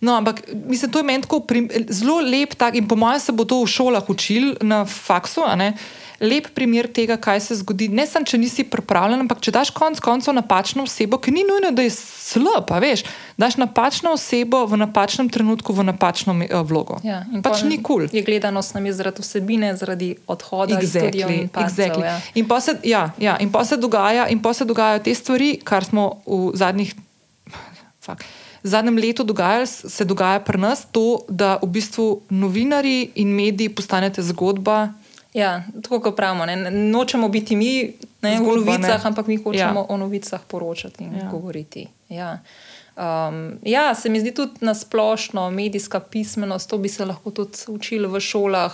No, 0.00 0.12
ampak 0.12 0.40
mislim, 0.66 0.90
to 0.90 0.98
je 0.98 1.04
meni 1.04 1.22
tako 1.22 1.40
prim, 1.40 1.68
zelo 1.88 2.20
lep 2.20 2.54
tak, 2.54 2.74
in 2.74 2.88
po 2.88 2.96
mojem 2.96 3.20
se 3.20 3.32
bo 3.32 3.44
to 3.44 3.62
v 3.62 3.66
šolah 3.66 4.10
učil 4.10 4.54
na 4.60 4.84
faksu. 4.84 5.40
ne. 5.56 5.72
Lep 6.20 6.46
primer 6.54 6.88
tega, 6.92 7.16
kaj 7.20 7.40
se 7.40 7.54
zgodi. 7.60 7.88
Ne 7.92 8.06
samo, 8.08 8.24
če 8.24 8.38
nisi 8.40 8.64
pripravljen, 8.64 9.20
ampak 9.26 9.42
če 9.44 9.52
daš 9.52 9.70
konec 9.76 10.00
koncev 10.00 10.32
napačno 10.36 10.86
osebo, 10.88 11.18
ki 11.20 11.34
ni 11.34 11.44
nujno, 11.44 11.74
da 11.76 11.84
je 11.84 11.92
slab, 11.92 12.72
a 12.72 12.78
veš, 12.80 13.04
daš 13.36 13.58
napačno 13.60 14.14
osebo 14.16 14.62
v 14.66 14.80
napačnem 14.80 15.28
trenutku 15.32 15.76
v 15.76 15.84
napačno 15.90 16.36
eh, 16.40 16.54
vlogo. 16.64 16.96
Ja, 17.04 17.20
in 17.32 17.44
pač 17.44 17.66
ni 17.68 17.76
kul. 17.82 18.06
Cool. 18.06 18.16
Je 18.16 18.24
gledanost 18.24 18.74
nam 18.74 18.88
je 18.88 18.96
zaradi 18.96 19.24
vsebine, 19.24 19.74
zaradi 19.76 20.14
odhoda 20.26 20.80
Exactly, 20.80 21.42
in 21.42 21.52
padcev. 21.52 21.68
exactly. 21.68 22.08
Ja. 22.08 22.16
In 22.34 22.48
pa 22.48 22.60
se, 22.60 22.78
ja, 22.84 23.04
ja, 23.20 23.36
in 23.40 23.52
pa 23.52 23.64
se, 23.64 23.76
dogaja, 23.76 24.26
in 24.32 24.40
pa 24.42 24.54
se 24.56 24.64
dogajajo 24.64 25.04
te 25.04 25.14
stvari, 25.14 25.52
kar 25.64 25.84
smo 25.84 26.22
v 26.26 26.56
zadnjih. 26.56 26.96
Fuck, 28.00 28.24
v 28.64 28.68
zadnjem 28.68 28.96
letu 28.98 29.24
dogajali, 29.24 29.66
se 29.66 30.04
dogaja 30.04 30.40
pri 30.40 30.58
nas 30.58 30.86
to, 30.90 31.22
da 31.28 31.58
v 31.62 31.68
bistvu 31.70 32.22
novinari 32.30 33.12
in 33.14 33.36
mediji 33.36 33.68
postanete 33.68 34.24
zgodba. 34.24 34.96
Ja, 35.36 35.62
tako 35.82 36.00
kot 36.00 36.16
pravimo, 36.16 36.46
ne, 36.46 36.56
nočemo 36.70 37.28
biti 37.28 37.56
mi 37.56 37.92
ne, 38.22 38.36
Zgodba, 38.36 38.52
v 38.62 38.64
novicah, 38.66 39.04
ne. 39.04 39.08
ampak 39.08 39.26
mi 39.26 39.36
hočemo 39.36 39.80
Ja. 39.80 39.86
o 39.88 39.96
novicah 39.96 40.40
poročati 40.48 41.04
in 41.04 41.14
Ja. 41.14 41.28
govoriti. 41.30 41.86
Ja. 42.08 42.38
Um, 42.96 43.58
ja, 43.62 43.94
se 43.94 44.08
mi 44.08 44.20
zdi 44.20 44.34
tudi 44.34 44.52
na 44.60 44.74
splošno 44.74 45.50
medijska 45.50 46.00
pismenost, 46.00 46.70
to 46.70 46.78
bi 46.78 46.88
se 46.88 47.04
lahko 47.04 47.30
tudi 47.30 47.58
učili 47.68 48.08
v 48.08 48.20
šolah. 48.20 48.72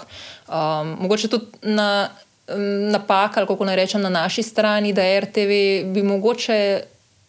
Um, 0.48 0.96
mogoče 1.00 1.28
tudi 1.28 1.46
na 1.62 2.08
um, 2.48 2.62
napak, 2.90 3.36
ali 3.36 3.46
kako 3.46 3.64
naj 3.64 3.76
rečem, 3.76 4.02
na 4.02 4.08
naši 4.08 4.42
strani, 4.42 4.92
da 4.92 5.20
RTV 5.20 5.50
bi 5.86 6.02
mogoče 6.02 6.82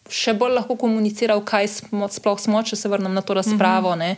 še 0.09 0.33
bolj 0.33 0.53
lahko 0.53 0.75
komuniciral, 0.75 1.41
kaj 1.41 1.67
smo, 1.67 2.07
sploh 2.07 2.39
smo, 2.39 2.63
če 2.63 2.75
se 2.75 2.89
vrnem 2.89 3.13
na 3.13 3.21
to 3.21 3.33
razpravo. 3.33 3.95
Mm 3.95 3.99
-hmm. 3.99 4.15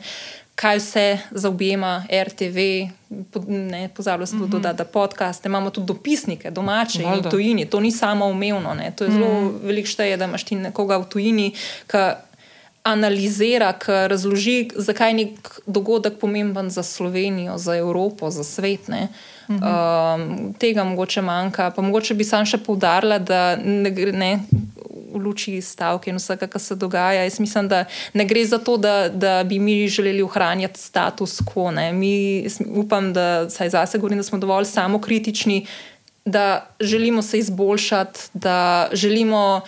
Kaj 0.56 0.78
vse 0.78 1.18
zaobjema 1.32 2.06
RTV, 2.24 2.58
ne, 3.48 3.90
pozabila 3.96 4.26
sem 4.26 4.40
tudi 4.40 4.52
dodati, 4.52 4.78
da 4.78 4.86
podcaste, 4.86 5.50
imamo 5.50 5.70
tudi 5.70 5.88
dopisnike, 5.88 6.52
domače 6.52 7.02
in 7.02 7.10
Valjda. 7.10 7.30
v 7.30 7.32
tujini, 7.32 7.66
to 7.66 7.80
ni 7.80 7.92
samo 7.92 8.26
umevno. 8.26 8.74
Ne. 8.74 8.92
To 8.96 9.04
je 9.04 9.12
zelo 9.12 9.42
mm. 9.42 9.60
veliko 9.64 9.88
šteje, 9.88 10.18
da 10.18 10.26
imaš 10.26 10.44
ti 10.44 10.56
nekoga 10.56 10.98
v 10.98 11.10
tujini, 11.12 11.52
ki 11.92 12.06
analizira, 12.86 13.74
ki 13.74 13.92
razloži, 14.08 14.70
zakaj 14.76 15.10
je 15.10 15.14
nek 15.14 15.50
dogodek 15.66 16.20
pomemben 16.22 16.70
za 16.70 16.84
Slovenijo, 16.84 17.58
za 17.58 17.76
Evropo, 17.76 18.30
za 18.30 18.44
svet. 18.44 18.88
Ne. 18.88 19.08
Um, 19.50 20.54
tega 20.60 20.84
mogoče 20.84 21.22
manjka. 21.22 21.72
Pa 21.76 21.82
mogoče 21.82 22.14
bi 22.14 22.24
sam 22.24 22.46
še 22.46 22.58
poudarila, 22.58 23.18
da 23.20 23.56
ne, 23.58 23.90
ne, 24.14 24.32
v 25.16 25.24
luči 25.24 25.62
stavke 25.62 26.12
in 26.12 26.20
vsega, 26.20 26.48
kar 26.48 26.62
se 26.62 26.76
dogaja. 26.76 27.24
Jaz 27.24 27.40
mislim, 27.40 27.68
da 27.68 27.86
ne 28.14 28.26
gre 28.26 28.46
za 28.46 28.58
to, 28.58 28.78
da, 28.78 29.10
da 29.10 29.44
bi 29.44 29.60
mi 29.60 29.88
želeli 29.88 30.22
ohranjati 30.22 30.80
status 30.80 31.42
quo. 31.42 31.72
Mi 31.94 32.48
upam, 32.76 33.14
da 33.14 33.50
saj 33.50 33.70
zase 33.70 33.98
govorim, 33.98 34.20
da 34.20 34.24
smo 34.24 34.40
dovolj 34.40 34.66
samokritični, 34.66 35.66
da 36.26 36.68
želimo 36.80 37.22
se 37.22 37.40
izboljšati, 37.40 38.20
da 38.34 38.90
želimo. 38.94 39.62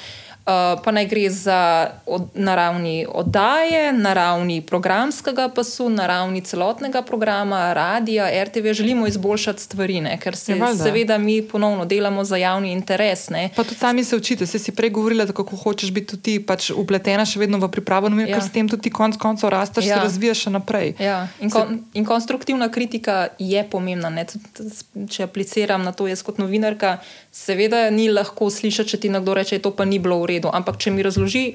Uh, 0.48 0.54
pa 0.80 0.92
naj 0.92 1.06
gre 1.06 1.30
za 1.30 1.58
od, 2.06 2.28
na 2.34 2.56
ravni 2.56 3.06
oddaje, 3.10 3.94
na 3.94 4.14
ravni 4.14 4.62
programskega 4.62 5.50
pasu, 5.50 5.90
na 5.90 6.08
ravni 6.08 6.42
celotnega 6.42 7.02
programa, 7.02 7.74
radia, 7.74 8.30
RTV, 8.44 8.72
želimo 8.72 9.08
izboljšati 9.08 9.62
stvari, 9.62 10.02
ne? 10.02 10.18
ker 10.18 10.36
se 10.36 10.52
Ja, 10.52 10.58
valjda. 10.58 10.84
seveda 10.84 11.18
mi 11.18 11.42
ponovno 11.42 11.86
delamo 11.86 12.24
za 12.24 12.38
javni 12.38 12.72
interes. 12.72 13.30
Ne? 13.30 13.50
Pa 13.56 13.64
tudi 13.64 13.76
sami 13.76 14.04
se 14.04 14.16
učite, 14.16 14.46
se 14.46 14.60
si 14.60 14.72
prej 14.72 14.90
govorila, 14.90 15.26
da 15.26 15.34
kako 15.34 15.56
hočeš 15.56 15.92
biti 15.92 16.08
tudi 16.08 16.40
pač 16.40 16.70
upletena 16.72 17.26
še 17.26 17.40
vedno 17.40 17.58
v 17.58 17.68
pripravo, 17.68 18.08
ja. 18.10 18.28
Ja. 18.28 18.36
ker 18.36 18.44
s 18.44 18.52
tem 18.52 18.70
tudi 18.70 18.82
ti 18.82 18.90
konec 18.90 19.18
koncev 19.18 19.50
rasteš, 19.50 19.86
ja. 19.86 19.90
Ja. 19.90 19.96
se 19.98 20.04
razvijaš 20.04 20.38
še 20.40 20.50
naprej. 20.50 20.96
Ja, 21.00 21.28
in, 21.42 21.50
kon, 21.50 21.84
in 21.94 22.06
konstruktivna 22.06 22.72
kritika 22.72 23.28
je 23.40 23.68
pomembna. 23.70 24.10
Ne? 24.10 24.24
Tudi, 24.24 24.72
če 25.12 25.24
apliciram 25.24 25.84
na 25.84 25.92
to, 25.92 26.08
jaz 26.08 26.24
kot 26.24 26.38
novinarka, 26.38 26.98
seveda 27.38 27.90
ni 27.94 28.10
lahko 28.10 28.50
slišati, 28.50 28.96
če 28.96 29.00
ti 29.06 29.14
nekdo 29.14 29.36
reče, 29.38 29.60
da 29.60 29.70
to 29.70 29.76
pa 29.78 29.86
ni 29.86 30.00
bilo 30.02 30.20
v 30.24 30.34
redu. 30.34 30.52
Ampak 30.54 30.80
če 30.82 30.92
mi 30.92 31.06
razloži, 31.06 31.46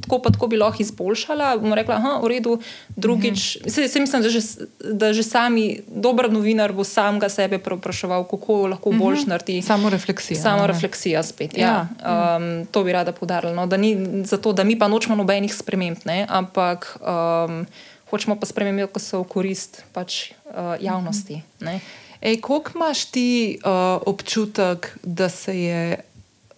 tako 0.00 0.18
pa 0.24 0.32
tako 0.32 0.48
bi 0.50 0.58
lahko 0.60 0.82
izboljšala, 0.82 1.52
bom 1.60 1.74
rekla, 1.76 1.98
da 2.00 2.14
je 2.14 2.22
v 2.22 2.30
redu. 2.32 2.56
Drugič, 2.96 3.40
-hmm. 3.56 3.70
se, 3.70 3.88
se 3.88 4.00
mislim, 4.00 4.22
da 4.22 4.28
že, 4.28 4.40
da 4.78 5.12
že 5.12 5.22
sami 5.22 5.80
dober 5.86 6.32
novinar 6.32 6.72
bo 6.72 6.84
sam 6.84 7.18
ga 7.18 7.28
sebe 7.28 7.58
prepraševal, 7.58 8.24
kako 8.24 8.66
lahko 8.66 8.90
boljš 8.90 9.18
mm 9.18 9.22
-hmm. 9.22 9.28
naredi. 9.28 9.62
Samo 9.62 9.90
refleksija. 9.90 10.40
Samo 10.40 10.60
ne. 10.60 10.66
refleksija 10.66 11.22
spet. 11.22 11.58
Ja. 11.58 11.86
Ja. 12.02 12.36
Um, 12.36 12.66
to 12.66 12.84
bi 12.84 12.92
rada 12.92 13.12
podarila. 13.12 13.54
No, 13.54 13.66
da, 13.66 13.76
ni, 13.76 14.24
zato, 14.24 14.52
da 14.52 14.64
mi 14.64 14.78
pa 14.78 14.88
nočemo 14.88 15.16
nobenih 15.16 15.54
sprememb, 15.54 15.98
ne, 16.04 16.26
ampak 16.28 16.98
um, 17.00 17.66
hočemo 18.10 18.40
pa 18.40 18.46
spremembe, 18.46 18.86
ki 18.92 19.00
so 19.00 19.22
v 19.22 19.24
korist 19.24 19.82
pač, 19.92 20.32
uh, 20.50 20.76
javnosti. 20.80 21.42
Ne. 21.60 21.80
Ej, 22.20 22.40
koliko 22.40 22.70
imaš 22.74 23.04
ti 23.04 23.58
uh, 23.64 23.70
občutek, 24.06 24.98
da 25.02 25.28
se 25.28 25.54
je 25.60 26.00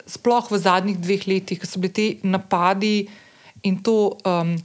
sploh 0.07 0.51
v 0.51 0.59
zadnjih 0.59 0.99
dveh 0.99 1.23
letih, 1.29 1.61
ko 1.61 1.67
so 1.67 1.79
bili 1.79 1.93
ti 1.93 2.07
napadi 2.23 3.07
in 3.63 3.79
to 3.83 4.19
um, 4.27 4.57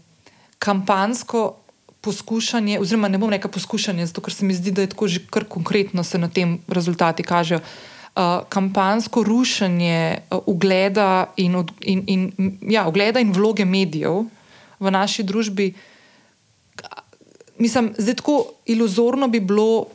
kampansko 0.59 1.55
poskušanje, 2.01 2.79
oziroma 2.79 3.07
ne 3.07 3.17
bom 3.17 3.29
rekel 3.29 3.51
poskušanje, 3.51 4.05
zato 4.09 4.21
ker 4.21 4.33
se 4.33 4.45
mi 4.45 4.53
zdi, 4.57 4.71
da 4.71 4.81
je 4.81 4.89
tako 4.89 5.07
že 5.07 5.21
kar 5.29 5.45
konkretno 5.45 6.03
se 6.03 6.17
na 6.17 6.29
tem 6.29 6.57
rezultati 6.67 7.23
kažejo. 7.23 7.59
uh, 7.59 8.41
kampansko 8.49 9.23
rušenje 9.23 10.17
uh, 10.31 10.39
ugleda, 10.45 11.29
in, 11.37 11.55
od- 11.55 11.73
in, 11.81 12.03
in, 12.07 12.57
ja, 12.61 12.87
ugleda 12.87 13.19
in 13.19 13.31
vloge 13.33 13.65
medijev 13.65 14.25
v 14.79 14.91
naši 14.91 15.23
družbi. 15.23 15.73
Mislim, 17.59 17.93
zdaj 17.97 18.15
tako 18.15 18.45
iluzorno 18.65 19.27
bi 19.27 19.39
bilo. 19.39 19.85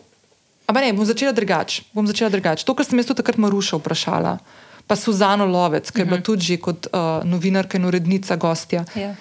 Ampak 0.66 0.82
ne, 0.84 0.92
bom 0.96 1.06
začela 1.06 1.32
drugače. 1.32 1.82
Bom 1.92 2.06
začela 2.06 2.30
drugače. 2.30 2.64
To, 2.66 2.74
kar 2.74 2.86
sem 2.86 3.00
jaz 3.00 3.10
takrat 3.12 3.40
Maruša 3.40 3.80
vprašala, 3.80 4.38
pa 4.86 4.94
Suzano 4.96 5.46
Lovec, 5.46 5.90
ki 5.90 6.04
je 6.04 6.08
bila 6.08 6.20
tudi 6.22 6.54
že 6.54 6.56
kot 6.62 6.88
uh, 6.90 7.22
novinarka 7.26 7.78
in 7.78 7.86
urednica 7.88 8.36
gostja. 8.36 8.84
Ja. 8.98 9.14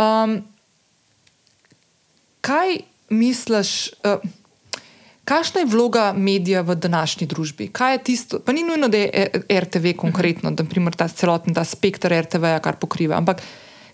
Um, 0.00 0.42
kaj 2.40 2.84
misliš, 3.12 3.92
uh, 4.04 4.22
kakšna 5.24 5.64
je 5.64 5.70
vloga 5.72 6.12
medija 6.16 6.62
v 6.66 6.76
današnji 6.76 7.26
družbi? 7.26 7.68
Kaj 7.72 7.94
je 7.94 8.04
tisto, 8.04 8.40
pa 8.40 8.52
ni 8.52 8.64
nujno, 8.64 8.88
da 8.88 8.98
je 8.98 9.10
eh, 9.12 9.60
RTV 9.60 9.96
konkretno, 9.96 10.50
da 10.50 10.64
naprimer, 10.64 10.94
ta 10.94 11.08
celoten 11.08 11.54
ta 11.54 11.64
spektr 11.64 12.12
RTV-ja, 12.20 12.60
kar 12.60 12.76
pokriva. 12.76 13.16
Ampak 13.16 13.42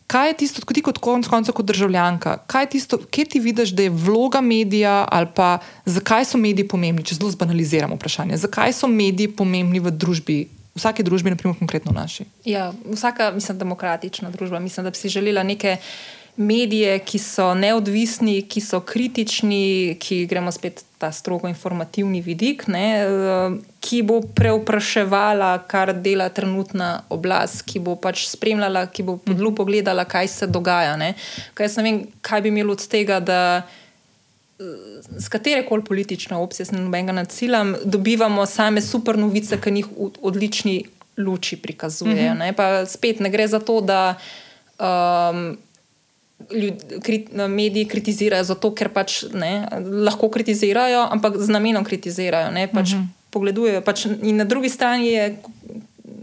kaj 0.09 0.28
je 0.28 0.36
tisto, 0.42 0.64
kot 0.64 0.74
ti 0.74 0.82
kot 0.84 0.98
konc 1.04 1.28
koncev, 1.28 1.54
kot 1.54 1.68
državljanka, 1.68 2.38
kaj 2.48 2.62
je 2.64 2.70
tisto, 2.76 2.98
kje 3.11 3.24
ti 3.34 3.40
vidiš, 3.44 3.74
da 3.76 3.84
je 3.84 3.92
vloga 3.92 4.40
medija 4.40 5.04
ali 5.12 5.28
pa 5.34 5.59
zakaj 5.84 6.24
so 6.24 6.40
mediji 6.40 6.68
pomembni, 6.68 7.04
če 7.04 7.18
zelo 7.20 7.30
zbanaliziramo 7.30 7.98
vprašanje, 7.98 8.40
zakaj 8.40 8.72
so 8.72 8.88
mediji 8.88 9.28
pomembni 9.28 9.82
v 9.84 9.92
družbi, 9.92 10.38
v 10.48 10.80
vsaki 10.80 11.04
družbi, 11.04 11.34
naprimer 11.34 11.59
konkretno 11.59 11.92
v 11.92 11.98
naši? 12.00 12.24
Ja, 12.48 12.70
vsaka, 12.86 13.30
mislim, 13.36 13.59
demokratična 13.59 14.30
družba. 14.30 14.62
Mislim, 14.64 14.88
da 14.88 14.94
bi 14.94 14.96
si 14.96 15.12
želela 15.12 15.42
neke 15.42 15.76
medije, 16.39 16.99
ki 17.03 17.18
so 17.18 17.51
neodvisni, 17.55 18.43
ki 18.47 18.61
so 18.62 18.80
kritični, 18.80 19.97
ki 20.01 20.22
gremo 20.30 20.53
spet 20.55 20.84
ta 20.99 21.11
strogo 21.12 21.49
informativni 21.51 22.20
vidik, 22.22 22.66
ne, 22.70 22.86
eh, 23.03 23.59
ki 23.80 24.03
bo 24.03 24.20
preupraševala, 24.34 25.51
kar 25.66 25.93
dela 25.93 26.28
trenutna 26.28 27.03
oblast, 27.11 27.64
ki 27.66 27.82
bo 27.82 27.97
pač 27.97 28.26
spremljala, 28.30 28.86
ki 28.86 29.03
bo 29.03 29.16
pod 29.16 29.41
lupo 29.41 29.66
gledala, 29.68 30.05
kaj 30.05 30.28
se 30.28 30.47
dogaja. 30.47 30.97
Ne. 30.97 31.14
Kaj 31.55 31.66
jaz 31.66 31.76
ne 31.76 31.82
vem, 31.82 32.01
kaj 32.22 32.43
bi 32.43 32.55
imelo 32.55 32.78
od 32.78 32.86
tega, 32.89 33.20
da 33.20 33.43
z 35.16 35.28
katere 35.28 35.66
koli 35.66 35.84
politične 35.84 36.36
opcije, 36.36 36.66
s 36.66 36.70
nobenega 36.70 37.12
nacilam, 37.12 37.76
dobivamo 37.84 38.47
same 38.47 38.80
super 38.80 39.18
novice, 39.18 39.61
ki 39.61 39.70
jih 39.70 39.86
v 39.86 40.11
odlični 40.22 40.84
luči 41.18 41.57
prikazujejo. 41.57 42.34
Mm 42.34 42.39
-hmm. 42.41 42.55
Pa 42.55 42.86
spet 42.86 43.20
ne 43.20 43.30
gre 43.30 43.49
za 43.49 43.59
to, 43.59 43.80
da 43.80 44.14
um, 44.78 45.59
ljud, 46.51 47.01
krit, 47.03 47.30
mediji 47.49 47.89
kritizirajo 47.89 48.45
zato, 48.45 48.70
ker 48.74 48.91
pač 48.95 49.22
ne, 49.34 49.68
lahko 50.07 50.30
kritizirajo, 50.32 51.07
ampak 51.12 51.39
z 51.39 51.53
namenom 51.53 51.86
kritizirajo. 51.86 52.53
Ne, 52.55 52.68
pač 52.72 52.95
mm 52.95 52.99
-hmm. 52.99 53.14
Pogledujejo. 53.30 53.80
Pač, 53.84 54.07
in 54.07 54.36
na 54.36 54.45
drugi 54.45 54.68
strani 54.68 55.07
je, 55.07 55.36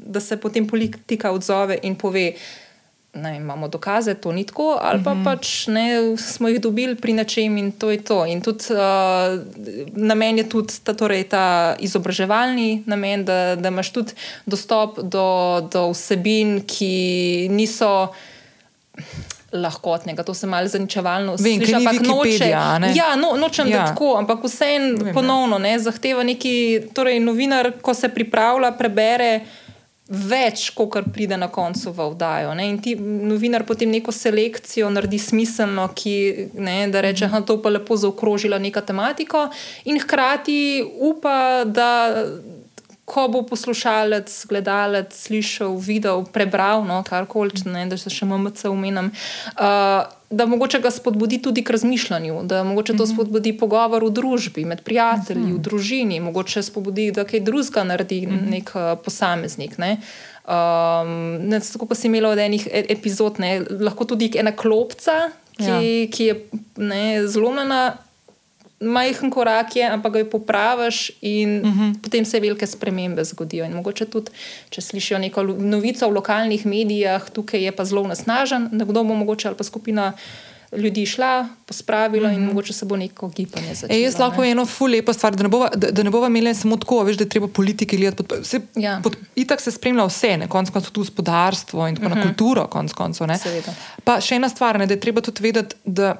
da 0.06 0.20
se 0.20 0.38
potem 0.38 0.68
politika 0.68 1.32
odzove 1.32 1.80
in 1.84 1.96
pove. 1.96 2.34
Ne, 3.16 3.38
imamo 3.38 3.68
dokaze, 3.68 4.14
to 4.14 4.32
ni 4.32 4.44
tako, 4.44 4.78
ali 4.82 5.04
pa, 5.04 5.14
mm 5.14 5.20
-hmm. 5.20 5.24
pač 5.24 5.68
ne, 5.68 6.18
smo 6.18 6.48
jih 6.48 6.60
dobili 6.62 6.96
pri 6.96 7.14
nečem 7.14 7.58
in 7.58 7.72
to 7.72 7.92
je 7.92 8.04
to. 8.04 8.26
In 8.26 8.42
tudi 8.42 8.64
uh, 8.72 8.78
namen 9.96 10.38
je 10.38 10.50
tudi 10.50 10.74
ta, 10.84 10.94
torej, 10.94 11.24
ta 11.24 11.76
izobraževalni 11.80 12.84
namen, 12.86 13.26
da, 13.26 13.56
da 13.56 13.68
imaš 13.68 13.90
tudi 13.92 14.12
dostop 14.46 15.00
do, 15.00 15.62
do 15.72 15.90
vsebin, 15.90 16.62
ki 16.68 17.48
niso. 17.52 18.08
Lahkotnega, 19.62 20.24
to 20.24 20.34
se 20.34 20.48
malo 20.48 20.68
zaničevalno 20.68 21.38
sliši, 21.38 21.76
ampak 21.76 22.02
noče. 22.06 22.50
Ne? 22.80 22.94
Ja, 22.96 23.16
no, 23.16 23.36
nočem 23.38 23.68
Ja. 23.68 23.78
ja. 23.78 23.86
tako, 23.86 24.16
ampak 24.18 24.44
vseeno 24.44 25.08
ja. 25.08 25.14
ponovno 25.14 25.58
ne, 25.58 25.80
zahteva 25.80 26.24
neki, 26.24 26.88
torej 26.94 27.20
novinar, 27.20 27.72
ko 27.82 27.94
se 27.94 28.10
pripravlja, 28.10 28.72
prebere 28.78 29.46
več, 30.06 30.68
kot 30.78 30.92
kar 30.94 31.08
pride 31.10 31.38
na 31.38 31.48
koncu 31.50 31.90
v 31.90 32.10
vdajo. 32.14 32.54
Ne? 32.54 32.68
In 32.70 32.78
ti 32.82 32.94
novinar 32.96 33.66
potem 33.66 33.90
neko 33.90 34.14
selekcijo 34.14 34.90
naredi 34.94 35.18
smiselno, 35.20 35.88
ki, 35.98 36.18
ne, 36.62 36.76
da 36.94 37.02
reče, 37.02 37.30
da 37.32 37.42
to 37.42 37.58
pa 37.62 37.74
lepo 37.74 37.98
zaokrožila 37.98 38.60
neka 38.62 38.86
tematika, 38.86 39.48
in 39.86 40.00
hkrati 40.02 40.86
upa, 41.10 41.66
da. 41.66 41.90
Ko 43.06 43.28
bo 43.30 43.44
poslušalec, 43.46 44.34
gledalec 44.50 45.14
slišal, 45.14 45.76
videl, 45.78 46.24
prebral, 46.34 46.82
no, 46.88 47.04
karkoli, 47.06 47.54
ne, 47.70 47.86
da 47.86 48.00
se 48.02 48.10
še 48.10 48.26
MMC 48.26 48.66
umenim, 48.72 49.12
uh, 49.54 50.08
da 50.34 50.48
mogoče 50.50 50.80
ga 50.82 50.90
spodbudi 50.92 51.38
tudi 51.42 51.62
k 51.64 51.76
razmišljanju, 51.76 52.40
da 52.50 52.64
mogoče 52.66 52.96
to 52.98 53.06
spodbudi 53.06 53.54
pogovor 53.58 54.04
v 54.08 54.10
družbi, 54.10 54.66
med 54.66 54.82
prijatelji, 54.88 55.54
v 55.54 55.62
družini, 55.68 56.18
mogoče 56.26 56.66
spodbudi, 56.66 57.12
da 57.14 57.28
kaj 57.30 57.44
drugega 57.46 57.86
naredi 57.86 58.24
nek 58.26 58.74
uh, 58.74 58.96
posameznik. 59.06 59.78
Ne. 59.78 60.00
Um, 60.46 61.46
ne, 61.46 61.62
tako 61.62 61.88
kot 61.90 61.98
si 61.98 62.10
imela 62.10 62.34
od 62.34 62.42
enih 62.42 62.68
e- 62.72 62.86
epizod, 62.98 63.38
ne, 63.42 63.60
lahko 63.86 64.06
tudi 64.10 64.32
ena 64.38 64.54
klopca, 64.54 65.30
ki, 65.58 65.70
ja. 65.70 66.10
ki 66.10 66.28
je 66.32 66.36
ne, 66.82 67.06
zlomljena. 67.30 67.84
Majhen 68.80 69.32
korak 69.32 69.76
je, 69.76 69.84
ampak 69.88 70.14
ga 70.14 70.26
popraviš, 70.30 71.12
in 71.22 71.62
uh 71.66 71.66
-huh. 71.66 71.94
potem 72.02 72.26
se 72.26 72.40
velike 72.40 72.68
spremembe 72.68 73.24
zgodijo. 73.24 73.66
In 73.66 73.74
mogoče 73.74 74.06
tudi, 74.06 74.32
če 74.70 74.82
slišijo 74.82 75.20
neko 75.20 75.44
novico 75.44 76.10
v 76.10 76.14
lokalnih 76.14 76.66
medijih, 76.66 77.22
tukaj 77.34 77.64
je 77.64 77.72
pa 77.72 77.86
zelo 77.86 78.08
nasnažen, 78.08 78.70
nekdo 78.72 79.04
bo 79.04 79.14
mogoče 79.14 79.48
ali 79.48 79.58
pa 79.58 79.64
skupina 79.64 80.14
ljudi 80.78 81.06
šla, 81.06 81.48
pospravila 81.66 82.30
uh 82.30 82.36
-huh. 82.36 82.38
in 82.38 82.46
mogoče 82.46 82.74
se 82.74 82.86
bo 82.86 82.98
neko 82.98 83.28
gibanje 83.28 83.76
začelo. 83.76 84.00
E, 84.00 84.02
jaz 84.02 84.20
lahko 84.20 84.42
ne. 84.42 84.52
eno 84.52 84.66
ful 84.66 84.92
lepo 84.92 85.14
stvar, 85.14 85.36
da 85.36 85.44
ne 85.44 85.50
bova, 85.50 85.70
da, 85.76 85.92
da 85.92 86.04
ne 86.04 86.10
bova 86.10 86.28
imela 86.28 86.54
samo 86.54 86.78
tako, 86.78 87.04
veš, 87.04 87.18
da 87.18 87.24
je 87.24 87.30
treba 87.30 87.48
politiki 87.48 87.98
gledati. 87.98 88.24
Pod, 88.24 88.40
vse, 88.42 88.60
Ja. 88.76 89.00
pod, 89.04 89.16
itak 89.36 89.62
se 89.62 89.72
spremlja 89.72 90.06
vse, 90.06 90.38
ne, 90.38 90.48
konc 90.48 90.70
koncev 90.70 90.92
tudi 90.92 91.08
gospodarstvo 91.08 91.88
in 91.88 91.96
tako 91.96 92.08
uh 92.08 92.14
-huh. 92.14 92.16
na 92.16 92.24
kulturo, 92.24 92.68
konc 92.68 92.94
koncev. 92.94 93.28
Pa 94.04 94.22
še 94.22 94.36
ena 94.36 94.50
stvar, 94.50 94.80
ne, 94.80 94.86
da 94.86 94.94
je 94.94 95.00
treba 95.00 95.22
tudi 95.22 95.44
vedeti, 95.44 95.76
da 95.86 96.16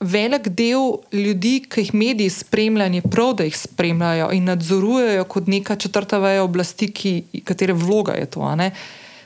velik 0.00 0.48
del 0.56 0.96
ljudi, 1.12 1.60
ki 1.68 1.84
jih 1.84 1.92
mediji 1.94 2.30
spremljajo, 2.30 2.94
je 2.94 3.02
prav, 3.02 3.34
da 3.36 3.44
jih 3.44 3.56
spremljajo 3.56 4.30
in 4.32 4.48
nadzorujejo 4.48 5.24
kot 5.24 5.46
neka 5.46 5.76
četrta 5.76 6.18
veja 6.18 6.42
oblasti, 6.44 6.88
ki, 6.92 7.42
katere 7.44 7.72
vloga 7.72 8.16
je 8.16 8.26
to. 8.26 8.48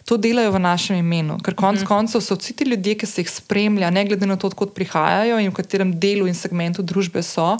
To 0.05 0.16
delajo 0.16 0.51
v 0.53 0.61
našem 0.61 0.97
imenu, 0.97 1.39
ker 1.41 1.55
konec 1.55 1.81
uh 1.81 1.85
-huh. 1.85 1.89
koncev 1.89 2.20
so 2.20 2.37
vsi 2.37 2.53
ti 2.53 2.64
ljudje, 2.64 2.95
ki 2.95 3.07
se 3.07 3.20
jih 3.20 3.31
spremlja, 3.31 3.91
ne 3.91 4.05
glede 4.05 4.27
na 4.27 4.37
to, 4.37 4.47
odkot 4.47 4.75
prihajajo 4.75 5.39
in 5.39 5.51
v 5.51 5.55
katerem 5.55 6.01
delu 6.01 6.27
in 6.27 6.35
segmentu 6.35 6.83
družbe 6.83 7.22
so, 7.22 7.57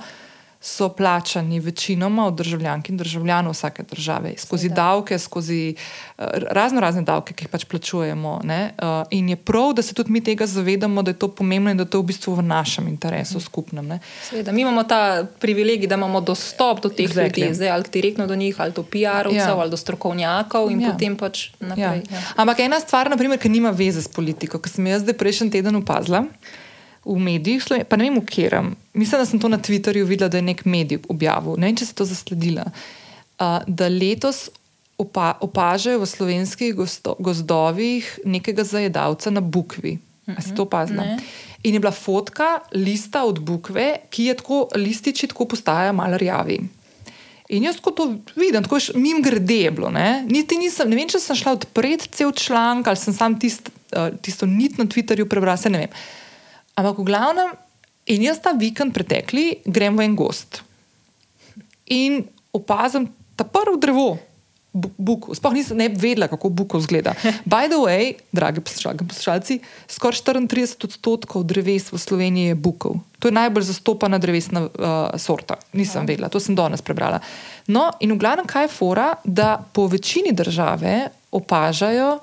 so 0.65 0.89
plačani 0.89 1.61
večinoma 1.61 2.27
od 2.27 2.35
državljank 2.35 2.89
in 2.89 2.97
državljanov 2.97 3.53
vsake 3.53 3.83
države, 3.85 4.33
skozi 4.39 4.63
Seveda. 4.63 4.75
davke, 4.77 5.19
skozi 5.19 5.75
uh, 5.75 6.25
razno 6.51 6.81
razne 6.81 7.03
davke, 7.03 7.35
ki 7.35 7.45
jih 7.45 7.51
pač 7.51 7.65
plačujemo. 7.67 8.41
ne, 8.45 8.61
Uh, 8.75 8.89
in 9.11 9.29
je 9.29 9.37
prav, 9.37 9.73
da 9.73 9.83
se 9.83 9.95
tudi 9.95 10.11
mi 10.11 10.21
tega 10.23 10.47
zavedamo, 10.47 11.03
da 11.03 11.11
je 11.11 11.19
to 11.19 11.29
pomembno 11.31 11.71
in 11.71 11.77
da 11.77 11.83
je 11.83 11.91
to 11.91 12.01
v 12.01 12.05
bistvu 12.05 12.35
v 12.35 12.43
našem 12.45 12.89
interesu 12.89 13.41
skupnem. 13.41 13.87
Ne. 13.87 13.99
Seveda, 14.23 14.53
mi 14.53 14.61
imamo 14.61 14.85
ta 14.85 15.01
privilegij, 15.39 15.87
da 15.87 15.95
imamo 15.95 16.21
dostop 16.23 16.81
do 16.81 16.89
teh 16.89 17.07
Exactly. 17.07 17.39
ljudi, 17.39 17.55
zdaj, 17.55 17.71
ali 17.71 17.85
direktno 17.93 18.27
do 18.27 18.35
njih, 18.37 18.57
ali 18.59 18.73
do 18.73 18.83
PR-ovcev, 18.85 19.37
Ja. 19.37 19.49
ja. 19.49 19.57
ali 19.57 19.71
do 19.71 19.77
strokovnjakov, 19.77 20.71
in 20.71 20.81
Ja. 20.81 20.87
ja. 20.87 20.93
potem 20.93 21.17
pač 21.17 21.51
Ja. 21.51 21.67
naprej. 21.69 22.03
Ja. 22.11 22.21
Ampak 22.37 22.59
ena 22.61 22.81
stvar, 22.81 23.11
naprimer, 23.11 23.39
ki 23.39 23.49
nima 23.51 23.71
veze 23.73 24.01
s 24.01 24.09
politiko, 24.09 24.59
ki 24.59 24.69
sem 24.71 24.87
jaz 24.87 25.03
zdaj 25.03 25.15
prejšnji 25.15 25.51
teden 25.51 25.77
opazila 25.77 26.25
v 27.05 27.17
medijih, 27.21 27.65
pa 27.89 27.97
ne 27.97 28.09
vem, 28.09 28.19
v 28.21 28.27
katerem. 28.27 28.75
Mislim, 28.95 29.21
da 29.21 29.27
sem 29.27 29.41
to 29.41 29.49
na 29.49 29.59
Twitterju 29.59 30.07
videla, 30.09 30.29
da 30.33 30.41
je 30.41 30.47
nek 30.47 30.65
medij 30.65 31.03
objavil. 31.09 31.59
Ne 31.59 31.71
vem, 31.71 31.79
če 31.79 31.89
si 31.91 31.97
to 31.97 32.07
zasledila. 32.09 32.67
Uh, 33.35 33.61
da 33.67 33.89
letos 33.91 34.49
opa 34.99 35.35
opažajo 35.43 35.99
v 36.01 36.07
slovenskih 36.07 36.75
gosto 36.75 37.17
gozdovih 37.19 38.07
nekega 38.25 38.65
zajedavca 38.65 39.31
na 39.31 39.43
Bukvi. 39.43 39.99
A 40.27 40.41
si 40.41 40.55
to 40.55 40.65
opazila? 40.65 41.05
Ne. 41.05 41.19
In 41.65 41.75
je 41.75 41.81
bila 41.81 41.93
fotka 41.93 42.61
lista 42.73 43.25
od 43.25 43.41
Bukve, 43.41 44.07
ki 44.11 44.31
je 44.31 44.35
tako, 44.39 44.69
lističi 44.77 45.29
tako 45.29 45.49
postajajo 45.49 45.93
malo 45.93 46.17
rjavi. 46.21 46.61
In 47.49 47.67
jaz, 47.67 47.77
ko 47.81 47.93
to 47.93 48.07
vidim, 48.37 48.63
tako 48.65 48.77
je 48.77 48.97
mim 48.97 49.23
grede 49.23 49.57
je 49.67 49.71
bilo. 49.71 49.91
Ne? 49.91 50.25
Niti 50.29 50.57
nisem, 50.57 50.89
ne 50.89 50.97
vem, 50.97 51.09
če 51.09 51.21
sem 51.21 51.37
šla 51.37 51.59
odpreti 51.59 52.09
cel 52.13 52.33
članek 52.33 52.89
ali 52.89 53.01
sem 53.01 53.15
sam 53.15 53.37
tist, 53.41 53.69
uh, 53.93 54.15
tisto 54.23 54.47
nit 54.47 54.79
na 54.79 54.87
Twitterju 54.89 55.29
prebrala, 55.29 55.57
se 55.61 55.71
ne 55.71 55.85
vem. 55.85 55.99
Ampak 56.75 56.99
v 56.99 57.05
glavnem, 57.07 57.51
in 58.07 58.23
jaz 58.23 58.41
ta 58.43 58.53
vikend 58.53 58.93
pretekli 58.95 59.63
grem 59.65 59.97
v 59.97 60.05
en 60.05 60.17
gost 60.17 60.63
in 61.87 62.25
opazim 62.53 63.07
ta 63.37 63.45
prvo 63.45 63.77
drevo. 63.77 64.19
bu- 64.75 64.91
Buku. 64.99 65.35
Sploh 65.35 65.55
nisem 65.55 65.79
vedela, 65.79 66.27
kako 66.27 66.49
buko 66.51 66.79
izgleda. 66.83 67.15
By 67.47 67.69
the 67.71 67.79
way, 67.79 68.17
dragi 68.35 68.59
poslušalci, 68.61 69.61
skoraj 69.87 70.19
34 70.19 70.85
odstotkov 70.85 71.45
dreves 71.47 71.93
v 71.95 71.99
Sloveniji 71.99 72.47
je 72.51 72.55
bukov. 72.59 72.99
To 73.23 73.29
je 73.31 73.39
najbolj 73.39 73.71
zastopana 73.71 74.19
drevesna 74.19 74.67
uh, 74.67 75.15
sorta. 75.15 75.61
Nisem 75.73 76.03
vedela, 76.07 76.27
to 76.29 76.41
sem 76.43 76.59
danes 76.59 76.83
prebrala. 76.83 77.21
No, 77.71 77.93
in 78.03 78.11
v 78.13 78.19
glavnem, 78.19 78.51
kaj 78.51 78.67
je 78.67 78.75
fora, 78.75 79.15
da 79.23 79.63
po 79.63 79.87
večini 79.87 80.35
države 80.35 81.07
opažajo, 81.31 82.19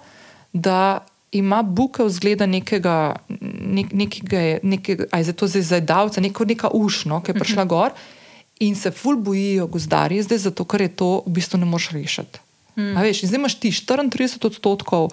da 0.51 0.99
ima 1.31 1.61
bukev 1.63 2.09
zgleda 2.09 2.45
nekega, 2.45 3.15
nek, 3.49 3.93
nekega, 3.93 4.59
nekega 4.63 5.07
aj 5.11 5.23
za 5.23 5.33
to 5.33 5.47
zdaj 5.47 5.61
zajedavca, 5.61 6.21
neko, 6.21 6.45
neka 6.45 6.71
ušno, 6.73 7.21
ki 7.23 7.31
je 7.31 7.39
prišla 7.39 7.65
gor. 7.65 7.91
in 8.61 8.75
se 8.75 8.91
ful 8.91 9.15
bojijo 9.17 9.67
gozdarji, 9.67 10.21
zdaj 10.21 10.37
zato, 10.37 10.65
ker 10.65 10.81
je 10.81 10.87
to 10.95 11.23
v 11.25 11.31
bistvu 11.33 11.57
ne 11.57 11.65
moš 11.65 11.89
rešiti. 11.89 12.39
Mm. 12.77 12.93
Veš, 13.01 13.23
zdaj 13.25 13.39
imaš 13.39 13.55
ti 13.59 13.71
34 13.71 14.45
odstotkov 14.45 15.09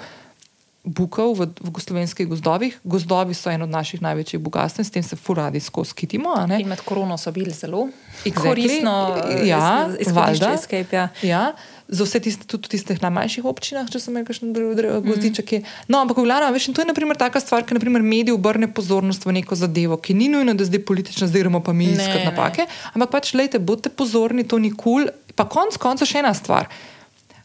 bukov 0.85 1.37
v, 1.37 1.49
v 1.61 1.81
slovenskih 1.81 2.29
gozdovih. 2.29 2.79
Gozdovi 2.85 3.35
so 3.35 3.51
eno 3.51 3.65
od 3.65 3.73
naših 3.73 4.03
največjih 4.03 4.41
bogatstv, 4.41 4.83
s 4.85 4.91
tem 4.91 5.03
se 5.03 5.17
furadi 5.17 5.61
skozi 5.61 5.95
kitimo. 5.95 6.35
In 6.59 6.69
med 6.69 6.81
korono 6.85 7.19
so 7.19 7.33
bili 7.33 7.51
zelo 7.51 7.89
exactly. 8.25 8.37
koristno, 8.37 8.97
ja, 9.45 9.89
izhodišče 10.01 10.53
escape. 10.55 10.97
Ja. 10.97 11.09
Ja. 11.23 11.45
Za 11.89 12.05
vse 12.05 12.21
tiste, 12.21 12.45
tudi 12.45 12.69
v 12.69 12.73
tistih 12.75 12.99
najmanjših 13.01 13.47
občinah, 13.49 13.87
če 13.89 14.01
sem 14.03 14.19
rekel, 14.21 14.53
da 14.53 14.99
gozdiček 15.05 15.53
je. 15.57 15.61
No, 15.89 16.03
ampak, 16.05 16.21
glavno, 16.21 16.51
veš, 16.53 16.69
to 16.77 16.85
je 16.85 16.91
naprimer 16.91 17.17
taka 17.17 17.41
stvar, 17.41 17.65
ki 17.65 17.79
naprimer 17.79 18.05
mediji 18.05 18.37
obrne 18.37 18.69
pozornost 18.69 19.25
v 19.25 19.39
neko 19.41 19.57
zadevo, 19.57 19.97
ki 19.97 20.13
ni 20.13 20.29
nujno, 20.29 20.53
da 20.53 20.69
zdaj 20.69 20.85
politično, 20.85 21.31
zdaj 21.31 21.47
gremo 21.47 21.63
pa 21.65 21.73
mi 21.73 21.89
iskati 21.95 22.29
napake. 22.29 22.69
Ampak 22.93 23.17
pač, 23.17 23.33
lejte, 23.33 23.57
bodite 23.59 23.89
pozorni, 23.89 24.45
to 24.45 24.61
ni 24.61 24.69
kul. 24.69 25.09
Cool. 25.09 25.35
Pa 25.39 25.47
konc 25.49 25.77
konca 25.81 26.07
še 26.09 26.21
ena 26.21 26.35
stvar 26.35 26.67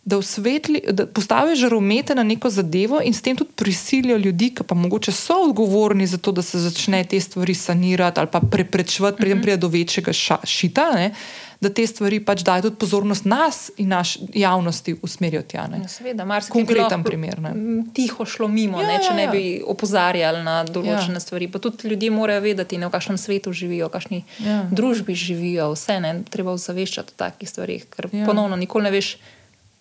da, 0.05 0.17
osvetli, 0.17 0.81
da 0.91 1.07
postavijo 1.07 1.55
žaromete 1.55 2.15
na 2.15 2.23
neko 2.23 2.49
zadevo 2.49 3.01
in 3.03 3.13
s 3.13 3.21
tem 3.21 3.35
tudi 3.35 3.51
prisilijo 3.55 4.17
ljudi, 4.17 4.49
ki 4.55 4.63
pa 4.63 4.75
mogoče 4.75 5.11
so 5.11 5.34
odgovorni 5.47 6.07
za 6.07 6.17
to, 6.17 6.31
da 6.31 6.41
se 6.41 6.59
začne 6.59 7.03
te 7.03 7.19
stvari 7.19 7.55
sanirati 7.55 8.19
ali 8.19 8.30
pa 8.31 8.39
preprečevati, 8.51 9.17
preden 9.17 9.41
pride 9.41 9.57
do 9.57 9.67
večjega 9.67 10.13
ša, 10.13 10.38
šita. 10.43 10.91
Ne? 10.95 11.13
Da 11.61 11.69
te 11.69 11.88
stvari 11.88 12.19
pač 12.19 12.41
dajo 12.43 12.61
tudi 12.61 12.75
pozornost 12.75 13.25
nas 13.25 13.71
in 13.77 13.88
naš 13.88 14.17
javnosti 14.34 14.95
usmerijo 15.01 15.41
tja. 15.41 15.69
Ja, 15.71 15.88
seveda, 15.88 16.25
marsikaj. 16.25 16.53
Konkreten 16.53 17.03
primer. 17.03 17.39
Ne. 17.39 17.53
Tiho 17.93 18.25
šlo 18.25 18.47
mimo, 18.47 18.81
ja, 18.81 18.88
ne, 18.88 18.97
če 18.99 19.11
ja, 19.11 19.15
ne 19.15 19.23
ja. 19.23 19.31
bi 19.31 19.61
opozarjali 19.65 20.41
na 20.43 20.57
določene 20.67 21.15
ja. 21.15 21.19
stvari. 21.23 21.47
Pa 21.47 21.61
tudi 21.63 21.88
ljudje 21.88 22.09
morajo 22.11 22.41
vedeti, 22.43 22.77
ne, 22.77 22.89
v 22.89 22.91
kakšnem 22.91 23.17
svetu 23.17 23.53
živijo, 23.55 23.88
v 23.88 23.95
kakšni 23.95 24.19
ja. 24.43 24.57
družbi 24.71 25.15
živijo. 25.15 25.69
Vse 25.77 26.01
ne, 26.03 26.17
treba 26.27 26.51
ozaveščati 26.51 27.15
o 27.15 27.21
takih 27.23 27.49
stvarih, 27.49 27.88
ker 27.95 28.09
ja. 28.11 28.27
ponovno 28.27 28.59
nikoli 28.59 28.89
ne 28.89 28.91
veš 28.91 29.13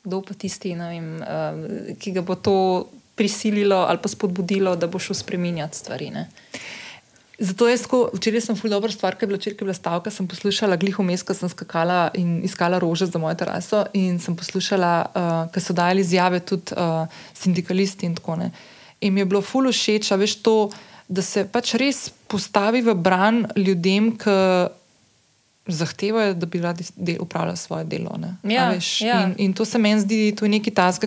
kdo 0.03 0.23
pa 0.27 0.35
tisti, 0.35 0.74
vem, 0.74 1.15
uh, 1.23 1.97
ki 1.99 2.12
ga 2.19 2.23
bo 2.27 2.35
to 2.35 2.57
prisililo 3.15 3.85
ali 3.89 4.01
pa 4.03 4.09
spodbudilo, 4.09 4.77
da 4.77 4.89
bo 4.91 4.99
šel 4.99 5.15
spremenjati 5.15 5.79
stvari. 5.79 6.11
Ne? 6.11 6.29
Zato 7.43 7.66
jaz, 7.69 7.85
ko, 7.91 8.05
včeraj 8.15 8.45
sem 8.45 8.57
ful 8.59 8.70
dobro 8.70 8.93
stvar, 8.93 9.16
ki 9.16 9.24
je 9.24 9.29
bila 9.31 9.39
včeraj, 9.41 9.59
bila 9.59 9.74
stavka, 9.74 10.11
sem 10.15 10.29
poslušala 10.31 10.77
gliho 10.79 11.03
mes, 11.03 11.24
ko 11.27 11.35
sem 11.35 11.51
skakala 11.51 12.12
in 12.19 12.43
iskala 12.47 12.79
rože 12.83 13.09
za 13.11 13.19
mojo 13.19 13.35
teraso 13.41 13.85
in 13.99 14.20
sem 14.23 14.37
poslušala, 14.39 14.93
uh, 15.03 15.23
eh, 15.23 15.51
ker 15.55 15.65
so 15.65 15.74
dajali 15.74 16.05
izjave 16.05 16.41
tudi 16.41 16.77
uh, 16.77 17.09
sindikalisti 17.35 18.07
in 18.07 18.15
tako 18.19 18.39
naprej. 18.39 18.70
In 19.03 19.15
mi 19.15 19.20
je 19.20 19.27
bilo 19.27 19.43
ful 19.43 19.66
všeč, 19.66 20.12
veš 20.15 20.37
to, 20.47 20.70
da 21.09 21.23
se 21.27 21.43
pač 21.51 21.74
res 21.74 22.12
postavi 22.31 22.85
v 22.87 22.95
bran 22.95 23.43
ljudem, 23.59 24.12
ki 24.15 24.37
zahtevajo, 25.67 26.35
da 26.35 26.47
bi 26.47 26.61
radi 26.61 26.85
upravljali 27.21 27.57
svoje 27.57 27.85
delo. 27.85 28.19
Ja, 28.43 28.75
ja. 29.01 29.25
In, 29.25 29.35
in 29.39 29.53
to 29.53 29.65
se 29.65 29.79
meni 29.79 30.01
zdi, 30.01 30.33
da 30.41 30.47
je 30.47 30.51
nekaj 30.51 30.75
taska. 30.75 31.07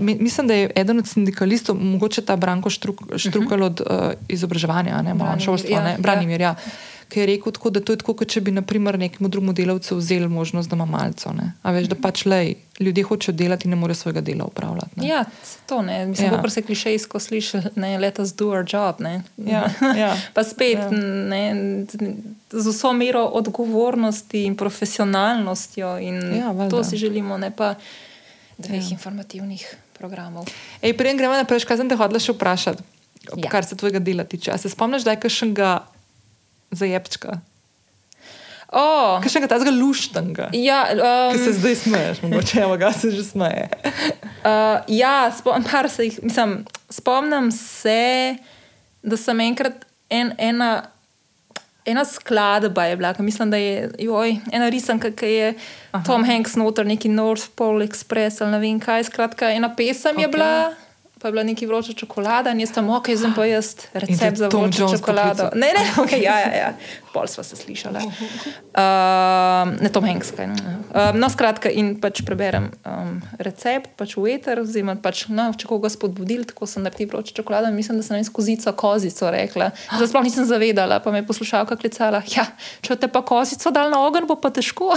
Mislim, 0.00 0.46
da 0.46 0.54
je 0.54 0.70
eden 0.76 0.98
od 0.98 1.08
sindikalistov, 1.08 1.76
mogoče 1.76 2.22
ta 2.22 2.36
Branko 2.36 2.70
Štruk, 2.70 3.02
Štrukal 3.16 3.62
uh 3.62 3.64
-huh. 3.64 3.66
od 3.66 3.80
uh, 3.80 4.12
izobraževanja, 4.28 5.02
ne 5.02 5.14
malo 5.14 5.40
šolstva, 5.40 5.78
ja, 5.78 5.96
Branimir. 5.98 6.40
Ja. 6.40 6.48
Ja 6.48 6.56
ki 7.08 7.20
je 7.20 7.26
rekel, 7.26 7.52
tako, 7.52 7.70
da 7.70 7.80
to 7.80 7.92
je 7.92 8.00
tako, 8.00 8.14
kot 8.18 8.30
če 8.30 8.40
bi 8.42 8.52
naprimer, 8.54 8.98
nekemu 8.98 9.28
drugemu 9.28 9.52
delavcu 9.52 9.96
vzeli 9.96 10.28
možnost, 10.28 10.70
da 10.70 10.76
ima 10.76 10.84
malce. 10.90 11.30
A 11.62 11.72
veš, 11.72 11.86
da 11.92 11.98
pač 12.02 12.24
lej, 12.26 12.54
ljudje 12.82 13.04
hočejo 13.06 13.34
delati 13.36 13.68
in 13.68 13.74
ne 13.74 13.78
morejo 13.78 14.00
svojega 14.00 14.20
dela 14.26 14.44
upravljati. 14.44 15.00
Ne? 15.00 15.06
Ja, 15.08 15.24
to 15.66 15.82
ne. 15.82 16.06
Mislim, 16.06 16.32
ja. 16.32 16.50
se 16.50 16.62
klišejsko 16.62 17.18
sliši, 17.18 17.62
ne, 17.76 17.98
let 17.98 18.18
us 18.18 18.34
do 18.34 18.50
our 18.50 18.66
job. 18.72 19.00
Ja, 19.36 19.68
ja. 19.96 20.16
pa 20.34 20.44
spet, 20.44 20.78
ja. 20.78 20.90
ne, 21.30 21.86
z 22.50 22.66
vso 22.66 22.92
mero 22.92 23.24
odgovornosti 23.38 24.44
in 24.44 24.56
profesionalnostjo 24.56 25.98
in 25.98 26.20
ja, 26.36 26.68
to 26.70 26.84
si 26.84 26.96
želimo, 26.96 27.38
ne 27.38 27.50
pa 27.50 27.74
dveh 28.58 28.82
ja. 28.82 28.90
informativnih 28.90 29.76
programov. 29.98 30.48
Preden 30.80 31.16
gremo 31.16 31.34
naprej, 31.36 31.64
kaj 31.68 31.80
sem 31.80 31.88
te 31.88 31.96
hodila 31.96 32.20
še 32.20 32.34
vprašati, 32.34 32.82
ja. 33.36 33.50
kar 33.50 33.64
se 33.64 33.76
tvojega 33.76 34.02
dela 34.02 34.24
tiče. 34.24 34.50
A 34.50 34.58
se 34.58 34.70
spomniš, 34.72 35.04
da 35.06 35.14
je 35.14 35.22
kakšnega 35.22 35.76
za 36.70 36.86
jebčka. 36.86 37.40
Oh. 38.74 39.22
Kaj 39.22 39.30
še 39.30 39.40
nekaj 39.40 39.60
tega 39.62 39.72
luštanga? 39.76 40.48
Ja, 40.58 40.80
um, 40.90 41.38
se 41.38 41.54
zdaj 41.54 41.76
smeješ, 41.84 42.22
mogoče 42.26 42.64
evo, 42.64 42.74
ga 42.80 42.90
se 42.92 43.12
že 43.14 43.22
smeje. 43.24 43.68
uh, 44.42 44.82
ja, 45.02 45.30
spomnim 45.30 45.88
se, 45.88 46.10
mislim, 46.22 46.58
spomnim 46.90 47.52
se, 47.54 48.36
da 49.06 49.16
sem 49.16 49.40
enkrat 49.46 49.86
en, 50.10 50.32
ena, 50.38 50.90
ena 51.86 52.04
skladba 52.04 52.88
je 52.90 52.96
bila, 52.98 53.14
mislim, 53.18 53.54
da 53.54 53.56
je 53.56 53.90
joj, 54.02 54.36
ena 54.52 54.68
risanka, 54.68 55.12
ki 55.14 55.30
je 55.30 55.54
Aha. 55.92 56.02
Tom 56.04 56.26
Hanks 56.26 56.58
noter, 56.58 56.86
neki 56.86 57.08
North 57.08 57.54
Pole 57.54 57.86
Express 57.86 58.42
ali 58.42 58.50
ne 58.50 58.60
vem 58.60 58.82
kaj, 58.82 59.06
skratka, 59.12 59.54
ena 59.54 59.70
pesem 59.78 60.18
okay. 60.18 60.26
je 60.26 60.28
bila 60.34 60.74
pa 61.20 61.28
je 61.28 61.32
bila 61.32 61.42
neki 61.42 61.66
vroča 61.66 61.92
čokolada 61.92 62.50
in 62.50 62.60
jaz 62.60 62.72
tam, 62.72 62.90
ok, 62.90 63.08
zdaj 63.14 63.30
pa 63.36 63.44
jaz 63.48 63.74
recept 63.92 64.36
za 64.36 64.48
vročo 64.48 64.82
Jones 64.82 65.00
čokolado. 65.00 65.48
Ne, 65.54 65.72
ne, 65.72 65.84
ok, 66.02 66.12
ja, 66.12 66.38
ja, 66.40 66.52
ja. 66.56 66.72
pol 67.12 67.26
smo 67.26 67.44
se 67.44 67.56
slišali. 67.56 67.96
Uh, 67.96 69.72
ne, 69.80 69.88
Tom 69.92 70.04
Hanks. 70.04 70.30
Kaj, 70.36 70.46
uh, 70.46 71.16
no, 71.16 71.30
skratka, 71.32 71.72
in 71.72 71.94
pač 72.00 72.20
preberem 72.26 72.68
um, 72.84 73.16
recept, 73.40 73.94
pač 73.96 74.12
v 74.20 74.34
eter, 74.34 74.60
oziroma 74.60 74.98
pač, 75.00 75.24
no, 75.32 75.48
če 75.56 75.70
koga 75.70 75.88
spodbudil, 75.88 76.44
tako 76.50 76.68
sem 76.68 76.84
naredil 76.84 77.08
vročo 77.08 77.32
čokolado. 77.32 77.72
Mislim, 77.72 77.96
da 77.96 78.04
sem 78.04 78.20
jaz 78.20 78.28
kozico, 78.28 78.76
kozico 78.76 79.32
rekla. 79.32 79.70
Zdaj 79.96 80.12
sploh 80.12 80.28
nisem 80.28 80.44
zavedala, 80.44 81.00
pa 81.00 81.14
me 81.14 81.24
je 81.24 81.28
poslušalka 81.32 81.80
klicala. 81.80 82.20
Ja, 82.36 82.44
če 82.84 82.98
te 83.00 83.08
pa 83.08 83.24
kozico 83.24 83.72
dal 83.72 83.88
na 83.88 84.04
ogen, 84.04 84.28
bo 84.28 84.36
pa 84.36 84.52
težko. 84.52 84.92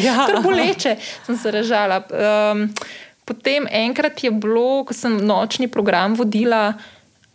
Ja, 0.00 0.24
boleče, 0.46 0.96
sem 1.28 1.36
se 1.36 1.52
režala. 1.52 2.00
Um, 2.08 2.70
potem 3.30 3.66
enkrat 3.70 4.24
je 4.24 4.30
bilo, 4.34 4.82
ko 4.82 4.96
sem 4.96 5.20
nočni 5.22 5.70
program 5.70 6.18
vodila. 6.18 6.74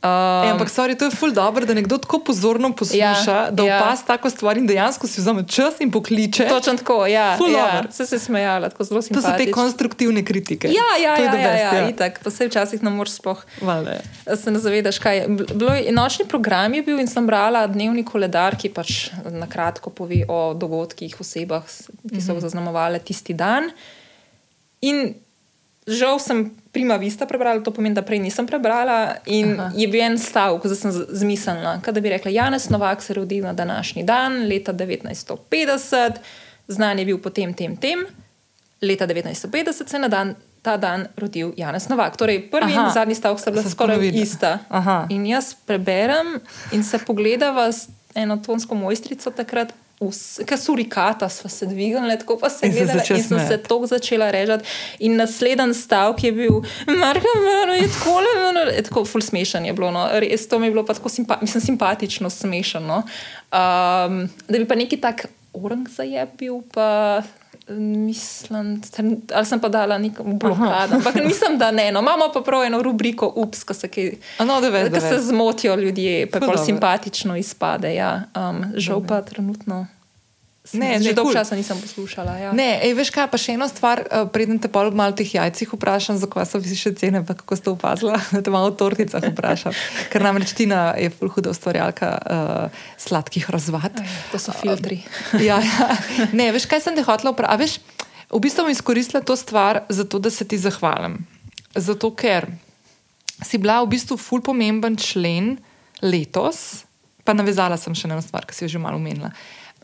Um, 0.05 0.11
e, 0.45 0.51
ampak, 0.51 0.69
sorry, 0.69 0.93
to 0.93 1.07
je 1.07 1.15
ful 1.15 1.31
dobro, 1.33 1.65
da 1.65 1.73
nekdo 1.73 1.97
tako 1.97 2.19
pozorno 2.27 2.69
posluša, 2.75 3.31
ja, 3.31 3.47
da 3.51 3.63
ja. 3.63 3.77
opas 3.79 4.03
tako 4.05 4.29
stvar 4.29 4.59
in 4.59 4.67
dejansko 4.67 5.07
si 5.07 5.21
vzame 5.21 5.45
čas 5.47 5.79
in 5.81 5.89
pokliče. 5.91 6.45
Točno 6.51 6.75
tako, 6.77 6.99
ja. 7.07 7.39
ja 7.39 7.87
se 7.89 8.05
je 8.15 8.19
smejala, 8.19 8.69
tako 8.69 8.83
zelo 8.83 9.01
simpatično. 9.01 9.31
To 9.31 9.39
so 9.39 9.45
te 9.45 9.51
konstruktivne 9.51 10.25
kritike. 10.25 10.67
Ja, 10.67 10.91
ja, 11.01 11.15
ja, 11.17 11.33
ja, 11.33 11.55
ja, 11.57 11.73
ja. 11.73 11.87
itak, 11.89 12.19
pa 12.23 12.29
se 12.29 12.47
včasih 12.51 12.83
ne 12.83 12.91
moreš 12.93 13.17
sploh. 13.17 13.41
Vale. 13.61 13.97
Se 14.35 14.51
ne 14.51 14.59
zavedaš, 14.59 14.99
kaj 14.99 15.17
je. 15.17 15.27
Bilo, 15.55 15.73
nočni 15.95 16.27
program 16.29 16.73
je 16.73 16.83
bil 16.85 16.99
in 17.01 17.09
sem 17.09 17.25
brala 17.25 17.65
dnevni 17.67 18.05
koledar, 18.05 18.59
ki 18.61 18.75
pač 18.75 19.07
na 19.31 19.49
kratko 19.49 19.89
pove 19.89 20.21
o 20.29 20.53
dogodkih, 20.53 21.17
osebah, 21.23 21.65
ki 21.65 22.21
so 22.21 22.33
mm 22.33 22.37
-hmm. 22.37 22.41
zaznamovali 22.41 22.99
tisti 22.99 23.33
dan. 23.33 23.71
In 24.81 25.15
žal 25.87 26.19
sem 26.19 26.49
prima 26.71 26.97
vista 26.97 27.25
prebrala, 27.25 27.61
to 27.61 27.71
pomeni, 27.71 27.95
da 27.95 28.01
prej 28.01 28.19
nisem 28.19 28.47
prebrala. 28.47 29.15
In 29.25 29.53
Aha. 29.59 29.71
je 29.75 29.87
bil 29.87 30.01
en 30.01 30.17
stavek, 30.19 30.61
ko 30.61 30.73
sem 30.75 30.91
zmislila, 30.91 31.77
da 31.79 32.01
bi 32.01 32.09
rekla: 32.09 32.31
Janes 32.31 32.69
Novak 32.69 33.03
se 33.03 33.13
je 33.13 33.15
rodil 33.21 33.45
na 33.45 33.53
današnji 33.53 34.03
dan, 34.03 34.47
leta 34.49 34.73
1950, 34.73 36.19
znan 36.67 36.99
je 36.99 37.05
bil 37.05 37.21
potem 37.21 37.53
tem, 37.53 37.77
tem. 37.77 38.05
Leta 38.81 39.07
1950 39.07 39.87
se 39.87 39.95
je 39.95 40.01
na 40.01 40.07
dan, 40.07 40.35
ta 40.61 40.77
dan 40.77 41.07
rodil 41.17 41.53
Janes 41.57 41.87
Novak. 41.89 42.17
Torej, 42.17 42.49
prvi 42.51 42.73
Aha. 42.73 42.87
in 42.87 42.93
zadnji 42.93 43.15
stavek 43.15 43.39
sta 43.39 43.51
bila 43.51 43.63
skoraj 43.63 44.09
ista. 44.13 44.59
Aha. 44.69 45.05
In 45.09 45.25
jaz 45.25 45.53
preberem 45.65 46.41
in 46.71 46.83
se 46.83 46.97
pogledam 46.97 47.57
s 47.57 47.87
eno 48.15 48.37
tonsko 48.37 48.75
mojstrico 48.75 49.31
takrat, 49.31 49.73
Kaj 50.45 50.57
surikata 50.57 51.29
smo 51.29 51.49
se 51.49 51.65
dvignili, 51.65 52.19
tako 52.19 52.37
pa 52.41 52.49
se 52.49 52.69
gledala 52.69 53.03
in 53.09 53.23
sem 53.23 53.39
se 53.47 53.57
tako 53.63 53.87
začela 53.87 54.31
režati. 54.31 54.65
In 54.99 55.15
naslednji 55.15 55.73
stavek 55.73 56.23
je 56.23 56.31
bil, 56.31 56.61
Marko, 56.87 57.27
je 57.81 57.87
tako 57.87 58.19
le, 58.19 58.81
tako 58.83 59.05
ful 59.05 59.21
smešen 59.21 59.65
je 59.65 59.73
bilo. 59.73 59.91
No. 59.91 60.09
Res 60.11 60.47
to 60.47 60.59
mi 60.59 60.67
je 60.67 60.71
bilo 60.71 60.85
pa 60.85 60.93
tako 60.93 61.09
simpa 61.09 61.37
mislim, 61.41 61.61
simpatično 61.61 62.29
smešno. 62.29 62.79
No. 62.79 62.97
Um, 62.97 64.29
da 64.47 64.57
bi 64.57 64.67
pa 64.67 64.75
neki 64.75 64.97
tak 64.97 65.25
orang 65.53 65.87
zajebil, 65.89 66.61
pa 66.73 67.21
mislim, 67.69 68.81
ali 69.33 69.45
sem 69.45 69.59
pa 69.59 69.69
dala 69.69 69.97
neko 69.97 70.23
blokado. 70.23 70.95
Ampak 70.95 71.15
mislim, 71.15 71.57
da 71.57 71.71
ne. 71.71 71.91
No. 71.91 71.99
Imamo 71.99 72.31
pa 72.33 72.41
prav 72.41 72.63
eno 72.63 72.81
rubriko 72.81 73.33
UPS, 73.35 73.63
ko 73.63 73.73
se, 73.73 73.89
no, 74.39 74.61
se 74.99 75.19
zmotijo 75.19 75.75
ljudje, 75.75 76.29
pa 76.31 76.39
bolj 76.39 76.57
simpatično 76.65 77.35
izpade. 77.35 77.95
Ja. 77.95 78.23
Um, 78.35 78.65
žal 78.75 79.01
pa 79.07 79.21
trenutno. 79.21 79.87
Ne, 80.73 80.97
že 80.97 81.13
dolgo 81.13 81.29
časa 81.29 81.53
nisem 81.53 81.77
poslušala. 81.77 82.31
Ja. 82.41 82.49
Ne, 82.57 82.81
ej, 82.81 82.95
veš 82.97 83.13
kaj, 83.13 83.29
pa 83.29 83.37
še 83.37 83.53
ena 83.53 83.69
stvar, 83.69 84.01
uh, 84.09 84.25
preden 84.25 84.57
te 84.57 84.65
pol 84.71 84.89
malo 84.89 85.13
teh 85.13 85.29
jajcih 85.29 85.69
vprašam, 85.77 86.17
za 86.17 86.25
kaj 86.25 86.47
so 86.49 86.57
više 86.57 86.95
cene, 86.97 87.21
pa 87.21 87.37
kako 87.37 87.53
ste 87.55 87.69
opazili, 87.69 88.17
da 88.33 88.41
te 88.41 88.49
malo 88.49 88.73
v 88.73 88.77
torticah 88.81 89.21
vprašam. 89.29 89.77
Ker 90.11 90.25
namreč 90.25 90.55
Tina 90.57 90.97
je 90.97 91.13
pol 91.13 91.29
huda 91.29 91.53
ustvarjalka 91.53 92.09
uh, 92.17 92.85
sladkih 92.97 93.45
razvad. 93.53 93.93
Aj, 94.01 94.17
to 94.33 94.41
so 94.41 94.55
filtri. 94.57 95.03
Uh, 95.33 95.45
ja, 95.45 95.61
ja. 95.61 95.87
Ne, 96.33 96.49
veš 96.55 96.65
kaj 96.71 96.81
sem 96.87 96.97
te 96.97 97.05
hotela 97.05 97.35
vprašati? 97.35 97.93
V 98.33 98.41
bistvu 98.41 98.65
bom 98.65 98.73
izkoristila 98.73 99.21
to 99.21 99.35
stvar 99.37 99.85
zato, 99.89 100.19
da 100.19 100.33
se 100.33 100.47
ti 100.47 100.57
zahvalim. 100.57 101.21
Zato, 101.75 102.09
ker 102.17 102.49
si 103.43 103.61
bila 103.61 103.83
v 103.83 103.93
bistvu 103.93 104.17
ful 104.17 104.41
pomemben 104.41 104.97
člen 104.97 105.55
letos, 106.01 106.85
pa 107.23 107.33
navezala 107.37 107.77
sem 107.77 107.93
še 107.95 108.09
na 108.09 108.17
eno 108.17 108.25
stvar, 108.25 108.47
ki 108.47 108.55
si 108.55 108.65
jo 108.65 108.75
že 108.75 108.81
malo 108.81 108.97
omenila. 108.97 109.29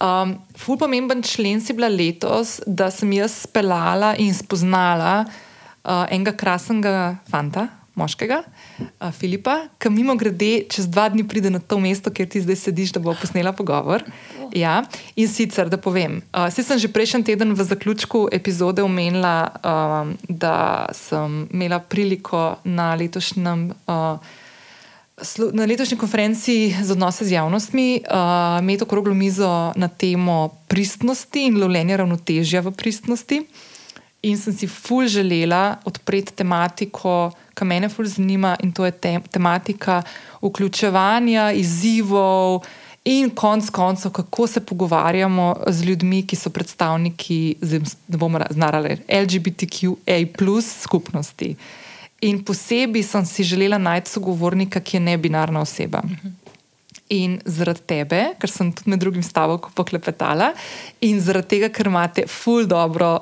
Um, 0.01 0.33
ful 0.57 0.79
pomemben 0.81 1.21
člen 1.21 1.61
si 1.61 1.75
bila 1.77 1.85
letos, 1.85 2.57
da 2.65 2.89
sem 2.89 3.11
jaz 3.13 3.43
speljala 3.43 4.15
in 4.17 4.33
spoznala 4.33 5.27
uh, 5.27 6.07
enega 6.09 6.33
krasnega 6.33 7.19
fanta, 7.29 7.67
moškega, 7.93 8.39
uh, 8.41 9.11
Filipa, 9.13 9.67
ki 9.77 9.91
mimo 9.93 10.15
grede 10.17 10.65
čez 10.73 10.89
dva 10.89 11.05
dni 11.13 11.27
pride 11.29 11.53
na 11.53 11.61
to 11.61 11.77
mesto, 11.77 12.09
kjer 12.09 12.31
ti 12.33 12.41
zdaj 12.41 12.57
sediš, 12.63 12.95
da 12.97 13.03
bo 13.03 13.13
posnela 13.13 13.53
pogovor. 13.53 14.01
Ja, 14.57 14.79
in 15.13 15.29
sicer, 15.29 15.69
da 15.69 15.77
povem, 15.77 16.23
uh, 16.33 16.49
sem 16.49 16.81
že 16.81 16.89
prejšnji 16.89 17.29
teden 17.29 17.53
v 17.53 17.61
zaključku 17.61 18.25
epizode 18.33 18.81
omenila, 18.81 19.53
um, 19.61 20.17
da 20.25 20.89
sem 20.97 21.45
imela 21.53 21.77
priliko 21.77 22.55
na 22.65 22.95
letošnjem. 22.97 23.69
Uh, 23.85 24.39
Na 25.53 25.65
letošnji 25.65 25.97
konferenci 25.97 26.75
za 26.81 26.93
odnose 26.93 27.25
z 27.25 27.31
javnostmi 27.31 28.01
uh, 28.01 28.59
imeti 28.59 28.83
okroglo 28.83 29.13
mizo 29.13 29.73
na 29.75 29.87
temo 29.87 30.49
pristnosti 30.67 31.45
in 31.45 31.59
lovljenja 31.61 31.97
ravnotežja 31.97 32.61
v 32.61 32.71
pristnosti. 32.71 33.41
In 34.21 34.37
sem 34.37 34.53
si 34.53 34.67
ful 34.67 35.07
želela 35.07 35.77
odpreti 35.85 36.33
tematiko, 36.41 37.31
ki 37.53 37.65
me 37.65 37.89
ful 37.89 38.05
zanima, 38.05 38.55
in 38.63 38.71
to 38.71 38.85
je 38.85 38.91
te 38.91 39.19
tematika 39.31 40.01
vključevanja, 40.41 41.51
izzivov 41.51 42.65
in 43.05 43.29
konc 43.29 43.69
koncev, 43.69 44.11
kako 44.11 44.47
se 44.47 44.65
pogovarjamo 44.65 45.55
z 45.67 45.85
ljudmi, 45.85 46.25
ki 46.27 46.35
so 46.35 46.49
predstavniki, 46.49 47.55
ne 48.07 48.17
bomo 48.17 48.39
znali, 48.49 48.97
LGBTQA 49.09 50.61
skupnosti. 50.61 51.55
In 52.21 52.43
posebej 52.45 53.03
sem 53.03 53.25
si 53.25 53.43
želela 53.43 53.77
najti 53.81 54.11
sogovornika, 54.11 54.79
ki 54.79 54.97
je 54.97 55.01
ne-binarna 55.01 55.61
oseba. 55.61 56.03
In 57.09 57.39
zaradi 57.45 57.81
tebe, 57.87 58.21
ker 58.39 58.49
sem 58.49 58.69
tudi 58.71 58.93
med 58.93 59.01
drugim 59.01 59.23
stavkom 59.25 59.73
poklepetala, 59.75 60.51
in 61.01 61.19
zaradi 61.19 61.55
tega, 61.55 61.71
ker 61.73 61.89
imate 61.89 62.27
ful 62.29 62.69
dobro 62.69 63.17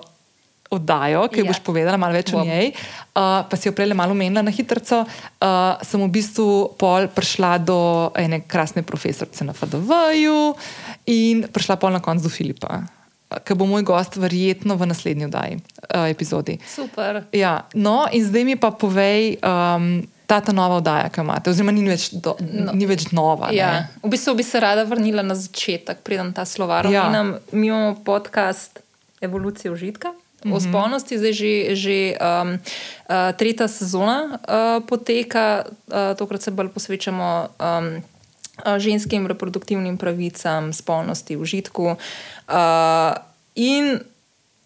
oddajo, 0.69 1.23
ki 1.34 1.41
ja. 1.41 1.47
boš 1.49 1.61
povedala 1.65 1.97
malo 1.97 2.13
več 2.13 2.30
Bom. 2.31 2.43
o 2.43 2.45
njej, 2.45 2.69
uh, 3.17 3.41
pa 3.49 3.57
si 3.57 3.69
jo 3.69 3.73
prej 3.73 3.89
malo 3.97 4.13
menila 4.13 4.43
na 4.45 4.53
hitro, 4.53 4.77
uh, 5.01 5.81
sem 5.81 6.03
v 6.03 6.11
bistvu 6.13 6.76
pol 6.77 7.09
prišla 7.09 7.57
do 7.57 7.80
ene 8.19 8.43
krasne 8.45 8.85
profesorice 8.85 9.47
na 9.47 9.55
FDV-ju 9.57 10.53
in 11.09 11.47
prišla 11.49 11.80
pol 11.81 11.95
na 11.97 12.03
koncu 12.03 12.30
do 12.30 12.34
Filipa. 12.34 12.84
Ki 13.30 13.53
bo 13.53 13.68
moj 13.69 13.84
gost, 13.85 14.18
verjetno 14.18 14.73
v 14.76 14.88
naslednji 14.89 15.27
oddaji, 15.30 15.60
uh, 15.61 16.07
epizodi. 16.10 16.57
Super. 16.65 17.23
Ja, 17.31 17.68
no, 17.77 18.07
in 18.11 18.26
zdaj 18.26 18.45
mi 18.45 18.56
pa 18.57 18.72
povej, 18.73 19.38
um, 19.45 20.01
ta, 20.26 20.39
ta 20.41 20.53
nova 20.53 20.80
oddaja, 20.81 21.11
ki 21.14 21.22
imate, 21.22 21.53
oziroma 21.53 21.73
ni 21.73 21.85
več, 21.85 22.10
do, 22.26 22.34
no. 22.41 22.73
ni 22.73 22.89
več 22.89 23.10
nova. 23.14 23.51
Ja. 23.53 23.89
V 24.01 24.10
bistvu 24.14 24.34
bi 24.38 24.45
se 24.45 24.61
rada 24.61 24.85
vrnila 24.89 25.26
na 25.26 25.38
začetek, 25.38 26.01
preden 26.06 26.34
ta 26.38 26.45
slovar. 26.45 26.89
Ja. 26.89 27.06
Mi 27.51 27.69
imamo 27.69 27.95
podcast 28.06 28.81
Evolucija 29.22 29.72
užitka 29.73 30.14
o 30.45 30.56
mhm. 30.56 30.60
spolnosti, 30.69 31.18
zdaj 31.19 31.34
že, 31.34 31.53
že 31.76 31.97
um, 32.15 32.56
uh, 32.56 33.31
tretja 33.35 33.68
sezona 33.68 34.39
uh, 34.39 34.80
poteka, 34.88 35.65
uh, 35.68 36.15
tokrat 36.18 36.41
se 36.41 36.51
bolj 36.51 36.72
posvečamo. 36.73 37.30
Um, 37.60 37.99
Ženskim 38.65 39.27
reproduktivnim 39.27 39.98
pravicam, 39.98 40.73
spolnosti, 40.73 41.38
užitku. 41.38 41.95
Uh, 42.48 43.15
in 43.56 43.99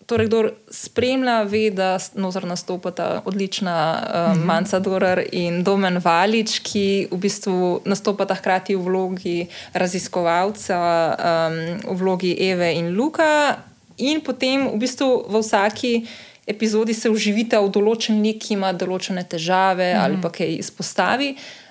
torej, 0.06 0.28
kdo 0.28 0.40
spremlja, 0.72 1.44
ve, 1.44 1.72
da 1.72 1.99
znotraj 1.99 2.49
nastopata 2.49 3.22
odlična 3.26 3.78
uh, 3.98 4.38
mhm. 4.38 4.45
Manca 4.45 4.80
Dorar 4.80 5.24
in 5.32 5.64
Domen 5.64 5.98
Valič, 6.03 6.60
ki 6.60 7.07
v 7.11 7.18
bistvu 7.18 7.82
nastopata 7.86 8.36
hkrati 8.36 8.76
v 8.76 8.84
vlogi 8.84 9.38
raziskovalca, 9.74 10.80
um, 11.15 11.57
v 11.95 11.98
vlogi 11.99 12.36
Eve 12.40 12.74
in 12.76 12.95
Luka, 12.95 13.57
in 13.98 14.22
potem 14.22 14.68
v 14.74 14.78
bistvu 14.78 15.26
v 15.30 15.41
vsaki 15.41 15.94
epizodi 16.48 16.94
se 16.94 17.10
uživite 17.10 17.56
v 17.56 17.72
določen 17.72 18.20
lik, 18.20 18.44
ki 18.44 18.57
ima 18.60 18.74
določene 18.74 19.24
težave 19.24 19.94
-hmm. 19.94 20.03
ali 20.03 20.22
pa 20.22 20.30
kaj 20.30 20.60
izpostavi. 20.60 21.30
Uh, 21.32 21.62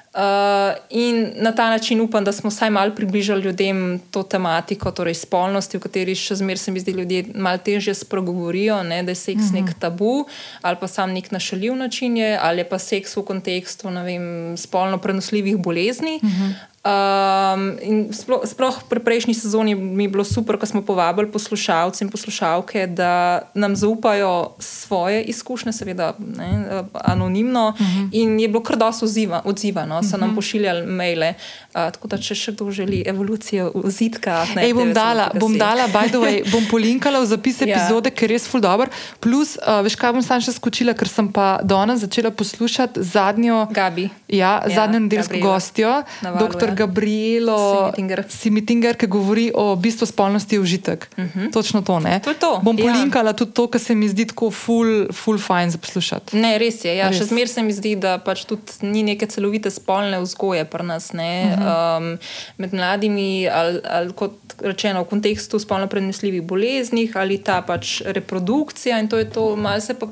in 0.90 1.32
na 1.36 1.52
ta 1.52 1.70
način 1.70 2.00
upam, 2.00 2.24
da 2.24 2.32
smo 2.32 2.50
vsaj 2.50 2.70
malo 2.70 2.94
približali 2.94 3.42
ljudem 3.42 4.00
to 4.10 4.22
tematiko, 4.22 4.90
torej 4.90 5.14
spolnosti, 5.14 5.78
v 5.78 5.80
kateri 5.80 6.14
še 6.14 6.36
zmeraj 6.36 6.60
se 6.60 6.70
mi 6.70 6.80
zdi, 6.80 6.92
da 6.92 6.98
ljudje 6.98 7.24
malo 7.34 7.58
težje 7.58 7.94
spregovorijo, 7.94 8.82
ne, 8.82 9.02
da 9.02 9.10
je 9.10 9.14
seks 9.14 9.40
mm 9.40 9.48
-hmm. 9.48 9.64
nek 9.64 9.78
tabu 9.78 10.26
ali 10.62 10.76
pa 10.80 10.88
sam 10.88 11.12
nek 11.12 11.30
našaljiv 11.30 11.76
način, 11.76 12.16
je, 12.16 12.38
ali 12.42 12.64
pa 12.64 12.78
seks 12.78 13.16
v 13.16 13.22
kontekstu 13.22 13.88
vem, 13.88 14.56
spolno 14.56 14.98
prenosljivih 14.98 15.56
bolezni. 15.56 16.20
Mm 16.22 16.28
-hmm. 16.28 16.71
Um, 16.82 17.78
sploh, 18.10 18.42
sploh 18.42 18.82
pri 18.90 18.98
prejšnji 18.98 19.38
sezoni 19.38 19.78
mi 19.78 20.10
je 20.10 20.18
bilo 20.18 20.26
super, 20.26 20.58
ko 20.58 20.66
smo 20.66 20.82
povabili 20.82 21.30
poslušalce 21.30 22.02
in 22.02 22.10
poslušalke, 22.10 22.90
da 22.90 23.46
nam 23.54 23.76
zaupajo 23.78 24.58
svoje 24.58 25.22
izkušnje, 25.30 25.72
seveda 25.72 26.18
ne, 26.18 26.82
anonimno. 26.92 27.68
Uh 27.68 27.80
mhm. 27.80 28.02
-huh. 28.02 28.08
In 28.12 28.40
je 28.40 28.48
bilo 28.48 28.62
kar 28.62 28.76
dosto 28.76 29.06
odzivano, 29.44 30.02
so 30.02 30.06
uh 30.06 30.12
-huh. 30.12 30.20
nam 30.20 30.28
mhm. 30.28 30.36
pošiljali 30.36 30.86
maile. 30.86 31.34
Uh, 31.68 31.74
tako 31.74 32.08
da, 32.08 32.18
če 32.18 32.34
še 32.34 32.52
kdo 32.52 32.70
želi 32.70 33.04
evolucijo 33.06 33.70
uzitka, 33.74 34.46
ne 34.54 34.66
Ej, 34.66 34.74
bom 34.74 34.92
dala, 34.92 35.30
bom 35.34 35.58
dala, 35.58 35.86
by 35.86 36.08
the 36.08 36.18
way, 36.18 36.50
bom 36.52 36.66
polinkala 36.70 37.20
v 37.20 37.26
zapis 37.26 37.60
ja. 37.60 37.66
epizode, 37.66 38.10
ker 38.10 38.30
je 38.30 38.34
res 38.34 38.48
ful 38.48 38.60
dobro. 38.60 38.86
Plus, 39.20 39.56
uh, 39.56 39.84
veš, 39.84 39.96
kaj 39.96 40.12
bom 40.12 40.22
sam 40.22 40.40
še 40.40 40.52
skočila, 40.52 40.94
ker 40.94 41.08
sem 41.08 41.32
pa 41.32 41.60
danes 41.62 42.00
začela 42.00 42.30
poslušati 42.30 43.02
zadnjo, 43.02 43.66
Gabi. 43.70 44.10
Ja, 44.28 44.62
ja, 44.66 44.74
zadnjo 44.74 45.00
nedeljsko 45.00 45.38
gostjo, 45.38 46.02
doktor 46.38 46.71
Gabrielo 46.74 47.92
Simitinger, 48.28 48.96
ki 48.96 49.06
govori 49.06 49.50
o 49.54 49.76
bistvu 49.76 50.06
spolnosti 50.06 50.58
užitek. 50.58 51.08
Uh 51.16 51.24
mhm. 51.24 51.38
-huh. 51.38 51.52
Točno 51.52 51.82
to. 51.82 52.00
to, 52.24 52.34
to. 52.34 52.60
Bom 52.62 52.78
ja. 52.78 52.84
polinkala 52.84 53.32
tudi 53.32 53.52
to, 53.52 53.66
kar 53.66 53.80
se 53.80 53.94
mi 53.94 54.08
zdi 54.08 54.26
tako 54.26 54.50
full, 54.50 55.12
full 55.12 55.38
fine 55.38 55.70
za 55.70 55.78
poslušati. 55.78 56.36
Ne, 56.36 56.58
res 56.58 56.84
je. 56.84 56.96
Ja. 56.96 57.08
Res. 57.08 57.18
Še 57.18 57.24
zmeraj 57.24 57.48
se 57.48 57.62
mi 57.62 57.72
zdi, 57.72 57.96
da 57.96 58.18
pač 58.18 58.44
tudi 58.44 58.62
ni 58.82 59.02
neke 59.02 59.26
celovite 59.26 59.70
spolne 59.70 60.20
vzgoje 60.20 60.64
pri 60.64 60.84
nas. 60.84 61.10
Uh 61.12 61.20
-huh. 61.20 61.96
um, 61.98 62.18
med 62.56 62.72
mladimi, 62.74 63.48
ali, 63.48 63.80
ali 63.84 64.12
kot 64.12 64.32
rečeno, 64.60 65.02
v 65.02 65.08
kontekstu 65.08 65.58
spolno 65.58 65.86
prenesljivih 65.86 66.42
bolezni, 66.42 67.10
ali 67.14 67.38
ta 67.38 67.62
pač 67.62 68.02
reprodukcija 68.06 68.98
in 68.98 69.08
to 69.08 69.18
je 69.18 69.30
to, 69.30 69.56
malce 69.56 69.94
pa 69.94 70.06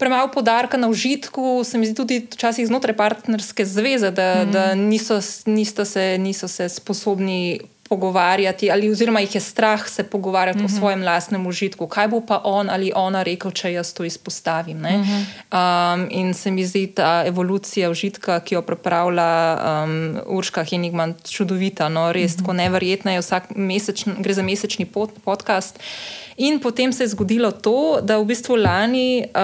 premalo 0.00 0.28
podarka 0.32 0.76
na 0.76 0.88
užitku, 0.88 1.64
se 1.64 1.78
mi 1.78 1.86
zdi 1.86 1.94
tudi 1.94 2.26
včasih 2.32 2.66
znotraj 2.66 2.96
partnerske 2.96 3.64
zveze, 3.64 4.10
da, 4.10 4.44
mm. 4.44 4.52
da 4.52 4.74
niso, 4.74 5.20
niso, 5.46 5.84
se, 5.84 6.16
niso 6.18 6.48
se 6.48 6.68
sposobni. 6.68 7.60
Pogovarjati, 7.90 8.68
ali 8.70 8.86
oziroma 8.90 9.18
jih 9.20 9.32
je 9.34 9.40
strah 9.40 9.88
se 9.88 10.02
pogovarjati 10.02 10.58
mm 10.58 10.62
-hmm. 10.62 10.64
o 10.64 10.68
mhm. 10.70 10.78
svojem 10.78 11.02
lastnem 11.02 11.46
užitku, 11.46 11.86
kaj 11.86 12.08
bo 12.08 12.20
pa 12.20 12.40
on 12.44 12.70
ali 12.70 12.92
ona 12.94 13.22
rekel, 13.22 13.50
če 13.50 13.72
jaz 13.72 13.92
to 13.92 14.04
izpostavim. 14.04 14.78
Mm 14.78 14.84
-hmm. 14.84 15.24
um, 15.94 16.08
in 16.10 16.34
se 16.34 16.50
mi 16.50 16.66
zdi 16.66 16.86
ta 16.86 17.24
evolucija 17.26 17.90
užitka, 17.90 18.40
ki 18.40 18.54
jo 18.54 18.62
pripravlja 18.62 19.58
um, 19.84 20.20
Urška 20.26 20.64
Henigman, 20.64 21.14
čudovita, 21.30 21.88
no, 21.88 22.12
res 22.12 22.30
mm 22.30 22.34
-hmm. 22.34 22.38
tako 22.38 22.52
neverjetna 22.52 23.12
je. 23.12 23.20
Mesečn, 23.54 24.10
gre 24.18 24.34
za 24.34 24.42
mesečni 24.42 24.84
pod, 24.84 25.10
podcast. 25.24 25.80
In 26.40 26.58
potem 26.58 26.92
se 26.92 27.04
je 27.04 27.08
zgodilo 27.08 27.50
to, 27.52 28.00
da 28.00 28.16
v 28.16 28.24
bistvu 28.24 28.56
lani 28.56 29.20
uh, 29.20 29.40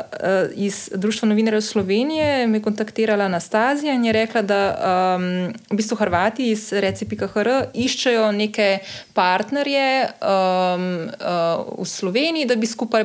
uh, 0.00 0.48
iz 0.56 0.88
Društva 0.94 1.28
novinarjev 1.28 1.60
Slovenije 1.60 2.46
me 2.46 2.58
je 2.58 2.62
kontaktirala 2.62 3.24
Anastazija 3.24 3.92
in 3.94 4.04
je 4.04 4.12
rekla, 4.12 4.42
da 4.42 4.60
um, 4.72 5.52
v 5.70 5.76
bistvu 5.76 5.98
Hrvati 6.00 6.50
iz 6.50 6.72
Reci.hr 6.72 7.50
iščejo 7.74 8.32
neke 8.32 8.78
partnerje 9.12 10.08
um, 10.08 10.86
uh, 11.20 11.82
v 11.82 11.84
Sloveniji, 11.84 12.48
da 12.48 12.56
bi 12.56 12.66
skupaj 12.66 13.04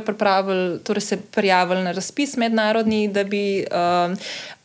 torej 0.84 1.02
se 1.02 1.18
prijavili 1.18 1.84
na 1.84 1.91
razpis 1.91 2.38
mednarodni, 2.38 3.07
da 3.07 3.24
bi 3.24 3.66
um, 3.68 4.16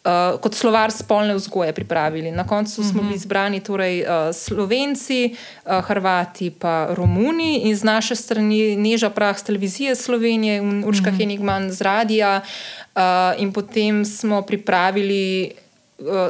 uh, 0.05 0.40
kot 0.40 0.55
slovar 0.55 0.90
spolne 0.90 1.35
vzgoje 1.35 1.72
pripravili. 1.72 2.31
Na 2.32 2.47
koncu 2.47 2.82
smo 2.82 3.01
bili 3.01 3.05
mhm. 3.05 3.14
izbrani 3.14 3.60
torej, 3.60 4.02
uh, 4.02 4.35
Slovenci, 4.35 5.36
uh, 5.64 5.85
Hrvati 5.85 6.51
pa 6.51 6.94
Romuni 6.94 7.68
in 7.68 7.77
z 7.77 7.85
naše 7.85 8.16
strani 8.16 8.77
Neža 8.77 9.10
Prah 9.10 9.39
z 9.39 9.43
televizije 9.43 9.94
Slovenije 9.94 10.56
in 10.56 10.85
Urška 10.85 11.10
mhm. 11.10 11.18
Henigman 11.18 11.70
z 11.70 11.81
radija. 11.81 12.40
Uh, 12.94 13.02
in 13.39 13.52
potem 13.52 14.05
smo 14.05 14.43
pripravili. 14.43 15.52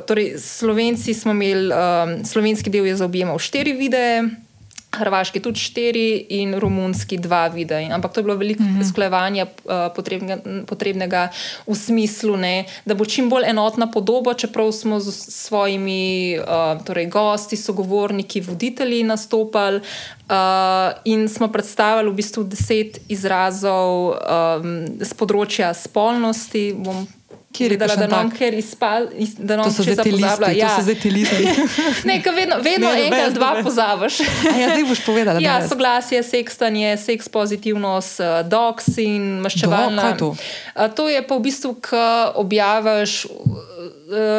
Torej, 0.06 0.34
Slovenci 0.38 1.14
smo 1.14 1.30
imeli, 1.30 1.70
um, 1.70 2.24
slovenski 2.26 2.70
del 2.70 2.86
je 2.90 2.96
zaobjemal 2.96 3.38
štiri 3.38 3.72
videe, 3.72 4.26
Hrvaški 4.90 5.40
tudi 5.40 5.60
štiri 5.60 6.26
in 6.34 6.54
romunski 6.58 7.18
dva 7.18 7.46
videa. 7.48 7.94
Ampak 7.94 8.12
to 8.12 8.20
je 8.20 8.24
bilo 8.24 8.36
veliko 8.36 8.62
mm 8.62 8.66
-hmm. 8.66 8.80
usklajevanja 8.80 9.46
uh, 9.46 9.72
potrebnega, 9.96 10.42
potrebnega 10.66 11.28
v 11.66 11.74
smislu, 11.74 12.36
ne, 12.36 12.64
da 12.84 12.94
bo 12.94 13.04
čim 13.04 13.30
bolj 13.30 13.44
enotna 13.46 13.90
podoba, 13.90 14.34
čeprav 14.34 14.72
smo 14.72 15.00
z 15.00 15.12
svojimi 15.12 16.38
uh, 16.38 16.84
torej 16.84 17.06
gosti, 17.06 17.56
sogovorniki, 17.56 18.40
voditelji 18.40 19.02
nastopali 19.02 19.76
uh, 19.76 19.84
in 21.04 21.28
smo 21.28 21.48
predstavili 21.48 22.10
v 22.10 22.14
bistvu 22.14 22.44
deset 22.44 22.98
izrazov 23.08 24.08
um, 24.08 24.86
z 25.00 25.14
področja 25.14 25.74
spolnosti. 25.74 26.74
Bom 26.76 27.06
Kjer 27.52 27.72
je 27.72 27.76
Videla, 27.76 27.94
da 27.96 28.02
kakšen 28.02 28.10
nam 28.10 28.30
tak? 28.30 28.38
ker 28.38 28.54
izpal, 28.54 29.06
iz, 29.18 29.34
da 29.34 29.56
nam 29.56 29.64
To 29.64 29.72
so 29.72 29.82
zdaj 29.82 30.04
ti 30.04 30.12
listi, 30.12 30.52
ja. 30.54 30.68
to 30.68 30.74
so 30.76 30.82
zdaj 30.82 30.94
ti 30.94 31.10
listi. 31.10 31.46
Ne, 32.08 32.22
vedno, 32.34 32.56
vedno 32.62 32.88
Ne, 32.88 32.94
ne, 32.94 33.06
enkrat, 33.06 33.32
dva 33.34 33.48
noben. 33.50 33.64
pozabiš. 33.64 34.20
Ja, 34.60 34.68
zdaj 34.70 34.84
boš 34.84 35.00
povedala. 35.06 35.40
Ja, 35.40 35.58
ne. 35.58 35.68
soglasje, 35.68 36.22
sekstanje, 36.22 36.96
seks 36.96 37.28
pozitivnost, 37.28 38.20
eh, 38.20 38.42
doks 38.44 38.86
in 38.98 39.40
maščevalna. 39.40 40.02
Do, 40.02 40.08
kaj 40.08 40.18
to? 40.18 40.30
A, 40.74 40.88
To 40.88 41.08
je 41.08 41.22
pa 41.22 41.34
v 41.34 41.40
bistvu, 41.40 41.74
ko 41.82 42.04
objaviš, 42.36 43.24
eh, 43.24 43.28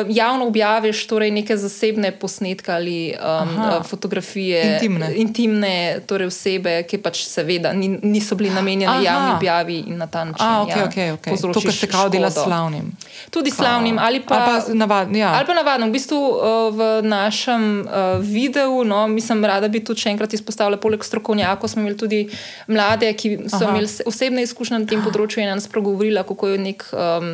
javno 0.09 0.47
objaviš 0.47 1.07
torej 1.07 1.31
neke 1.31 1.57
zasebne 1.57 2.11
posnetke 2.11 2.71
ali 2.71 3.11
um, 3.11 3.19
Aha. 3.19 3.77
eh, 3.79 3.87
fotografije. 3.87 4.73
Intimne. 4.73 5.11
Intimne 5.15 5.75
torej 6.07 6.27
osebe, 6.27 6.83
ki 6.83 6.97
pač 6.97 7.25
seveda 7.27 7.73
ni, 7.73 7.87
niso 8.01 8.35
bili 8.35 8.49
namenjeni 8.49 8.87
Aha. 8.87 9.03
javni 9.03 9.35
objavi 9.35 9.77
in 9.87 9.97
na 9.97 10.07
ta 10.07 10.23
način. 10.23 10.45
A, 10.45 10.61
ok, 10.61 10.69
ja, 10.69 10.85
ok, 10.85 10.97
ok. 11.19 11.53
To, 11.53 11.61
kar 11.61 11.73
se 11.73 11.87
kao 11.87 12.09
dela 12.09 12.31
slavnim. 12.31 12.91
Tudi 13.29 13.51
slavnim 13.51 13.99
ali 13.99 14.19
pa. 14.19 14.35
Ali 14.35 14.61
pa 14.67 14.73
navadno, 14.73 15.17
ja. 15.17 15.31
Ali 15.33 15.45
pa 15.45 15.53
navadno, 15.53 15.87
v 15.87 15.91
bistvu 15.91 16.17
uh, 16.17 16.41
v 16.75 17.01
našem 17.03 17.81
uh, 17.81 18.19
videu, 18.19 18.83
no, 18.83 19.07
mislim, 19.07 19.45
rada 19.45 19.67
bi 19.67 19.83
tudi 19.83 20.01
še 20.01 20.09
enkrat 20.09 20.33
izpostavila, 20.33 20.79
poleg 20.81 21.03
strokovnjakov 21.05 21.69
smo 21.69 21.81
imeli 21.85 21.97
tudi 21.97 22.21
mlade, 22.67 23.13
ki 23.13 23.37
so 23.47 23.55
Aha. 23.55 23.63
Aha. 23.65 23.71
imeli 23.71 23.87
se- 23.87 24.03
osebne 24.07 24.43
izkušnje 24.43 24.79
na 24.79 24.85
tem 24.89 25.03
področju 25.05 25.41
in 25.43 25.47
je 25.47 25.55
nas 25.55 25.67
spregovorila, 25.69 26.25
kako 26.27 26.53
je 26.53 26.61
nek. 26.69 26.87
Um, 26.93 27.33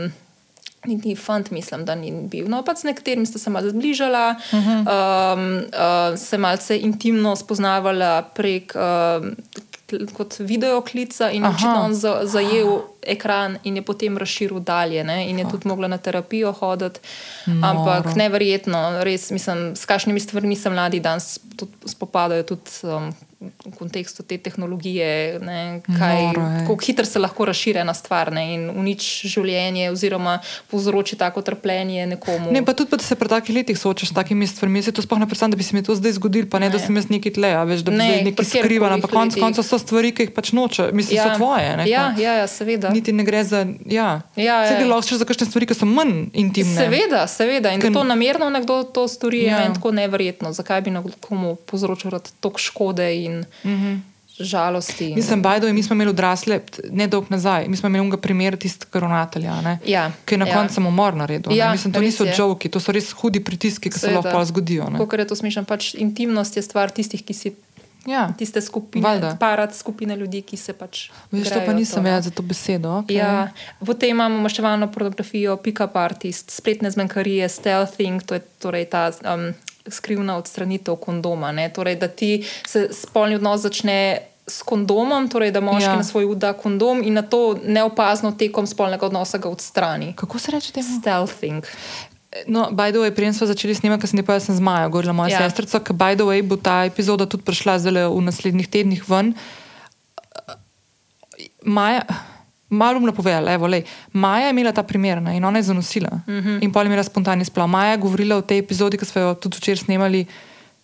Niti 0.87 1.15
fant, 1.19 1.49
mislim, 1.51 1.81
da 1.83 1.95
ni 1.99 2.11
bil. 2.31 2.45
No, 2.47 2.61
pač 2.63 2.85
z 2.85 2.87
nekaterim 2.87 3.25
sta 3.27 3.41
se 3.41 3.49
malo 3.51 3.67
zbližala, 3.73 4.37
uh 4.37 4.53
-huh. 4.53 4.85
um, 4.87 5.41
uh, 5.67 6.15
se 6.15 6.37
malce 6.37 6.77
intimno 6.79 7.35
spoznavala 7.35 8.21
prek 8.21 8.71
um, 8.75 9.35
kot 10.13 10.39
videoklica 10.39 11.31
in 11.31 11.43
Aha. 11.43 11.55
očitno 11.55 11.81
on 11.81 11.93
za, 11.93 12.19
zajel 12.23 12.81
ekran 13.07 13.57
in 13.63 13.75
je 13.75 13.81
potem 13.81 14.17
razširil 14.17 14.59
dalje. 14.59 15.03
Ne? 15.03 15.29
In 15.29 15.39
je 15.39 15.49
tudi 15.51 15.67
mogla 15.67 15.87
na 15.87 15.97
terapijo 15.97 16.51
hoditi. 16.51 16.99
Ampak 17.45 18.05
Noro. 18.05 18.17
neverjetno, 18.17 19.03
res 19.03 19.31
mislim, 19.31 19.75
s 19.75 19.85
kakšnimi 19.85 20.19
stvarmi 20.19 20.55
se 20.55 20.69
mladi 20.69 20.99
danes 20.99 21.39
tudi 21.57 21.71
spopadajo, 21.85 22.43
tudi 22.43 22.71
um, 22.83 23.13
v 23.39 23.71
kontekstu 23.77 24.23
te 24.25 24.37
tehnologije, 24.41 25.37
ne, 25.45 25.81
kaj, 25.85 26.21
Noro, 26.33 26.41
kako 26.65 26.77
hitro 26.85 27.05
se 27.05 27.19
lahko 27.19 27.45
razširi 27.45 27.79
ena 27.79 27.93
stvar 27.93 28.31
ne, 28.33 28.43
in 28.55 28.63
uniči 28.73 29.29
življenje, 29.29 29.91
oziroma 29.93 30.39
povzroči 30.71 31.17
tako 31.19 31.43
trpljenje 31.45 32.07
nekomu. 32.09 32.49
Ne, 32.51 32.63
pa 32.65 32.73
tudi, 32.73 32.89
pa, 32.89 32.97
da 32.97 33.05
se 33.05 33.15
pri 33.15 33.29
takih 33.29 33.55
letih 33.59 33.77
soočaš 33.77 34.09
s 34.09 34.17
takimi 34.17 34.47
stvarmi. 34.49 34.81
Se 34.81 34.91
to 34.91 35.05
sploh 35.05 35.21
ne 35.21 35.29
predstavljam, 35.29 35.53
da 35.53 35.61
bi 35.61 35.67
se 35.67 35.77
mi 35.77 35.83
to 35.85 35.95
zdaj 35.95 36.17
zgodilo, 36.17 36.49
pa 36.49 36.59
ne, 36.59 36.71
ne. 36.71 36.73
da 36.73 36.81
sem 36.81 36.97
jaz 36.97 37.11
neki 37.13 37.35
tle, 37.37 37.53
a 37.53 37.61
veš, 37.69 37.85
da 37.85 37.93
bi 37.93 38.01
Ne, 38.01 38.07
zdaj 38.07 38.33
katerikoli 38.33 38.65
skrivala. 38.65 38.93
Ampak 38.97 39.13
konec 39.13 39.37
koncev 39.37 39.69
so 39.69 39.77
stvari, 39.81 40.13
ki 40.17 40.27
jih 40.27 40.33
pač 40.33 40.51
noče, 40.57 40.89
mislim, 40.97 41.21
so 41.21 41.37
tvoje. 41.37 41.69
Ne, 41.77 41.87
ja, 41.91 42.07
ja, 42.17 42.39
ja, 42.41 42.49
seveda. 42.49 42.89
Niti 42.97 43.13
ne 43.13 43.23
gre 43.23 43.43
za. 43.43 43.61
Ja, 43.87 44.21
Ja, 44.35 44.57
Se 44.63 44.73
ja. 44.73 44.75
gre 44.75 44.87
lahko 44.87 45.05
še 45.05 45.17
za 45.17 45.25
kakšne 45.25 45.45
stvari, 45.45 45.65
ki 45.65 45.75
so 45.75 45.85
manj 45.87 46.31
intimne. 46.35 46.73
Seveda, 46.75 47.27
seveda. 47.29 47.69
In 47.69 47.79
Ker- 47.79 47.93
to 47.93 48.03
namerno 48.03 48.49
nekdo 48.49 48.81
to 48.85 49.05
stori, 49.07 49.39
je 49.39 49.47
Ja. 49.47 49.59
meni 49.59 49.73
tako 49.73 49.91
neverjetno. 49.91 50.49
Zakaj 50.51 50.81
bi 50.81 50.91
nekomu 50.91 51.55
povzročil 51.63 52.09
toliko 52.39 52.57
škode 52.59 53.05
in 53.15 53.33
mm 53.63 53.73
-hmm. 53.73 53.95
žalosti? 54.39 55.05
In... 55.05 55.15
Mislim, 55.15 55.41
Bajdo, 55.41 55.69
mi 55.69 55.83
smo 55.83 55.93
imeli 55.93 56.09
odrasle, 56.09 56.59
ne 56.91 57.07
dolgo 57.07 57.27
nazaj, 57.29 57.67
mi 57.67 57.77
smo 57.77 57.87
imeli 57.87 58.01
unga 58.01 58.17
primer 58.17 58.55
tistega 58.55 58.99
ravnatelja, 58.99 59.61
ne, 59.61 59.79
Ja, 59.85 60.11
ki 60.25 60.33
je 60.33 60.37
na 60.37 60.47
ja. 60.47 60.53
koncu 60.53 60.73
samomor 60.73 61.13
naredil. 61.15 61.51
Ja, 61.51 61.65
Ja, 61.65 61.71
mislim, 61.71 61.93
to 61.93 61.99
niso 61.99 62.23
je. 62.23 62.33
žoki, 62.33 62.69
to 62.69 62.79
so 62.79 62.91
res 62.91 63.11
hudi 63.11 63.39
pritiski, 63.39 63.89
ki 63.89 63.93
se 63.93 64.07
Seveda. 64.07 64.21
lahko 64.23 64.45
zgodijo. 64.45 64.89
Ne. 64.89 64.97
Kot 64.99 65.13
je 65.13 65.27
to 65.27 65.35
smešno, 65.35 65.63
pač 65.65 65.93
intimnost 65.95 66.55
je 66.55 66.61
stvar 66.61 66.89
tistih, 66.89 67.21
ki 67.21 67.33
si 67.33 67.55
Ja, 68.07 68.29
tiste 68.37 68.61
skupine, 68.61 69.03
Valjda. 69.03 69.33
parat 69.39 69.75
skupine 69.75 70.15
ljudi, 70.15 70.41
ki 70.41 70.57
se 70.57 70.73
pač. 70.73 71.09
veš, 71.31 71.49
to 71.51 71.59
pa 71.65 71.73
nisem 71.75 71.99
no. 71.99 72.03
vedela 72.07 72.21
za 72.21 72.31
to 72.31 72.41
besedo. 72.41 72.89
Okay. 73.03 73.19
Ja, 73.19 73.49
potem 73.85 74.15
imamo 74.15 74.39
maščevalno 74.39 74.87
pornografijo, 74.91 75.57
pick-up 75.59 75.95
artist, 75.99 76.51
spletne 76.55 76.91
zmenkarije, 76.91 77.49
stealthing, 77.49 78.23
to 78.23 78.39
je 78.39 78.45
torej 78.63 78.85
ta 78.89 79.11
um, 79.27 79.51
skrivna 79.87 80.37
odstranitev 80.39 80.95
kondoma. 81.03 81.51
Ne? 81.51 81.67
Torej, 81.69 81.99
da 81.99 82.07
ti 82.07 82.45
se 82.67 82.87
spolni 82.95 83.35
odnos 83.35 83.61
začne 83.67 83.99
s 84.47 84.63
kondomom, 84.63 85.27
torej 85.29 85.51
da 85.51 85.59
moški 85.59 85.83
Ja. 85.83 85.95
na 85.95 86.03
svoj 86.03 86.25
ud 86.31 86.37
da 86.39 86.53
kondom 86.53 87.03
in 87.03 87.13
na 87.13 87.21
to 87.21 87.59
neopazno 87.65 88.31
tekom 88.31 88.67
spolnega 88.67 89.05
odnosa 89.05 89.37
ga 89.37 89.49
odstrani. 89.49 90.13
Kako 90.15 90.39
se 90.39 90.51
reče 90.51 90.71
temu? 90.71 90.99
Stealthing. 91.01 91.65
No, 92.47 92.69
by 92.71 92.91
the 92.91 92.99
way, 92.99 93.11
preden 93.11 93.33
smo 93.33 93.47
začeli 93.47 93.75
snemati, 93.75 94.01
ker 94.01 94.09
sem 94.09 94.19
ti 94.19 94.25
povedala, 94.25 94.45
sem 94.45 94.55
z 94.55 94.61
Majo, 94.61 94.89
govorila 94.89 95.13
moja 95.13 95.29
ja. 95.29 95.41
Ja. 95.41 95.49
sestrica, 95.49 95.79
ker 95.79 95.95
by 95.95 96.13
the 96.15 96.23
way 96.23 96.43
bo 96.43 96.55
ta 96.55 96.85
epizoda 96.85 97.25
tudi 97.25 97.43
prišla 97.43 97.79
zdaj 97.79 98.05
v 98.07 98.21
naslednjih 98.21 98.67
tednih 98.67 99.01
ven. 99.09 99.33
Maja, 101.63 102.03
malo 102.69 102.99
bom 102.99 103.07
napovedala, 103.07 103.51
evo, 103.53 103.67
lej, 103.67 103.83
Maja 104.13 104.47
je 104.47 104.53
imela 104.53 104.71
ta 104.71 104.83
primer 104.83 105.21
ne, 105.21 105.37
in 105.37 105.45
ona 105.45 105.57
je 105.59 105.63
zanosila. 105.63 106.09
Uh 106.27 106.33
Mhm. 106.33 106.47
-huh. 106.49 106.63
In 106.63 106.71
pol 106.71 106.83
je 106.83 106.87
imela 106.87 107.03
spontani 107.03 107.45
splav. 107.45 107.67
Maja 107.67 107.91
je 107.91 107.97
govorila 107.97 108.35
o 108.35 108.41
tej 108.41 108.57
epizodi, 108.59 108.97
ki 108.97 109.05
smo 109.05 109.21
jo 109.21 109.33
tudi 109.33 109.57
včeraj 109.57 109.77
snemali, 109.77 110.25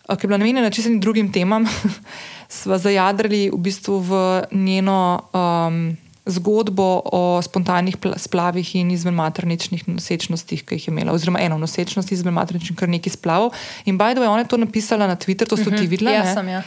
ki 0.06 0.22
je 0.22 0.26
bila 0.26 0.38
namenjena 0.38 0.70
čisto 0.70 0.90
drugim 0.98 1.32
temam. 1.32 1.64
Sva 2.48 2.78
zajadrali 2.78 3.50
v 3.50 3.56
bistvu 3.56 3.98
v 3.98 4.10
njeno. 4.52 5.20
Um, 5.32 5.96
Zgodbo 6.26 7.02
o 7.04 7.42
spontanih 7.44 7.96
pla- 8.00 8.18
splavih 8.18 8.74
in 8.80 8.90
izven 8.90 9.14
materničnih 9.14 9.88
nosečnostih, 9.88 10.62
ki 10.64 10.78
jih 10.78 10.86
je 10.88 10.92
imela, 10.92 11.12
oziroma 11.12 11.42
eno 11.44 11.58
nosečnost 11.60 12.12
izven 12.12 12.32
materničnih, 12.34 12.78
kar 12.78 12.88
nekaj 12.88 13.12
splavov. 13.12 13.52
In 13.84 13.98
Bajdo 14.00 14.22
je 14.22 14.28
ona 14.28 14.44
to 14.48 14.56
napisala 14.56 15.06
na 15.06 15.16
Twitter, 15.16 15.48
to 15.48 15.56
so 15.56 15.68
ti 15.70 15.86
videla. 15.86 16.16
Ja, 16.16 16.24
ne? 16.24 16.34
sem, 16.34 16.48
ja. 16.48 16.62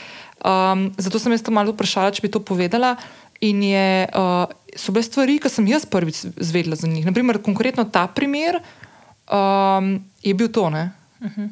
Um, 0.45 0.91
zato 0.97 1.19
sem 1.19 1.33
jaz 1.33 1.41
to 1.41 1.51
malo 1.51 1.73
vprašala, 1.73 2.13
če 2.13 2.21
bi 2.21 2.29
to 2.29 2.39
povedala. 2.39 2.95
In 3.41 3.63
je, 3.65 4.07
uh, 4.13 4.45
so 4.77 4.93
bile 4.93 5.05
stvari, 5.05 5.37
ki 5.41 5.49
sem 5.49 5.65
jaz 5.69 5.85
prvič 5.89 6.25
zvedela 6.37 6.77
za 6.77 6.89
njih. 6.89 7.05
Naprimer, 7.05 7.41
konkretno 7.41 7.85
ta 7.85 8.07
primer 8.07 8.61
um, 9.25 9.97
je 10.21 10.33
bil 10.33 10.53
to. 10.53 10.69
Ne? 10.69 10.91
Uh 11.21 11.31
-huh. 11.33 11.49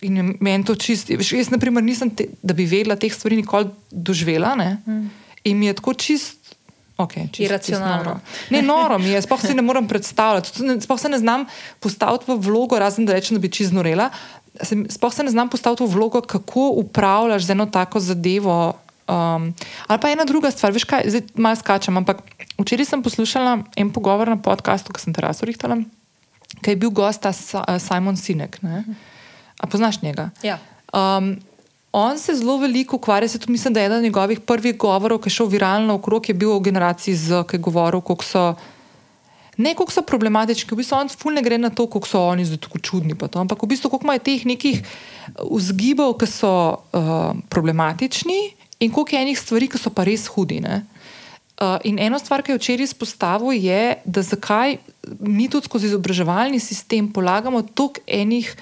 In 0.00 0.36
meni 0.40 0.64
to 0.64 0.74
čist. 0.74 1.10
Jaz, 1.10 1.50
na 1.50 1.58
primer, 1.58 1.82
nisem, 1.82 2.10
te, 2.10 2.28
da 2.42 2.54
bi 2.54 2.64
vedela 2.64 2.96
teh 2.96 3.12
stvari 3.12 3.36
nikoli 3.36 3.70
doživela. 3.90 4.54
Ne? 4.54 4.76
Mm. 4.86 5.10
In 5.44 5.58
mi 5.58 5.66
je 5.66 5.74
tako 5.74 5.94
čist. 5.94 6.35
Okay, 6.96 7.28
čist, 7.28 7.44
Iracionalno. 7.44 7.96
Čist 7.98 8.06
noro. 8.06 8.20
ne, 8.50 8.62
noro 8.62 8.98
mi 8.98 9.10
je, 9.12 9.20
sploh 9.22 9.40
si 9.40 9.54
ne 9.54 9.62
morem 9.62 9.84
predstavljati. 9.88 10.80
Sploh 10.80 11.00
se 11.00 11.08
ne 11.12 11.18
znam 11.20 11.44
postaviti 11.80 12.24
v 12.32 12.38
vlogo, 12.40 12.78
razen 12.80 13.04
da 13.04 13.12
rečem, 13.12 13.36
da 13.36 13.40
bi 13.40 13.52
čist 13.52 13.72
norela. 13.76 14.08
Sploh 14.88 15.12
se 15.12 15.26
ne 15.26 15.30
znam 15.30 15.52
postaviti 15.52 15.84
v 15.84 15.92
vlogo, 15.92 16.22
kako 16.24 16.70
upravljaš 16.80 17.44
z 17.44 17.52
eno 17.52 17.66
tako 17.66 18.00
zadevo. 18.00 18.78
Um, 19.06 19.52
ali 19.86 20.00
pa 20.00 20.10
ena 20.10 20.24
druga 20.24 20.50
stvar, 20.50 20.72
veš 20.72 20.88
kaj, 20.88 21.04
zdaj 21.12 21.22
malo 21.36 21.60
skačem. 21.60 21.96
Ampak 22.00 22.24
včeraj 22.58 22.88
sem 22.88 23.04
poslušala 23.04 23.58
en 23.76 23.92
pogovor 23.92 24.32
na 24.32 24.40
podkastu, 24.40 24.96
ki 24.96 25.04
sem 25.04 25.14
teraso 25.14 25.44
rihtala, 25.44 25.76
ki 26.64 26.72
je 26.72 26.80
bil 26.80 26.90
gost 26.90 27.28
Simon 27.78 28.16
Sinek. 28.16 28.56
Ne? 28.64 28.84
A 29.60 29.68
poznaš 29.68 30.00
njega? 30.02 30.30
Ja. 30.40 30.56
Um, 30.96 31.36
on 31.92 32.18
se 32.18 32.34
zelo 32.34 32.58
veliko 32.58 32.96
ukvarja, 32.96 33.28
se 33.28 33.38
tudi 33.38 33.52
mislim, 33.52 33.74
da 33.74 33.80
je 33.80 33.86
eden 33.86 34.02
njegovih 34.02 34.40
prvih 34.40 34.76
govorov, 34.76 35.18
ki 35.18 35.28
je 35.28 35.38
šel 35.38 35.46
viralno 35.46 35.94
okrog, 35.94 36.28
je 36.28 36.34
bil 36.34 36.52
o 36.52 36.60
generaciji 36.60 37.14
Z, 37.14 37.44
ki 37.48 37.56
je 37.56 37.60
govoril, 37.60 38.00
kako 38.00 38.24
so. 38.24 38.54
Ne, 39.56 39.72
kako 39.74 39.92
so 39.92 40.02
problematični, 40.04 40.68
v 40.68 40.76
bistvu 40.82 40.98
on 40.98 41.08
ful 41.08 41.32
ne 41.32 41.42
gre 41.42 41.56
na 41.58 41.70
to, 41.72 41.86
kako 41.88 42.08
so 42.08 42.20
oni 42.28 42.44
zdaj 42.44 42.58
tako 42.66 42.78
čudni, 42.78 43.16
to, 43.16 43.40
ampak 43.40 43.62
v 43.62 43.70
bistvu 43.70 43.88
koliko 43.88 44.04
imajo 44.04 44.20
teh 44.20 44.44
nekih 44.44 44.82
vzgibov, 45.40 46.18
ki 46.20 46.28
so 46.28 46.50
uh, 46.92 47.32
problematični 47.48 48.36
in 48.84 48.92
koliko 48.92 49.16
je 49.16 49.22
enih 49.22 49.38
stvari, 49.40 49.68
ki 49.72 49.80
so 49.80 49.88
pa 49.88 50.04
res 50.04 50.28
hudi. 50.28 50.60
Ne? 50.60 50.84
Uh, 51.56 51.80
in 51.88 51.96
eno 51.96 52.18
stvar, 52.20 52.44
ki 52.44 52.52
je 52.52 52.60
včeraj 52.60 52.84
izpostavil, 52.84 53.56
je, 53.56 53.96
da 54.04 54.20
zakaj 54.20 54.76
mi 55.24 55.48
tudi 55.48 55.64
skozi 55.64 55.88
izobraževalni 55.88 56.60
sistem 56.60 57.08
polagamo 57.08 57.62
toliko 57.64 58.04
enih, 58.04 58.52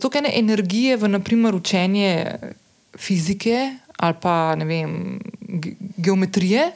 toliko 0.00 0.18
ene 0.18 0.32
energije 0.38 0.96
v 0.96 1.08
naprimer 1.08 1.54
učenje 1.54 2.38
fizike 2.98 3.74
ali 3.96 4.14
pa 4.20 4.54
ne 4.58 4.64
vem, 4.64 5.20
ge- 5.40 5.76
geometrije. 5.96 6.72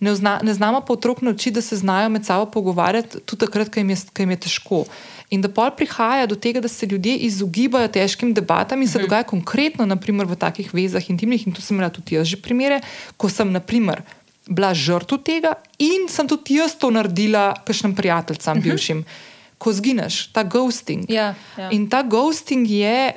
Ne, 0.00 0.14
zna, 0.14 0.40
ne 0.42 0.54
znamo 0.54 0.80
pa 0.80 0.92
otrok 0.92 1.22
naučiti, 1.22 1.50
da 1.50 1.60
se 1.60 1.76
znajo 1.76 2.08
med 2.08 2.24
sabo 2.24 2.46
pogovarjati, 2.50 3.20
tudi 3.20 3.40
takrat, 3.40 3.68
ko 3.68 3.80
jim, 3.80 3.90
je, 3.90 3.96
ko 4.16 4.22
jim 4.22 4.30
je 4.30 4.36
težko. 4.36 4.84
In 5.30 5.42
da 5.44 5.48
pol 5.52 5.70
prihaja 5.76 6.26
do 6.26 6.36
tega, 6.36 6.60
da 6.60 6.68
se 6.68 6.86
ljudje 6.86 7.16
izogibajo 7.16 7.88
težkim 7.88 8.32
debatam 8.34 8.82
in 8.82 8.88
se 8.88 8.98
dogaja 8.98 9.22
konkretno, 9.28 9.86
naprimer 9.86 10.26
v 10.26 10.36
takih 10.40 10.72
vezah 10.74 11.10
intimnih, 11.10 11.46
in 11.46 11.52
tu 11.52 11.62
sem 11.62 11.76
imela 11.76 11.90
tudi 11.92 12.16
jaz 12.16 12.26
že 12.32 12.40
primere, 12.40 12.80
ko 13.16 13.28
sem, 13.28 13.52
naprimer, 13.52 14.02
bila 14.48 14.72
žrtev 14.74 15.20
tega 15.24 15.54
in 15.78 16.08
sem 16.08 16.28
tudi 16.28 16.56
jaz 16.58 16.74
to 16.80 16.90
naredila, 16.90 17.52
kakšnim 17.64 17.94
prijateljcem 17.94 18.60
bivšim. 18.60 19.04
Ko 19.60 19.72
zgineš, 19.76 20.30
ta 20.32 20.42
ghosting. 20.42 21.04
Ja, 21.12 21.34
ja. 21.58 21.68
In 21.74 21.84
ta 21.92 22.00
ghosting 22.02 22.64
je, 22.64 23.12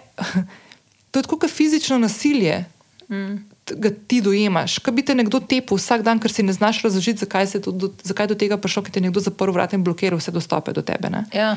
to 1.11 1.19
je 1.19 1.23
tako 1.23 1.39
kot 1.39 1.51
fizično 1.51 1.97
nasilje. 2.03 2.65
Mm. 3.07 3.37
Ga 3.63 3.89
ti 4.07 4.19
dojemaš, 4.19 4.81
kaj 4.83 4.91
bi 4.91 5.05
te 5.07 5.15
nekdo 5.15 5.39
tepel 5.39 5.79
vsak 5.79 6.01
dan, 6.03 6.19
ker 6.19 6.31
si 6.31 6.43
ne 6.43 6.51
znaš 6.51 6.81
razložiti, 6.83 7.23
zakaj, 7.23 7.47
do, 7.63 7.93
zakaj 8.03 8.27
je 8.27 8.33
do 8.33 8.35
tega 8.35 8.57
prišlo, 8.59 8.83
ker 8.83 8.91
ti 8.91 8.99
je 8.99 9.07
nekdo 9.07 9.23
zaprl 9.23 9.55
vrata 9.55 9.79
in 9.79 9.85
blokiral 9.87 10.19
vse 10.19 10.33
dostope 10.35 10.75
do 10.75 10.83
tebe. 10.83 11.07
Ne? 11.07 11.23
Ja. 11.31 11.55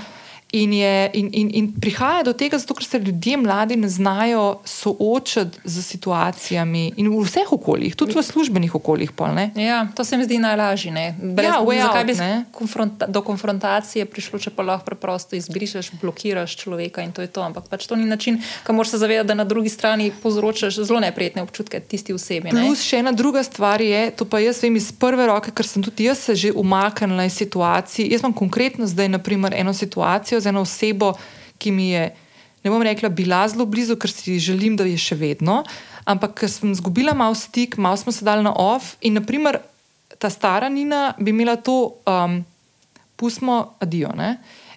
In, 0.53 0.73
je, 0.73 1.11
in, 1.13 1.29
in, 1.33 1.49
in 1.51 1.73
prihaja 1.81 2.23
do 2.23 2.33
tega, 2.33 2.59
zato, 2.59 2.75
ker 2.79 2.87
se 2.87 2.99
ljudje 3.03 3.37
mladi 3.37 3.77
ne 3.77 3.89
znajo 3.89 4.61
soočati 4.65 5.59
z 5.65 5.83
situacijami 5.83 6.93
in 6.97 7.09
v 7.11 7.25
vseh 7.27 7.51
okoljih, 7.53 7.97
tudi 7.97 8.15
v 8.15 8.23
službenih 8.23 8.75
okoljih. 8.75 9.11
Pol, 9.13 9.35
ja, 9.59 9.89
to 9.97 10.05
se 10.05 10.17
mi 10.17 10.25
zdi 10.25 10.39
najlažje. 10.39 10.93
Ja, 11.43 11.59
zakaj 11.59 12.03
out, 12.03 12.07
bi 12.07 12.15
konfronta 12.53 13.07
do 13.11 13.23
konfrontacije 13.27 14.07
prišlo, 14.07 14.39
če 14.39 14.53
pa 14.55 14.63
lahko 14.63 14.87
preprosto 14.87 15.37
izbrišeš, 15.37 15.91
blokiraš 15.99 16.57
človeka 16.63 17.03
in 17.03 17.11
to 17.13 17.27
je 17.27 17.29
to. 17.29 17.43
Ampak 17.43 17.67
pač 17.69 17.91
to 17.91 17.99
ni 17.99 18.07
način, 18.07 18.39
kamor 18.63 18.87
se 18.87 19.03
zavedati, 19.03 19.27
da 19.27 19.35
na 19.35 19.45
drugi 19.45 19.69
strani 19.69 20.13
povzročaš 20.23 20.79
zelo 20.79 21.01
neprijetne 21.03 21.43
občutke 21.43 21.81
tisti 21.81 22.15
osebi. 22.15 22.55
Ne? 22.55 22.63
Plus 22.63 22.87
še 22.87 23.03
ena 23.03 23.13
druga 23.13 23.43
stvar 23.43 23.83
je, 23.83 24.11
to 24.15 24.25
pa 24.25 24.39
jaz 24.39 24.63
vem 24.63 24.79
iz 24.79 24.93
prve 24.95 25.27
roke, 25.27 25.51
ker 25.51 25.67
sem 25.67 25.83
tudi 25.83 26.07
jaz 26.07 26.23
se 26.23 26.39
že 26.39 26.55
umaknila 26.55 27.27
iz 27.27 27.35
situacij. 27.35 28.07
Jaz 28.13 28.23
imam 28.23 28.37
konkretno 28.37 28.87
zdaj 28.87 29.11
naprimer, 29.19 29.59
eno 29.59 29.75
situacijo 29.75 30.36
z 30.41 30.53
eno 30.53 30.65
osebo, 30.67 31.15
ki 31.59 31.73
mi 31.73 31.91
je, 31.91 32.11
ne 32.65 32.71
bom 32.71 32.83
rekla, 32.83 33.09
bila 33.09 33.45
zelo 33.49 33.67
blizu, 33.67 33.97
ker 33.97 34.13
si 34.13 34.39
želim, 34.43 34.77
da 34.77 34.85
je 34.85 34.99
še 34.99 35.17
vedno. 35.17 35.63
Ampak, 36.07 36.39
ker 36.41 36.51
sem 36.51 36.73
izgubila 36.73 37.15
malo 37.15 37.35
stik, 37.35 37.77
malo 37.77 37.97
smo 37.97 38.13
se 38.13 38.25
dali 38.25 38.45
na 38.47 38.53
off. 38.53 38.95
In, 39.01 39.19
naprimer, 39.19 39.61
ta 40.19 40.31
stara 40.31 40.69
Nina 40.69 41.15
bi 41.19 41.31
imela 41.35 41.57
to, 41.57 41.97
um, 42.07 42.45
pustimo, 43.17 43.75
adijo. 43.81 44.13
Ne? 44.17 44.37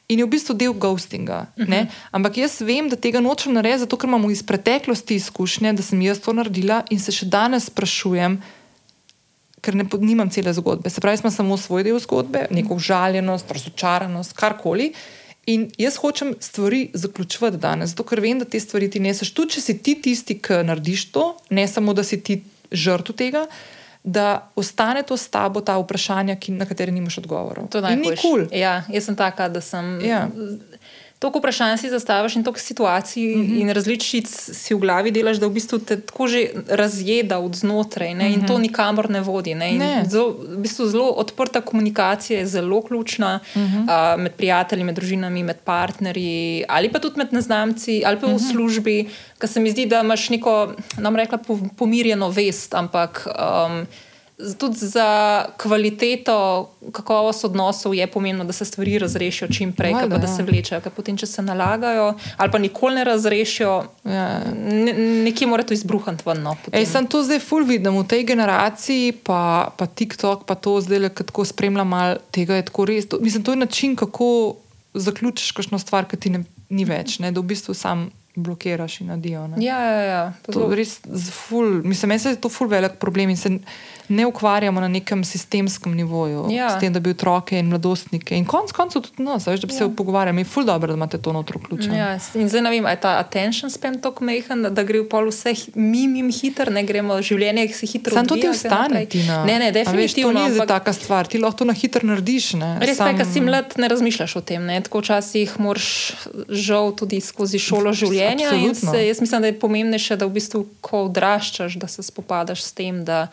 In 0.10 0.20
je 0.20 0.26
v 0.26 0.32
bistvu 0.34 0.56
del 0.58 0.74
ghostinga. 0.74 1.46
Uh 1.56 1.64
mhm. 1.64 1.74
-huh. 1.74 1.88
Ampak 2.12 2.38
jaz 2.38 2.62
vem, 2.62 2.90
da 2.90 2.96
tega 2.96 3.20
nočem 3.20 3.54
narediti, 3.54 3.80
zato 3.80 3.98
ker 3.98 4.08
imamo 4.08 4.32
iz 4.32 4.44
preteklosti 4.44 5.16
izkušnje, 5.16 5.74
da 5.74 5.82
sem 5.84 6.02
jaz 6.02 6.20
to 6.20 6.34
naredila 6.34 6.84
in 6.90 7.00
se 7.00 7.12
še 7.12 7.26
danes 7.26 7.66
sprašujem, 7.66 8.42
ker 9.62 9.76
ne 9.76 9.86
nimam 10.00 10.30
cele 10.30 10.54
zgodbe. 10.54 10.90
Se 10.90 11.02
pravi, 11.02 11.20
imam 11.20 11.32
samo 11.32 11.58
svoj 11.58 11.84
del 11.84 12.00
zgodbe, 12.00 12.48
neko 12.50 12.74
užaljenost, 12.74 13.52
razočaranost, 13.52 14.34
karkoli. 14.34 14.94
In 15.46 15.70
jaz 15.78 15.98
hočem 15.98 16.34
stvari 16.40 16.90
zaključiti 16.94 17.58
danes, 17.58 17.90
zato 17.90 18.04
ker 18.04 18.22
vem, 18.22 18.40
da 18.40 18.46
te 18.46 18.60
stvari 18.60 18.90
ti 18.90 19.00
neseš. 19.00 19.34
Tudi 19.34 19.56
če 19.58 19.62
si 19.62 19.78
ti 19.84 19.96
tisti, 20.02 20.38
ki 20.42 20.64
narediš 20.68 21.10
to, 21.16 21.26
ne 21.50 21.68
samo 21.68 21.94
da 21.94 22.04
si 22.04 22.20
ti 22.24 22.42
žrtev 22.72 23.16
tega, 23.16 23.46
da 24.04 24.52
ostane 24.56 25.04
to 25.04 25.18
s 25.18 25.28
tabo, 25.30 25.62
ta 25.62 25.78
vprašanja, 25.82 26.36
ki, 26.40 26.54
na 26.60 26.68
katere 26.70 26.92
nimaš 26.92 27.18
odgovorov. 27.24 27.68
To 27.74 27.82
je 27.82 27.88
najbolj 27.88 28.16
kul. 28.22 28.22
Cool. 28.22 28.46
Ja, 28.60 28.84
jaz 28.94 29.10
sem 29.10 29.18
taka, 29.20 29.50
da 29.50 29.62
sem. 29.62 29.98
Ja. 30.06 30.28
Toliko 31.20 31.40
vprašanj 31.40 31.78
si 31.78 31.90
zastaviš 31.92 32.36
in 32.36 32.44
toliko 32.44 32.60
situacij 32.60 33.36
mm 33.36 33.44
-hmm. 33.44 33.62
in 33.62 33.70
različic 33.70 34.28
si 34.54 34.74
v 34.74 34.78
glavi 34.78 35.12
delaš, 35.12 35.38
da 35.38 35.48
v 35.48 35.52
bistvu 35.52 35.80
te 35.80 36.02
tako 36.02 36.28
že 36.28 36.48
razjeda 36.68 37.40
od 37.40 37.56
znotraj 37.56 38.16
mm 38.16 38.20
-hmm. 38.20 38.34
in 38.34 38.48
to 38.48 38.54
mhm. 38.54 38.62
nikamor 38.62 39.10
ne 39.10 39.22
vodi. 39.22 39.56
Ne? 39.56 39.72
Ne. 39.72 40.06
Zelo, 40.10 40.30
v 40.30 40.58
bistvu 40.58 40.88
zelo 40.88 41.10
odprta 41.10 41.62
komunikacija 41.62 42.40
je 42.40 42.48
zelo 42.48 42.82
ključna 42.82 43.40
mm 43.56 43.60
-hmm. 43.60 43.84
uh, 43.84 44.22
med 44.22 44.32
prijatelji, 44.34 44.84
med 44.84 44.96
družinami, 44.96 45.44
med 45.44 45.58
partnerji 45.64 46.64
ali 46.68 46.92
pa 46.92 47.00
tudi 47.00 47.18
med 47.18 47.34
neznamci 47.34 48.04
ali 48.06 48.20
pa 48.20 48.28
v 48.28 48.30
mm 48.30 48.38
-hmm. 48.38 48.52
službi, 48.52 49.10
ker 49.38 49.50
se 49.50 49.60
mi 49.60 49.72
zdi, 49.72 49.86
da 49.86 50.00
imaš 50.00 50.30
neko, 50.30 50.74
nam 50.98 51.16
rekla, 51.16 51.40
pomirjeno 51.78 52.30
vest, 52.30 52.74
ampak. 52.74 53.28
Um, 53.28 53.88
Tudi 54.58 54.78
za 54.78 55.46
kvaliteto, 55.58 56.70
kakovost 56.92 57.46
odnosov 57.46 57.96
je 57.96 58.08
pomembno, 58.08 58.46
da 58.48 58.54
se 58.54 58.66
stvari 58.66 59.00
razrešijo 59.00 59.48
čim 59.52 59.74
prej, 59.74 59.94
Vada, 59.94 60.18
da 60.18 60.28
se 60.28 60.44
vlečejo. 60.44 60.82
Potem, 60.96 61.18
če 61.18 61.28
se 61.28 61.42
nalagajo 61.42 62.14
ali 62.38 62.52
pa 62.52 62.58
nikoli 62.58 62.96
ne 62.96 63.04
razrešijo, 63.04 63.74
ja. 64.04 64.30
ne, 64.56 64.94
nekje 65.26 65.48
mora 65.48 65.64
to 65.64 65.74
izbruhati 65.74 66.24
ven. 66.26 66.40
No, 66.44 66.56
Ej, 66.72 66.86
sem 66.88 67.08
to 67.08 67.24
zdaj 67.24 67.42
ful 67.44 67.68
vidim 67.68 68.00
v 68.00 68.06
tej 68.08 68.24
generaciji, 68.24 69.12
pa, 69.24 69.74
pa 69.76 69.86
TikTok, 69.86 70.48
pa 70.48 70.56
to 70.56 70.78
zdaj 70.82 71.00
le 71.00 71.12
tako 71.12 71.46
spremljam, 71.46 71.92
tega 72.32 72.62
je 72.62 72.70
tako 72.72 72.88
res. 72.88 73.10
To, 73.12 73.20
mislim, 73.20 73.44
to 73.44 73.58
je 73.58 73.64
način, 73.66 73.96
kako 74.00 74.56
zaključiš 74.94 75.52
kakšno 75.52 75.80
stvar, 75.80 76.08
ki 76.08 76.18
ti 76.18 76.32
ne, 76.32 76.46
ni 76.70 76.88
več, 76.88 77.20
ne, 77.20 77.32
da 77.36 77.44
v 77.44 77.52
bistvu 77.52 77.76
sam 77.76 78.08
blokiraš 78.40 79.02
in 79.02 79.08
nadijo. 79.08 79.50
Ja, 79.58 79.80
ja, 79.84 80.02
ja. 80.02 80.24
To, 80.46 80.52
to 80.52 80.68
res, 80.76 81.00
ful, 81.32 81.82
mislim, 81.84 82.16
da 82.16 82.30
je 82.30 82.40
to 82.42 82.50
ful 82.50 82.72
velik 82.72 83.00
problem 83.02 83.36
ne 84.10 84.26
ukvarjamo 84.26 84.82
na 84.82 84.88
nekem 84.88 85.24
sistemskem 85.24 85.96
nivoju, 85.96 86.48
ja. 86.50 86.70
s 86.70 86.80
tem, 86.80 86.94
da 86.94 87.00
bi 87.00 87.10
otroke 87.10 87.60
in 87.60 87.68
mladostnike 87.70 88.38
in 88.38 88.46
konec 88.46 88.72
koncev 88.72 89.02
tudi 89.06 89.24
nas, 89.24 89.48
veš, 89.48 89.62
da 89.62 89.68
bi 89.68 89.74
ja. 89.74 89.78
se 89.78 89.90
pogovarjali. 89.96 90.42
Je 90.42 90.46
ful 90.46 90.66
dobro, 90.66 90.88
da 90.88 90.98
imate 90.98 91.18
to 91.18 91.34
notro 91.34 91.60
vključeno. 91.60 91.96
Ja, 91.96 92.18
in 92.34 92.50
zdaj 92.50 92.62
ne 92.62 92.70
vem, 92.70 92.86
je 92.86 92.96
ta 93.02 93.18
attention 93.20 93.70
span 93.72 94.00
tako 94.02 94.24
mehen, 94.24 94.64
da, 94.64 94.70
da 94.70 94.84
gre 94.84 95.04
v 95.04 95.10
pol 95.10 95.30
vse 95.30 95.54
mimim 95.76 96.32
hiter, 96.34 96.72
ne 96.74 96.84
gremo 96.84 97.20
življenje, 97.22 97.68
ki 97.70 97.78
se 97.78 97.90
hitro. 97.92 98.16
Sam 98.18 98.28
to 98.28 98.40
ti 98.40 98.50
ostane. 98.50 99.06
Ne, 99.46 99.60
ne, 99.60 99.70
definitivno. 99.72 100.34
To 100.34 100.40
ni 100.40 100.46
ampak... 100.56 100.68
taka 100.68 100.94
stvar, 100.94 101.30
ti 101.30 101.38
lahko 101.38 101.62
to 101.62 101.70
na 101.70 101.78
hiter 101.78 102.06
narediš. 102.06 102.54
Ne? 102.58 102.72
Res 102.82 102.98
Sam... 102.98 103.14
je, 103.14 103.22
ker 103.22 103.30
si 103.30 103.46
mlad, 103.46 103.78
ne 103.78 103.92
razmišljaš 103.94 104.36
o 104.40 104.42
tem. 104.42 104.66
Ne? 104.66 104.82
Tako 104.86 105.04
včasih 105.06 105.54
moraš 105.62 105.90
žal 106.50 106.96
tudi 106.98 107.22
skozi 107.22 107.62
šolo 107.62 107.94
življenja. 107.94 108.52
Se, 108.74 109.06
jaz 109.06 109.22
mislim, 109.22 109.46
da 109.46 109.54
je 109.54 109.60
pomembnejše, 109.62 110.18
da 110.18 110.26
v 110.26 110.38
bistvu, 110.40 110.66
ko 110.82 111.06
odraščaš, 111.12 111.78
da 111.78 111.88
se 111.92 112.06
spopadaš 112.06 112.66
s 112.66 112.74
tem, 112.74 113.04
da 113.06 113.28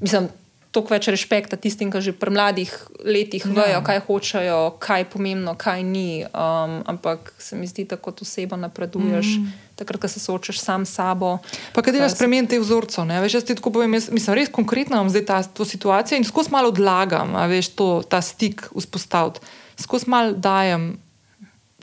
mislim, 0.00 0.30
toliko 0.74 0.94
več 0.96 1.08
respekta 1.12 1.56
tistim, 1.60 1.92
ki 1.94 2.02
že 2.02 2.12
pri 2.18 2.34
mladih 2.34 2.70
letih 3.06 3.44
ja. 3.46 3.52
vejo, 3.54 3.82
kaj 3.86 4.00
hočejo, 4.08 4.60
kaj 4.82 5.04
je 5.04 5.08
pomembno, 5.12 5.54
kaj 5.58 5.84
ni. 5.86 6.24
Um, 6.26 6.80
ampak 6.90 7.30
se 7.38 7.56
mi 7.56 7.68
zdi, 7.70 7.86
da 7.86 7.96
kot 8.00 8.24
oseba 8.26 8.58
napreduješ. 8.58 9.38
Mm. 9.38 9.52
Takrat, 9.78 10.02
ko 10.02 10.10
se 10.10 10.22
soočaš 10.22 10.60
sam 10.62 10.86
s 10.86 10.94
sabo. 10.98 11.38
Pa, 11.74 11.82
kaj 11.82 11.96
delaš 11.96 12.14
spremeniti 12.14 12.54
te 12.54 12.62
vzorce? 12.62 13.06
Veš, 13.06 13.38
jaz 13.40 13.46
ti 13.46 13.56
tako 13.58 13.74
povem, 13.74 13.96
jaz, 13.98 14.06
mislim, 14.14 14.38
res 14.38 14.50
konkretno 14.54 14.98
imam 14.98 15.10
zdaj 15.10 15.24
ta 15.30 15.38
situacijo 15.42 16.18
in 16.18 16.26
skozi 16.26 16.54
malo 16.54 16.70
odlagam, 16.70 17.34
veš, 17.50 17.74
to, 17.78 17.88
ta 18.06 18.22
stik 18.22 18.68
vzpostaviti. 18.70 19.42
Skozi 19.82 20.10
malo 20.10 20.36
dajem, 20.38 20.94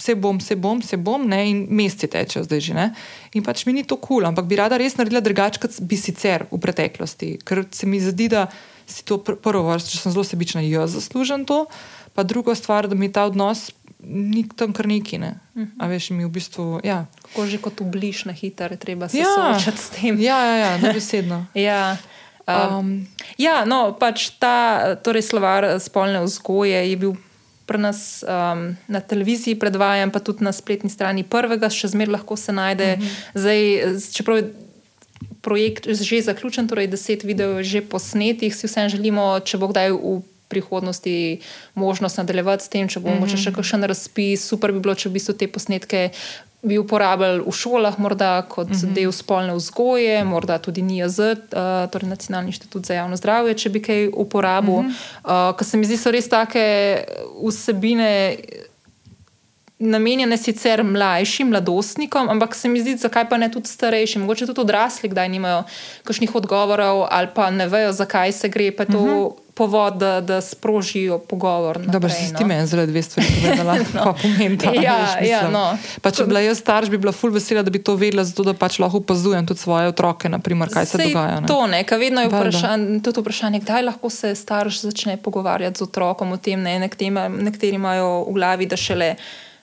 vse 0.02 0.16
bom, 0.18 0.42
vse 0.42 0.58
bom, 0.58 0.82
vse 0.82 0.98
bom, 0.98 1.28
ne, 1.30 1.44
in 1.50 1.62
meseci 1.70 2.10
tečejo 2.10 2.44
zdaj 2.50 2.62
že. 2.66 2.74
Ne. 2.74 2.88
In 3.38 3.46
pač 3.46 3.66
mi 3.70 3.78
ni 3.78 3.86
to 3.86 4.00
kul, 4.02 4.22
cool, 4.22 4.30
ampak 4.32 4.50
bi 4.50 4.58
rada 4.58 4.82
res 4.82 4.98
naredila 4.98 5.22
drugače, 5.22 5.62
kot 5.62 5.78
bi 5.86 6.00
sicer 6.00 6.48
v 6.50 6.58
preteklosti. 6.58 7.38
Ker 7.46 7.68
se 7.70 7.86
mi 7.86 8.02
zdi, 8.02 8.32
da 8.34 8.48
si 8.90 9.06
to 9.06 9.22
pr 9.22 9.38
prvo 9.38 9.70
vrsto, 9.70 9.94
če 9.94 10.02
sem 10.02 10.16
zelo 10.16 10.26
sebična, 10.26 10.66
jaz 10.66 10.98
zaslužim 10.98 11.46
to, 11.46 11.68
pa 12.18 12.26
druga 12.28 12.58
stvar, 12.58 12.90
da 12.90 12.98
mi 12.98 13.12
ta 13.14 13.30
odnos 13.30 13.70
ni 14.02 14.48
tam 14.56 14.74
kar 14.74 14.88
neki. 14.90 15.18
Ne? 15.22 15.40
Uh 15.56 15.62
-huh. 15.62 15.68
A 15.80 15.88
veš, 15.88 16.10
mi 16.10 16.26
v 16.26 16.30
bistvu. 16.30 16.80
Ja. 16.84 17.06
Kako 17.22 17.46
že 17.46 17.58
kot 17.58 17.82
ubliš 17.82 18.26
na 18.26 18.34
hitro, 18.34 18.76
treba 18.76 19.10
se 19.10 19.18
ja. 19.18 19.26
soočati 19.36 19.78
s 19.78 19.90
tem. 19.90 20.20
Ja, 20.20 20.46
ja, 20.46 20.56
ja 20.58 20.78
nebesedno. 20.78 21.46
ja. 21.70 21.98
Um, 22.48 22.78
um, 22.78 23.08
ja, 23.38 23.66
no, 23.66 23.96
pač 24.00 24.30
ta 24.40 24.96
torej 24.96 25.22
slovar 25.22 25.80
spolne 25.80 26.22
vzgoje 26.26 26.90
je 26.90 26.98
bil. 26.98 27.14
Pri 27.66 27.78
nas 27.78 28.24
um, 28.24 28.76
na 28.88 29.00
televiziji 29.00 29.60
predvajam, 29.60 30.12
pa 30.12 30.20
tudi 30.20 30.44
na 30.44 30.52
spletni 30.52 30.90
strani 30.90 31.24
prvega, 31.24 31.70
še 31.70 31.92
zmeraj 31.94 32.18
lahko 32.18 32.36
se 32.38 32.52
najde. 32.52 32.98
Uh 32.98 33.04
-huh. 33.04 33.10
Zdaj, 33.34 33.62
čeprav 34.14 34.38
je 34.38 34.54
projekt 35.42 35.88
že 35.88 36.22
zaključen, 36.22 36.68
torej 36.68 36.88
deset 36.88 37.24
videojev 37.24 37.64
že 37.64 37.82
posnetih, 37.82 38.56
si 38.56 38.68
vsem 38.68 38.90
želimo, 38.90 39.40
če 39.40 39.58
bo 39.58 39.68
kdaj 39.68 39.92
v 39.92 40.22
prihodnosti 40.52 41.40
možnost 41.80 42.20
nadaljevati 42.20 42.68
s 42.68 42.70
tem, 42.70 42.88
če 42.88 43.00
bomo 43.00 43.26
mm 43.26 43.30
-hmm. 43.30 43.44
še 43.44 43.54
kakšen 43.56 43.88
razpis. 43.88 44.48
Super 44.48 44.72
bi 44.72 44.80
bilo, 44.80 44.96
če 44.96 45.10
bi 45.10 45.20
se 45.20 45.38
te 45.38 45.48
posnetke. 45.48 46.10
Bi 46.62 46.78
uporabljali 46.78 47.42
v 47.42 47.52
šolah, 47.58 47.96
morda 48.00 48.42
kot 48.50 48.70
uh 48.70 48.72
mhm. 48.72 48.88
-huh. 48.88 48.94
del 48.94 49.12
spolne 49.12 49.54
vzgoje, 49.56 50.24
morda 50.24 50.58
tudi 50.58 50.82
NIAZ, 50.82 51.20
uh, 51.20 51.90
torej 51.92 52.10
Nacionalni 52.10 52.54
inštitut 52.54 52.86
za 52.86 52.94
javno 52.94 53.18
zdravje, 53.18 53.54
če 53.54 53.70
bi 53.70 53.82
kaj 53.82 54.10
uporabil. 54.14 54.74
Uh 54.74 54.86
-huh. 54.86 55.50
uh, 55.50 55.58
Ker 55.58 55.68
se 55.68 55.78
mi 55.78 55.86
zdi, 55.86 55.98
so 55.98 56.12
res 56.12 56.30
take 56.30 57.04
vsebine, 57.48 58.38
namenjene 59.82 60.38
sicer 60.38 60.84
mlajšim, 60.84 61.50
mladostnikom, 61.50 62.30
ampak 62.30 62.56
se 62.56 62.70
mi 62.70 62.82
zdi, 62.82 62.96
zakaj 62.98 63.30
pa 63.30 63.38
ne 63.38 63.52
tudi 63.52 63.68
starejšim. 63.68 64.22
Mogoče 64.22 64.46
tudi 64.46 64.62
odrasli, 64.62 65.10
kdaj 65.10 65.30
nimajo 65.30 65.64
kakšnih 66.04 66.36
odgovorov 66.36 67.08
ali 67.10 67.28
pa 67.36 67.50
ne 67.50 67.68
vejo, 67.68 67.92
zakaj 67.92 68.32
se 68.32 68.50
gre. 68.50 68.72
Pa 68.72 68.84
je 68.84 68.92
to 68.92 69.00
uh 69.00 69.06
mhm. 69.06 69.16
-huh. 69.16 69.34
Povod, 69.54 69.98
da, 69.98 70.22
da 70.22 70.42
sprožijo 70.42 71.20
pogovor. 71.20 71.80
Dobro, 71.86 72.10
si 72.10 72.32
no. 72.32 72.38
ti 72.38 72.46
meni 72.46 72.68
zelo 72.68 72.86
dve 72.86 73.02
stvari 73.02 73.28
povedala, 73.42 73.76
no. 73.96 74.04
pa 74.04 74.14
pomeni 74.22 74.58
to. 74.58 74.74
Ja, 74.74 75.20
ja, 75.22 75.50
no. 75.50 75.78
pa 76.02 76.12
če 76.12 76.24
bi 76.24 76.34
bila 76.34 76.40
jaz 76.40 76.60
starš, 76.60 76.90
bi 76.90 76.98
bila 76.98 77.12
ful 77.12 77.34
vesela, 77.36 77.64
da 77.64 77.74
bi 77.74 77.84
to 77.84 77.96
vedela, 77.96 78.24
zato 78.24 78.46
da 78.48 78.54
pač 78.54 78.80
lahko 78.80 79.02
opazujem 79.04 79.48
tudi 79.48 79.60
svoje 79.60 79.92
otroke, 79.92 80.30
naprimer, 80.30 80.72
kaj 80.72 80.86
Sej 80.86 80.98
se 80.98 81.10
dogaja. 81.10 81.40
Ne? 81.40 81.52
To 81.52 81.68
ne, 81.68 81.84
vedno 81.84 82.26
je 82.26 82.32
vprašanje, 82.32 83.00
tudi 83.04 83.22
vprašanje, 83.22 83.60
kdaj 83.66 83.88
lahko 83.90 84.10
se 84.10 84.36
starš 84.36 84.82
začne 84.88 85.18
pogovarjati 85.18 85.78
z 85.78 85.88
otrokom 85.90 86.32
o 86.32 86.38
tem. 86.38 86.62
Ne? 86.62 86.80
Nekateri 86.80 87.76
imajo 87.76 88.26
v 88.30 88.36
glavi, 88.40 88.70
da 88.70 88.78
šele 88.78 89.16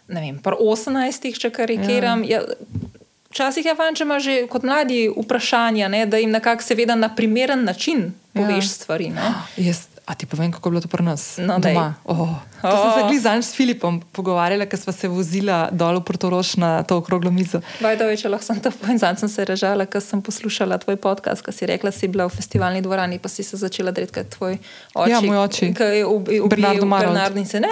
ne 0.08 0.20
vem, 0.20 0.38
pa 0.40 0.54
18, 0.56 1.28
če 1.36 1.50
karikiram. 1.52 2.24
Ja. 2.24 2.40
Ja, 2.40 2.96
Včasih 3.30 3.66
je 3.66 3.74
fajn, 3.76 3.94
če 3.94 4.04
imaš 4.04 4.22
že 4.24 4.34
kot 4.48 4.62
mladi 4.64 5.08
vprašanja, 5.12 5.88
ne, 5.88 6.06
da 6.06 6.16
jim 6.16 6.30
nekako 6.30 6.64
seveda 6.64 6.94
na 6.94 7.10
primeren 7.14 7.64
način 7.64 8.12
poveš 8.32 8.64
ja. 8.64 8.68
stvari. 8.68 9.12
Jaz, 9.68 9.86
A 10.08 10.14
ti 10.14 10.26
povem, 10.26 10.52
kako 10.52 10.68
je 10.68 10.70
bilo 10.70 10.80
to 10.80 10.88
pri 10.88 11.04
nas? 11.04 11.36
No, 11.36 11.58
doma. 11.58 11.94
Oh. 12.04 12.40
To 12.62 12.74
sem 12.82 12.90
se 12.96 13.06
glih 13.06 13.20
zanj 13.22 13.42
s 13.46 13.54
Filipom 13.54 14.00
pogovarjala, 14.12 14.66
ker 14.66 14.80
sva 14.80 14.92
se 14.92 15.08
vozila 15.08 15.68
dol 15.70 16.00
v 16.00 16.04
Portoroš 16.08 16.56
na 16.58 16.82
to 16.82 16.98
okroglo 16.98 17.30
mizo. 17.30 17.60
Vajda, 17.78 18.10
če 18.18 18.32
lahko 18.32 18.48
sem 18.50 18.58
to 18.64 18.74
povem, 18.74 18.98
zanj 18.98 19.22
sem 19.22 19.30
se 19.30 19.46
režala, 19.46 19.86
ker 19.86 20.02
sem 20.02 20.18
poslušala 20.18 20.80
tvoj 20.82 20.98
podcast, 20.98 21.46
ker 21.46 21.54
si 21.54 21.70
rekla, 21.70 21.94
si 21.94 22.10
bila 22.10 22.26
v 22.26 22.34
festivalni 22.34 22.82
dvorani, 22.82 23.22
pa 23.22 23.30
si 23.30 23.46
se 23.46 23.54
začela 23.54 23.94
dredka 23.94 24.26
tvoj 24.26 24.58
oči. 24.94 25.10
Ja, 25.14 25.22
moj 25.22 25.38
oči. 25.46 25.70
Ki 25.70 26.02
je 26.02 26.04
ubil 26.06 26.50
Bernardo 26.50 26.86
Marold. 26.86 27.46
Se 27.46 27.62
ne. 27.62 27.70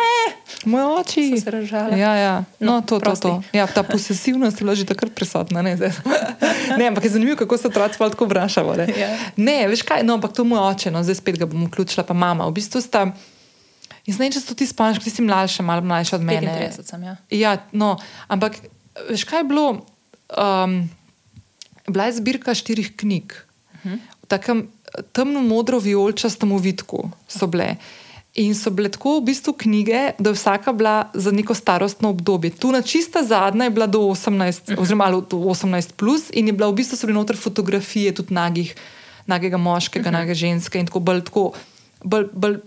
Moj 0.64 1.02
oči. 1.02 1.28
Sem 1.34 1.42
se 1.42 1.50
razžala. 1.50 1.98
Ja, 1.98 2.14
ja. 2.14 2.34
No, 2.62 2.76
No, 2.76 2.82
to, 2.82 3.00
to, 3.00 3.00
prosti. 3.00 3.22
to. 3.28 3.42
Ja, 3.52 3.66
ta 3.66 3.82
posesivnost 3.82 4.60
je 4.60 4.64
bila 4.64 4.74
že 4.76 4.84
takrat 4.84 5.14
prisotna. 5.14 5.62
Ne, 5.62 5.76
ne 6.78 6.84
ampak 6.88 7.04
je 7.04 7.10
zanimivo, 7.10 7.36
kako 7.36 7.56
se 7.56 7.68
otroci 7.68 7.98
pol 7.98 8.10
tako 8.12 8.28
vprašajo. 8.28 8.76
Ne? 8.76 8.86
Ja. 8.92 9.08
ne, 9.36 9.64
veš 9.68 9.82
kaj, 9.82 10.04
no, 10.04 10.20
ampak 10.20 10.36
to 10.36 10.44
moj 10.44 10.60
oče, 10.76 10.92
no, 10.92 11.00
zdaj 11.00 11.16
spet 11.24 11.38
ga 11.40 11.48
bom 11.48 11.64
vključila, 11.66 12.04
pa 12.04 12.12
mama. 12.12 12.44
V 12.52 12.60
bistvu 12.60 12.84
sta, 12.84 13.06
jaz 14.06 14.18
ne 14.18 14.26
vem, 14.26 14.34
če 14.34 14.42
se 14.42 14.54
ti 14.54 14.66
spomniš, 14.66 15.02
ti 15.04 15.10
si 15.10 15.24
mlajša, 15.26 15.66
malo 15.66 15.84
mlajša 15.86 16.16
od 16.16 16.24
mene. 16.26 16.54
35 16.70 16.92
sem, 16.92 17.02
ja. 17.02 17.16
Ja, 17.34 17.56
no, 17.72 17.96
ampak 18.28 18.58
veš 19.10 19.26
kaj 19.28 19.42
je 19.42 19.50
bilo? 19.50 19.66
Um, 20.30 20.78
bila 21.86 22.08
je 22.08 22.18
zbirka 22.18 22.54
štirih 22.54 22.94
knjig, 22.96 23.34
uh 23.74 23.84
-huh. 23.84 23.98
v 24.22 24.26
takem 24.26 24.66
temno-modro-vijolčastem 25.12 26.52
ovitku 26.52 27.10
so 27.28 27.46
bile. 27.46 27.76
In 28.36 28.54
so 28.54 28.70
bile 28.70 28.90
tako 28.92 29.16
v 29.20 29.32
bistvu 29.32 29.52
knjige, 29.52 30.12
da 30.18 30.30
je 30.30 30.36
vsaka 30.36 30.72
bila 30.72 31.10
za 31.14 31.32
neko 31.32 31.54
starostno 31.54 32.10
obdobje. 32.10 32.50
Tu 32.50 32.72
na 32.72 32.82
čista 32.82 33.22
zadnja 33.24 33.64
je 33.64 33.70
bila 33.70 33.86
do 33.86 33.98
18, 33.98 34.76
oziroma 34.78 35.04
ali 35.04 35.22
do 35.30 35.36
18, 35.36 35.92
plus, 35.96 36.28
in 36.32 36.46
je 36.46 36.52
bila 36.52 36.68
v 36.68 36.74
bistvu 36.74 36.96
so 36.96 37.06
bile 37.06 37.16
noter 37.18 37.36
fotografije 37.36 38.14
tudi 38.14 38.34
nagih, 38.34 38.74
nagega 39.26 39.56
moškega, 39.56 40.10
nage 40.10 40.34
ženske 40.34 40.78
in 40.78 40.86
tako 40.86 41.00
bolj, 41.00 41.24
tako, 41.24 41.52
bolj, 42.04 42.28
bolj 42.32 42.60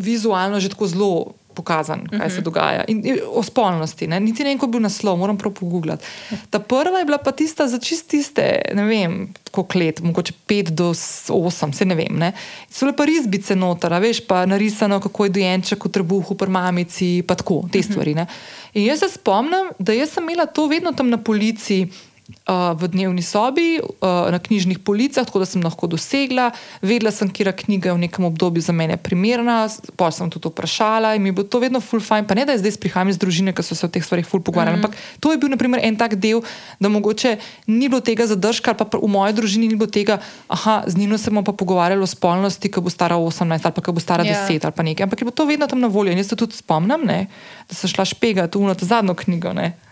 vizualno, 0.00 0.60
že 0.60 0.72
tako 0.72 0.88
zelo 0.90 1.12
pokazan, 1.54 2.06
kaj 2.08 2.30
se 2.30 2.40
dogaja. 2.40 2.84
In, 2.88 3.02
in 3.04 3.18
o 3.26 3.42
spolnosti, 3.42 4.06
ne? 4.06 4.20
niti 4.20 4.44
ne 4.44 4.50
vem, 4.50 4.58
kako 4.58 4.68
je 4.68 4.74
bil 4.76 4.84
naslov, 4.86 5.18
moram 5.18 5.38
prav 5.38 5.52
pogooglati. 5.58 6.06
Ta 6.50 6.60
prva 6.62 7.02
je 7.02 7.08
bila 7.08 7.18
pa 7.18 7.32
tista 7.36 7.66
za 7.68 7.78
čist 7.78 8.08
tiste, 8.10 8.46
ne 8.74 8.84
vem, 8.86 9.16
koliko 9.50 9.78
let, 9.78 10.00
mogoče 10.04 10.32
5 10.48 10.70
do 10.78 10.90
8, 10.94 11.74
se 11.76 11.84
ne 11.84 11.98
vem. 11.98 12.18
Ne? 12.18 12.32
So 12.70 12.86
bile 12.86 12.96
pa 12.96 13.06
risbice 13.10 13.56
noter, 13.56 13.94
veš, 14.00 14.22
pa 14.26 14.44
narisano, 14.46 15.00
kako 15.00 15.26
je 15.26 15.34
dojenček 15.40 15.84
v 15.84 15.92
trebuhu, 15.98 16.38
pri 16.38 16.50
mamici, 16.50 17.10
pa 17.26 17.34
tako, 17.34 17.64
te 17.72 17.82
stvari. 17.82 18.14
Ne? 18.14 18.26
In 18.74 18.86
jaz 18.86 19.04
se 19.04 19.10
spomnim, 19.18 19.74
da 19.78 19.96
jaz 19.96 20.14
sem 20.14 20.24
imela 20.24 20.46
to 20.46 20.68
vedno 20.70 20.94
tam 20.96 21.10
na 21.10 21.18
policiji. 21.18 21.90
Uh, 22.30 22.74
v 22.78 22.88
dnevni 22.88 23.22
sobi, 23.22 23.78
uh, 23.82 24.30
na 24.30 24.38
knjižnih 24.38 24.78
policah, 24.78 25.26
tako 25.26 25.42
da 25.42 25.46
sem 25.46 25.62
lahko 25.62 25.86
dosegla. 25.90 26.50
Vedela 26.82 27.10
sem, 27.10 27.26
kje 27.30 27.52
knjiga 27.52 27.90
je 27.90 27.94
v 27.94 28.02
nekem 28.06 28.24
obdobju 28.24 28.62
za 28.62 28.72
mene 28.72 28.96
primerna, 28.96 29.66
pa 29.98 30.10
sem 30.14 30.30
tudi 30.30 30.46
vprašala 30.46 31.14
in 31.18 31.22
mi 31.22 31.32
bo 31.34 31.42
to 31.42 31.58
vedno 31.58 31.80
full 31.80 32.02
fine. 32.02 32.26
Pa 32.26 32.38
ne, 32.38 32.46
da 32.46 32.54
zdaj 32.58 32.78
prihajam 32.78 33.10
iz 33.10 33.18
družine, 33.18 33.54
ki 33.54 33.62
so 33.66 33.74
se 33.74 33.86
o 33.86 33.90
teh 33.90 34.04
stvarih 34.04 34.26
full 34.26 34.42
pogovarjali. 34.42 34.78
Mm 34.78 34.82
-hmm. 34.82 34.94
Ampak 34.94 35.20
to 35.20 35.32
je 35.32 35.38
bil 35.38 35.50
naprimer, 35.50 35.80
en 35.82 35.96
tak 35.96 36.14
del, 36.14 36.42
da 36.80 36.88
mogoče 36.88 37.36
ni 37.66 37.88
bilo 37.88 38.00
tega 38.00 38.26
zadržka, 38.26 38.74
pa 38.74 38.86
v 38.86 39.08
moji 39.08 39.32
družini 39.32 39.68
ni 39.68 39.76
bilo 39.76 39.90
tega, 39.90 40.18
aha, 40.48 40.84
z 40.86 40.96
njim 40.96 41.18
se 41.18 41.30
bomo 41.30 41.42
pa 41.42 41.52
pogovarjali 41.52 42.02
o 42.02 42.06
spolnosti, 42.06 42.70
ko 42.70 42.80
bo 42.80 42.90
stara 42.90 43.16
18 43.16 43.60
ali 43.64 43.74
pa 43.74 43.82
ko 43.82 43.92
bo 43.92 44.00
stara 44.00 44.24
Ja. 44.24 44.46
10 44.46 44.64
ali 44.64 44.72
pa 44.72 44.82
nekaj. 44.82 45.04
Ampak 45.04 45.20
je 45.20 45.24
bilo 45.24 45.34
to 45.34 45.44
vedno 45.44 45.66
tam 45.66 45.80
na 45.80 45.86
voljo. 45.86 46.12
In 46.12 46.18
jaz 46.18 46.28
se 46.28 46.36
tudi 46.36 46.56
spomnim, 46.56 47.00
ne, 47.04 47.26
da 47.68 47.74
sem 47.74 47.90
šla 47.90 48.04
špegati 48.04 48.58
v 48.58 48.74
to 48.74 48.86
zadnjo 48.86 49.14
knjigo. 49.14 49.52
Ne. 49.52 49.89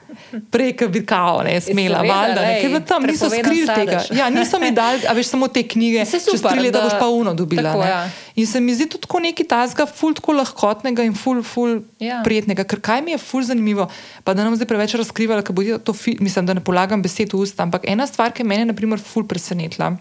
Prek 0.50 0.88
bi 0.88 1.06
kao, 1.06 1.42
ne, 1.42 1.60
smela, 1.60 2.02
valjda, 2.02 2.42
ker 2.60 2.70
v 2.70 2.80
tam 2.80 3.02
niso 3.02 3.28
skrili 3.28 3.66
tega. 3.66 4.00
Ja, 4.10 4.30
niso 4.30 4.58
mi 4.58 4.70
dali, 4.72 5.04
a 5.06 5.12
veš, 5.12 5.26
samo 5.26 5.48
te 5.48 5.62
knjige, 5.62 6.04
super, 6.06 6.52
tri 6.52 6.60
leta 6.60 6.78
da- 6.78 6.84
boš 6.84 6.96
pa 6.98 7.08
uno 7.08 7.34
dobila. 7.34 7.72
Tako, 7.72 7.82
ja. 7.82 8.00
In 8.34 8.46
se 8.46 8.60
mi 8.60 8.74
zdi 8.74 8.86
tudi 8.86 9.20
nekaj 9.20 9.46
tazga, 9.46 9.86
ful 9.86 10.14
tako 10.14 10.32
lahkotnega 10.32 11.02
in 11.02 11.14
ful, 11.14 11.42
ful 11.42 11.80
Ja. 11.98 12.22
prijetnega. 12.24 12.64
Ker 12.64 12.80
kaj 12.80 13.02
mi 13.02 13.10
je 13.10 13.18
ful 13.18 13.42
zanimivo, 13.42 13.88
pa 14.24 14.34
da 14.34 14.44
nam 14.44 14.56
zdaj 14.56 14.66
preveč 14.66 14.94
razkrivala, 14.94 15.42
ker 15.42 15.52
bo 15.52 15.62
to, 15.78 15.94
mislim, 16.20 16.46
da 16.46 16.54
ne 16.54 16.60
polagam 16.60 17.02
besed 17.02 17.32
v 17.32 17.42
usta, 17.42 17.62
ampak 17.62 17.84
ena 17.84 18.06
stvar, 18.06 18.32
ki 18.32 18.42
je 18.42 18.46
mene, 18.46 18.64
na 18.64 18.72
primer, 18.72 18.98
ful 18.98 19.24
presenetila. 19.24 19.96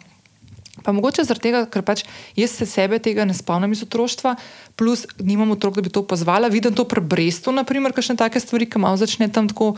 Pa 0.87 0.93
mogoče 0.95 1.25
zaradi 1.27 1.49
tega, 1.49 1.65
ker 1.67 1.83
pač 1.83 2.05
jaz 2.39 2.53
se 2.55 2.65
sebe 2.65 2.95
tega 3.03 3.25
ne 3.27 3.33
spomnim 3.35 3.73
iz 3.75 3.81
otroštva, 3.83 4.37
plus 4.79 5.03
nimam 5.19 5.51
otrok, 5.51 5.75
da 5.75 5.83
bi 5.83 5.91
to 5.91 6.05
pozvala. 6.07 6.47
Vidim 6.47 6.71
to 6.71 6.85
pri 6.87 7.03
Brestu, 7.03 7.51
naprimer, 7.51 7.91
kakšne 7.91 8.15
take 8.15 8.39
stvari, 8.39 8.69
ki 8.71 8.79
malo 8.79 8.95
začne 8.95 9.27
tam 9.27 9.49
tako. 9.51 9.73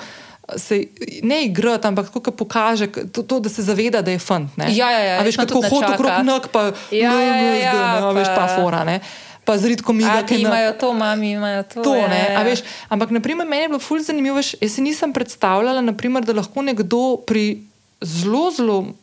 Se 0.57 0.77
ne 1.25 1.43
igrati, 1.45 1.89
ampak 1.89 2.09
tako, 2.09 2.21
da 2.29 2.31
pokaže 2.33 2.87
to, 3.13 3.21
to, 3.21 3.39
da 3.41 3.49
se 3.49 3.65
zaveda, 3.65 4.03
da 4.05 4.13
je 4.13 4.21
fant. 4.21 4.53
ne. 4.57 4.69
Ja, 4.69 4.91
ja, 4.93 5.01
ja, 5.01 5.15
A 5.17 5.25
veš, 5.25 5.37
kako 5.41 5.61
hodi 5.65 5.89
okrog 5.93 6.21
nog, 6.25 6.47
pa 6.53 6.63
Ja, 6.93 7.13
ja, 7.13 7.13
ja, 7.13 7.49
LSD, 7.53 7.65
ja, 7.65 7.73
ne, 7.73 8.05
a 8.05 8.13
veš, 8.13 8.29
ta 8.29 8.45
pa- 8.45 8.55
fora. 8.55 8.83
Ne. 8.85 8.99
Pa 9.45 9.57
zridko 9.57 9.93
mi 9.93 10.05
Ati 10.05 10.41
imajo 10.41 10.73
to, 10.77 10.93
mami 10.93 11.31
imajo 11.31 11.63
to. 11.73 11.81
To, 11.81 11.95
ja, 11.97 12.05
ne, 12.05 12.21
ja. 12.33 12.45
veš, 12.45 12.61
ampak 12.89 13.09
naprimer, 13.09 13.49
meni 13.49 13.65
je 13.65 13.73
bilo 13.73 13.81
fulj 13.81 14.05
zanimivo, 14.05 14.37
veš, 14.37 14.53
jaz 14.61 14.77
si 14.77 14.85
nisem 14.85 15.13
predstavljala, 15.13 15.81
naprimer, 15.81 16.21
da 16.21 16.37
lahko 16.37 16.61
nekdo 16.61 17.17
pri 17.25 17.65
zelo, 18.01 18.51
zelo, 18.53 18.93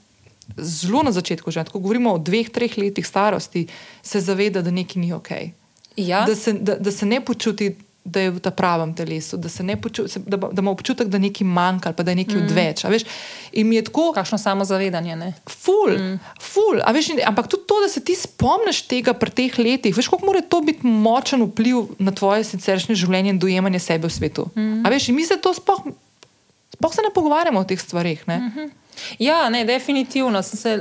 zelo 0.56 1.02
na 1.02 1.12
začetku, 1.12 1.50
že 1.50 1.64
ko 1.64 1.78
govorimo 1.78 2.14
o 2.14 2.18
dveh, 2.18 2.50
treh 2.50 2.78
letih 2.78 3.06
starosti, 3.06 3.66
se 4.02 4.20
zaveda, 4.20 4.62
da 4.62 4.70
nekaj 4.70 5.00
ni 5.02 5.12
ok. 5.12 5.30
Ja. 5.96 6.24
Da, 6.26 6.36
se, 6.36 6.52
da, 6.52 6.76
da 6.76 6.92
se 6.92 7.06
ne 7.06 7.20
počuti, 7.24 7.76
da 8.06 8.20
je 8.20 8.30
v 8.30 8.38
ta 8.38 8.50
pravem 8.54 8.94
telesu, 8.94 9.36
da, 9.36 9.50
ne 9.66 9.74
se- 10.06 10.22
da, 10.26 10.36
da 10.36 10.60
ima 10.62 10.70
občutek, 10.70 11.08
da 11.08 11.18
nekaj 11.18 11.46
manjka 11.46 11.90
ali 11.90 12.04
da 12.04 12.10
je 12.10 12.16
nekaj 12.16 12.36
mm. 12.36 12.44
odveč. 12.44 12.84
veš. 12.84 13.02
In 13.52 13.72
je 13.72 13.82
tako, 13.84 14.12
Kakšno 14.14 14.38
samozavedanje. 14.38 15.16
Ne? 15.16 15.32
Ful, 15.48 15.98
mm. 15.98 16.20
ful. 16.38 16.78
Veš, 16.94 17.18
ampak 17.26 17.48
tudi 17.50 17.66
to, 17.66 17.80
da 17.82 17.88
se 17.88 18.04
ti 18.04 18.14
spomniš 18.14 18.86
tega 18.86 19.12
pri 19.12 19.30
teh 19.30 19.58
letih, 19.58 19.96
veš, 19.96 20.08
kako 20.08 20.26
mora 20.26 20.40
to 20.40 20.60
biti 20.60 20.86
močen 20.86 21.42
vpliv 21.42 21.98
na 21.98 22.14
tvoje 22.14 22.44
siceršnje 22.44 22.94
življenje 22.94 23.34
in 23.34 23.42
dojemanje 23.42 23.82
sebe 23.82 24.06
v 24.06 24.14
svetu. 24.14 24.46
Mm. 24.54 24.86
A 24.86 24.92
veš, 24.94 25.10
mi 25.10 25.26
se 25.26 25.40
to 25.42 25.54
sploh, 25.54 25.82
sploh 26.78 26.94
se 26.94 27.02
ne 27.02 27.10
pogovarjamo 27.14 27.58
o 27.60 27.66
teh 27.66 27.80
stvarih. 27.80 28.22
Mm. 28.28 28.70
Ja, 29.18 29.48
ne, 29.50 29.64
definitivno 29.64 30.42
sem 30.42 30.58
se 30.58 30.76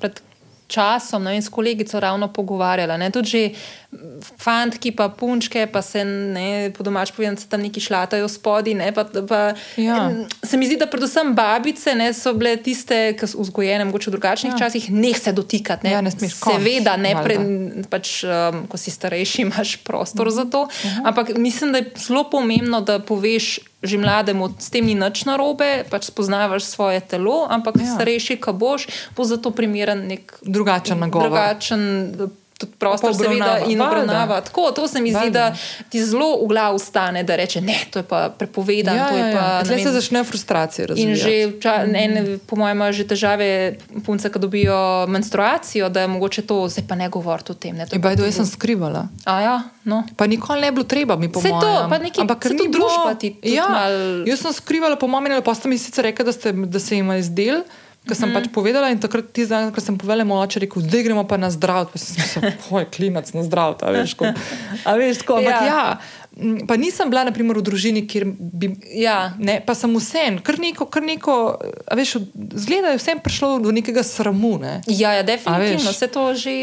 pred 0.00 0.22
časom 0.72 1.22
ne, 1.24 1.36
vem, 1.36 1.42
s 1.42 1.52
kolegico 1.52 2.00
ravno 2.00 2.28
pogovarjala. 2.32 2.96
Ne, 2.96 3.10
tudi 3.12 3.28
že 3.28 3.42
fantki, 4.40 4.94
pa 4.96 5.10
punčke, 5.12 5.66
pa 5.68 5.82
se 5.84 6.04
ne, 6.04 6.70
po 6.72 6.84
domač 6.86 7.12
povem, 7.12 7.36
se 7.36 7.48
tam 7.48 7.60
neki 7.60 7.80
šlatajo 7.80 8.28
spodi. 8.28 8.74
Ne, 8.78 8.92
pa, 8.96 9.04
pa, 9.04 9.42
Ja. 9.76 10.10
Se 10.42 10.56
mi 10.56 10.66
zdi, 10.66 10.78
da 10.80 10.86
predvsem 10.86 11.34
babice 11.36 11.94
ne, 11.98 12.12
so 12.16 12.32
bile 12.36 12.56
tiste, 12.56 13.12
ki 13.18 13.28
so 13.28 13.42
vzgojene 13.44 13.84
mogoče 13.88 14.10
v 14.10 14.14
drugačnih 14.16 14.52
ja. 14.54 14.58
časih, 14.64 14.88
ne 14.94 15.12
se 15.14 15.32
dotikati. 15.32 15.86
Ne. 15.86 15.92
Ja, 15.96 16.00
ne 16.00 16.12
smeš 16.14 16.38
Seveda, 16.40 16.96
ne, 16.96 17.12
pre, 17.24 17.36
pač, 17.92 18.22
um, 18.24 18.64
ko 18.70 18.80
si 18.80 18.94
starejši, 18.94 19.42
imaš 19.48 19.76
prostor 19.84 20.32
za 20.32 20.48
to. 20.48 20.66
Ampak 21.04 21.36
mislim, 21.36 21.76
da 21.76 21.84
je 21.84 21.92
zelo 22.00 22.24
pomembno, 22.30 22.80
da 22.80 22.98
poveš 22.98 23.58
že 23.82 23.98
mlademu, 23.98 24.54
s 24.58 24.70
tem 24.70 24.86
ni 24.86 24.94
nič 24.94 25.24
narobe, 25.24 25.84
pač 25.90 26.04
spoznavaš 26.04 26.62
svoje 26.64 27.00
telo, 27.00 27.46
ampak 27.46 27.74
Ja. 27.76 27.94
starejši, 27.94 28.38
ko 28.38 28.52
boš, 28.52 28.86
bo 29.12 29.24
za 29.24 29.36
to 29.36 29.50
primeren 29.50 30.06
nek 30.06 30.38
Drugačen 30.42 30.98
nagovor. 30.98 31.28
drugačen 31.28 31.82
tudi 32.62 32.72
prostor, 32.74 33.10
seveda, 33.12 33.58
in 33.66 33.76
obravnava. 33.78 34.40
Tako, 34.40 34.70
to 34.70 34.86
se 34.86 35.00
mi 35.00 35.10
zdi, 35.10 35.18
Valjda. 35.20 35.50
da 35.50 35.56
ti 35.88 36.00
zelo 36.02 36.38
v 36.38 36.48
glavu 36.48 36.78
stane, 36.78 37.22
da 37.22 37.36
reče, 37.36 37.60
ne, 37.60 37.78
to 37.86 37.98
je 37.98 38.04
pa 38.04 38.30
prepovedano. 38.30 38.96
Ja, 38.96 39.08
to 39.08 39.14
je 39.14 39.20
ja, 39.20 39.32
pa, 39.32 39.44
ja. 39.50 39.62
Tle 39.62 39.74
vem, 39.74 39.82
se 39.82 39.92
začne 39.92 40.22
frustracija 40.22 40.82
In 40.84 40.88
razvijati. 40.88 41.20
že, 41.50 41.60
ča, 41.60 41.74
ene, 41.84 42.20
po 42.40 42.56
mojem, 42.56 42.76
imajo 42.76 42.92
že 42.92 43.04
težave 43.04 43.48
punce, 44.00 44.28
ki 44.28 44.38
dobijo 44.38 44.78
menstruacijo, 45.06 45.88
da 45.88 46.00
je 46.00 46.08
mogoče 46.08 46.42
to, 46.42 46.68
zdaj 46.68 46.84
pa 46.84 46.94
ne 46.94 47.08
govoriti 47.08 47.50
o 47.50 47.56
tem. 47.56 47.74
Ne, 47.74 47.86
to 47.86 47.94
In 47.94 48.00
pa 48.00 48.08
bajdo, 48.08 48.24
jaz 48.24 48.34
sem 48.34 48.46
skrivala. 48.46 49.08
A 49.24 49.40
ja, 49.40 49.56
no. 49.84 50.04
Pa 50.16 50.26
nikoli 50.26 50.60
ne 50.60 50.68
bi 50.68 50.74
bilo 50.74 50.84
treba, 50.86 51.16
mi 51.16 51.28
Saj 51.28 51.50
to, 51.52 51.70
pa 51.88 51.98
neki- 51.98 52.22
saj 52.22 52.50
tudi 52.52 52.70
družba 52.70 53.14
ti 53.14 53.34
ja, 53.44 53.66
malo- 53.66 54.24
Jaz 54.24 54.40
sem 54.40 54.52
skrivala, 54.52 54.96
po 54.96 55.06
mami, 55.06 55.30
ali 55.30 55.42
pa 55.42 55.52
ste 55.52 55.68
mi 55.68 55.76
sicer 55.76 56.04
rekli, 56.04 56.24
da, 56.24 56.32
ste, 56.32 56.52
da 56.52 56.78
se 56.78 56.94
jim 56.94 57.10
je 57.10 57.18
izdel. 57.20 57.62
Ker 58.02 58.18
sem 58.18 58.26
mm. 58.26 58.34
pač 58.34 58.46
povedala, 58.50 58.90
in 58.90 58.98
takrat 58.98 59.28
ti 59.30 59.44
zdaj, 59.46 59.70
ko 59.70 59.78
sem 59.78 59.94
povedala, 59.94 60.26
moj 60.26 60.42
oče 60.42 60.64
rekel, 60.64 60.82
zdaj 60.82 61.04
gremo 61.06 61.22
pa 61.22 61.38
na 61.38 61.52
zdrav. 61.54 61.86
Pa 61.92 62.00
sem 62.02 62.18
se 62.18 62.40
poj, 62.66 62.88
klinac 62.90 63.30
na 63.30 63.44
zdrav, 63.46 63.78
a 63.78 63.94
veš, 63.94 64.16
ko, 64.18 64.26
a 64.88 64.90
veš, 64.98 65.22
ko, 65.22 65.38
ampak 65.38 65.54
Ja. 65.54 65.62
ja. 65.62 65.70
ja. 65.70 65.86
Pa 66.66 66.80
nisem 66.80 67.12
bila, 67.12 67.22
naprimer, 67.28 67.60
v 67.60 67.62
družini, 67.62 68.02
kjer 68.08 68.24
bi. 68.34 68.72
Ja. 68.96 69.36
Ne, 69.38 69.60
pa 69.62 69.76
sem 69.78 69.92
vsem, 69.94 70.40
kar 70.42 70.58
neko, 70.58 70.88
kar 70.90 71.04
neko, 71.06 71.60
a 71.62 71.92
veš, 71.94 72.16
zgleda, 72.34 72.90
da 72.90 72.96
je 72.96 73.02
vsem 73.04 73.20
prišlo 73.22 73.60
do 73.62 73.70
nekega 73.70 74.02
sramu. 74.02 74.56
Ne. 74.58 74.80
Ja, 74.90 75.12
ja, 75.20 75.22
definitivno. 75.22 75.92
veš? 75.92 76.00
Se 76.02 76.08
to 76.10 76.32
že 76.34 76.56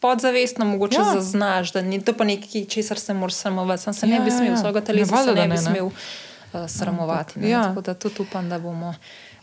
podzavestno 0.00 0.64
mogoče 0.64 0.96
Ja. 0.96 1.06
ja. 1.06 1.20
zaznaš, 1.20 1.72
da 1.72 1.82
ni 1.82 2.00
to 2.02 2.12
pa 2.12 2.24
nekaj, 2.24 2.64
česar 2.64 2.98
se 2.98 3.14
moraš 3.14 3.34
sramovati. 3.34 3.82
Sam 3.82 3.94
se 3.94 4.06
Ja, 4.06 4.18
ne 4.18 4.24
bi 4.24 4.30
ja, 4.30 4.36
smel, 4.36 4.50
ja. 4.50 4.56
svojega 4.56 4.80
Ne, 4.80 4.86
telesa 4.86 5.14
valjda, 5.14 5.34
se 5.34 5.40
ne 5.40 5.42
bi 5.42 5.48
ne, 5.48 5.54
ne. 5.54 5.62
smel 5.62 5.86
uh, 5.86 6.70
sramovati. 6.70 7.40
Ne? 7.40 7.50
Ja. 7.50 7.62
Tako 7.62 7.80
da 7.80 7.94
tudi 7.94 8.14
upam, 8.18 8.48
da 8.48 8.58
bomo. 8.58 8.94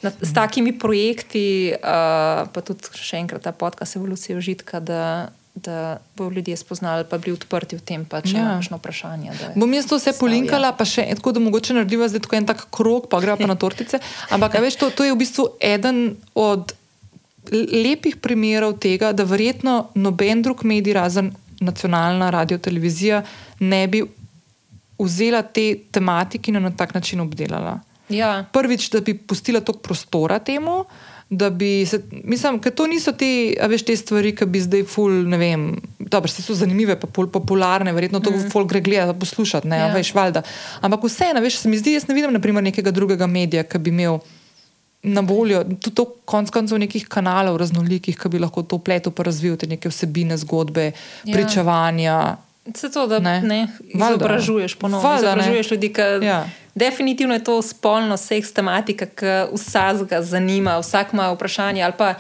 Na, 0.02 0.12
s 0.22 0.34
takimi 0.34 0.76
projekti, 0.80 1.74
uh, 1.74 2.46
pa 2.54 2.62
tudi 2.62 2.92
še 2.94 3.18
enkrat 3.18 3.42
ta 3.48 3.52
podcast 3.52 3.98
Evolucija 3.98 4.38
užitka, 4.38 4.80
da, 4.80 5.30
da 5.56 5.98
bodo 6.18 6.38
ljudje 6.38 6.58
spoznali, 6.58 7.06
pa 7.10 7.18
bili 7.18 7.34
odprti 7.34 7.80
v 7.80 7.82
tem, 7.82 8.06
pa 8.06 8.22
če 8.22 8.36
Ja. 8.38 8.44
ja. 8.44 8.52
imaš 8.58 8.70
vprašanje. 8.72 9.34
Bom 9.56 9.74
jaz 9.74 9.90
to 9.90 9.98
vse 9.98 10.14
Stav, 10.14 10.22
polinkala, 10.22 10.74
pa 10.78 10.86
še 10.86 11.08
tako, 11.18 11.34
da 11.34 11.42
mogoče 11.42 11.80
narediva 11.80 12.10
zdaj 12.10 12.28
tako 12.28 12.38
en 12.38 12.50
tak 12.50 12.68
krog, 12.70 13.10
pa 13.10 13.22
greva 13.24 13.40
pa 13.42 13.50
na 13.50 13.58
tortice. 13.58 14.00
Ampak 14.30 14.60
veš, 14.62 14.78
to, 14.78 14.92
to 14.94 15.08
je 15.08 15.16
v 15.16 15.22
bistvu 15.24 15.50
eden 15.58 16.18
od 16.38 16.78
lepih 17.52 18.18
primerov 18.22 18.78
tega, 18.84 19.14
da 19.16 19.24
verjetno 19.24 19.90
noben 19.96 20.42
drug 20.44 20.64
medij 20.68 20.94
razen 20.94 21.32
nacionalna 21.60 22.30
radio 22.30 22.58
televizija 22.58 23.24
ne 23.60 23.88
bi 23.88 24.04
vzela 25.00 25.42
te 25.42 25.76
tematike 25.92 26.52
in 26.52 26.56
jo 26.56 26.62
na 26.62 26.72
tak 26.72 26.94
način 26.94 27.20
obdelala. 27.22 27.80
Ja. 28.10 28.46
Prvič, 28.54 28.90
da 28.94 29.02
bi 29.02 29.18
pustila 29.18 29.62
toliko 29.62 29.84
prostora 29.84 30.40
temu, 30.40 30.86
da 31.30 31.50
bi 31.50 31.86
se, 31.86 32.00
mislim, 32.24 32.60
ker 32.64 32.72
to 32.72 32.88
niso 32.88 33.12
te, 33.12 33.28
veš, 33.68 33.84
te 33.90 33.96
stvari, 34.00 34.32
ki 34.36 34.48
bi 34.48 34.62
zdaj 34.64 34.86
ful, 34.88 35.12
ne 35.28 35.38
vem, 35.38 35.68
dobro, 36.00 36.32
se 36.32 36.44
so 36.44 36.56
zanimive, 36.56 36.96
pa 37.00 37.10
pol, 37.12 37.28
popularne, 37.32 37.92
verjetno 37.94 38.22
to 38.24 38.32
mm. 38.32 38.48
folk 38.54 38.70
gre 38.72 38.82
gledati, 38.82 39.20
poslušati, 39.20 39.68
ne, 39.68 39.82
Ja. 39.82 39.92
veš, 39.94 40.14
valjda. 40.16 40.42
Ampak 40.82 41.04
vseeno, 41.04 41.44
veš, 41.44 41.60
se 41.64 41.70
mi 41.70 41.78
zdi, 41.78 41.98
jaz 41.98 42.08
ne 42.08 42.16
vidim, 42.16 42.34
naprimer, 42.34 42.64
nekega 42.64 42.96
drugega 42.96 43.28
medija, 43.28 43.68
ki 43.68 43.84
bi 43.84 43.92
imel 43.92 44.22
na 45.04 45.22
voljo, 45.22 45.64
tudi 45.64 45.96
to 45.96 46.06
konc 46.26 46.50
koncev 46.52 46.80
nekih 46.80 47.06
kanalov 47.08 47.60
raznolikih, 47.60 48.18
ki 48.18 48.32
bi 48.32 48.40
lahko 48.40 48.64
to 48.64 48.80
pletel 48.80 49.14
pa 49.16 49.28
razvil 49.28 49.58
te 49.60 49.68
neke 49.68 49.92
vsebine, 49.92 50.38
zgodbe, 50.38 50.92
ja. 50.92 51.34
pričevanja. 51.34 52.18
Se 52.74 52.90
to, 52.90 53.08
da 53.08 53.20
ne, 53.20 53.34
Ne. 53.34 53.48
ne 53.50 53.68
Valjda. 53.96 54.16
izobražuješ 54.16 54.76
ponovno. 54.76 55.10
Valjda, 55.10 55.28
ne. 55.28 55.32
Izobražuješ 55.34 55.72
ljudi, 55.72 55.94
ki. 55.94 56.02
Ja. 56.22 56.50
Definitivno 56.76 57.34
je 57.34 57.44
to 57.44 57.62
spolno 57.64 58.18
seks 58.18 58.52
tematika, 58.52 59.06
ki 59.08 59.26
vsakega 59.52 60.22
zanima, 60.24 60.78
vsak 60.78 61.14
ima 61.14 61.32
vprašanje. 61.32 61.82
Ali 61.82 61.94
pa 61.94 62.14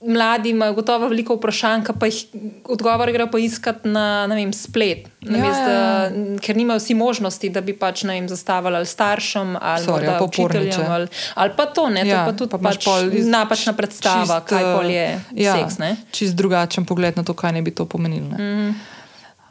mladi 0.00 0.50
imajo 0.50 0.72
gotovo 0.74 1.08
veliko 1.08 1.34
vprašanj, 1.34 1.80
pa 1.92 2.06
jih 2.06 2.26
odgovore 2.66 3.12
grejo 3.12 3.26
pa 3.26 3.38
iskati 3.38 3.88
na 3.88 4.26
ne 4.26 4.34
vem, 4.36 4.52
splet. 4.52 5.08
Ja, 5.20 5.30
Namesto, 5.32 5.62
ja, 5.62 5.70
ja. 5.70 6.08
da- 6.08 6.38
Ker 6.38 6.56
nimajo 6.56 6.78
vsi 6.78 6.94
možnosti, 6.94 7.48
da 7.50 7.60
bi 7.60 7.72
pač 7.74 8.02
ne 8.02 8.14
vem, 8.14 8.28
zastavili 8.28 8.76
ali 8.76 8.86
staršem 8.86 9.56
ali 9.60 9.84
Sorry, 9.84 10.22
učiteljem. 10.22 10.86
Ali, 10.88 11.06
ali 11.34 11.50
pa 11.56 11.66
to, 11.66 11.88
ne, 11.90 12.06
Ja, 12.06 12.20
to 12.20 12.30
pa 12.30 12.36
tudi 12.36 12.50
pa 12.50 12.58
pač 12.60 12.84
pol 12.84 13.10
iz- 13.12 13.26
napačna 13.26 13.72
predstava, 13.74 14.38
čist, 14.38 14.48
kaj 14.48 14.62
pol 14.70 14.86
je 14.88 15.06
ja, 15.34 15.54
seks. 15.54 15.78
Ne? 15.78 15.96
Čist 16.12 16.34
drugačen 16.34 16.84
pogled 16.84 17.16
na 17.16 17.24
to, 17.24 17.34
kaj 17.34 17.52
ne 17.52 17.62
bi 17.62 17.70
to 17.72 17.84
pomenilo. 17.84 18.30
Mm. 18.30 18.74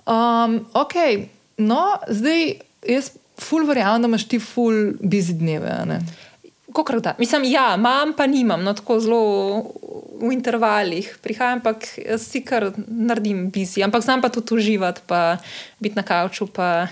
Um, 0.07 0.61
ok, 0.73 0.93
no, 1.57 1.81
zdaj 2.07 2.53
jaz 2.87 3.11
ful 3.37 3.67
verjamem, 3.67 4.01
da 4.01 4.07
imaš 4.07 4.27
ti 4.27 4.39
ful 4.39 4.93
busy 5.01 5.35
dneve. 5.37 5.99
Kokrat 6.73 7.03
da. 7.03 7.15
Mislim, 7.19 7.43
ja, 7.43 7.75
imam, 7.75 8.13
pa 8.17 8.27
nimam, 8.27 8.63
no 8.63 8.73
tako 8.73 8.99
zelo 8.99 9.21
v 10.21 10.31
intervalih. 10.33 11.09
Prihajam, 11.23 11.59
ampak 11.59 11.85
si 12.17 12.41
kar 12.45 12.71
naredim 12.87 13.49
bizi, 13.51 13.83
ampak 13.83 14.03
znam 14.03 14.21
pa 14.21 14.29
tudi 14.29 14.55
uživati, 14.55 15.01
pa 15.07 15.37
biti 15.79 15.95
na 15.95 16.03
kavču. 16.03 16.47
Pa, 16.47 16.87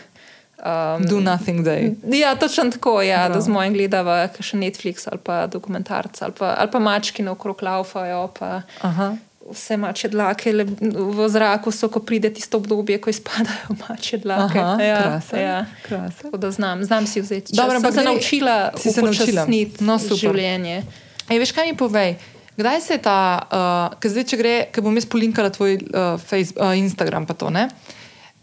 um, 0.60 1.06
Do 1.08 1.20
nothing 1.20 1.66
day. 1.66 1.94
Ja, 2.20 2.36
točno 2.36 2.72
tako, 2.72 3.02
ja, 3.02 3.26
Prav. 3.26 3.38
da 3.38 3.42
z 3.42 3.48
mojim 3.50 3.74
gledava 3.74 4.28
še 4.40 4.58
Netflix 4.58 5.08
ali 5.12 5.22
pa 5.24 5.46
dokumentarce 5.48 6.26
ali 6.26 6.34
pa, 6.38 6.56
ali 6.58 6.72
pa 6.72 6.80
mački 6.80 7.24
naokrog 7.24 7.64
laufajo. 7.64 8.28
Pa, 8.40 8.62
Aha. 8.82 9.16
Vse 9.46 9.78
mače 9.78 10.08
dlake 10.08 10.52
le- 10.52 10.66
v 10.90 11.30
zraku 11.30 11.72
so, 11.72 11.86
ko 11.88 12.00
pride 12.00 12.30
tisto 12.30 12.58
obdobje, 12.58 12.98
ko 12.98 13.10
izpadajo 13.10 13.76
mače 13.84 14.18
dlake. 14.18 14.60
Aha, 14.60 14.82
ja, 14.82 14.98
krasen, 15.00 15.40
ja. 15.40 15.66
krasen. 15.84 16.24
Tako 16.24 16.38
da 16.38 16.52
znam, 16.52 16.84
znam 16.84 17.08
si 17.08 17.22
vzeti 17.22 17.48
čas. 17.48 17.58
Dobro, 17.58 17.80
sem 17.80 17.94
se 17.94 18.04
naučila 18.04 18.72
si 18.76 18.92
se 18.92 19.02
naučila. 19.02 19.24
upočasniti 19.26 19.84
No, 19.84 20.00
super. 20.00 20.18
življenje. 20.18 20.84
Ej, 21.30 21.40
veš, 21.40 21.52
kaj 21.52 21.66
mi 21.66 21.78
povej? 21.78 22.16
Kdaj 22.56 22.82
se 22.82 22.98
ta, 22.98 23.20
uh, 23.44 24.00
ker 24.00 24.12
zdaj, 24.12 24.24
če 24.24 24.38
gre, 24.38 24.56
ker 24.72 24.82
bom 24.82 24.96
jaz 24.96 25.06
polinkala 25.06 25.50
tvoj 25.50 25.76
uh, 25.76 26.16
face, 26.18 26.56
uh, 26.56 26.72
Instagram, 26.74 27.26
pa 27.26 27.34
to 27.34 27.50
ne. 27.50 27.68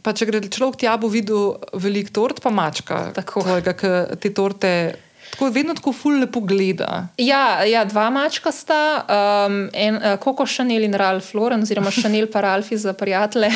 Pa 0.03 0.13
če 0.13 0.27
gre 0.27 0.41
človek 0.43 0.77
tja, 0.77 0.97
bo 0.97 1.09
videl 1.09 1.55
velik 1.75 2.11
tort, 2.11 2.43
pa 2.43 2.51
mačka. 2.51 3.09
Tako. 3.15 3.41
Tvojega, 3.43 3.73
te 4.21 4.31
torte 4.31 4.73
tako, 5.33 5.49
vedno 5.51 5.75
tako 5.75 5.93
ful 5.93 6.19
lepo 6.21 6.41
gleda. 6.41 7.07
Ja, 7.19 7.65
ja, 7.65 7.85
dva 7.85 8.11
mačka 8.11 8.53
sta, 8.53 9.05
um, 9.47 9.71
en, 9.73 9.97
uh, 9.97 10.19
Koko 10.21 10.47
Chanel 10.47 10.85
in 10.85 10.95
Ralph 10.95 11.35
Lauren, 11.35 11.63
oziroma 11.63 11.91
Chanel 11.91 12.27
pa 12.33 12.41
Ralphi 12.41 12.77
za 12.85 12.93
prijatelje. 12.93 13.51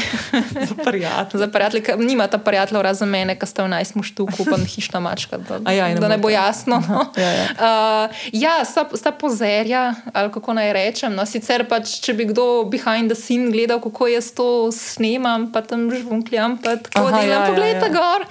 Za 0.69 0.75
prijatelje. 0.85 1.41
za 1.45 1.49
prijatelje, 1.53 1.83
ki 1.85 1.93
nimata 1.99 2.39
prijateljev 2.39 2.83
razen 2.83 3.09
mene, 3.09 3.37
ki 3.39 3.47
sta 3.47 3.65
v 3.65 3.69
najstmu 3.69 4.03
štuku, 4.03 4.45
pa 4.51 4.57
hišna 4.57 5.01
mačka. 5.01 5.39
Da, 5.39 5.61
A 5.65 5.73
ja, 5.73 5.89
in 5.89 6.01
da 6.01 6.09
ne 6.09 6.19
bo 6.19 6.31
jasno. 6.31 6.83
No. 6.89 7.13
Ja, 7.17 7.31
ja. 7.31 7.47
Uh, 7.67 8.17
ja 8.33 8.65
sta, 8.65 8.85
sta 8.95 9.11
pozerja, 9.13 9.95
ali 10.13 10.33
kako 10.33 10.55
naj 10.55 10.73
rečem. 10.73 11.15
No, 11.15 11.25
sicer 11.27 11.65
pač, 11.69 11.99
če 12.05 12.15
bi 12.15 12.27
kdo 12.31 12.65
behind 12.71 13.11
the 13.13 13.19
scene 13.19 13.51
gledal, 13.53 13.81
kako 13.81 14.09
jaz 14.13 14.31
to 14.37 14.73
snemam, 14.73 15.51
pa 15.53 15.63
tam 15.63 15.89
žvunkljam, 15.91 16.59
pa 16.63 16.77
tako 16.77 17.09
Aha, 17.09 17.21
delam, 17.21 17.31
ja, 17.31 17.41
ja, 17.41 17.51
poglejte 17.51 17.91
ja. 17.91 17.95
gor. 17.97 18.27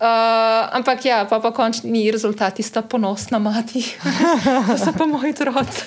Uh, 0.00 0.06
ampak 0.72 1.04
ja, 1.04 1.26
pa, 1.28 1.36
pa 1.44 1.50
končni 1.52 2.08
rezultati 2.08 2.62
sta 2.64 2.80
ponosna 2.80 3.36
mati. 3.38 3.84
to 4.72 4.76
so 4.80 4.92
pa 4.96 5.04
moji 5.04 5.34
otroci. 5.36 5.82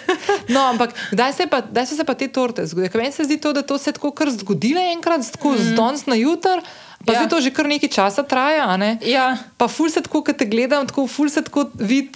No, 0.54 0.70
ampak 0.70 0.94
kdaj, 1.12 1.34
se 1.34 1.48
pa, 1.50 1.62
kdaj 1.66 1.86
se 1.86 2.06
pa 2.06 2.14
te 2.14 2.28
torte 2.30 2.62
zgodile? 2.70 2.92
Ker 2.94 3.02
Meni 3.02 3.10
se 3.12 3.26
zdi 3.26 3.40
to, 3.42 3.54
da 3.58 3.66
to 3.66 3.78
se 3.82 3.90
je 3.90 3.98
tako 3.98 4.12
kar 4.14 4.30
zgodilo 4.30 4.78
enkrat, 4.94 5.26
tako 5.34 5.58
mm. 5.58 5.58
z 5.58 5.74
danes 5.74 6.06
na 6.06 6.16
jutr, 6.16 6.62
pa 7.06 7.10
Ja. 7.10 7.14
ja. 7.14 7.26
zdaj 7.26 7.30
to 7.30 7.42
že 7.42 7.50
kar 7.52 7.66
nekaj 7.66 7.90
časa 7.90 8.22
traja. 8.24 8.70
a 8.70 8.78
ne? 8.78 9.02
Ja. 9.02 9.34
Pa 9.58 9.66
ful 9.68 9.90
se 9.90 10.06
tako, 10.06 10.22
ko 10.22 10.34
te 10.34 10.46
gledam, 10.46 10.86
tako 10.88 11.08
ful 11.10 11.30
se 11.30 11.42
tako 11.42 11.66
vidi 11.74 12.14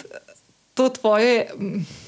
to 0.78 0.90
tvoje, 0.94 1.50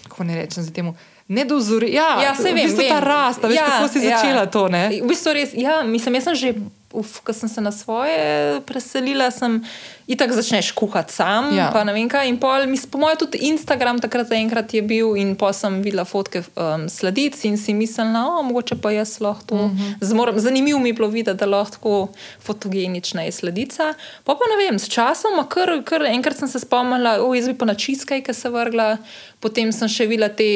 kako 0.06 0.24
ne 0.24 0.36
rečem 0.38 0.64
za 0.64 0.72
temu. 0.72 0.94
Nedozori, 1.28 1.94
ja, 1.94 2.22
Ja, 2.22 2.36
saj 2.38 2.54
v 2.54 2.62
vem, 2.62 2.66
bistvu 2.70 2.86
ta 2.90 3.02
vem. 3.02 3.10
rast, 3.10 3.42
a 3.44 3.48
veš, 3.50 3.58
Ja, 3.58 3.66
kako 3.66 3.88
si 3.90 4.06
ja. 4.06 4.18
začela 4.18 4.46
to. 4.46 4.70
Ne? 4.70 5.02
V 5.02 5.10
bistvu 5.10 5.34
res, 5.34 5.50
ja, 5.54 5.82
mislim, 5.82 6.16
jaz 6.18 6.24
sem 6.30 6.36
že, 6.36 6.50
uf, 6.94 7.20
ko 7.24 7.34
sem 7.34 7.50
se 7.50 7.62
na 7.62 7.72
svoje 7.72 8.62
preselila, 8.66 9.32
sem 9.32 9.62
itak 10.10 10.32
začneš 10.34 10.72
kuhati 10.74 11.14
sam, 11.14 11.52
Ja. 11.54 11.70
pa 11.74 11.84
ne 11.86 11.94
vem 11.94 12.10
kaj. 12.10 12.26
In 12.30 12.40
pol, 12.42 12.66
mis, 12.66 12.86
po 12.90 12.98
mojem, 12.98 13.18
tudi 13.22 13.38
Instagram 13.46 14.00
takrat 14.02 14.32
enkrat 14.34 14.74
je 14.74 14.82
bil 14.82 15.14
in 15.16 15.36
pa 15.38 15.54
sem 15.54 15.82
videla 15.86 16.06
fotke 16.06 16.42
um, 16.58 16.88
sladic 16.90 17.38
in 17.46 17.58
si 17.62 17.74
mislila, 17.78 18.26
o, 18.40 18.44
mogoče 18.44 18.80
pa 18.82 18.92
jaz 18.92 19.20
lahko 19.22 19.46
to. 19.46 19.56
Uh 19.56 19.72
-huh. 19.72 19.96
Zmoram, 20.02 20.40
zanimivo 20.40 20.80
mi 20.80 20.90
je 20.90 20.94
bilo 20.94 21.08
videti, 21.08 21.38
da 21.38 21.46
lahko 21.46 22.08
fotogenična 22.42 23.22
je 23.22 23.32
sladica. 23.32 23.94
Pa 24.24 24.34
pa 24.34 24.46
ne 24.50 24.58
vem, 24.66 24.80
s 24.80 24.90
časom, 24.90 25.46
kar, 25.50 25.84
kar 25.86 26.02
enkrat 26.02 26.38
sem 26.38 26.48
se 26.48 26.60
spomnila, 26.60 27.22
o, 27.22 27.34
jaz 27.36 27.46
bi 27.48 27.54
pa 27.54 27.66
na 27.66 27.74
čiskajke 27.76 28.34
se 28.34 28.50
vrgla. 28.50 28.98
Potem 29.40 29.72
sem 29.72 29.88
še 29.88 30.06
videla 30.08 30.30
te 30.30 30.50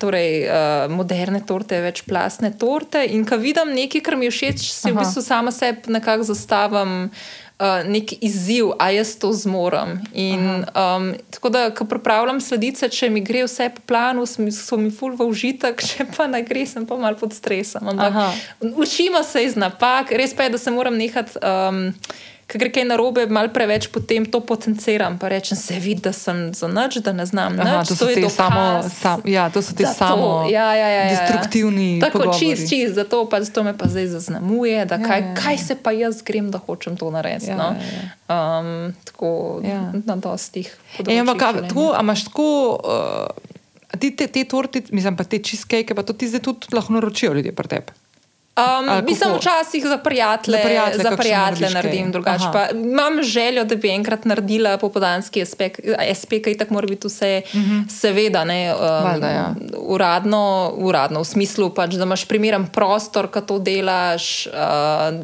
torej, 0.00 0.46
uh, 0.48 0.90
moderne 0.92 1.42
torte, 1.46 1.80
večplastne 1.80 2.52
torte. 2.58 3.04
In 3.04 3.26
ko 3.26 3.36
vidim 3.36 3.74
nekaj, 3.74 4.00
kar 4.00 4.16
mi 4.16 4.24
je 4.24 4.30
všeč, 4.30 4.58
si 4.72 4.88
Aha. 4.88 4.94
v 4.94 4.98
bistvu 5.02 5.22
sama 5.22 5.50
sebi 5.52 5.92
nekako 5.92 6.22
zastavim 6.22 7.10
uh, 7.60 7.90
nek 7.90 8.12
izziv, 8.24 8.72
a 8.78 8.90
jaz 8.90 9.14
to 9.20 9.32
zmorem. 9.32 10.00
In, 10.12 10.64
um, 10.74 11.12
tako 11.30 11.48
da, 11.48 11.66
ko 11.74 11.84
pripravljam 11.84 12.40
sledice, 12.40 12.88
če 12.88 13.10
mi 13.12 13.20
gre 13.20 13.44
vse 13.44 13.68
po 13.76 13.84
planu, 13.86 14.24
so 14.26 14.78
mi 14.80 14.90
ful 14.90 15.14
v 15.18 15.28
užitek, 15.28 15.84
če 15.92 16.08
pa 16.16 16.26
ne 16.30 16.42
gre, 16.46 16.64
sem 16.66 16.86
pa 16.88 16.98
mal 17.00 17.18
pod 17.20 17.36
stresom. 17.36 17.92
Ampak 17.92 18.16
Aha. 18.16 18.32
učimo 18.72 19.22
se 19.26 19.44
iz 19.44 19.56
napak, 19.60 20.12
res 20.16 20.34
pa 20.34 20.48
je, 20.48 20.56
da 20.56 20.58
se 20.58 20.74
moram 20.74 20.96
nehati. 20.96 21.38
Um, 21.44 21.92
Ker 22.50 22.58
gre 22.58 22.70
kaj 22.74 22.84
narobe, 22.84 23.28
malo 23.30 23.52
preveč 23.54 23.86
potem 23.88 24.24
to 24.26 24.40
potenciram. 24.42 25.18
Pa 25.18 25.28
rečem, 25.30 25.54
se 25.54 25.78
vidi, 25.78 26.02
da 26.02 26.12
sem 26.12 26.50
za 26.50 26.66
nič, 26.66 26.98
da 26.98 27.12
ne 27.14 27.22
znam. 27.22 27.54
Aha, 27.60 27.78
nič, 27.78 27.88
to 27.88 27.94
so 27.94 28.08
je 28.10 28.16
te 28.16 28.24
dokaz 28.26 28.36
samo, 28.36 28.64
sam, 28.90 29.22
ja, 29.24 29.44
to 29.50 29.62
so 29.62 29.70
to. 29.70 29.86
samo 29.86 30.50
ja, 30.50 30.74
ja, 30.74 30.74
ja, 30.74 30.88
ja, 30.88 31.02
ja. 31.04 31.10
destruktivni 31.14 32.00
Tako 32.00 32.18
pogovori. 32.18 32.38
čist, 32.40 32.66
čist, 32.66 32.94
zato 32.94 33.22
pa 33.30 33.38
to 33.38 33.62
me 33.62 33.70
pa 33.70 33.86
zdaj 33.86 34.06
zaznamuje, 34.08 34.82
da 34.84 34.94
Ja, 34.94 35.06
kaj, 35.06 35.20
ja, 35.20 35.26
ja. 35.26 35.34
kaj 35.34 35.58
se 35.58 35.74
pa 35.78 35.94
jaz 35.94 36.22
grem, 36.22 36.50
da 36.50 36.58
hočem 36.58 36.96
to 36.96 37.10
narediti. 37.10 37.50
Ja, 37.50 37.56
no? 37.56 37.68
ja, 37.78 38.58
um, 38.58 38.90
tako 39.04 39.60
Ja. 39.62 39.92
na 39.94 40.16
dostih. 40.16 40.66
Ampak, 40.98 41.06
področjih 41.38 41.68
tako, 41.68 41.86
a 41.94 42.00
imaš 42.00 42.24
tako, 42.26 42.48
uh, 42.82 43.30
ti 43.94 44.10
te, 44.10 44.26
te 44.26 44.44
torte, 44.44 44.82
mislim 44.90 45.14
pa 45.14 45.22
te 45.24 45.38
cheesecake, 45.38 45.94
pa 45.94 46.02
to 46.02 46.12
ti 46.12 46.26
zdaj 46.26 46.40
tudi 46.40 46.74
lahko 46.74 46.98
naročijo 46.98 47.32
ljudje 47.32 47.54
pri 47.54 47.68
tebi. 47.68 47.99
Um, 48.80 49.04
mislim, 49.04 49.30
včasih 49.32 49.84
za 49.84 49.98
prijatelje, 49.98 50.56
Za 50.56 50.62
prijatelje 50.64 51.02
za 51.02 51.16
prijatelje 51.16 51.60
kaj? 51.62 51.74
naredim 51.74 52.12
drugače. 52.12 52.44
Pa 52.52 52.68
Imam 52.70 53.22
željo, 53.22 53.64
da 53.64 53.76
bi 53.76 53.90
enkrat 53.90 54.24
naredila 54.24 54.78
popodanski 54.78 55.44
SP, 56.12 56.32
ki 56.38 56.54
tako 56.54 56.74
mora 56.74 56.86
biti 56.86 57.06
vse, 57.06 57.42
uh 57.44 57.60
-huh. 57.60 57.88
seveda, 57.90 58.44
ne, 58.44 58.74
um, 58.74 58.80
Mhm. 58.80 59.04
Valjda, 59.04 59.26
ja. 59.28 59.54
uradno, 59.76 60.40
uradno, 60.76 61.20
v 61.20 61.26
smislu, 61.26 61.70
pač, 61.70 61.90
da 61.90 62.02
imaš 62.02 62.24
primeren 62.24 62.66
prostor, 62.66 63.28
ki 63.28 63.40
to 63.40 63.58
delaš, 63.58 64.46
uh, 64.46 64.52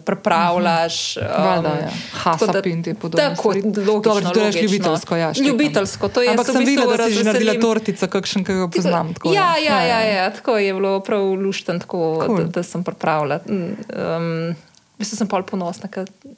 pripravljaš. 0.00 1.16
Um, 1.16 1.22
Valjda, 1.38 1.68
ja. 1.70 1.90
tako 2.24 2.46
da- 2.46 2.52
Hasap 2.52 2.66
in 2.66 2.82
te 2.82 2.94
podobne 2.94 3.28
Tako, 3.28 3.48
logično, 3.48 3.70
Dobro, 4.02 4.30
to 4.30 4.40
logično. 4.40 4.62
ljubiteljsko, 4.62 5.16
ja, 5.16 5.34
štekam. 5.34 5.50
Ljubiteljsko, 5.50 6.08
to 6.08 6.22
je 6.22 6.30
Ampak 6.30 6.46
sem 6.46 6.56
videla, 6.58 6.96
da 6.96 7.04
si 7.04 7.12
že 7.12 7.24
naredila 7.24 7.54
tortico, 7.54 8.06
kakšen, 8.08 8.44
ki 8.44 8.52
ga 8.54 8.68
poznam. 8.68 9.14
Tako, 9.14 9.32
ja, 9.32 9.54
ja, 9.58 9.80
ja, 9.82 10.00
ja, 10.02 10.30
tako 10.30 10.58
je 10.58 10.74
bilo 10.74 11.00
prav 11.00 11.22
lušten, 11.24 11.80
tako, 11.80 12.22
Cool. 12.26 12.38
da, 12.38 12.44
da 12.44 12.62
sem 12.62 12.84
pripravila. 13.26 13.40
Um, 14.16 14.56
v 14.96 15.04
bistvu 15.04 15.16
sem 15.18 15.28
pol 15.28 15.42
ponosna, 15.44 15.90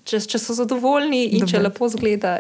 če, 0.02 0.18
če 0.18 0.38
so 0.42 0.50
zadovoljni 0.58 1.28
in 1.38 1.44
če 1.46 1.60
Dobro. 1.60 1.68
lepo 1.68 1.88
zgleda. 1.92 2.32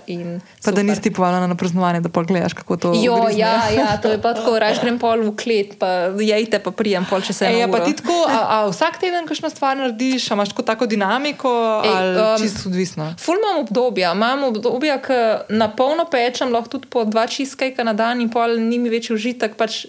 Pa 0.64 0.72
da 0.74 0.82
nisi 0.82 1.12
povabila 1.14 1.46
na 1.46 1.54
praznovanje, 1.54 2.00
da 2.02 2.10
pa 2.10 2.24
gledaš, 2.26 2.56
kako 2.58 2.74
to 2.74 2.90
ugrizne. 2.90 3.38
ja, 3.38 3.52
ja, 3.70 3.92
to 4.02 4.10
je 4.10 4.18
pa 4.18 4.32
tako, 4.34 4.56
raž 4.58 4.80
grem 4.82 4.98
pol 4.98 5.22
v 5.28 5.34
klet, 5.38 5.76
pa 5.78 6.10
jejte, 6.18 6.58
pa 6.58 6.72
prijem 6.74 7.06
pol, 7.06 7.22
če 7.22 7.36
se 7.36 7.46
Ej, 7.46 7.60
eno 7.60 7.60
ja, 7.62 7.68
pa 7.70 7.84
ti 7.86 7.94
tako, 8.00 8.16
a, 8.26 8.40
a 8.50 8.56
vsak 8.66 8.98
teden 8.98 9.30
kakšno 9.30 9.46
stvar 9.54 9.78
narediš, 9.78 10.26
a 10.32 10.38
imaš 10.40 10.50
tako, 10.56 10.64
tako 10.66 10.88
dinamiko, 10.90 11.54
Ej, 11.86 11.94
ali 11.94 12.18
um, 12.18 12.42
čisto 12.42 12.66
odvisno? 12.66 13.06
Ful 13.22 13.38
imam 13.38 13.62
obdobja, 13.62 14.10
imam 14.18 14.42
obdobja, 14.50 14.98
ki 15.06 15.20
na 15.54 15.70
polno 15.70 16.08
pečem, 16.10 16.50
lahko 16.50 16.74
tudi 16.74 16.90
po 16.90 17.06
dva 17.06 17.28
čiskajka 17.30 17.86
na 17.86 17.94
dan 17.94 18.18
in 18.26 18.32
pol 18.34 18.58
ni 18.58 18.82
mi 18.82 18.90
več 18.90 19.12
užitek. 19.14 19.54
Pač 19.54 19.84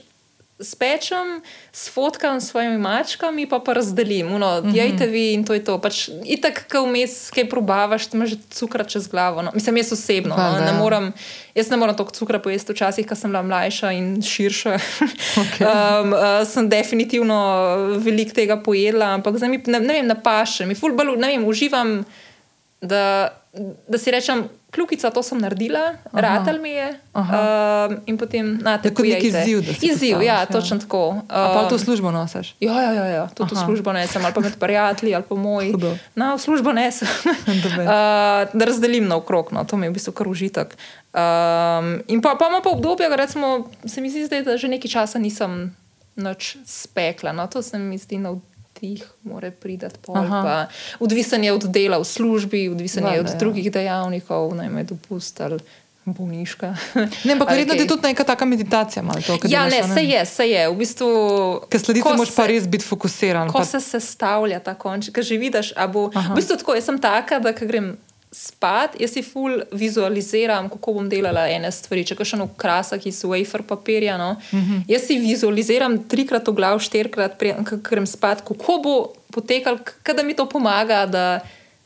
spečem, 0.59 1.41
sfotkam 1.71 2.41
s 2.41 2.49
svojimi 2.49 2.77
mačkami, 2.77 3.47
pa 3.47 3.59
pa 3.59 3.73
razdelim. 3.73 4.31
Uno, 4.31 4.61
Mhm. 4.61 4.75
Jejte 4.75 5.07
vi 5.07 5.33
in 5.33 5.45
to 5.45 5.53
je 5.53 5.63
to. 5.63 5.77
Pač, 5.81 6.09
itak, 6.25 6.67
ko 6.67 6.83
vmes 6.83 7.29
kaj 7.31 7.49
probavaš, 7.49 8.09
imaš 8.13 8.29
že 8.29 8.37
cukra 8.49 8.83
čez 8.83 9.07
glavo. 9.07 9.41
No. 9.41 9.51
Mislim, 9.53 9.77
jaz 9.77 9.91
osebno. 9.91 10.35
No. 10.35 10.43
Valjda, 10.43 10.65
Ne 10.65 10.73
morem, 10.73 11.13
jaz 11.55 11.69
ne 11.69 11.77
morem 11.77 11.95
toliko 11.95 12.11
cukra 12.13 12.39
pojesti 12.39 12.73
včasih, 12.73 13.07
ko 13.07 13.15
sem 13.15 13.31
bila 13.31 13.41
mlajša 13.43 13.91
in 13.91 14.21
širša. 14.21 14.73
Okej. 15.43 15.67
um, 15.67 16.13
uh, 16.13 16.43
sem 16.45 16.69
definitivno 16.69 17.39
veliko 17.97 18.35
tega 18.35 18.59
pojedla, 18.59 19.05
ampak 19.15 19.37
zdaj 19.37 19.49
mi 19.49 19.63
ne, 19.67 19.79
ne 19.79 19.93
vem, 19.93 20.07
napaše. 20.07 20.65
Mi 20.65 20.75
ful 20.75 20.91
bolj, 20.91 21.15
ne 21.17 21.27
vem, 21.27 21.45
uživam, 21.47 22.03
da, 22.81 23.29
da 23.87 23.97
si 23.97 24.11
rečem, 24.11 24.49
kljukica, 24.71 25.09
to 25.09 25.23
sem 25.23 25.39
naredila, 25.41 25.93
ratal 26.13 26.59
mi 26.61 26.69
je. 26.69 26.99
Um, 27.13 27.97
in 28.05 28.17
potem, 28.17 28.57
na 28.61 28.77
te 28.77 28.89
Da 28.89 28.95
kot 28.95 29.05
neki 29.05 29.27
izziv, 29.27 29.61
da 29.65 29.73
si 29.73 29.89
Izziv, 29.89 30.21
ja, 30.21 30.33
ja. 30.33 30.45
točno 30.45 30.77
tako. 30.79 31.21
A 31.27 31.53
pa 31.53 31.61
v 31.65 31.69
to 31.69 31.75
Um, 31.75 31.81
službo 31.81 32.11
nosiš? 32.11 32.55
Ja, 32.59 32.81
ja, 32.81 32.91
ja, 32.93 33.05
ja. 33.05 33.25
tudi 33.33 33.55
v 33.55 33.57
Aha. 33.57 33.65
službo 33.65 33.93
ne 33.93 34.07
sem, 34.07 34.25
ali 34.25 34.33
pa 34.33 34.41
med 34.41 34.59
prijatelji, 34.59 35.15
ali 35.15 35.25
pa 35.29 35.35
moj. 35.35 35.71
Hudo. 35.71 35.97
No, 36.15 36.35
v 36.37 36.41
službo 36.41 36.71
ne 36.71 36.91
sem. 36.91 37.07
The 37.45 37.69
best. 37.77 37.89
uh, 37.89 38.53
da 38.53 38.65
razdelim 38.65 39.07
na 39.07 39.17
okrog, 39.17 39.51
no, 39.51 39.65
to 39.65 39.77
mi 39.77 39.85
je 39.85 39.89
v 39.89 39.93
bistvu 39.93 40.13
kar 40.13 40.27
užitek. 40.27 40.77
Um, 41.13 42.05
in 42.07 42.21
pa, 42.21 42.35
pa 42.39 42.47
ima 42.53 42.61
pa 42.63 42.69
obdobje, 42.69 43.09
recimo, 43.09 43.69
se 43.85 44.01
mi 44.01 44.09
zdi, 44.09 44.25
zdaj, 44.25 44.43
da 44.43 44.57
že 44.57 44.67
nekaj 44.67 44.91
časa 44.91 45.19
nisem 45.19 45.73
nič 46.15 46.57
spekla. 46.65 47.31
No, 47.31 47.47
to 47.47 47.61
se 47.61 47.79
mi 47.79 47.97
zdi 47.97 48.17
navdih, 48.81 49.03
mora 49.23 49.51
priti. 49.51 49.85
Aha. 50.13 50.67
Odvisen 50.99 51.43
je 51.43 51.53
od 51.53 51.63
dela 51.63 51.99
v 51.99 52.03
službi, 52.03 52.69
odvisen 52.69 53.03
je 53.03 53.09
Valjda, 53.09 53.21
od 53.21 53.29
ja. 53.29 53.37
drugih 53.39 53.71
dejavnikov, 53.71 54.55
naj 54.55 54.69
me 54.69 54.83
dopust 54.83 55.41
ali 55.41 55.59
bolniška. 56.05 56.75
Ne, 57.25 57.33
ampak 57.33 57.49
verjetno 57.49 57.73
kaj. 57.73 57.81
je 57.83 57.87
tudi 57.87 58.03
neka 58.03 58.23
taka 58.23 58.45
meditacija. 58.45 59.03
To, 59.27 59.37
Ja, 59.47 59.67
ne, 59.67 59.79
a 59.79 59.93
se 59.95 60.03
je, 60.03 60.25
se 60.25 60.49
je. 60.49 60.69
V 60.69 60.75
bistvu, 60.75 61.09
Ker 61.69 61.79
sledice 61.79 62.09
moraš 62.09 62.35
pa 62.35 62.47
res 62.47 62.67
biti 62.67 62.85
fokusiran. 62.85 63.47
Ko 63.47 63.59
Pa, 63.59 63.65
se 63.65 63.79
sestavlja 63.79 64.59
ta 64.59 64.73
konček, 64.73 65.21
že 65.21 65.37
vidiš, 65.37 65.73
a 65.77 65.87
bo. 65.87 66.09
V 66.09 66.35
bistvu 66.35 66.57
tako, 66.57 66.75
jaz 66.75 66.85
sem 66.85 66.97
taka, 66.97 67.39
da 67.39 67.51
grem 67.51 67.97
spat, 68.31 68.95
jaz 69.01 69.11
si 69.11 69.21
ful 69.25 69.61
vizualiziram, 69.71 70.69
kako 70.69 70.93
bom 70.93 71.09
delala 71.09 71.47
ene 71.49 71.71
stvari. 71.71 72.05
Če 72.05 72.15
še 72.23 72.35
eno 72.37 72.47
krasa, 72.57 72.97
ki 73.01 73.11
so 73.11 73.31
wafer 73.33 73.63
papirja. 73.65 74.17
No? 74.17 74.31
Uh 74.51 74.59
-huh. 74.59 74.81
Jaz 74.87 75.01
si 75.07 75.17
vizualiziram 75.19 75.97
trikrat 76.07 76.47
v 76.47 76.53
glavu, 76.53 76.79
štirikrat, 76.79 77.37
preden 77.39 77.65
ko 77.65 77.77
grem 77.77 78.05
spat, 78.07 78.41
kako 78.41 78.77
bo 78.83 79.13
potekal, 79.31 79.77
k- 80.03 80.13
da 80.13 80.23
mi 80.23 80.33
to 80.33 80.45
pomaga, 80.49 81.05
da, 81.05 81.39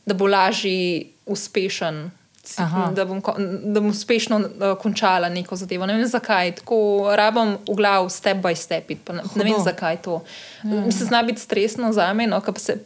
da 0.06 0.14
bo 0.14 0.26
lažji, 0.26 1.06
uspešen. 1.26 2.10
Aha. 2.56 2.92
Da 2.94 3.04
bom, 3.04 3.22
da 3.64 3.80
bom 3.80 3.90
uspešno 3.90 4.36
uh, 4.38 4.78
končala 4.78 5.28
neko 5.28 5.56
zadevo. 5.56 5.86
Ne 5.86 5.94
vem 5.94 6.06
zakaj, 6.06 6.52
tako 6.52 7.08
rabim 7.16 7.56
v 7.68 7.74
glavu, 7.74 8.08
step 8.10 8.36
by 8.36 8.54
step. 8.56 8.88
Ne, 8.90 9.22
ne 9.34 9.44
vem 9.44 9.54
zakaj 9.64 9.96
to. 9.96 10.22
Ja. 10.64 10.92
Se 10.92 11.04
zna 11.04 11.22
biti 11.22 11.40
stresno 11.40 11.92
za 11.92 12.12
me, 12.12 12.26
no, 12.26 12.40
ko 12.40 12.52
se. 12.58 12.78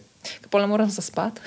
Pa 0.50 0.58
ne 0.60 0.66
morem 0.66 0.90
zaspati. 0.90 1.40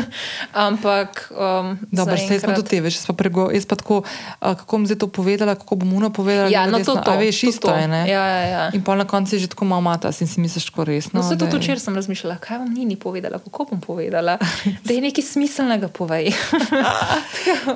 Ampak. 0.66 1.32
Um, 1.34 1.78
Dobro, 1.90 2.16
sej 2.16 2.26
smo 2.26 2.54
zaenkrat- 2.54 2.56
do 2.56 2.62
tebe, 2.62 2.86
jaz 2.88 3.06
pa, 3.06 3.12
prego, 3.12 3.50
jaz 3.50 3.66
pa 3.66 3.74
tako, 3.76 4.02
a, 4.38 4.54
kako 4.54 4.76
bom 4.76 4.86
zdaj 4.86 4.98
to 5.02 5.08
povedala, 5.10 5.54
kako 5.54 5.76
bom 5.76 5.92
uno 5.98 6.10
povedala. 6.10 6.46
Ja, 6.48 6.66
no, 6.70 6.78
to, 6.78 6.94
to, 6.94 7.10
A 7.10 7.16
veš, 7.18 7.40
to, 7.40 7.48
isto 7.50 7.68
to. 7.68 7.74
je, 7.74 7.88
ne? 7.88 8.06
Ja, 8.06 8.24
ja, 8.26 8.42
ja. 8.46 8.64
In 8.74 8.84
pa 8.86 8.94
na 8.94 9.04
koncu 9.04 9.34
je 9.34 9.40
že 9.40 9.48
tako 9.50 9.64
malo 9.64 9.82
mata, 9.82 10.14
in 10.14 10.26
si 10.26 10.40
misliš 10.40 10.70
tako 10.70 10.84
resno. 10.84 11.20
No, 11.20 11.28
se 11.28 11.38
tudi 11.38 11.58
včeraj 11.58 11.80
sem 11.80 11.94
razmišljala, 11.94 12.38
kaj 12.38 12.58
vam 12.58 12.70
ni, 12.70 12.84
ni 12.84 12.96
povedala, 12.96 13.38
kako 13.42 13.64
bom 13.70 13.80
povedala. 13.80 14.38
Da 14.84 14.90
je 14.94 15.00
nekaj 15.00 15.24
smiselnega 15.24 15.88
povej. 15.88 16.30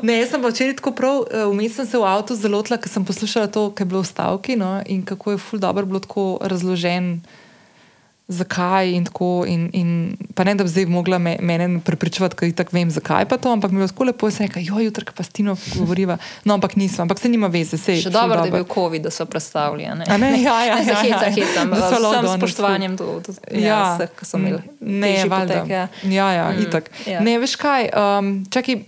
Ne, 0.03 0.21
jaz 0.23 0.31
sem 0.31 0.43
pa 0.43 0.49
včeraj 0.49 0.77
tako 0.77 0.93
prav, 0.97 1.17
eh, 1.31 1.45
vmes 1.47 1.75
sem 1.77 1.87
se 1.87 1.99
v 1.99 2.07
avtu 2.07 2.35
zalotila, 2.35 2.79
ker 2.79 2.91
sem 2.91 3.05
poslušala 3.05 3.47
to, 3.47 3.71
kar 3.75 3.87
je 3.87 3.91
bilo 3.91 4.03
v 4.03 4.09
stavki 4.09 4.57
no, 4.57 4.81
in 4.87 5.03
kako 5.05 5.35
je 5.35 5.39
ful 5.39 5.59
dobro 5.59 5.87
bilo 5.87 6.01
tako 6.01 6.39
razložen. 6.43 7.21
Zakaj 8.31 8.89
in 8.89 9.05
tako, 9.05 9.45
in, 9.45 9.71
in 9.73 9.89
pa 10.35 10.45
ne 10.45 10.55
da 10.55 10.63
bi 10.63 10.71
zdaj 10.71 10.87
mogla 10.87 11.19
me, 11.19 11.37
mene 11.43 11.81
prepričevati, 11.81 12.37
ker 12.37 12.53
tako 12.55 12.71
vem, 12.73 12.91
zakaj 12.91 13.27
pa 13.27 13.37
to, 13.37 13.51
ampak 13.51 13.71
mi 13.71 13.81
je 13.81 13.89
tako 13.89 14.05
lepo, 14.05 14.27
da 14.27 14.33
sem 14.33 14.47
rekla, 14.47 14.63
jo, 14.63 14.79
jutri 14.79 15.05
pa 15.11 15.23
s 15.23 15.29
Tino 15.31 15.57
govoriva. 15.75 16.15
No, 16.45 16.55
ampak 16.55 16.77
nisem, 16.77 17.03
ampak 17.03 17.19
se 17.19 17.29
nima 17.29 17.49
veze. 17.49 17.75
Sej, 17.77 18.01
Še 18.01 18.11
dobro, 18.11 18.37
da 18.37 18.45
je 18.45 18.53
bil 18.53 18.67
COVID, 18.67 19.03
da 19.03 19.11
so 19.11 19.27
predstavili. 19.27 19.85
a 19.85 19.95
Ne? 19.95 20.07
Ne, 20.17 20.43
ja, 20.43 20.55
ja, 20.63 20.75
ne 20.79 20.85
se 20.85 20.91
ja, 20.91 21.03
heca, 21.03 21.27
ja. 21.27 21.33
hecam. 21.33 21.71
Da 21.71 21.83
so 21.83 21.97
S 21.97 22.07
vsem 22.07 22.25
ful. 22.25 22.37
spoštovanjem 22.39 22.97
do, 22.97 23.21
do 23.21 23.35
ja, 23.51 23.59
Ja, 23.61 23.81
vseh, 23.97 24.15
ki 24.15 24.25
so 24.25 24.39
imeli. 24.39 24.63
ne, 24.81 25.25
valjda. 25.27 25.65
ja. 25.67 25.85
Ja, 26.05 26.29
ja, 26.33 26.47
Mm, 26.51 26.63
itak. 26.63 26.91
ja. 27.05 27.21
Ne, 27.21 27.39
veš 27.39 27.57
kaj, 27.57 27.91
um, 27.91 28.47
čakaj. 28.47 28.81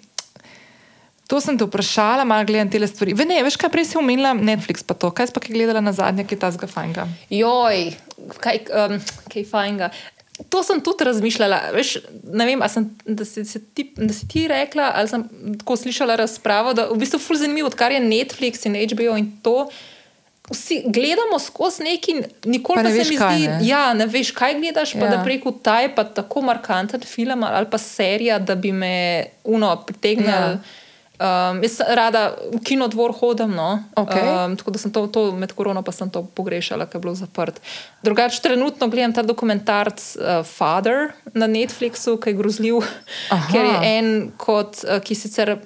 To 1.33 1.41
sem 1.41 1.57
te 1.57 1.65
vprašala, 1.65 2.27
malo 2.29 2.45
gledam 2.45 2.69
te 2.69 2.77
stvari. 2.87 3.15
Ve, 3.17 3.25
ne, 3.25 3.39
veš 3.41 3.57
kaj, 3.57 3.71
prej 3.73 3.87
si 3.89 3.97
omenila 3.97 4.35
Netflix, 4.37 4.85
pa 4.85 4.93
to. 4.93 5.09
Kaj 5.17 5.31
si 5.31 5.33
pa 5.33 5.41
kaj 5.41 5.55
gledala 5.57 5.81
na 5.81 5.95
zadnje, 5.97 6.27
ki 6.29 6.37
je 6.37 6.41
ta 6.43 6.51
zgafanga? 6.53 7.07
Joj, 7.33 7.87
kaj, 8.37 8.67
um, 8.69 8.99
kaj 9.33 9.47
fajnga. 9.49 9.89
To 10.53 10.61
sem 10.65 10.83
tudi 10.85 11.07
razmišljala. 11.09 11.61
Veš, 11.73 11.95
ne 12.37 12.45
vem, 12.51 12.61
sem, 12.69 12.91
da, 13.07 13.25
si, 13.25 13.47
si 13.49 13.63
ti, 13.73 13.87
da 13.97 14.13
si 14.13 14.29
ti 14.29 14.45
rekla, 14.51 14.91
ali 15.01 15.09
sem 15.09 15.25
tako 15.63 15.79
slišala 15.81 16.19
razpravo, 16.21 16.75
da 16.77 16.91
v 16.91 16.99
bistvu 17.01 17.21
je 17.31 17.41
zanimivo, 17.47 17.73
odkar 17.73 17.97
je 17.97 18.03
Netflix 18.05 18.69
in 18.69 18.77
HBO 18.77 19.17
in 19.17 19.33
to. 19.43 19.71
Vsi 20.53 20.83
gledamo 20.85 21.39
skozi 21.39 21.87
neki, 21.87 22.15
nikoli 22.45 22.77
Pa 22.77 22.83
pa, 22.83 22.89
ne 22.89 22.99
pa 22.99 23.05
se 23.05 23.11
mi 23.11 23.17
kaj, 23.17 23.39
zdi, 23.39 23.49
ne. 23.49 23.59
ja, 23.71 23.83
ne 23.95 24.05
veš, 24.11 24.35
kaj 24.37 24.59
gledaš, 24.61 24.93
pa 25.01 25.07
Ja. 25.07 25.17
da 25.17 25.25
preko 25.25 25.53
taj 25.53 25.95
pa 25.95 26.05
tako 26.05 26.43
markanten 26.43 27.01
film 27.01 27.45
ali 27.45 27.67
pa 27.71 27.79
serija, 27.79 28.39
da 28.39 28.55
bi 28.55 28.73
me 28.73 29.25
uno 29.45 29.77
pritegnil. 29.87 30.29
Ja. 30.29 30.59
Um, 31.21 31.61
jaz 31.63 31.77
rada 31.95 32.33
v 32.51 32.59
kinodvor 32.65 33.13
hodim, 33.15 33.53
no. 33.55 33.85
Okej. 33.95 34.23
um, 34.23 34.57
tako 34.57 34.71
da 34.75 34.79
sem 34.81 34.91
to, 34.91 35.07
to 35.07 35.29
med 35.37 35.53
korono 35.53 35.83
pa 35.85 35.93
sem 35.93 36.11
to 36.11 36.25
pogrešala, 36.35 36.89
ker 36.89 36.99
je 36.99 37.03
bilo 37.05 37.15
zaprt. 37.15 37.61
Drugače, 38.03 38.41
trenutno 38.43 38.89
gledam 38.89 39.13
ta 39.13 39.23
dokumentarc 39.23 40.01
uh, 40.17 40.41
Father 40.43 41.13
na 41.35 41.47
Netflixu, 41.47 42.17
ki 42.17 42.33
je 42.33 42.39
grozljiv, 42.41 42.81
Aha. 43.31 43.53
ker 43.53 43.69
je 43.69 43.77
en, 43.93 44.11
kot, 44.41 44.83
uh, 44.89 44.99
ki 45.05 45.15
sicer 45.15 45.59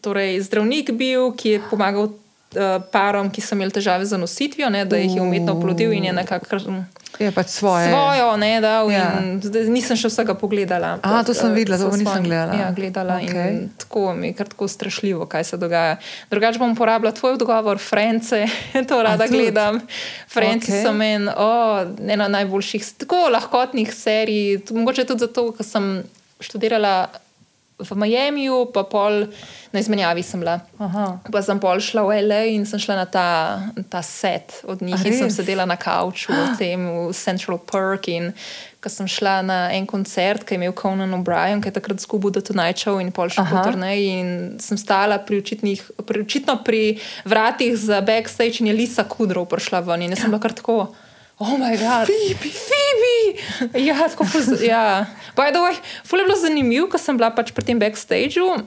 torej, 0.00 0.40
zdravnik 0.46 0.94
bil, 0.96 1.34
ki 1.36 1.58
je 1.58 1.62
pomagal 1.68 2.08
uh, 2.08 2.78
parom, 2.94 3.28
ki 3.28 3.44
so 3.44 3.58
imeli 3.58 3.74
težave 3.74 4.06
z 4.08 4.16
nositvijo, 4.22 4.70
ne, 4.70 4.86
da 4.88 5.02
jih 5.02 5.18
je 5.18 5.22
umetno 5.22 5.58
oplodil 5.58 5.92
in 5.92 6.08
je 6.08 6.16
nekako. 6.16 6.62
Je 7.22 7.30
pač 7.30 7.48
svoje. 7.54 7.88
Svojo, 7.88 8.36
ne, 8.36 8.60
dal, 8.60 8.90
Ja. 8.90 9.22
nisem 9.68 9.96
še 9.96 10.10
vsega 10.10 10.34
pogledala. 10.34 10.98
A, 11.02 11.22
to 11.22 11.34
sem 11.34 11.52
eh, 11.52 11.56
videla, 11.62 11.78
to 11.78 11.90
nisem 11.94 12.26
gledala. 12.26 12.58
Ja, 12.58 12.68
gledala 12.74 13.18
okay. 13.22 13.68
Tako 13.78 14.14
mi 14.18 14.32
je 14.32 14.36
kar 14.38 14.50
tako 14.50 14.68
strašljivo, 14.68 15.26
kaj 15.30 15.44
se 15.44 15.56
dogaja. 15.56 15.96
Drugače 16.30 16.58
bom 16.58 16.74
uporabljala 16.74 17.14
tvoj 17.14 17.38
odgovor, 17.38 17.78
France, 17.78 18.46
to 18.88 19.02
rada 19.02 19.26
tudi? 19.26 19.38
gledam. 19.38 19.80
France 20.28 20.66
Okej. 20.66 20.74
okay. 20.74 20.82
so 20.82 20.92
meni 20.92 21.30
oh, 21.36 21.86
ena 22.08 22.28
najboljših, 22.28 22.84
tako 23.04 23.28
lahkotnih 23.32 23.94
serij, 23.94 24.64
mogoče 24.74 25.06
tudi 25.06 25.28
zato, 25.28 25.52
ker 25.56 25.66
sem 25.66 26.02
študirala 26.42 27.06
v 27.82 27.98
Miamiju, 27.98 28.72
pa 28.74 28.84
pol 28.88 29.26
na 29.72 29.80
izmenjavi 29.80 30.22
sem 30.22 30.40
bila. 30.40 30.60
Aha. 30.78 31.18
Pa 31.26 31.42
sem 31.42 31.60
pol 31.60 31.80
šla 31.80 32.04
v 32.06 32.20
LA 32.24 32.42
in 32.56 32.66
sem 32.68 32.80
šla 32.80 33.02
na 33.02 33.06
ta, 33.06 33.28
ta 33.88 34.02
set 34.02 34.60
od 34.68 34.82
njih 34.82 35.00
A 35.00 35.08
in 35.08 35.16
sem 35.18 35.30
sedela 35.30 35.66
na 35.66 35.76
kavču 35.76 36.32
v 36.32 36.52
tem 36.60 36.80
v 37.08 37.12
Central 37.16 37.58
Park. 37.58 38.08
In 38.12 38.32
ko 38.82 38.90
sem 38.90 39.06
šla 39.06 39.42
na 39.46 39.58
en 39.70 39.86
koncert, 39.86 40.42
ki 40.42 40.56
je 40.56 40.58
imel 40.58 40.74
Conan 40.74 41.14
O'Brien, 41.14 41.62
ki 41.62 41.70
je 41.70 41.76
takrat 41.78 42.02
zgubil 42.02 42.34
The 42.34 42.42
Tonight 42.42 42.82
Show 42.82 42.98
in 42.98 43.14
pol 43.14 43.30
šel 43.30 43.46
po 43.46 43.62
turneji 43.62 44.10
in 44.18 44.28
sem 44.58 44.80
stala 44.80 45.22
pri, 45.22 45.38
pri 46.02 46.24
očitno 46.26 46.58
pri 46.66 46.98
vratih 47.22 47.78
za 47.78 48.02
backstage 48.02 48.60
in 48.60 48.72
je 48.72 48.74
Lisa 48.74 49.06
Kudrow 49.06 49.46
prišla 49.46 49.84
ven 49.86 50.02
in 50.02 50.16
jaz 50.16 50.26
sem 50.26 50.34
bila 50.34 50.42
kar 50.42 50.56
tako. 50.58 50.90
Oh, 51.38 51.56
moj 51.58 51.76
bog, 51.80 52.06
Phoebe, 52.06 52.50
Phoebe! 52.52 53.80
Ja, 53.80 54.08
tako 54.08 54.24
poz, 54.32 54.50
ja. 54.62 55.06
By 55.36 55.50
the 55.50 55.62
way, 55.64 55.76
ful 56.04 56.20
je 56.20 56.26
bilo 56.28 56.36
zanimivo, 56.36 56.90
ko 56.92 57.00
sem 57.00 57.16
bila 57.16 57.32
pač 57.32 57.54
pri 57.56 57.64
tem 57.64 57.80
backstageu. 57.80 58.60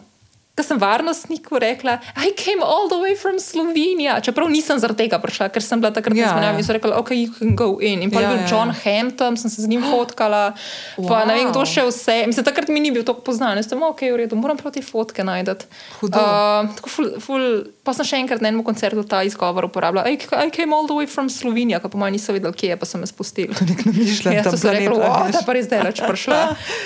Ko 0.55 0.63
sem 0.63 0.79
varnostniku 0.79 1.59
rekla, 1.59 1.97
I 2.15 2.31
came 2.31 2.63
all 2.63 2.87
the 2.87 2.95
way 2.95 3.15
from 3.19 3.39
Slovenija. 3.39 4.21
Čeprav 4.23 4.47
nisem 4.47 4.79
zaradi 4.79 5.03
tega 5.03 5.19
prišla, 5.19 5.49
ker 5.51 5.59
sem 5.59 5.81
bila 5.83 5.91
takrat 5.91 6.15
Ja, 6.15 6.31
na 6.39 6.53
ja. 6.53 6.55
in 6.55 6.63
so 6.63 6.71
rekli, 6.71 6.93
ok, 6.95 7.11
you 7.11 7.27
can 7.27 7.55
go 7.59 7.75
in. 7.83 8.05
In 8.07 8.11
pa 8.11 8.21
Ja, 8.23 8.29
je 8.29 8.37
bil 8.37 8.43
ja, 8.45 8.47
John 8.51 8.71
ja. 8.71 8.75
Hampton, 8.85 9.35
sem 9.35 9.51
se 9.51 9.61
z 9.61 9.67
njim 9.67 9.83
fotkala, 9.83 10.53
wow. 10.95 11.09
pa 11.11 11.25
ne 11.27 11.35
vem, 11.35 11.49
kdo 11.51 11.65
še 11.67 11.83
vse. 11.89 12.15
Mislim, 12.31 12.47
takrat 12.47 12.71
mi 12.71 12.79
ni 12.79 12.93
bil 12.95 13.03
tako 13.03 13.25
poznan, 13.27 13.59
jaz 13.59 13.67
sem 13.67 13.83
ok, 13.83 14.05
v 14.15 14.21
redu, 14.23 14.39
moram 14.39 14.55
prav 14.55 14.71
te 14.71 14.79
fotke 14.79 15.27
najti. 15.27 15.67
Hudo. 15.99 16.23
Uh, 16.23 16.71
tako 16.79 16.93
ful, 16.93 17.11
ful, 17.19 17.43
pa 17.83 17.91
sem 17.99 18.07
še 18.07 18.21
enkrat 18.23 18.39
na 18.39 18.53
enem 18.53 18.63
koncertu 18.63 19.03
ta 19.03 19.25
izgovor 19.27 19.67
uporabljala. 19.67 20.07
I, 20.07 20.15
I 20.39 20.55
came 20.55 20.71
all 20.71 20.87
the 20.87 20.95
way 20.95 21.03
from 21.03 21.27
Slovenija, 21.27 21.83
ko 21.83 21.91
po 21.91 21.99
mojem 21.99 22.15
niso 22.15 22.31
vedeli, 22.31 22.55
kje 22.55 22.71
je, 22.71 22.79
pa 22.79 22.87
sem 22.87 23.03
me 23.03 23.11
spustili. 23.11 23.51
To 23.59 23.67
nek 23.67 23.83
namišljen 23.91 24.39
Jaz 24.39 24.47
tam 24.47 24.57
sem 24.63 24.79
rekla, 24.79 25.11
da 25.35 25.43
pa 25.43 25.59
res 25.59 25.67
delač 25.67 25.99
prišla 25.99 26.41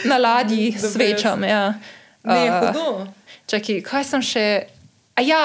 na 0.10 0.18
ladji 0.18 0.74
s 0.82 0.98
svečami. 0.98 1.54
Ja. 1.54 1.64
Ne, 2.26 2.41
Uh, 2.50 2.68
hudo. 2.68 3.19
Čakaj, 3.50 3.82
kaj 3.82 4.04
sem 4.06 4.22
še. 4.24 4.46
A 5.16 5.22
ja, 5.22 5.44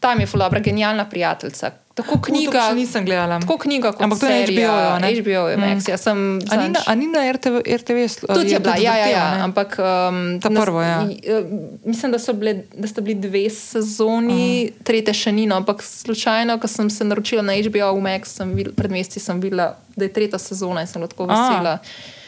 tam 0.00 0.20
je 0.20 0.26
fulabra, 0.26 0.60
genialna 0.60 1.04
prijateljica. 1.04 1.70
Tako 1.94 2.16
knjiga, 2.18 2.58
še 2.68 2.74
nisem 2.74 3.04
gledala. 3.06 3.36
tako 3.38 3.54
knjiga 3.58 3.92
kot 3.92 4.02
Ampak 4.02 4.18
to 4.18 4.26
je 4.26 4.38
serija, 4.40 4.66
HBO, 4.66 4.98
ne? 4.98 5.10
HBO 5.14 5.42
je 5.46 5.56
Max. 5.56 5.86
Jaz 5.86 6.02
sem 6.02 6.18
A 6.42 6.56
ni, 6.56 6.68
na, 6.68 6.80
a 6.82 6.94
ni 6.94 7.06
na 7.06 7.22
RTV, 7.30 7.60
RTV 7.62 7.98
sl- 8.10 8.26
Tudi 8.26 8.50
je 8.50 8.58
bila, 8.58 8.74
ja, 8.74 8.96
ja, 8.98 9.06
ja, 9.06 9.26
ne? 9.30 9.42
ampak 9.42 9.78
um, 9.78 10.18
Ta 10.42 10.50
nas- 10.50 10.64
prvo, 10.64 10.82
ja. 10.82 11.06
eh, 11.06 11.46
Mislim, 11.84 12.10
da, 12.10 12.18
so 12.18 12.34
bile, 12.34 12.66
da 12.74 12.90
sta 12.90 12.98
bili 13.00 13.14
dve 13.14 13.46
sezoni, 13.46 14.42
uh. 14.66 14.82
tretje 14.82 15.14
še 15.14 15.32
ni, 15.32 15.46
no, 15.46 15.54
ampak 15.56 15.82
slučajno, 15.82 16.58
ko 16.58 16.66
sem 16.66 16.90
se 16.90 17.04
naročila 17.04 17.46
na 17.46 17.54
HBO 17.54 17.94
v 17.94 18.02
Max, 18.02 18.34
sem 18.34 18.50
videla, 18.50 18.74
pred 18.74 18.90
meseci 18.90 19.22
sem 19.22 19.38
videla, 19.38 19.76
da 19.94 20.04
je 20.04 20.10
tretja 20.10 20.38
sezona 20.38 20.82
in 20.82 20.90
sem 20.90 20.98
A, 20.98 21.06
vesela. 21.06 21.78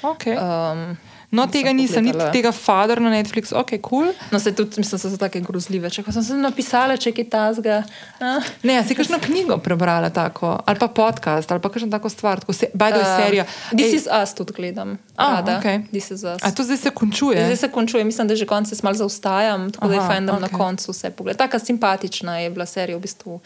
Okay. 0.07 0.39
Um, 0.39 0.95
No, 1.37 1.45
tega 1.47 1.73
nisem, 1.73 2.05
niti 2.05 2.27
tega 2.33 2.53
Father 2.53 2.99
na 2.99 3.11
Netflixu, 3.11 3.53
ok, 3.55 3.77
kul. 3.77 4.07
Cool. 4.07 4.13
No, 4.31 4.41
se 4.41 4.53
tudi, 4.53 4.79
mislim, 4.79 4.97
da 4.97 5.11
so 5.11 5.17
tako 5.19 5.41
grozljive. 5.43 5.91
Če 5.91 6.03
sem 6.09 6.23
se 6.23 6.37
napisala, 6.37 6.97
če 6.97 7.11
je 7.11 7.15
kaj 7.15 7.27
tasga. 7.29 7.77
Uh, 8.17 8.41
Ne, 8.63 8.81
si 8.83 8.95
kakšno 8.95 9.19
knjigo 9.19 9.59
prebrala 9.59 10.09
tako, 10.11 10.57
ali 10.63 10.79
pa 10.79 10.89
podcast, 10.89 11.45
ali 11.47 11.61
pa 11.61 11.69
kakšno 11.69 11.91
tako 11.91 12.09
stvar, 12.09 12.41
tako 12.41 12.53
se, 12.53 12.71
bajdo 12.75 12.99
je 12.99 13.09
serija. 13.17 13.45
This 13.71 13.87
Ej, 13.87 13.95
is 13.95 14.07
us 14.09 14.35
tudi 14.35 14.53
gledam. 14.53 14.97
A, 15.15 15.31
rada. 15.35 15.59
okej. 15.59 15.79
This 15.91 16.11
is 16.11 16.25
us. 16.25 16.41
A 16.41 16.51
to 16.51 16.63
zdaj 16.63 16.77
se 16.79 16.91
končuje? 16.91 17.45
Zdaj 17.45 17.57
se 17.59 17.69
končuje, 17.69 18.05
mislim, 18.05 18.29
da 18.29 18.35
že 18.35 18.47
konec 18.47 18.69
se 18.69 18.81
malo 18.83 18.97
zaostajam, 18.97 19.71
tako 19.71 19.89
da 19.89 19.95
je 19.95 20.01
Aha, 20.01 20.09
fajn, 20.09 20.27
da 20.27 20.33
okay. 20.33 20.41
na 20.41 20.49
koncu 20.51 20.93
vse 20.93 21.11
pogled. 21.11 21.37
Taka 21.37 21.59
simpatična 21.59 22.39
je 22.39 22.51
bila 22.51 22.67
serija 22.67 22.97
v 22.97 23.01
bistvu. 23.01 23.41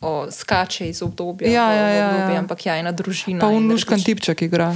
O, 0.00 0.30
skače 0.30 0.88
iz 0.88 1.02
obdobja, 1.02 1.50
Ja, 1.50 1.72
ja, 1.72 1.88
ja, 1.88 2.06
obdobje, 2.06 2.34
ja. 2.34 2.38
ampak 2.38 2.66
ja, 2.66 2.76
ena 2.76 2.92
družina. 2.92 3.40
Pa 3.40 3.48
unuškan 3.48 3.98
različ- 3.98 4.06
tipček 4.06 4.42
igra. 4.42 4.70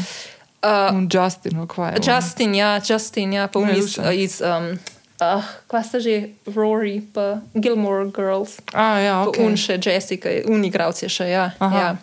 Uh, 0.63 0.95
Un 0.97 1.09
Justin, 1.11 1.57
no, 1.59 1.67
kvaj. 1.67 1.99
Justin, 2.07 2.55
ja, 2.55 2.81
Justin, 2.91 3.33
ja, 3.33 3.49
pa 3.49 3.59
un 3.59 3.71
iz, 3.71 3.99
Luša. 3.99 4.13
iz 4.13 4.41
um, 4.47 4.79
uh, 5.19 5.43
kva 5.67 5.83
sta 5.83 5.99
že, 5.99 6.29
Rory, 6.55 7.01
pa 7.15 7.41
Gilmore 7.55 8.11
Girls, 8.15 8.61
A, 8.73 8.99
ja, 9.03 9.17
pa 9.25 9.31
ok. 9.35 9.41
un 9.43 9.59
še 9.59 9.81
Jessica, 9.83 10.31
un 10.47 10.63
igralec 10.65 11.03
je 11.03 11.11
še, 11.11 11.27
ja. 11.35 11.51
Aha. 11.59 11.83
ja. 11.83 11.97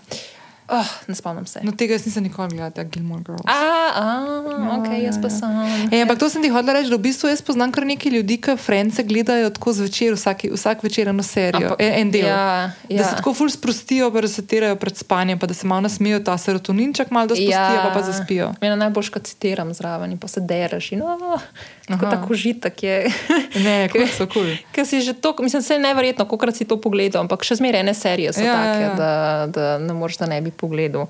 Oh, 0.72 0.86
ne 1.08 1.16
spomnim 1.16 1.46
se. 1.50 1.60
No, 1.64 1.72
tega 1.72 1.96
jaz 1.98 2.06
nisem 2.06 2.24
nikoli 2.24 2.50
gledala, 2.54 2.70
ta 2.70 2.84
Gilmore 2.84 3.24
Girls. 3.26 3.42
A, 3.46 3.56
a, 3.96 4.78
ok, 4.78 4.88
jaz 5.02 5.18
pa 5.22 5.30
sem. 5.34 5.50
E, 5.92 6.02
ampak 6.04 6.20
to 6.22 6.30
sem 6.30 6.44
ti 6.46 6.50
hodila 6.54 6.76
reči, 6.78 6.90
da 6.90 6.96
v 6.96 7.04
bistvu 7.08 7.32
jaz 7.32 7.42
poznam 7.42 7.72
kar 7.74 7.88
nekaj 7.90 8.12
ljudi, 8.14 8.38
ki 8.38 8.54
France 8.58 9.02
gledajo 9.04 9.50
tako 9.50 9.74
zvečer, 9.74 10.14
vsaki, 10.14 10.52
vsak 10.54 10.84
večer 10.84 11.10
eno 11.10 11.24
serijo, 11.24 11.74
Ampak- 11.74 11.82
en, 11.82 11.94
en 12.02 12.12
del. 12.12 12.28
ja, 12.28 12.70
Da 12.90 12.96
ja. 12.96 13.04
se 13.04 13.16
tako 13.16 13.34
ful 13.34 13.50
sprostijo, 13.50 14.12
pa 14.14 14.22
da 14.22 14.28
se 14.28 14.46
terajo 14.46 14.76
pred 14.76 14.98
spanjem, 14.98 15.40
pa 15.40 15.48
da 15.48 15.54
se 15.54 15.68
malo 15.68 15.82
nasmejijo, 15.82 16.20
ta 16.20 16.38
serotoninček 16.38 17.12
malo 17.12 17.28
da 17.28 17.36
sprostijo, 17.36 17.80
pa 17.84 17.92
pa 17.94 18.02
zaspijo. 18.04 18.52
Mene 18.62 18.76
najbolj, 18.76 19.10
ko 19.10 19.20
citiram 19.20 19.74
zraven 19.74 20.12
in 20.12 20.18
pa 20.18 20.28
se 20.28 20.42
dereš. 20.42 20.92
In, 20.92 21.02
oh, 21.02 21.42
tako 21.88 22.06
Aha. 22.06 22.16
tako 22.16 22.34
užitek 22.34 22.84
je. 22.84 22.98
Ne, 23.66 23.90
kul 23.90 24.06
so 24.08 24.28
kul. 24.30 24.46
Ker 24.72 24.86
si 24.86 25.02
že 25.02 25.14
to, 25.14 25.34
mislim, 25.40 25.62
se 25.62 25.74
je 25.74 25.80
neverjetno, 25.80 26.26
koliko 26.26 26.52
si 26.54 26.66
to 26.66 26.78
pogledal, 26.82 27.26
ampak 27.26 27.42
še 27.44 27.58
zmeraj 27.58 27.82
ene 27.82 27.94
serije 27.94 28.34
so 28.34 28.42
Ja, 28.46 28.54
ja, 28.54 28.54
ja, 28.54 28.64
take, 28.64 28.84
ja. 28.84 28.94
Da, 28.96 29.12
da 29.48 29.66
ne 29.82 29.94
moreš, 29.94 30.18
da 30.22 30.26
ne 30.30 30.38
bi 30.42 30.52
pogledal. 30.60 31.08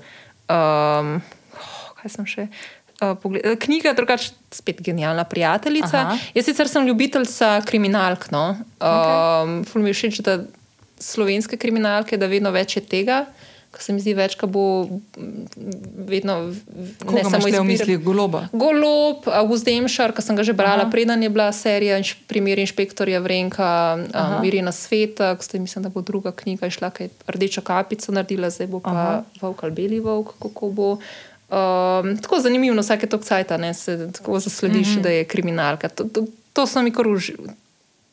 Um, 0.50 1.16
oh, 1.58 1.82
kaj 2.00 2.14
sem 2.16 2.28
še? 2.28 2.46
Uh, 3.00 3.14
pogled- 3.16 3.44
eh, 3.46 3.56
knjiga, 3.56 3.94
drugače, 3.96 4.32
spet 4.54 4.82
genialna 4.84 5.24
prijateljica. 5.24 6.02
Aha. 6.04 6.18
Jaz 6.36 6.48
sicer 6.50 6.68
sem 6.68 6.86
ljubiteljca 6.86 7.60
kriminalk. 7.66 8.28
No? 8.34 8.50
Um, 8.80 9.62
okay. 9.64 9.80
Mi 9.80 9.90
je 9.90 9.96
všeč, 9.96 10.20
da 10.26 10.40
slovenske 11.00 11.56
kriminalke, 11.56 12.18
da 12.20 12.28
vedno 12.28 12.52
več 12.52 12.76
je 12.76 12.82
tega. 12.84 13.24
Ko 13.70 13.78
se 13.78 13.92
mi 13.92 14.00
zdi 14.02 14.16
več, 14.18 14.34
bo 14.50 14.88
vedno 16.10 16.50
Koga 17.06 17.20
imaš 17.20 17.32
le 17.32 17.38
v 17.38 17.54
izbira- 17.54 17.62
mislih? 17.62 17.98
Goloba. 18.02 18.48
Golob, 18.52 19.28
August 19.30 19.64
Demšar, 19.64 20.10
ki 20.10 20.22
sem 20.22 20.34
ga 20.36 20.42
že 20.42 20.52
brala, 20.52 20.82
Aha. 20.82 20.90
preden 20.90 21.22
je 21.22 21.28
bila 21.30 21.52
serija 21.54 21.98
inš, 22.02 22.16
Primer 22.26 22.58
inšpektorja 22.58 23.20
Vrenka, 23.22 23.94
Aha. 24.12 24.38
um, 24.38 24.44
Irina 24.44 24.72
Sveta, 24.74 25.36
ko 25.38 25.42
ste, 25.46 25.62
mislim, 25.62 25.86
da 25.86 25.88
bo 25.88 26.02
druga 26.02 26.32
knjiga 26.34 26.66
išla, 26.66 26.90
ki 26.90 27.02
je 27.06 27.10
rdečo 27.30 27.62
kapico 27.62 28.10
naredila, 28.12 28.50
zdaj 28.50 28.66
bo 28.66 28.80
pa 28.82 28.90
Aha. 28.90 29.08
Aha. 29.22 29.22
Volk 29.40 29.62
ali 29.62 29.72
Beli 29.72 30.00
Volk, 30.02 30.34
kako 30.42 30.70
bo. 30.70 30.88
Um, 31.50 32.18
tako 32.18 32.40
zanimivo, 32.42 32.74
vsake 32.78 33.06
tok 33.06 33.22
cajta 33.24 33.56
ne, 33.56 33.74
se 33.74 34.10
tako 34.12 34.38
zaslediš, 34.38 34.88
mm 34.88 34.98
-hmm. 34.98 35.02
da 35.02 35.08
je 35.10 35.24
kriminalka. 35.24 35.88
To, 35.88 36.04
to, 36.04 36.26
to 36.52 36.66
so 36.66 36.82
mi 36.82 36.90
kar 36.90 37.06
uži. 37.06 37.34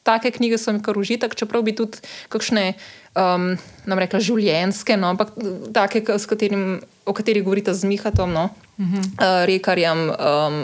Take 0.03 0.31
knjige 0.31 0.57
so 0.57 0.71
mi 0.71 0.81
kar 0.81 0.97
užitek, 0.97 1.35
čeprav 1.35 1.61
bi 1.61 1.75
tudi 1.75 1.97
kakšne, 2.29 2.73
um, 3.17 3.57
nam 3.85 3.99
rekla, 3.99 4.21
življenske, 4.23 4.97
no, 4.97 5.11
ampak 5.15 5.33
take, 5.73 6.05
s 6.05 6.29
katerim, 6.29 6.79
o 7.05 7.13
katerih 7.17 7.43
govorite 7.43 7.73
z 7.73 7.89
Mihatom, 7.89 8.33
no, 8.33 8.49
uh 8.77 8.85
-huh. 8.85 9.05
uh, 9.17 9.45
rekarjem, 9.49 10.09
um, 10.09 10.63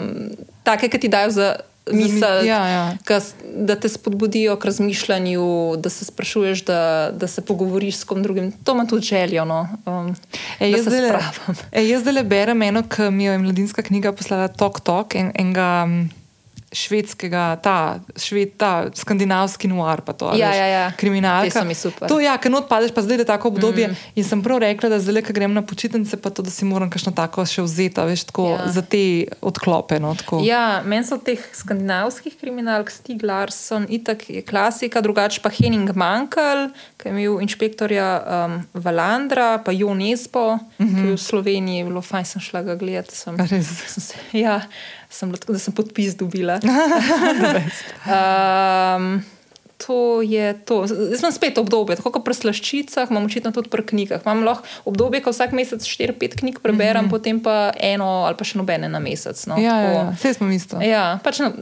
take, 0.62 0.88
ki 0.88 0.98
ti 0.98 1.08
dajo 1.08 1.30
za 1.30 1.56
misel, 1.92 2.46
ja, 2.46 2.68
ja. 2.68 2.96
Kas, 3.04 3.34
da 3.56 3.76
te 3.76 3.88
spodbudijo 3.88 4.56
k 4.56 4.64
razmišljanju, 4.64 5.76
da 5.76 5.90
se 5.90 6.04
sprašuješ, 6.04 6.64
da, 6.64 7.10
da 7.12 7.26
se 7.26 7.44
pogovoriš 7.44 7.96
s 7.96 8.04
kom 8.04 8.22
drugim. 8.22 8.52
To 8.52 8.72
ima 8.72 8.86
tudi 8.86 9.06
željo. 9.06 9.44
No, 9.44 9.68
um, 9.86 10.16
E, 10.60 10.70
jaz, 10.70 10.80
spravim. 10.80 11.56
e, 11.72 11.88
jaz 11.88 12.02
zdaj 12.02 12.22
berem 12.22 12.62
eno, 12.62 12.82
ki 12.82 13.10
mi 13.10 13.24
jo 13.24 13.32
je 13.32 13.38
mladinska 13.38 13.82
knjiga 13.82 14.12
poslala 14.12 14.48
Tok 14.48 14.80
Tok, 14.80 15.14
en, 15.14 15.32
enega 15.34 15.86
mm, 15.86 16.10
švedskega, 16.74 17.56
ta, 17.62 18.00
šved, 18.18 18.56
ta 18.58 18.90
skandinavski 18.94 19.68
noir, 19.70 20.02
pa 20.04 20.12
to. 20.12 20.28
a 20.32 20.36
Ja, 20.36 20.50
veš, 20.50 20.58
ja, 20.58 20.66
ja. 20.66 20.84
Kriminalka. 20.98 21.50
Te 21.50 21.60
so 21.60 21.64
mi 21.64 21.74
super. 21.74 22.08
To, 22.10 22.18
ja, 22.20 22.34
ker 22.38 22.50
not 22.50 22.68
padeš, 22.68 22.92
pa 22.94 23.02
zdaj 23.06 23.22
je 23.22 23.28
tako 23.28 23.48
obdobje. 23.54 23.88
Mm. 23.88 23.96
In 24.20 24.24
sem 24.24 24.42
prav 24.42 24.58
rekla, 24.64 24.90
da 24.92 24.98
zdaj, 25.00 25.22
ko 25.22 25.32
grem 25.36 25.54
na 25.54 25.62
počitnice, 25.62 26.18
pa 26.20 26.30
to, 26.34 26.42
da 26.42 26.50
si 26.50 26.66
moram 26.68 26.90
kakšno 26.90 27.14
tako 27.16 27.46
še 27.46 27.62
vzeti, 27.62 28.00
a 28.00 28.04
veš, 28.10 28.26
tako 28.32 28.48
Ja. 28.54 28.68
za 28.70 28.82
te 28.82 29.26
odklope. 29.40 29.98
No, 30.02 30.14
tako. 30.18 30.42
Ja, 30.44 30.82
meni 30.84 31.06
so 31.06 31.16
teh 31.18 31.40
skandinavskih 31.54 32.36
kriminalk, 32.40 32.90
Stig 32.90 33.22
Larsson, 33.24 33.86
itak 33.88 34.28
je 34.30 34.42
klasika, 34.42 35.00
drugače 35.00 35.40
pa 35.42 35.50
Henning 35.54 35.90
Mankel, 35.96 36.68
ki 36.98 37.08
je 37.08 37.14
imel 37.14 37.40
inšpektorja 37.44 38.08
um, 38.20 38.58
Valandra, 38.74 39.58
pa 39.64 39.72
Jo 39.72 39.94
Nesbo, 39.94 40.56
mm 40.56 40.86
-hmm. 40.86 41.02
ki 41.02 41.08
je 41.08 41.14
v 41.14 41.20
Sloveniji, 41.20 41.84
bilo 41.84 42.02
fajn 42.02 42.24
sem 42.24 42.40
šla 42.40 42.62
ga 42.62 42.74
gledati. 42.74 43.16
Sem, 43.16 43.36
res? 43.36 43.66
sem 43.86 44.02
se, 44.02 44.14
ja, 44.32 44.60
sem 45.10 45.32
da 45.32 45.58
sem 45.58 45.74
podpis 45.74 46.16
dobila. 46.16 46.58
Um, 48.08 49.24
To 49.86 50.22
je 50.22 50.54
to. 50.64 50.86
Zdaj 50.86 51.18
sem 51.18 51.32
spet 51.32 51.58
obdobje, 51.58 51.98
tako 51.98 52.14
kot 52.14 52.24
pri 52.24 52.34
slaščicah, 52.36 53.10
imam 53.10 53.26
očitno 53.26 53.50
tudi 53.52 53.68
pri 53.68 53.82
knjigah. 53.84 54.22
Imam 54.24 54.44
lahko 54.46 54.64
obdobje, 54.88 55.20
ko 55.24 55.34
vsak 55.34 55.52
mesec 55.52 55.84
4-5 55.84 56.38
knjig 56.40 56.60
preberem, 56.62 57.04
mm 57.04 57.06
-hmm. 57.06 57.10
potem 57.10 57.40
pa 57.42 57.72
eno 57.76 58.24
ali 58.24 58.36
pa 58.38 58.44
še 58.44 58.58
nobene 58.58 58.88
na 58.88 58.98
mesec. 58.98 59.46
No, 59.46 59.58
Ja, 59.58 59.62
ja, 59.62 59.90
tako. 59.90 59.98
ja, 59.98 60.10
vse 60.16 60.34
smo 60.34 60.52
isto. 60.52 60.80
Ja, 60.80 61.18
pač 61.24 61.38
na, 61.38 61.52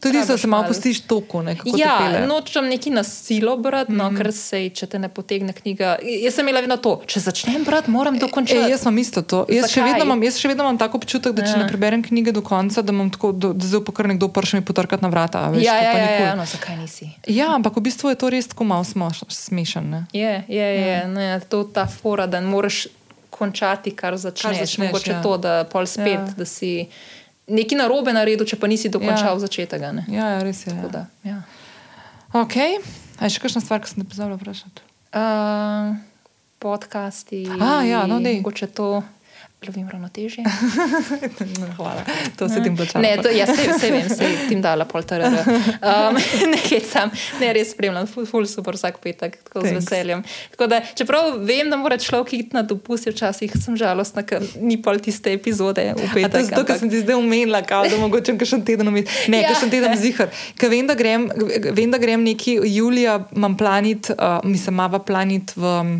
Tudi 0.00 0.22
so 0.22 0.38
se 0.38 0.46
malo 0.46 0.64
pustiš 0.64 1.00
toku, 1.00 1.42
ne, 1.42 1.56
Ja, 1.76 1.98
pele. 1.98 2.26
nočem 2.26 2.64
neki 2.64 2.90
na 2.90 3.02
silo 3.02 3.56
brati, 3.56 3.92
no, 3.92 4.10
mm. 4.10 4.16
ker 4.16 4.32
se, 4.32 4.68
če 4.70 4.86
te 4.86 4.98
ne 4.98 5.08
potegne 5.08 5.52
knjiga. 5.52 5.96
Jaz 6.02 6.34
sem 6.34 6.46
imela 6.46 6.60
vedno 6.60 6.76
to, 6.76 7.00
če 7.06 7.20
začnem 7.20 7.64
brati, 7.64 7.90
moram 7.90 8.18
dokončati. 8.18 8.60
E, 8.60 8.70
jaz 8.70 8.82
imam 8.82 8.98
isto 8.98 9.22
to. 9.22 9.42
Jaz 9.48 9.70
še, 9.70 9.82
imam, 9.98 10.22
jaz 10.22 10.38
še 10.38 10.48
vedno 10.48 10.64
imam 10.64 10.78
tako 10.78 10.96
občutek, 10.96 11.32
da 11.32 11.42
če 11.42 11.48
Ja. 11.50 11.56
ne 11.56 11.68
preberem 11.68 12.02
knjige 12.02 12.32
do 12.32 12.42
konca, 12.42 12.82
da, 12.82 12.92
imam 12.92 13.10
tako, 13.10 13.32
da, 13.32 13.52
da 13.52 13.66
zdaj 13.66 13.84
pa 13.84 13.92
kar 13.92 14.06
nekdo 14.06 14.28
prši 14.28 14.56
mi 14.56 14.64
potrkati 14.64 15.02
na 15.02 15.08
vrata. 15.08 15.48
Veš, 15.50 15.64
ja, 15.64 15.74
ja, 15.76 15.92
ja, 15.92 16.10
ja, 16.20 16.34
no, 16.34 16.46
zakaj 16.46 16.76
nisi? 16.76 17.10
ja, 17.26 17.50
ampak 17.50 17.76
v 17.76 17.80
bistvu 17.80 18.10
je 18.10 18.14
to 18.16 18.30
res 18.30 18.48
tako 18.48 18.64
malo 18.64 18.84
smešen. 19.28 19.90
Ne? 19.90 20.00
Je, 20.12 20.44
je, 20.48 20.68
je. 20.78 20.96
No, 21.08 21.20
ja, 21.20 21.40
to 21.40 21.64
ta 21.64 21.86
fora, 21.86 22.26
da 22.26 22.40
ne 22.40 22.46
moreš 22.46 22.86
končati, 23.30 23.90
kar 23.90 24.16
začneš. 24.16 24.42
začneš, 24.42 24.58
začneš 24.60 24.86
Mogoče 24.86 25.10
ja. 25.10 25.16
ja. 25.16 25.22
to, 25.22 25.36
da 25.38 25.64
pol 25.64 25.86
spet, 25.86 26.06
Ja. 26.08 26.26
ja. 26.26 26.34
da 26.36 26.44
si 26.44 26.88
nekaj 27.48 27.78
narobe 27.78 28.12
naredil, 28.12 28.44
če 28.44 28.56
pa 28.56 28.66
nisi 28.66 28.88
dokončal 28.88 29.34
Ja. 29.34 29.40
začetega. 29.40 29.92
Ne? 29.92 30.04
Ja, 30.08 30.28
ja, 30.30 30.42
res 30.42 30.62
je. 30.62 30.70
Tako 30.70 30.86
Ja. 30.86 30.88
da, 30.90 31.02
ja. 31.24 31.38
Ok, 32.34 32.56
a 33.16 33.24
je 33.24 33.30
še 33.30 33.40
kakšna 33.40 33.60
stvar, 33.60 33.80
ki 33.80 33.88
sem 33.88 33.98
te 33.98 34.06
pozabila 34.06 34.36
vprašati? 34.36 34.84
Uh, 35.10 35.96
podcasti, 36.58 37.46
A, 37.58 37.82
ja, 37.82 38.04
no, 38.04 38.20
dej. 38.20 38.36
mogoče 38.36 38.66
to. 38.68 39.02
Lovim 39.66 39.88
ravnotežje. 39.88 40.44
No, 41.58 41.66
Hvala, 41.76 42.02
to 42.36 42.48
se 42.48 42.62
ti 42.62 42.70
plača. 42.76 42.98
Ne, 42.98 43.16
to, 43.22 43.28
ja, 43.28 43.46
se, 43.46 43.78
se 43.80 43.90
vem, 43.90 44.08
se 44.08 44.24
tim 44.48 44.62
dala 44.62 44.84
pol 44.84 45.02
TRR. 45.02 45.24
Um, 45.80 46.14
ne, 46.52 46.58
hecam, 46.62 47.10
ne, 47.40 47.52
res 47.52 47.72
spremljam, 47.72 48.06
ful, 48.06 48.26
ful 48.26 48.46
super 48.46 48.74
vsak 48.74 48.98
petek, 48.98 49.38
tako 49.42 49.60
Thanks. 49.60 49.70
z 49.72 49.90
veseljem. 49.90 50.22
Tako 50.50 50.66
da, 50.66 50.80
čeprav 50.94 51.38
vem, 51.42 51.70
da 51.70 51.76
mora 51.76 51.98
človek 51.98 52.32
iti 52.34 52.54
na 52.54 52.62
dopust, 52.62 53.08
včasih 53.08 53.50
sem 53.54 53.76
žalostna, 53.76 54.22
ker 54.22 54.42
ni 54.60 54.76
pol 54.78 54.98
tiste 54.98 55.32
epizode 55.32 55.82
v 55.88 56.06
A 56.06 56.12
petek. 56.14 56.32
to 56.32 56.38
je 56.38 56.44
zato, 56.44 56.64
ker 56.64 56.78
sem 56.78 56.90
ti 56.90 57.00
zdaj 57.02 57.18
umenila, 57.18 57.62
kao, 57.62 57.82
da 57.84 57.98
mogoče 57.98 58.36
kakšen 58.38 58.62
teden 58.64 58.88
umeti. 58.88 59.10
Ne, 59.28 59.42
Ja. 59.42 59.50
kakšen 59.50 59.70
teden 59.70 59.96
zihar. 59.96 60.30
Ker 60.54 60.70
vem, 60.70 60.86
da 60.86 60.94
grem, 60.94 61.26
vem, 61.72 61.90
da 61.90 61.98
grem 61.98 62.22
neki 62.22 62.58
julija, 62.64 63.18
imam 63.32 63.56
planit, 63.56 64.10
uh, 64.10 64.38
mislim, 64.44 64.74
mava 64.76 64.98
planit 65.00 65.56
v, 65.56 65.64
um, 65.80 65.92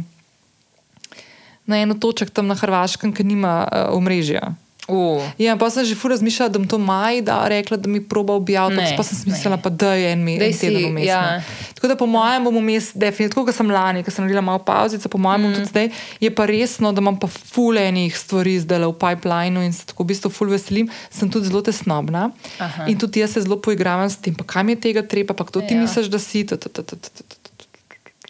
na 1.69 1.79
eno 1.79 1.95
točk 1.95 2.33
tam 2.33 2.49
na 2.49 2.57
Hrvaškem, 2.57 3.13
ki 3.13 3.29
nima 3.29 3.61
uh, 3.69 3.93
omrežja. 3.95 4.55
Uh, 4.89 5.21
Ja, 5.37 5.53
pa 5.61 5.69
sem 5.69 5.85
že 5.85 5.93
fur 5.93 6.09
razmišljala, 6.09 6.49
da 6.49 6.57
bom 6.57 6.65
to 6.65 6.79
maj, 6.81 7.19
da 7.21 7.43
rekla, 7.45 7.77
da 7.77 7.91
mi 7.93 8.01
proba 8.01 8.33
objaviti, 8.33 8.95
pa 8.97 9.05
sem 9.05 9.19
mislila, 9.29 9.59
pa 9.61 9.69
da 9.69 9.91
je 9.93 10.15
en, 10.15 10.23
me, 10.25 10.39
Daj 10.41 10.49
en 10.49 10.57
teden 10.57 10.87
vmes. 10.95 11.05
ja. 11.05 11.43
Tako 11.77 11.91
da 11.93 11.97
po 12.01 12.07
mojem 12.09 12.47
bom 12.49 12.57
vmes, 12.57 12.89
definitivno, 12.97 13.45
kot 13.45 13.53
sem 13.55 13.69
lani, 13.69 14.01
ko 14.01 14.09
sem 14.11 14.25
naredila 14.25 14.41
malo 14.41 14.63
pauzice, 14.65 15.05
po 15.13 15.21
mojem 15.21 15.45
mm. 15.45 15.59
tudi 15.59 15.69
zdaj, 15.69 15.91
je 16.25 16.31
pa 16.33 16.47
resno, 16.49 16.95
da 16.97 17.05
imam 17.05 17.19
pa 17.21 17.29
ful 17.29 17.77
enih 17.77 18.17
stvari 18.17 18.57
zdaj 18.65 18.87
v 18.89 18.97
pipelineu 18.97 19.61
in 19.63 19.77
se 19.77 19.85
tako 19.93 20.09
v 20.09 20.15
bistvu 20.15 20.33
ful 20.33 20.49
veselim, 20.49 20.89
sem 21.13 21.29
tudi 21.29 21.53
zelo 21.53 21.61
tesnobna 21.61 22.31
Aha. 22.57 22.89
in 22.89 22.97
tudi 22.97 23.21
jaz 23.21 23.37
se 23.37 23.45
zelo 23.45 23.61
poigravam 23.61 24.09
s 24.09 24.17
tem, 24.17 24.33
pa 24.35 24.49
kaj 24.49 24.65
mi 24.65 24.73
je 24.73 24.81
tega 24.89 25.05
treba, 25.05 25.37
pa 25.37 25.45
kdo 25.45 25.61
ti 25.61 25.77
Ja. 25.77 25.85
misliš, 25.85 26.09
da 26.09 26.17
si. 26.19 26.47
t, 26.49 26.57
t, 26.57 26.65
t, 26.65 26.81
t, 26.83 26.97
t, 26.97 27.13
t, 27.13 27.25
t. 27.29 27.48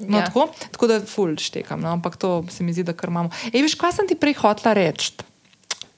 No, 0.00 0.18
Ja. 0.18 0.24
tako, 0.26 0.48
tako 0.70 0.86
da 0.86 1.00
ful 1.00 1.36
štekam, 1.36 1.80
no, 1.80 1.90
ampak 1.92 2.16
to 2.16 2.44
se 2.50 2.64
mi 2.64 2.72
zdi, 2.72 2.84
da 2.86 2.92
kar 2.92 3.10
imamo. 3.10 3.30
Ej, 3.52 3.62
veš, 3.66 3.74
kaj 3.74 3.92
sem 3.92 4.08
ti 4.08 4.14
prej 4.14 4.36
hotla 4.38 4.72
reči? 4.72 5.12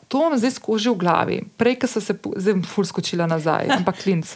To 0.08 0.24
imam 0.24 0.38
zdaj 0.38 0.56
skoži 0.56 0.90
v 0.90 0.98
glavi. 0.98 1.38
Prej, 1.56 1.76
ko 1.82 1.86
sem 1.86 2.02
se, 2.02 2.16
zdaj 2.16 2.62
ful 2.66 2.84
skočila 2.88 3.28
nazaj, 3.30 3.68
ampak 3.78 4.00
klinc. 4.02 4.32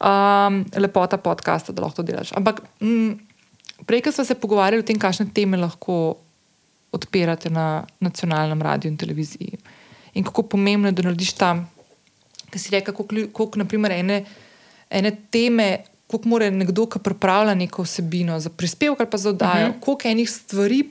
Um, 0.00 0.64
lepota 0.76 1.16
podcasta, 1.20 1.72
da 1.72 1.84
lahko 1.84 2.00
to 2.00 2.06
delaš. 2.08 2.32
Ampak 2.36 2.60
mm, 2.80 3.12
prej, 3.86 4.02
ko 4.04 4.12
smo 4.12 4.24
se 4.24 4.34
pogovarjali 4.34 4.82
o 4.82 4.86
tem, 4.86 4.98
kakšne 5.00 5.28
teme 5.34 5.60
lahko 5.60 6.18
odpirate 6.92 7.50
na 7.50 7.84
nacionalnem 8.00 8.62
radiju 8.62 8.90
in 8.90 8.98
televiziji. 8.98 9.58
In 10.18 10.24
kako 10.26 10.42
pomembno 10.42 10.88
je, 10.88 10.96
da 10.98 11.06
narediš 11.06 11.32
tam, 11.38 11.62
ki 12.50 12.58
si 12.58 12.72
rekel, 12.74 12.94
koliko 12.96 13.60
naprimer 13.60 13.94
ene, 13.94 14.24
ene 14.90 15.12
teme. 15.30 15.84
Kako 16.10 16.28
mora 16.28 16.50
nekdo, 16.50 16.86
ki 16.86 16.98
pripravlja 16.98 17.54
neko 17.54 17.82
vsebino 17.82 18.40
za 18.40 18.50
prispevek 18.50 19.00
ali 19.00 19.10
pa 19.10 19.18
za 19.18 19.28
oddajo, 19.28 19.50
uh 19.60 19.68
Mhm. 19.68 19.72
-huh. 19.72 19.80
koliko 19.80 20.08
enih 20.08 20.30
stvari 20.30 20.90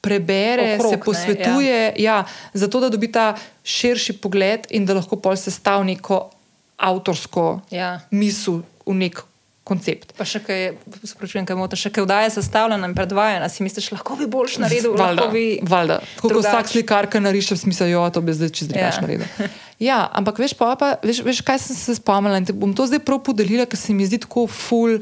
prebere, 0.00 0.74
Okrog, 0.74 0.90
se 0.90 0.96
ne, 0.96 1.02
posvetuje, 1.02 1.82
ja. 1.86 1.92
Ja, 1.98 2.24
zato 2.52 2.80
da 2.80 2.88
dobi 2.88 3.12
ta 3.12 3.34
širši 3.64 4.12
pogled 4.14 4.66
in 4.70 4.86
da 4.86 4.94
lahko 4.94 5.16
pol 5.16 5.36
sestavi 5.36 5.84
neko 5.86 6.30
avtorsko 6.76 7.60
Ja. 7.70 8.00
misel 8.10 8.54
v 8.86 8.94
nek 8.94 9.22
koncept. 9.64 10.12
Pa 10.12 10.24
še 10.24 10.40
kaj, 10.40 10.58
sprašujem, 11.02 11.46
kaj 11.46 11.56
mota, 11.56 11.72
še 11.74 11.88
kaj 11.88 12.04
vdaje 12.04 12.30
sestavljena 12.30 12.84
in 12.84 12.92
predvajana, 12.92 13.48
si 13.48 13.64
misliš, 13.64 13.90
lahko 13.90 14.16
bi 14.16 14.26
boljš 14.26 14.58
naredil, 14.58 14.92
Valjda, 14.92 15.22
lahko 15.22 15.32
bi. 15.32 15.44
valjda. 15.64 15.96
Tako 16.12 16.28
kot 16.28 16.38
vsak 16.38 16.68
slikar, 16.68 17.08
ki 17.08 17.20
nariše, 17.20 17.56
smisel, 17.56 17.88
jo, 17.88 18.02
to 18.10 18.20
bi 18.20 18.32
zdaj 18.32 18.50
čez 18.50 18.68
drugače 18.68 18.84
Ja. 18.92 19.00
naredil. 19.00 19.50
Ja, 19.80 19.98
ampak 20.12 20.38
veš, 20.38 20.52
pa, 20.52 20.74
pa, 20.76 20.92
veš, 21.02 21.22
veš, 21.22 21.40
kaj 21.40 21.58
sem 21.60 21.76
se 21.76 21.94
spomnila 21.94 22.36
in 22.36 22.46
bom 22.54 22.70
to 22.70 22.84
zdaj 22.84 23.00
prav 23.00 23.22
podelila, 23.22 23.64
ker 23.64 23.76
se 23.76 23.90
mi 23.90 24.04
zdi 24.04 24.20
tako 24.20 24.44
ful 24.46 25.00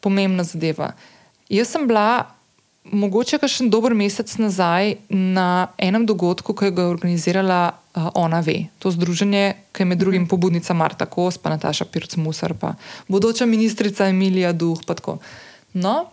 pomembna 0.00 0.42
zadeva. 0.42 0.92
Jaz 1.48 1.70
sem 1.70 1.86
bila 1.86 2.26
mogoče 2.84 3.38
še 3.46 3.68
dober 3.70 3.94
mesec 3.94 4.32
nazaj 4.42 4.96
na 5.08 5.70
enem 5.78 6.06
dogodku, 6.06 6.54
ki 6.54 6.72
ga 6.74 6.86
je 6.86 6.94
organizirala 6.94 7.60
uh, 7.70 8.10
Ona 8.18 8.40
Ve, 8.42 8.68
to 8.82 8.90
združenje, 8.90 9.54
ki 9.72 9.82
je 9.84 9.88
med 9.88 9.98
drugim 9.98 10.26
pobudnica 10.28 10.74
Marta 10.74 11.06
Kos, 11.06 11.38
pa 11.38 11.52
Nataša 11.54 11.86
Pirc 11.86 12.16
Musar, 12.16 12.54
pa 12.58 12.74
bodoča 13.08 13.46
ministrica 13.46 14.08
Emilija 14.08 14.52
Duh. 14.52 14.80
No, 15.72 16.10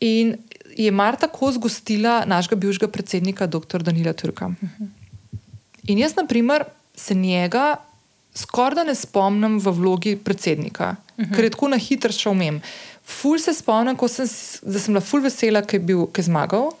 in 0.00 0.36
je 0.76 0.90
Marta 0.90 1.28
Kos 1.28 1.58
gostila 1.58 2.24
našega 2.26 2.56
bivšega 2.56 2.88
predsednika, 2.88 3.46
dr. 3.46 3.82
Danila 3.82 4.12
Turka. 4.12 4.50
In 5.86 5.98
jaz, 5.98 6.16
na 6.16 6.26
primer, 6.26 6.64
se 6.96 7.14
njega 7.14 7.76
skoraj 8.36 8.74
da 8.74 8.84
ne 8.84 8.94
spomnim 8.94 9.58
v 9.60 9.72
vlogi 9.72 10.16
predsednika, 10.16 10.96
uh 10.96 11.24
-huh. 11.24 11.34
ker 11.34 11.44
je 11.44 11.50
tako 11.50 11.68
na 11.68 11.76
hitro 11.76 12.12
šel 12.12 12.32
umem. 12.32 12.60
Ful 13.06 13.38
se 13.38 13.54
spomnim, 13.54 13.96
sem, 14.10 14.26
da 14.66 14.82
sem 14.82 14.94
bila 14.94 15.02
ful 15.04 15.22
vesela, 15.22 15.62
ker 15.62 15.78
je, 15.78 15.86
bil, 15.86 16.06
ker 16.10 16.24
je 16.24 16.26
zmagal. 16.26 16.72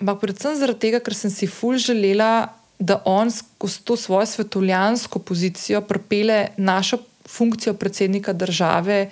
Ampak 0.00 0.20
predvsem 0.20 0.56
zaradi 0.60 0.84
tega, 0.84 1.00
ker 1.00 1.16
sem 1.16 1.32
si 1.32 1.48
ful 1.48 1.80
želela, 1.80 2.52
da 2.80 3.02
on 3.08 3.28
skozi 3.32 3.82
to 3.84 3.96
svojo 3.96 4.26
svetovljansko 4.26 5.18
pozicijo 5.18 5.82
pripele 5.84 6.48
našo 6.56 6.98
funkcijo 7.28 7.74
predsednika 7.74 8.32
države 8.32 9.10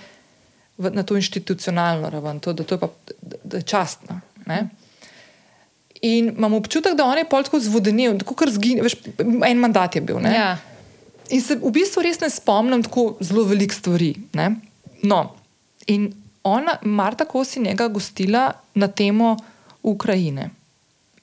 v, 0.79 0.91
na 0.91 1.03
to 1.03 1.17
institucionalno 1.17 2.11
raven, 2.11 2.41
to, 2.41 2.53
da, 2.53 2.65
to 2.65 2.75
je 2.75 2.79
pa, 2.79 2.89
da, 3.21 3.37
da 3.45 3.57
je 3.57 3.63
častno. 3.63 4.21
Ne? 4.47 4.69
In 6.03 6.33
imam 6.37 6.55
občutek, 6.55 6.95
da 6.97 7.05
on 7.05 7.19
je 7.19 7.29
pol 7.29 7.45
tako 7.45 7.61
zvodenil, 7.61 8.19
tako 8.19 8.37
kar 8.39 8.51
zginil, 8.51 8.87
veš, 8.87 8.97
en 9.21 9.61
mandat 9.61 9.97
je 9.99 10.05
bil. 10.05 10.21
Ne? 10.23 10.35
Ja. 10.35 10.51
In 11.35 11.43
se 11.43 11.59
v 11.61 11.73
bistvu 11.75 12.03
res 12.07 12.21
ne 12.21 12.31
spomnim 12.31 12.83
tako 12.87 13.17
zelo 13.21 13.45
velik 13.45 13.75
stvari. 13.75 14.15
Ne? 14.39 14.55
No, 15.03 15.25
in 15.89 16.13
ona, 16.45 16.79
Marta 16.83 17.25
Kosi, 17.25 17.61
njega 17.61 17.89
gostila 17.89 18.53
na 18.75 18.89
temo 18.89 19.37
Ukrajine 19.83 20.51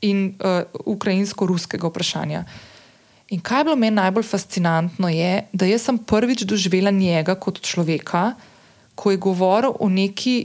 in 0.01 0.33
uh, 0.39 0.61
ukrajinsko-ruskega 0.85 1.87
vprašanja. 1.87 2.43
In 3.33 3.41
kaj 3.41 3.59
je 3.59 3.63
bilo 3.63 3.75
meni 3.75 3.95
najbolj 3.95 4.23
fascinantno, 4.23 5.09
je, 5.09 5.47
da 5.53 5.65
jaz 5.65 5.87
sem 5.87 5.97
prvič 5.97 6.43
doživela 6.45 6.91
njega 6.91 7.35
kot 7.35 7.61
človeka, 7.61 8.33
ko 8.95 9.11
je 9.11 9.17
govoril 9.17 9.73
o 9.79 9.89
neki 9.89 10.35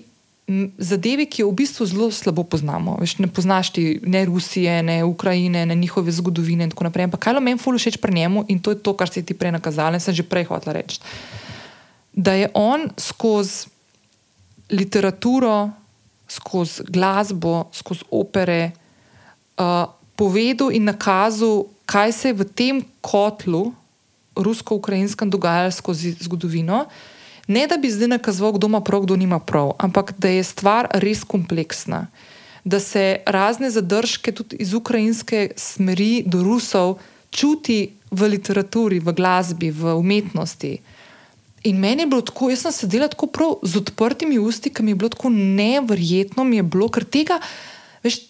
zadevi, 0.78 1.26
ki 1.30 1.42
jo 1.42 1.50
v 1.50 1.60
bistvu 1.62 1.86
zelo 1.86 2.08
slabo 2.10 2.42
poznamo. 2.42 2.96
Veš, 3.00 3.18
ne 3.22 3.28
poznaš 3.30 3.70
ti 3.76 3.84
ne 4.02 4.24
Rusije, 4.26 4.82
ne 4.82 5.04
Ukrajine, 5.04 5.66
ne 5.66 5.74
njihove 5.74 6.12
zgodovine 6.12 6.66
in 6.66 6.72
tako 6.72 6.88
naprej. 6.88 7.06
Ampak 7.06 7.20
kaj 7.20 7.38
je 7.38 7.42
meni 7.44 7.60
ful 7.60 7.78
všeč 7.78 8.00
pri 8.02 8.14
njemu 8.14 8.44
in 8.48 8.58
to 8.58 8.74
je 8.74 8.80
to, 8.82 8.96
kar 8.96 9.10
si 9.10 9.22
ti 9.22 9.34
prej 9.34 9.52
nakazala 9.54 9.94
in 9.94 10.02
sem 10.02 10.14
že 10.14 10.26
prej 10.26 10.48
hotela 10.50 10.74
reči. 10.74 10.98
Da 12.12 12.34
je 12.34 12.48
on 12.54 12.90
skozi 12.98 13.69
literaturo, 14.70 15.70
skozi 16.28 16.82
glasbo, 16.88 17.68
skozi 17.72 18.04
opere 18.10 18.70
uh, 19.58 19.90
povedal 20.16 20.70
in 20.72 20.84
nakazal, 20.84 21.66
kaj 21.86 22.12
se 22.12 22.28
je 22.28 22.38
v 22.38 22.44
tem 22.44 22.76
kotlu, 23.00 23.72
rusko-ukrajinskem, 24.36 25.30
dogajalo 25.30 25.70
skozi 25.70 26.14
zgodovino. 26.20 26.86
Ne 27.50 27.66
da 27.66 27.76
bi 27.76 27.90
zdaj 27.90 28.08
nakazoval, 28.08 28.52
kdo 28.52 28.66
ima 28.70 28.80
prav, 28.80 29.02
kdo 29.02 29.16
nima 29.16 29.40
prav, 29.42 29.72
ampak 29.78 30.14
da 30.18 30.28
je 30.28 30.44
stvar 30.44 30.86
res 31.02 31.24
kompleksna. 31.24 32.06
Da 32.64 32.80
se 32.80 33.24
razne 33.26 33.70
zadržke 33.70 34.32
tudi 34.32 34.56
iz 34.60 34.74
ukrajinske 34.74 35.50
smeri 35.56 36.22
do 36.26 36.44
Rusov 36.44 37.00
čuti 37.30 37.96
v 38.10 38.28
literaturi, 38.28 39.00
v 39.00 39.12
glasbi, 39.12 39.70
v 39.70 39.94
umetnosti. 39.96 40.78
In 41.64 41.76
meni 41.76 42.02
je 42.02 42.06
bilo 42.06 42.22
tako, 42.24 42.48
jaz 42.50 42.64
sem 42.64 42.72
sedela 42.72 43.08
tako 43.08 43.26
prav 43.26 43.58
z 43.62 43.76
odprtimi 43.82 44.38
usti, 44.38 44.72
ki 44.72 44.82
mi 44.82 44.94
je 44.94 45.00
bilo 45.02 45.10
tako 45.12 45.28
neverjetno, 45.30 46.44
mi 46.44 46.56
je 46.56 46.62
bilo, 46.62 46.88
ker 46.88 47.04
tega, 47.04 47.36
veš, 48.04 48.22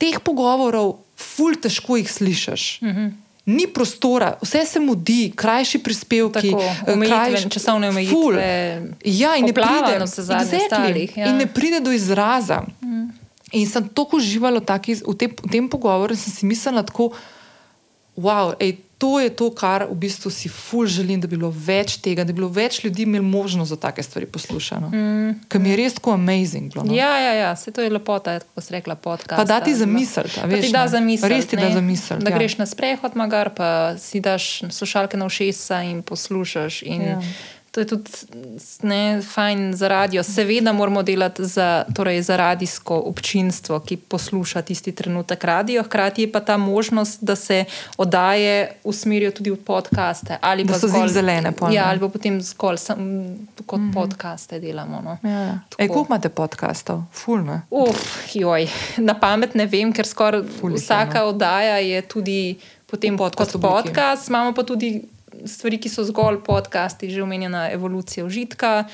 teh 0.00 0.18
pogovorov, 0.20 0.98
ful 1.16 1.56
težko 1.56 1.96
jih 1.96 2.10
slišiš. 2.12 2.64
Uh 2.82 2.88
-huh. 2.88 3.12
Ni 3.46 3.66
prostora, 3.66 4.38
vse 4.42 4.64
se 4.66 4.80
mudi, 4.80 5.32
krajši 5.36 5.78
prispevki, 5.78 6.48
eh, 6.48 6.92
omejitve, 6.92 7.50
časovne 7.50 7.88
omejitve, 7.88 8.14
ful. 8.14 8.34
Ja, 9.04 9.36
in 9.36 9.44
ne 9.44 9.52
pride, 9.52 9.98
navsezadnje 9.98 10.44
exactly, 10.44 10.64
ostalih, 10.64 11.16
ja. 11.16 11.26
in 11.26 11.36
ne 11.36 11.46
pride 11.46 11.80
do 11.80 11.92
izraza. 11.92 12.62
Mm. 12.80 13.10
In 13.52 13.66
sem 13.70 13.88
tako 13.88 14.16
uživala 14.16 14.58
v, 14.58 14.64
taki, 14.64 14.94
v, 14.94 15.14
te, 15.14 15.28
v 15.28 15.50
tem 15.50 15.68
pogovoru, 15.68 16.16
sem 16.16 16.32
si 16.32 16.46
mislila 16.46 16.82
tako, 16.82 17.12
wow, 18.16 18.54
ej, 18.58 18.72
to 18.96 19.20
je 19.20 19.30
to, 19.30 19.50
kar 19.50 19.84
v 19.84 19.94
bistvu 19.94 20.30
si 20.30 20.48
ful 20.48 20.86
želim, 20.86 21.20
da 21.20 21.26
bi 21.26 21.36
bilo 21.36 21.50
več 21.50 21.96
tega, 21.96 22.24
da 22.24 22.32
bi 22.32 22.38
bilo 22.38 22.48
več 22.48 22.84
ljudi 22.84 23.02
imeli 23.02 23.24
možnost 23.24 23.68
za 23.68 23.76
take 23.76 24.02
stvari 24.02 24.26
poslušati. 24.26 24.84
Mm. 24.86 25.32
Ker 25.48 25.60
mi 25.60 25.70
je 25.70 25.76
res 25.76 25.94
tako 25.94 26.12
amazing. 26.12 26.72
Bilo, 26.72 26.84
no. 26.84 26.94
Ja, 26.94 27.18
ja, 27.18 27.32
ja, 27.34 27.56
se 27.56 27.70
to 27.70 27.82
je 27.82 27.90
lepota, 27.90 28.38
kot 28.54 28.64
si 28.64 28.72
rekla, 28.72 28.94
podcast. 28.94 29.36
Pa 29.36 29.44
da 29.44 29.60
ti 29.60 29.74
zamisliti, 29.74 30.40
a 30.40 30.46
Da 30.46 30.56
veš, 30.56 30.66
ti 30.66 30.72
da 30.72 30.82
ne. 30.82 30.88
zamisliti. 30.88 31.34
Res 31.34 31.46
ti 31.46 31.56
da 31.56 31.64
ne. 31.64 31.74
zamisliti, 31.74 32.24
Da 32.24 32.30
ja. 32.30 32.38
greš 32.38 32.56
na 32.56 32.66
sprehod, 32.66 33.12
magar, 33.14 33.50
pa 33.50 33.68
si 33.98 34.20
daš 34.20 34.62
slušalke 34.70 35.16
na 35.16 35.26
ušesa 35.26 35.82
in 35.82 36.02
poslušaš. 36.02 36.82
In 36.84 37.02
Ja. 37.02 37.20
To 37.74 37.80
je 37.80 37.86
tudi 37.86 38.10
ne, 38.82 39.22
fajn 39.22 39.72
za 39.74 39.88
radio. 39.88 40.22
Seveda 40.22 40.72
moramo 40.72 41.02
delati 41.02 41.44
za, 41.44 41.84
torej 41.94 42.22
za 42.22 42.36
radijsko 42.36 43.02
občinstvo, 43.06 43.80
ki 43.80 43.96
posluša 43.96 44.62
tisti 44.62 44.92
trenutek 44.92 45.44
radio. 45.44 45.82
Hkrati 45.82 46.22
je 46.22 46.32
pa 46.32 46.40
ta 46.40 46.56
možnost, 46.56 47.24
da 47.24 47.36
se 47.36 47.64
oddaje 47.96 48.76
usmerijo 48.84 49.30
tudi 49.30 49.50
v 49.50 49.56
podkaste. 49.56 50.38
Ali 50.40 50.66
pa 50.66 50.78
zgolj- 50.78 50.90
zimzelene 50.90 51.52
pol, 51.52 51.68
ne? 51.68 51.74
Ja, 51.74 51.88
ali 51.90 52.00
pa 52.00 52.08
potem 52.08 52.38
zgolj 52.42 52.76
sam, 52.76 52.98
kot 53.66 53.80
mm 53.80 53.90
-hmm. 53.90 53.94
podkaste 53.94 54.60
delamo. 54.60 55.00
No. 55.02 55.30
Ja. 55.30 55.58
Tako. 55.68 55.82
Ej, 55.82 55.88
koliko 55.88 56.06
imate 56.12 56.28
podkastov? 56.28 57.02
Ful, 57.12 57.42
ne? 57.44 57.62
Uf, 57.70 58.34
joj, 58.34 58.68
na 58.96 59.14
pamet 59.14 59.54
ne 59.54 59.66
vem, 59.66 59.92
ker 59.92 60.06
skoraj 60.06 60.40
jih 60.40 60.62
je, 60.62 60.76
vsaka 60.76 61.20
no. 61.20 61.26
oddaja 61.26 61.78
je 61.78 62.02
tudi 62.02 62.56
potem 62.86 63.16
podcast 63.16 63.52
kot 63.52 63.60
podcast. 63.60 64.28
Imamo 64.28 64.52
pa 64.54 64.62
tudi 64.62 65.02
stvari, 65.46 65.78
ki 65.80 65.88
so 65.88 66.04
zgolj 66.04 66.40
podcasti, 66.46 67.10
že 67.10 67.22
omenjena 67.22 67.70
evolucija 67.72 68.24
užitka. 68.24 68.84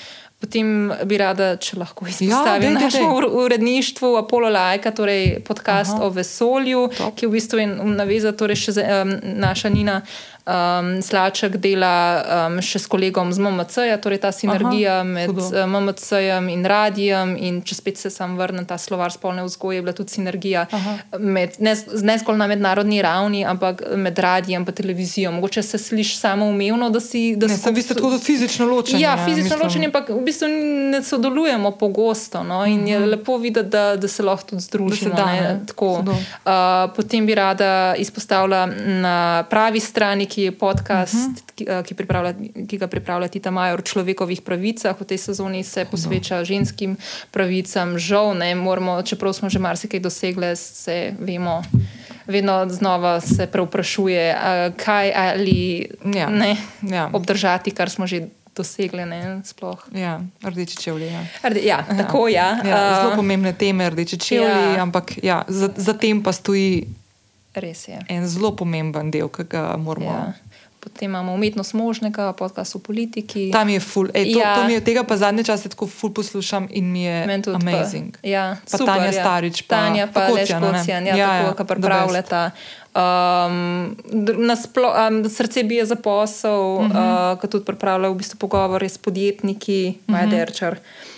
Potem 0.41 0.89
bi 1.05 1.19
rada, 1.21 1.57
če 1.61 1.77
lahko 1.77 2.07
izpostavim 2.09 2.73
dej, 2.75 2.81
ja, 2.81 2.85
našo 2.89 3.29
uredništvo 3.45 4.15
Apollo 4.19 4.49
Lajka, 4.49 4.91
torej 4.97 5.43
podcast 5.45 5.93
Aha. 5.99 6.07
O 6.07 6.11
vesolju, 6.11 6.89
Top. 6.97 7.13
ki 7.15 7.25
je 7.25 7.29
v 7.29 7.33
bistvu 7.33 7.59
en- 7.61 7.77
naveza, 7.97 8.33
torej 8.33 8.57
še 8.57 8.73
za, 8.73 8.85
um, 9.03 9.13
naša 9.37 9.69
Nina 9.69 10.01
um, 10.47 11.03
Slaček 11.03 11.57
dela 11.57 12.23
um, 12.49 12.61
še 12.63 12.79
s 12.79 12.87
kolegom 12.87 13.33
z 13.33 13.39
MMC-ja, 13.39 13.97
torej 13.99 14.19
ta 14.19 14.33
sinergija 14.33 15.01
Aha, 15.01 15.05
med 15.05 15.29
hudo. 15.29 15.47
uh, 15.47 15.67
MMC-jem 15.67 16.49
in 16.49 16.65
radijem. 16.65 17.37
In 17.37 17.61
če 17.63 17.75
spet 17.75 17.99
se 17.99 18.11
sam 18.11 18.37
vrnem, 18.37 18.65
ta 18.65 18.79
slovar 18.79 19.13
spolne 19.13 19.43
vzgoje 19.43 19.77
je 19.77 19.83
bila 19.83 19.93
tudi 19.93 20.11
sinergija 20.11 20.67
med, 21.19 21.57
ne, 21.59 21.75
ne 22.03 22.19
zgolj 22.19 22.37
na 22.37 22.47
mednarodni 22.47 23.03
ravni, 23.03 23.45
ampak 23.45 23.83
med 23.97 24.19
radijem 24.19 24.63
in 24.63 24.73
televizijo. 24.73 25.33
Mogoče 25.33 25.63
se 25.63 25.79
sliši 25.79 26.17
samoumevno, 26.17 26.91
da 26.91 27.01
si. 27.01 27.37
Da 27.37 27.47
Ne, 27.47 27.55
skup- 27.55 27.63
sem 27.63 27.75
vi 27.75 27.83
ste 27.83 27.95
tako 27.95 28.19
fizično 28.19 28.67
ločeni. 28.67 29.03
Ja, 29.03 29.17
fizično 29.19 29.43
mislim. 29.45 29.63
ločenje, 29.63 29.87
ampak 29.87 30.09
v 30.09 30.21
bistvu 30.21 30.49
ne 30.91 31.03
sodelujemo 31.03 31.71
pogosto. 31.73 32.43
No? 32.43 32.67
In 32.67 32.89
je 32.89 32.99
lepo 33.01 33.37
videti, 33.37 33.69
da, 33.69 33.97
da 33.97 34.09
se 34.09 34.23
lahko 34.23 34.47
tudi 34.47 34.63
združimo. 34.63 35.15
da, 35.15 35.27
ne, 35.27 35.41
ne. 35.41 35.61
tako. 35.67 35.87
Uh, 35.91 36.13
potem 36.97 37.27
bi 37.27 37.35
rada 37.35 37.95
izpostavila 37.97 38.67
na 38.97 39.17
pravi 39.43 39.81
strani, 39.81 40.27
ki 40.27 40.40
ki 40.41 40.45
je 40.49 40.53
podcast, 40.53 41.15
uh 41.15 41.21
-huh. 41.21 41.85
ki, 41.85 41.95
ki, 41.95 42.67
ki 42.67 42.79
ga 42.79 42.87
pripravlja 42.87 43.29
Tita 43.29 43.51
Major 43.51 43.79
o 43.79 43.83
človekovih 43.83 44.41
pravicah. 44.41 44.97
V 44.97 45.05
tej 45.05 45.19
sezoni 45.19 45.61
se 45.65 45.85
posveča 45.85 46.45
ženskim 46.45 46.97
pravicam. 47.31 47.99
Žal, 47.99 48.35
ne, 48.35 48.55
moramo, 48.55 49.03
čeprav 49.03 49.33
smo 49.33 49.51
že 49.51 49.59
marsikaj 49.59 50.01
dosegli, 50.01 50.57
se 50.57 51.13
vemo. 51.21 51.63
Vedno 52.27 52.69
znova 52.69 53.21
se 53.21 53.47
preoprašuje, 53.47 54.37
kaj 54.77 55.13
ali 55.15 55.89
ja. 56.15 56.29
ne 56.29 56.57
ja. 56.83 57.11
obdržati, 57.13 57.71
kar 57.71 57.91
smo 57.91 58.07
že 58.07 58.29
dosegli. 58.57 59.05
Ne, 59.05 59.43
ja, 59.93 60.21
rdeči 60.43 60.77
čevlji. 60.77 61.07
Ja. 61.07 61.25
Rde, 61.49 61.61
ja, 61.61 61.85
ja. 61.91 61.97
Tako, 61.99 62.29
ja. 62.29 62.57
Ja, 62.65 63.03
zelo 63.03 63.17
pomembne 63.17 63.53
teme, 63.53 63.91
rdeči 63.91 64.17
čevlji, 64.17 64.75
ja. 64.77 64.83
ampak 64.83 65.13
ja, 65.23 65.45
za, 65.49 65.69
za 65.77 65.93
tem 65.93 66.23
pa 66.23 66.33
stoji 66.33 66.87
en 68.09 68.29
zelo 68.29 68.57
pomemben 68.57 69.11
del, 69.11 69.29
ki 69.29 69.45
ga 69.51 69.77
moramo. 69.77 70.11
Ja. 70.11 70.33
Potem 70.81 71.11
imamo 71.11 71.35
umetnost 71.35 71.75
možnega, 71.75 72.33
podcast 72.33 72.77
o 72.77 72.79
politiki. 72.79 73.51
Tam 73.53 73.69
je 73.69 73.81
ful, 73.81 74.09
Ej, 74.15 74.33
to, 74.33 74.41
ja. 74.41 74.55
to 74.57 74.65
mi 74.65 74.73
je 74.73 74.81
tega 74.81 75.05
pa 75.05 75.17
zadnje 75.17 75.45
čase 75.45 75.69
tako 75.69 75.87
ful 75.87 76.13
poslušam 76.15 76.69
in 76.71 76.93
mi 76.93 77.03
je 77.03 77.43
amazing. 77.55 78.17
Pa, 78.17 78.29
ja, 78.29 78.57
pa 78.65 78.79
super, 78.79 78.95
Tanja 78.95 79.11
ja. 79.13 79.13
Starič, 79.13 79.63
pa 79.63 79.77
Tanja 79.77 80.07
pa 80.07 80.29
Leškocijan, 80.29 81.07
ja, 81.07 81.17
ja, 81.17 81.27
tako, 81.29 81.47
ja, 81.47 81.55
kar 81.55 81.81
pravljata. 81.81 82.51
Um, 82.97 83.97
um, 84.17 85.31
srce 85.31 85.63
bije 85.63 85.85
za 85.87 85.95
posel, 85.95 86.61
uh 86.61 86.89
-huh. 86.89 87.33
uh, 87.33 87.41
ki 87.41 87.47
tudi 87.49 87.65
pripravlja 87.65 88.09
v 88.09 88.15
bistvu 88.15 88.39
pogovore 88.39 88.89
s 88.89 88.99
podjetniki, 88.99 89.89
uh 89.89 89.95
-huh. 89.95 90.13
Maja 90.13 90.27
Derčar. 90.27 90.73
Uh, 90.73 91.10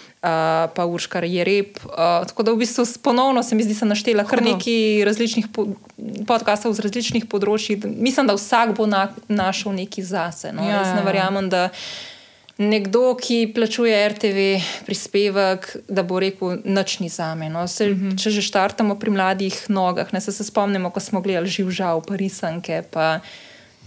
pa 0.74 0.86
Urškar 0.86 1.24
je 1.24 1.44
rep. 1.44 1.78
Uh, 1.84 2.22
tako 2.26 2.42
da 2.42 2.52
v 2.52 2.62
bistvu 2.62 2.84
ponovno 3.02 3.42
se 3.42 3.54
mi 3.54 3.62
zdi, 3.62 3.74
da 3.74 3.78
sem 3.78 3.88
naštela 3.88 4.24
kar 4.24 4.42
nekaj 4.42 5.04
različnih 5.04 5.48
po 5.52 5.66
podkastov 6.26 6.76
z 6.78 6.86
različnih 6.86 7.26
področji. 7.26 7.80
Mislim, 7.82 8.30
da 8.30 8.38
vsak 8.38 8.76
bo 8.78 8.86
na 8.86 9.08
našel 9.26 9.74
nekaj 9.74 10.06
zase. 10.06 10.54
No? 10.54 10.62
Ja, 10.62 10.82
Jaz 10.82 10.94
ne 10.94 11.00
ja, 11.00 11.02
ja. 11.02 11.06
verjamem, 11.10 11.50
da 11.50 11.68
nekdo, 12.62 13.16
ki 13.18 13.50
plačuje 13.54 13.96
RTV 14.14 14.46
prispevek, 14.86 15.68
da 15.90 16.06
bo 16.06 16.20
rekel, 16.22 16.60
noč 16.64 17.00
ni 17.02 17.10
za 17.10 17.32
me. 17.34 17.50
No? 17.50 17.66
Se, 17.66 17.90
uh 17.90 17.96
mhm. 17.96 18.10
-huh. 18.10 18.22
Če 18.22 18.30
že 18.30 18.42
štartamo 18.42 18.94
pri 18.94 19.10
mladih 19.10 19.58
nogah, 19.68 20.12
ne 20.12 20.20
se, 20.20 20.32
se 20.32 20.44
spomnimo, 20.44 20.90
ko 20.90 21.00
smo 21.00 21.20
gledali 21.20 21.48
živ 21.48 21.70
žal, 21.70 22.02
pa 22.06 22.14
risanke. 22.16 22.82
Pa, 22.90 23.20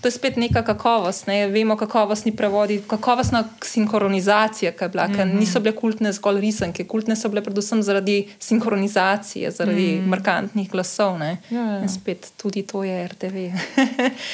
To 0.05 0.07
je 0.07 0.13
spet 0.13 0.35
neka 0.37 0.61
kakovost, 0.61 1.25
ne? 1.27 1.47
vemo, 1.49 1.73
kakovostni 1.75 2.29
prevodi, 2.37 2.75
kakovostna 2.87 3.39
sinhronizacija, 3.65 4.71
ki 4.71 4.83
je 4.83 4.89
bila. 4.89 5.07
Mm 5.07 5.13
-hmm. 5.13 5.39
Niso 5.39 5.59
bile 5.59 5.75
kultne 5.75 6.11
zgolj 6.13 6.41
risanke, 6.41 6.83
kultne 6.87 7.15
so 7.15 7.29
bile 7.29 7.41
predvsem 7.41 7.81
zaradi 7.83 8.27
sinhronizacije, 8.39 9.51
zaradi 9.51 9.87
mm 9.95 10.03
-hmm. 10.03 10.07
markantnih 10.07 10.71
glasov. 10.71 11.19
Ja, 11.21 11.37
ja. 11.49 11.81
In 11.81 11.89
spet 11.89 12.31
tudi 12.37 12.61
to 12.61 12.83
je 12.83 13.07
RTV. 13.07 13.35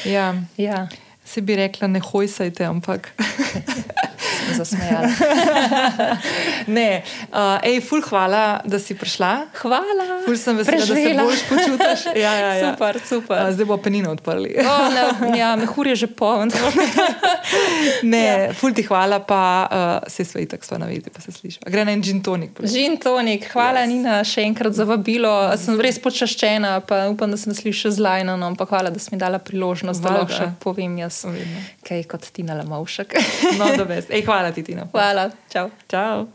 ja. 0.05 0.35
ja. 0.57 0.87
Se 1.31 1.41
bi 1.41 1.55
rekla, 1.55 1.87
ne 1.87 1.99
hojsajte, 2.03 2.65
ampak. 2.67 3.13
zasmejala. 4.53 5.07
ne, 6.77 7.03
uh, 7.31 7.57
ej, 7.63 7.79
ful, 7.85 8.01
hvala, 8.05 8.61
da 8.65 8.79
si 8.79 8.95
prišla. 8.97 9.31
Hvala. 9.61 10.07
Ful 10.25 10.37
sem 10.37 10.57
vesela, 10.57 10.77
Preživela. 10.77 11.23
da 11.23 11.29
se 11.29 11.31
boš 11.31 11.41
počutiš. 11.49 12.05
Ja, 12.15 12.33
ja, 12.33 12.51
ja. 12.55 12.71
Super, 12.71 12.99
super. 13.05 13.37
Uh, 13.47 13.53
zdaj 13.55 13.65
bo 13.65 13.77
penino 13.77 14.11
odprli. 14.11 14.55
oh, 14.59 14.87
ne, 14.93 15.39
ja, 15.39 15.55
mehur 15.55 15.87
je 15.87 15.95
že 16.05 16.07
poln. 16.07 16.51
ne, 18.13 18.23
ja. 18.25 18.53
ful 18.57 18.75
ti 18.75 18.83
hvala, 18.83 19.21
pa 19.23 19.41
uh, 19.65 20.11
se 20.11 20.25
svej 20.25 20.47
tako 20.51 20.65
sva 20.65 20.81
navedi, 20.81 21.09
pa 21.13 21.21
se 21.21 21.31
sliši. 21.31 21.63
Gre 21.67 21.85
na 21.87 21.95
en 21.95 22.03
gin 22.03 22.21
tonik. 22.23 22.61
Gin 22.65 22.97
tonik, 23.01 23.47
hvala 23.53 23.85
yes. 23.85 23.91
Nina 23.91 24.19
še 24.27 24.45
enkrat 24.45 24.75
za 24.77 24.85
vabilo. 24.89 25.31
Sem 25.59 25.79
res 25.81 25.99
počaščena, 26.01 26.79
pa 26.87 27.05
upam, 27.11 27.31
da 27.31 27.39
sem 27.39 27.55
slišala 27.55 27.95
z 27.95 28.05
lajnom, 28.05 28.43
ampak 28.51 28.71
hvala, 28.73 28.93
da 28.93 29.01
si 29.01 29.13
mi 29.13 29.19
dala 29.21 29.39
priložnost, 29.41 30.03
Valda. 30.03 30.25
da 30.25 30.25
lahko 30.25 30.51
povem 30.63 30.97
jaz, 31.01 31.20
kaj 31.87 32.03
kot 32.09 32.29
Tina 32.33 32.57
Lamovšek. 32.59 33.15
no, 33.59 33.71
da 33.77 33.87
veš. 33.87 34.09
Ej, 34.09 34.25
hvala 34.25 34.51
ti, 34.51 34.63
Tina. 34.63 34.87
Hvala, 34.91 35.29
čau. 35.51 35.69
čau. 35.91 36.27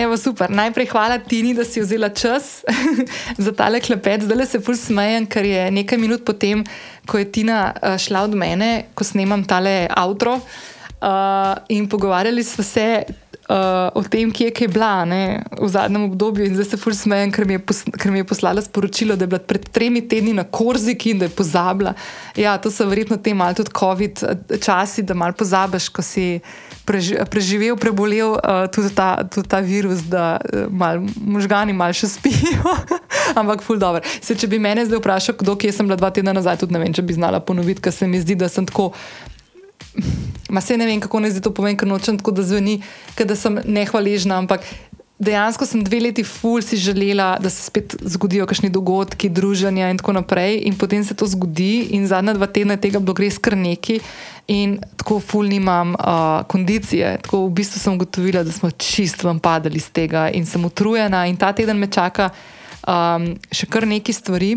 Evo, 0.00 0.16
super. 0.16 0.50
Najprej 0.50 0.86
hvala 0.86 1.18
Tini, 1.18 1.54
da 1.54 1.64
si 1.64 1.80
vzela 1.80 2.08
čas 2.08 2.64
za 3.44 3.52
tale 3.52 3.80
klepet. 3.80 4.22
Zdaj 4.22 4.46
se 4.46 4.60
ful 4.60 4.76
smejem, 4.78 5.26
ker 5.26 5.44
je 5.44 5.70
nekaj 5.70 5.98
minut 5.98 6.24
potem, 6.24 6.64
ko 7.06 7.18
je 7.20 7.28
Tina 7.32 7.72
uh, 7.74 7.98
šla 8.00 8.24
od 8.24 8.34
mene, 8.38 8.90
ko 8.94 9.04
snemam 9.04 9.44
tale 9.44 9.88
avto 9.90 10.38
uh, 10.38 11.54
in 11.68 11.88
pogovarjali 11.88 12.44
smo 12.44 12.64
se 12.64 13.02
uh, 13.50 13.90
o 13.98 14.02
tem, 14.02 14.30
kje 14.30 14.50
je 14.50 14.54
kaj 14.54 14.68
bila 14.70 15.04
ne, 15.04 15.42
v 15.58 15.68
zadnjem 15.68 16.06
obdobju. 16.10 16.46
In 16.46 16.54
zdaj 16.54 16.70
se 16.70 16.78
ful 16.80 16.94
smejem, 16.94 17.32
ker, 17.34 17.46
ker 17.98 18.12
mi 18.14 18.22
je 18.22 18.28
poslala 18.30 18.62
sporočilo, 18.62 19.16
da 19.18 19.26
je 19.26 19.32
bila 19.34 19.42
pred 19.42 19.66
tremi 19.74 20.02
tedni 20.08 20.34
na 20.36 20.44
Korziki 20.44 21.14
in 21.14 21.22
da 21.22 21.28
je 21.28 21.34
pozabila. 21.34 21.94
Ja, 22.38 22.56
to 22.58 22.70
so 22.70 22.86
verjetno 22.86 23.18
te 23.18 23.34
malo 23.34 23.58
tudi 23.58 23.74
COVID 23.78 24.24
časi, 24.62 25.02
da 25.02 25.14
malo 25.14 25.36
pozabiš, 25.36 25.90
ko 25.90 26.02
si. 26.02 26.40
Preživel, 26.90 27.76
prebolel 27.78 28.32
uh, 28.34 28.64
tudi, 28.74 28.88
ta, 28.90 29.22
tudi 29.22 29.46
ta 29.46 29.60
virus, 29.62 30.00
da 30.10 30.40
uh, 30.42 30.64
mal, 30.74 30.98
možgani 31.22 31.70
malo 31.76 31.94
še 31.94 32.08
spijo, 32.10 32.72
ampak 33.38 33.62
ful 33.62 33.78
dobro. 33.78 34.00
Se, 34.18 34.34
če 34.34 34.48
bi 34.50 34.58
me 34.58 34.72
zdaj 34.74 34.98
vprašal, 34.98 35.36
kdo 35.38 35.54
je 35.62 35.70
sem 35.70 35.86
bila 35.86 36.00
dva 36.00 36.10
tedna 36.10 36.34
nazaj, 36.34 36.58
tudi 36.64 36.74
ne 36.74 36.82
vem, 36.82 36.90
če 36.96 37.04
bi 37.06 37.14
znala 37.14 37.38
ponoviti, 37.46 37.84
ker 37.84 37.94
se 37.94 38.10
mi 38.10 38.18
zdi, 38.18 38.34
da 38.34 38.50
sem 38.50 38.66
tako 38.66 38.90
Ma 40.50 40.60
se 40.60 40.76
ne 40.76 40.86
vem, 40.86 41.00
kako 41.00 41.20
naj 41.20 41.36
zdaj 41.36 41.46
to 41.46 41.54
povem, 41.54 41.76
ker 41.78 41.88
nočem 41.88 42.18
tako, 42.18 42.34
da 42.34 42.42
zveni, 42.42 42.80
da 43.18 43.36
sem 43.38 43.60
nehvaležna, 43.64 44.38
ampak 44.42 44.66
dejansko 45.20 45.66
sem 45.68 45.82
dve 45.84 46.00
leti 46.00 46.24
ful 46.24 46.62
si 46.64 46.76
želela, 46.80 47.36
da 47.40 47.50
se 47.50 47.62
spet 47.62 47.96
zgodijo 48.00 48.46
kakšni 48.48 48.70
dogodki, 48.72 49.28
druženja 49.28 49.90
in 49.90 49.98
tako 50.00 50.12
naprej. 50.16 50.62
In 50.64 50.78
potem 50.78 51.04
se 51.04 51.14
to 51.14 51.28
zgodi, 51.28 51.92
in 51.96 52.06
zadnja 52.08 52.34
dva 52.34 52.48
tedna 52.48 52.76
tega 52.80 52.98
bilo 52.98 53.14
res 53.20 53.38
kar 53.38 53.56
neki. 53.56 54.00
In 54.48 54.78
tako 54.96 55.20
ful 55.20 55.46
nimam 55.46 55.92
uh, 55.94 56.40
kondicije. 56.48 57.18
Tako 57.22 57.44
v 57.46 57.52
bistvu 57.60 57.84
sem 57.84 57.94
ugotovila, 57.94 58.42
da 58.42 58.52
smo 58.52 58.70
čisto 58.70 59.28
vam 59.28 59.38
padali 59.38 59.76
iz 59.76 59.90
tega 59.92 60.30
in 60.32 60.46
sem 60.46 60.64
utrujena. 60.64 61.26
In 61.28 61.36
ta 61.36 61.52
teden 61.52 61.78
me 61.78 61.92
čaka 61.92 62.30
um, 62.88 63.34
še 63.52 63.68
kar 63.68 63.86
nekaj 63.86 64.16
stvari. 64.16 64.54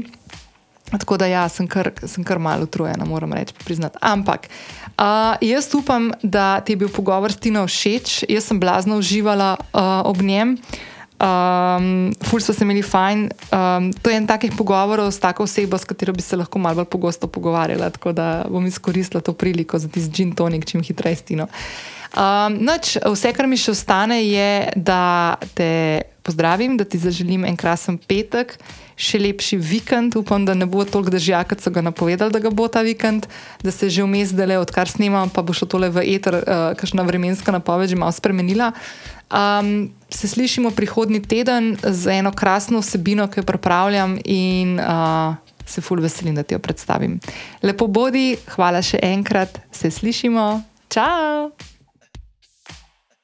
Tako 0.93 1.17
da, 1.17 1.25
ja, 1.25 1.43
sem 1.49 1.67
kar, 1.67 1.89
sem 2.05 2.23
kar 2.23 2.39
malo 2.39 2.67
utrujena, 2.67 3.05
moram 3.05 3.33
reči, 3.33 3.55
priznati. 3.65 3.97
Ampak 4.01 4.47
uh, 4.97 5.35
jaz 5.41 5.69
upam, 5.73 6.11
da 6.23 6.59
ti 6.59 6.73
je 6.73 6.77
bil 6.77 6.89
pogovor 6.89 7.31
s 7.31 7.37
Tino 7.37 7.67
všeč, 7.67 8.23
jaz 8.29 8.49
sem 8.49 8.59
blazno 8.59 8.97
uživala 8.97 9.57
uh, 9.59 10.01
ob 10.09 10.21
njem. 10.21 10.57
Um, 11.23 12.11
ful 12.25 12.41
so 12.43 12.53
se 12.53 12.65
imeli 12.65 12.81
fajn. 12.81 13.29
Um, 13.53 13.93
to 14.01 14.09
je 14.09 14.17
en 14.17 14.27
takih 14.27 14.51
pogovorov 14.57 15.11
s 15.11 15.21
tako 15.23 15.47
osebo, 15.47 15.77
s 15.77 15.87
katero 15.87 16.13
bi 16.13 16.21
se 16.21 16.35
lahko 16.35 16.59
malo 16.59 16.81
bolj 16.81 16.89
pogosto 16.91 17.27
pogovarjala. 17.27 17.89
Tako 17.89 18.11
da 18.11 18.45
bom 18.49 18.65
izkoristila 18.65 19.21
to 19.21 19.33
priliko 19.33 19.79
za 19.79 19.87
tisti 19.87 20.11
gin 20.11 20.35
tonik, 20.35 20.65
čim 20.65 20.83
hitreje 20.83 21.15
stino. 21.15 21.47
Um, 22.13 22.57
noč, 22.59 22.97
vse, 22.99 23.31
kar 23.33 23.47
mi 23.47 23.57
še 23.57 23.71
ostane, 23.71 24.19
je, 24.25 24.73
da 24.75 25.37
te 25.55 26.01
pozdravim, 26.23 26.75
da 26.77 26.85
ti 26.85 26.99
zaželim 26.99 27.45
en 27.45 27.55
krasen 27.57 27.97
petek 27.97 28.57
še 28.95 29.19
lepši 29.21 29.57
vikend. 29.57 30.17
Upam, 30.19 30.45
da 30.45 30.55
ne 30.57 30.67
bo 30.69 30.85
toliko 30.85 31.13
dežja, 31.13 31.43
kot 31.47 31.63
so 31.63 31.73
ga 31.73 31.83
napovedali, 31.85 32.33
da 32.33 32.41
ga 32.43 32.51
bo 32.53 32.67
ta 32.67 32.83
vikend, 32.85 33.27
da 33.63 33.71
se 33.71 33.89
že 33.89 34.05
vmes 34.05 34.33
dele, 34.35 34.59
odkar 34.61 34.89
snimam, 34.89 35.31
pa 35.33 35.41
bo 35.41 35.55
šlo 35.55 35.67
tole 35.69 35.89
v 35.93 36.05
eter, 36.15 36.39
uh, 36.41 36.71
kakšna 36.77 37.05
vremenska 37.07 37.51
napoved 37.51 37.89
že 37.89 37.99
malo 37.99 38.11
spremenila. 38.13 38.73
Um, 39.33 39.89
se 40.13 40.27
slišimo 40.27 40.71
prihodnji 40.71 41.23
teden 41.25 41.73
z 41.81 42.19
eno 42.21 42.31
krasno 42.31 42.83
vsebino, 42.85 43.25
ki 43.27 43.41
jo 43.41 43.49
pripravljam 43.49 44.19
in 44.25 44.77
uh, 44.77 45.33
se 45.65 45.81
ful 45.81 46.01
veselim, 46.01 46.35
da 46.35 46.43
ti 46.43 46.53
jo 46.53 46.61
predstavim. 46.61 47.19
Lepo 47.63 47.87
bodi, 47.87 48.37
hvala 48.55 48.83
še 48.85 49.01
enkrat, 49.01 49.61
se 49.71 49.91
slišimo, 49.91 50.61
čau! 50.93 51.72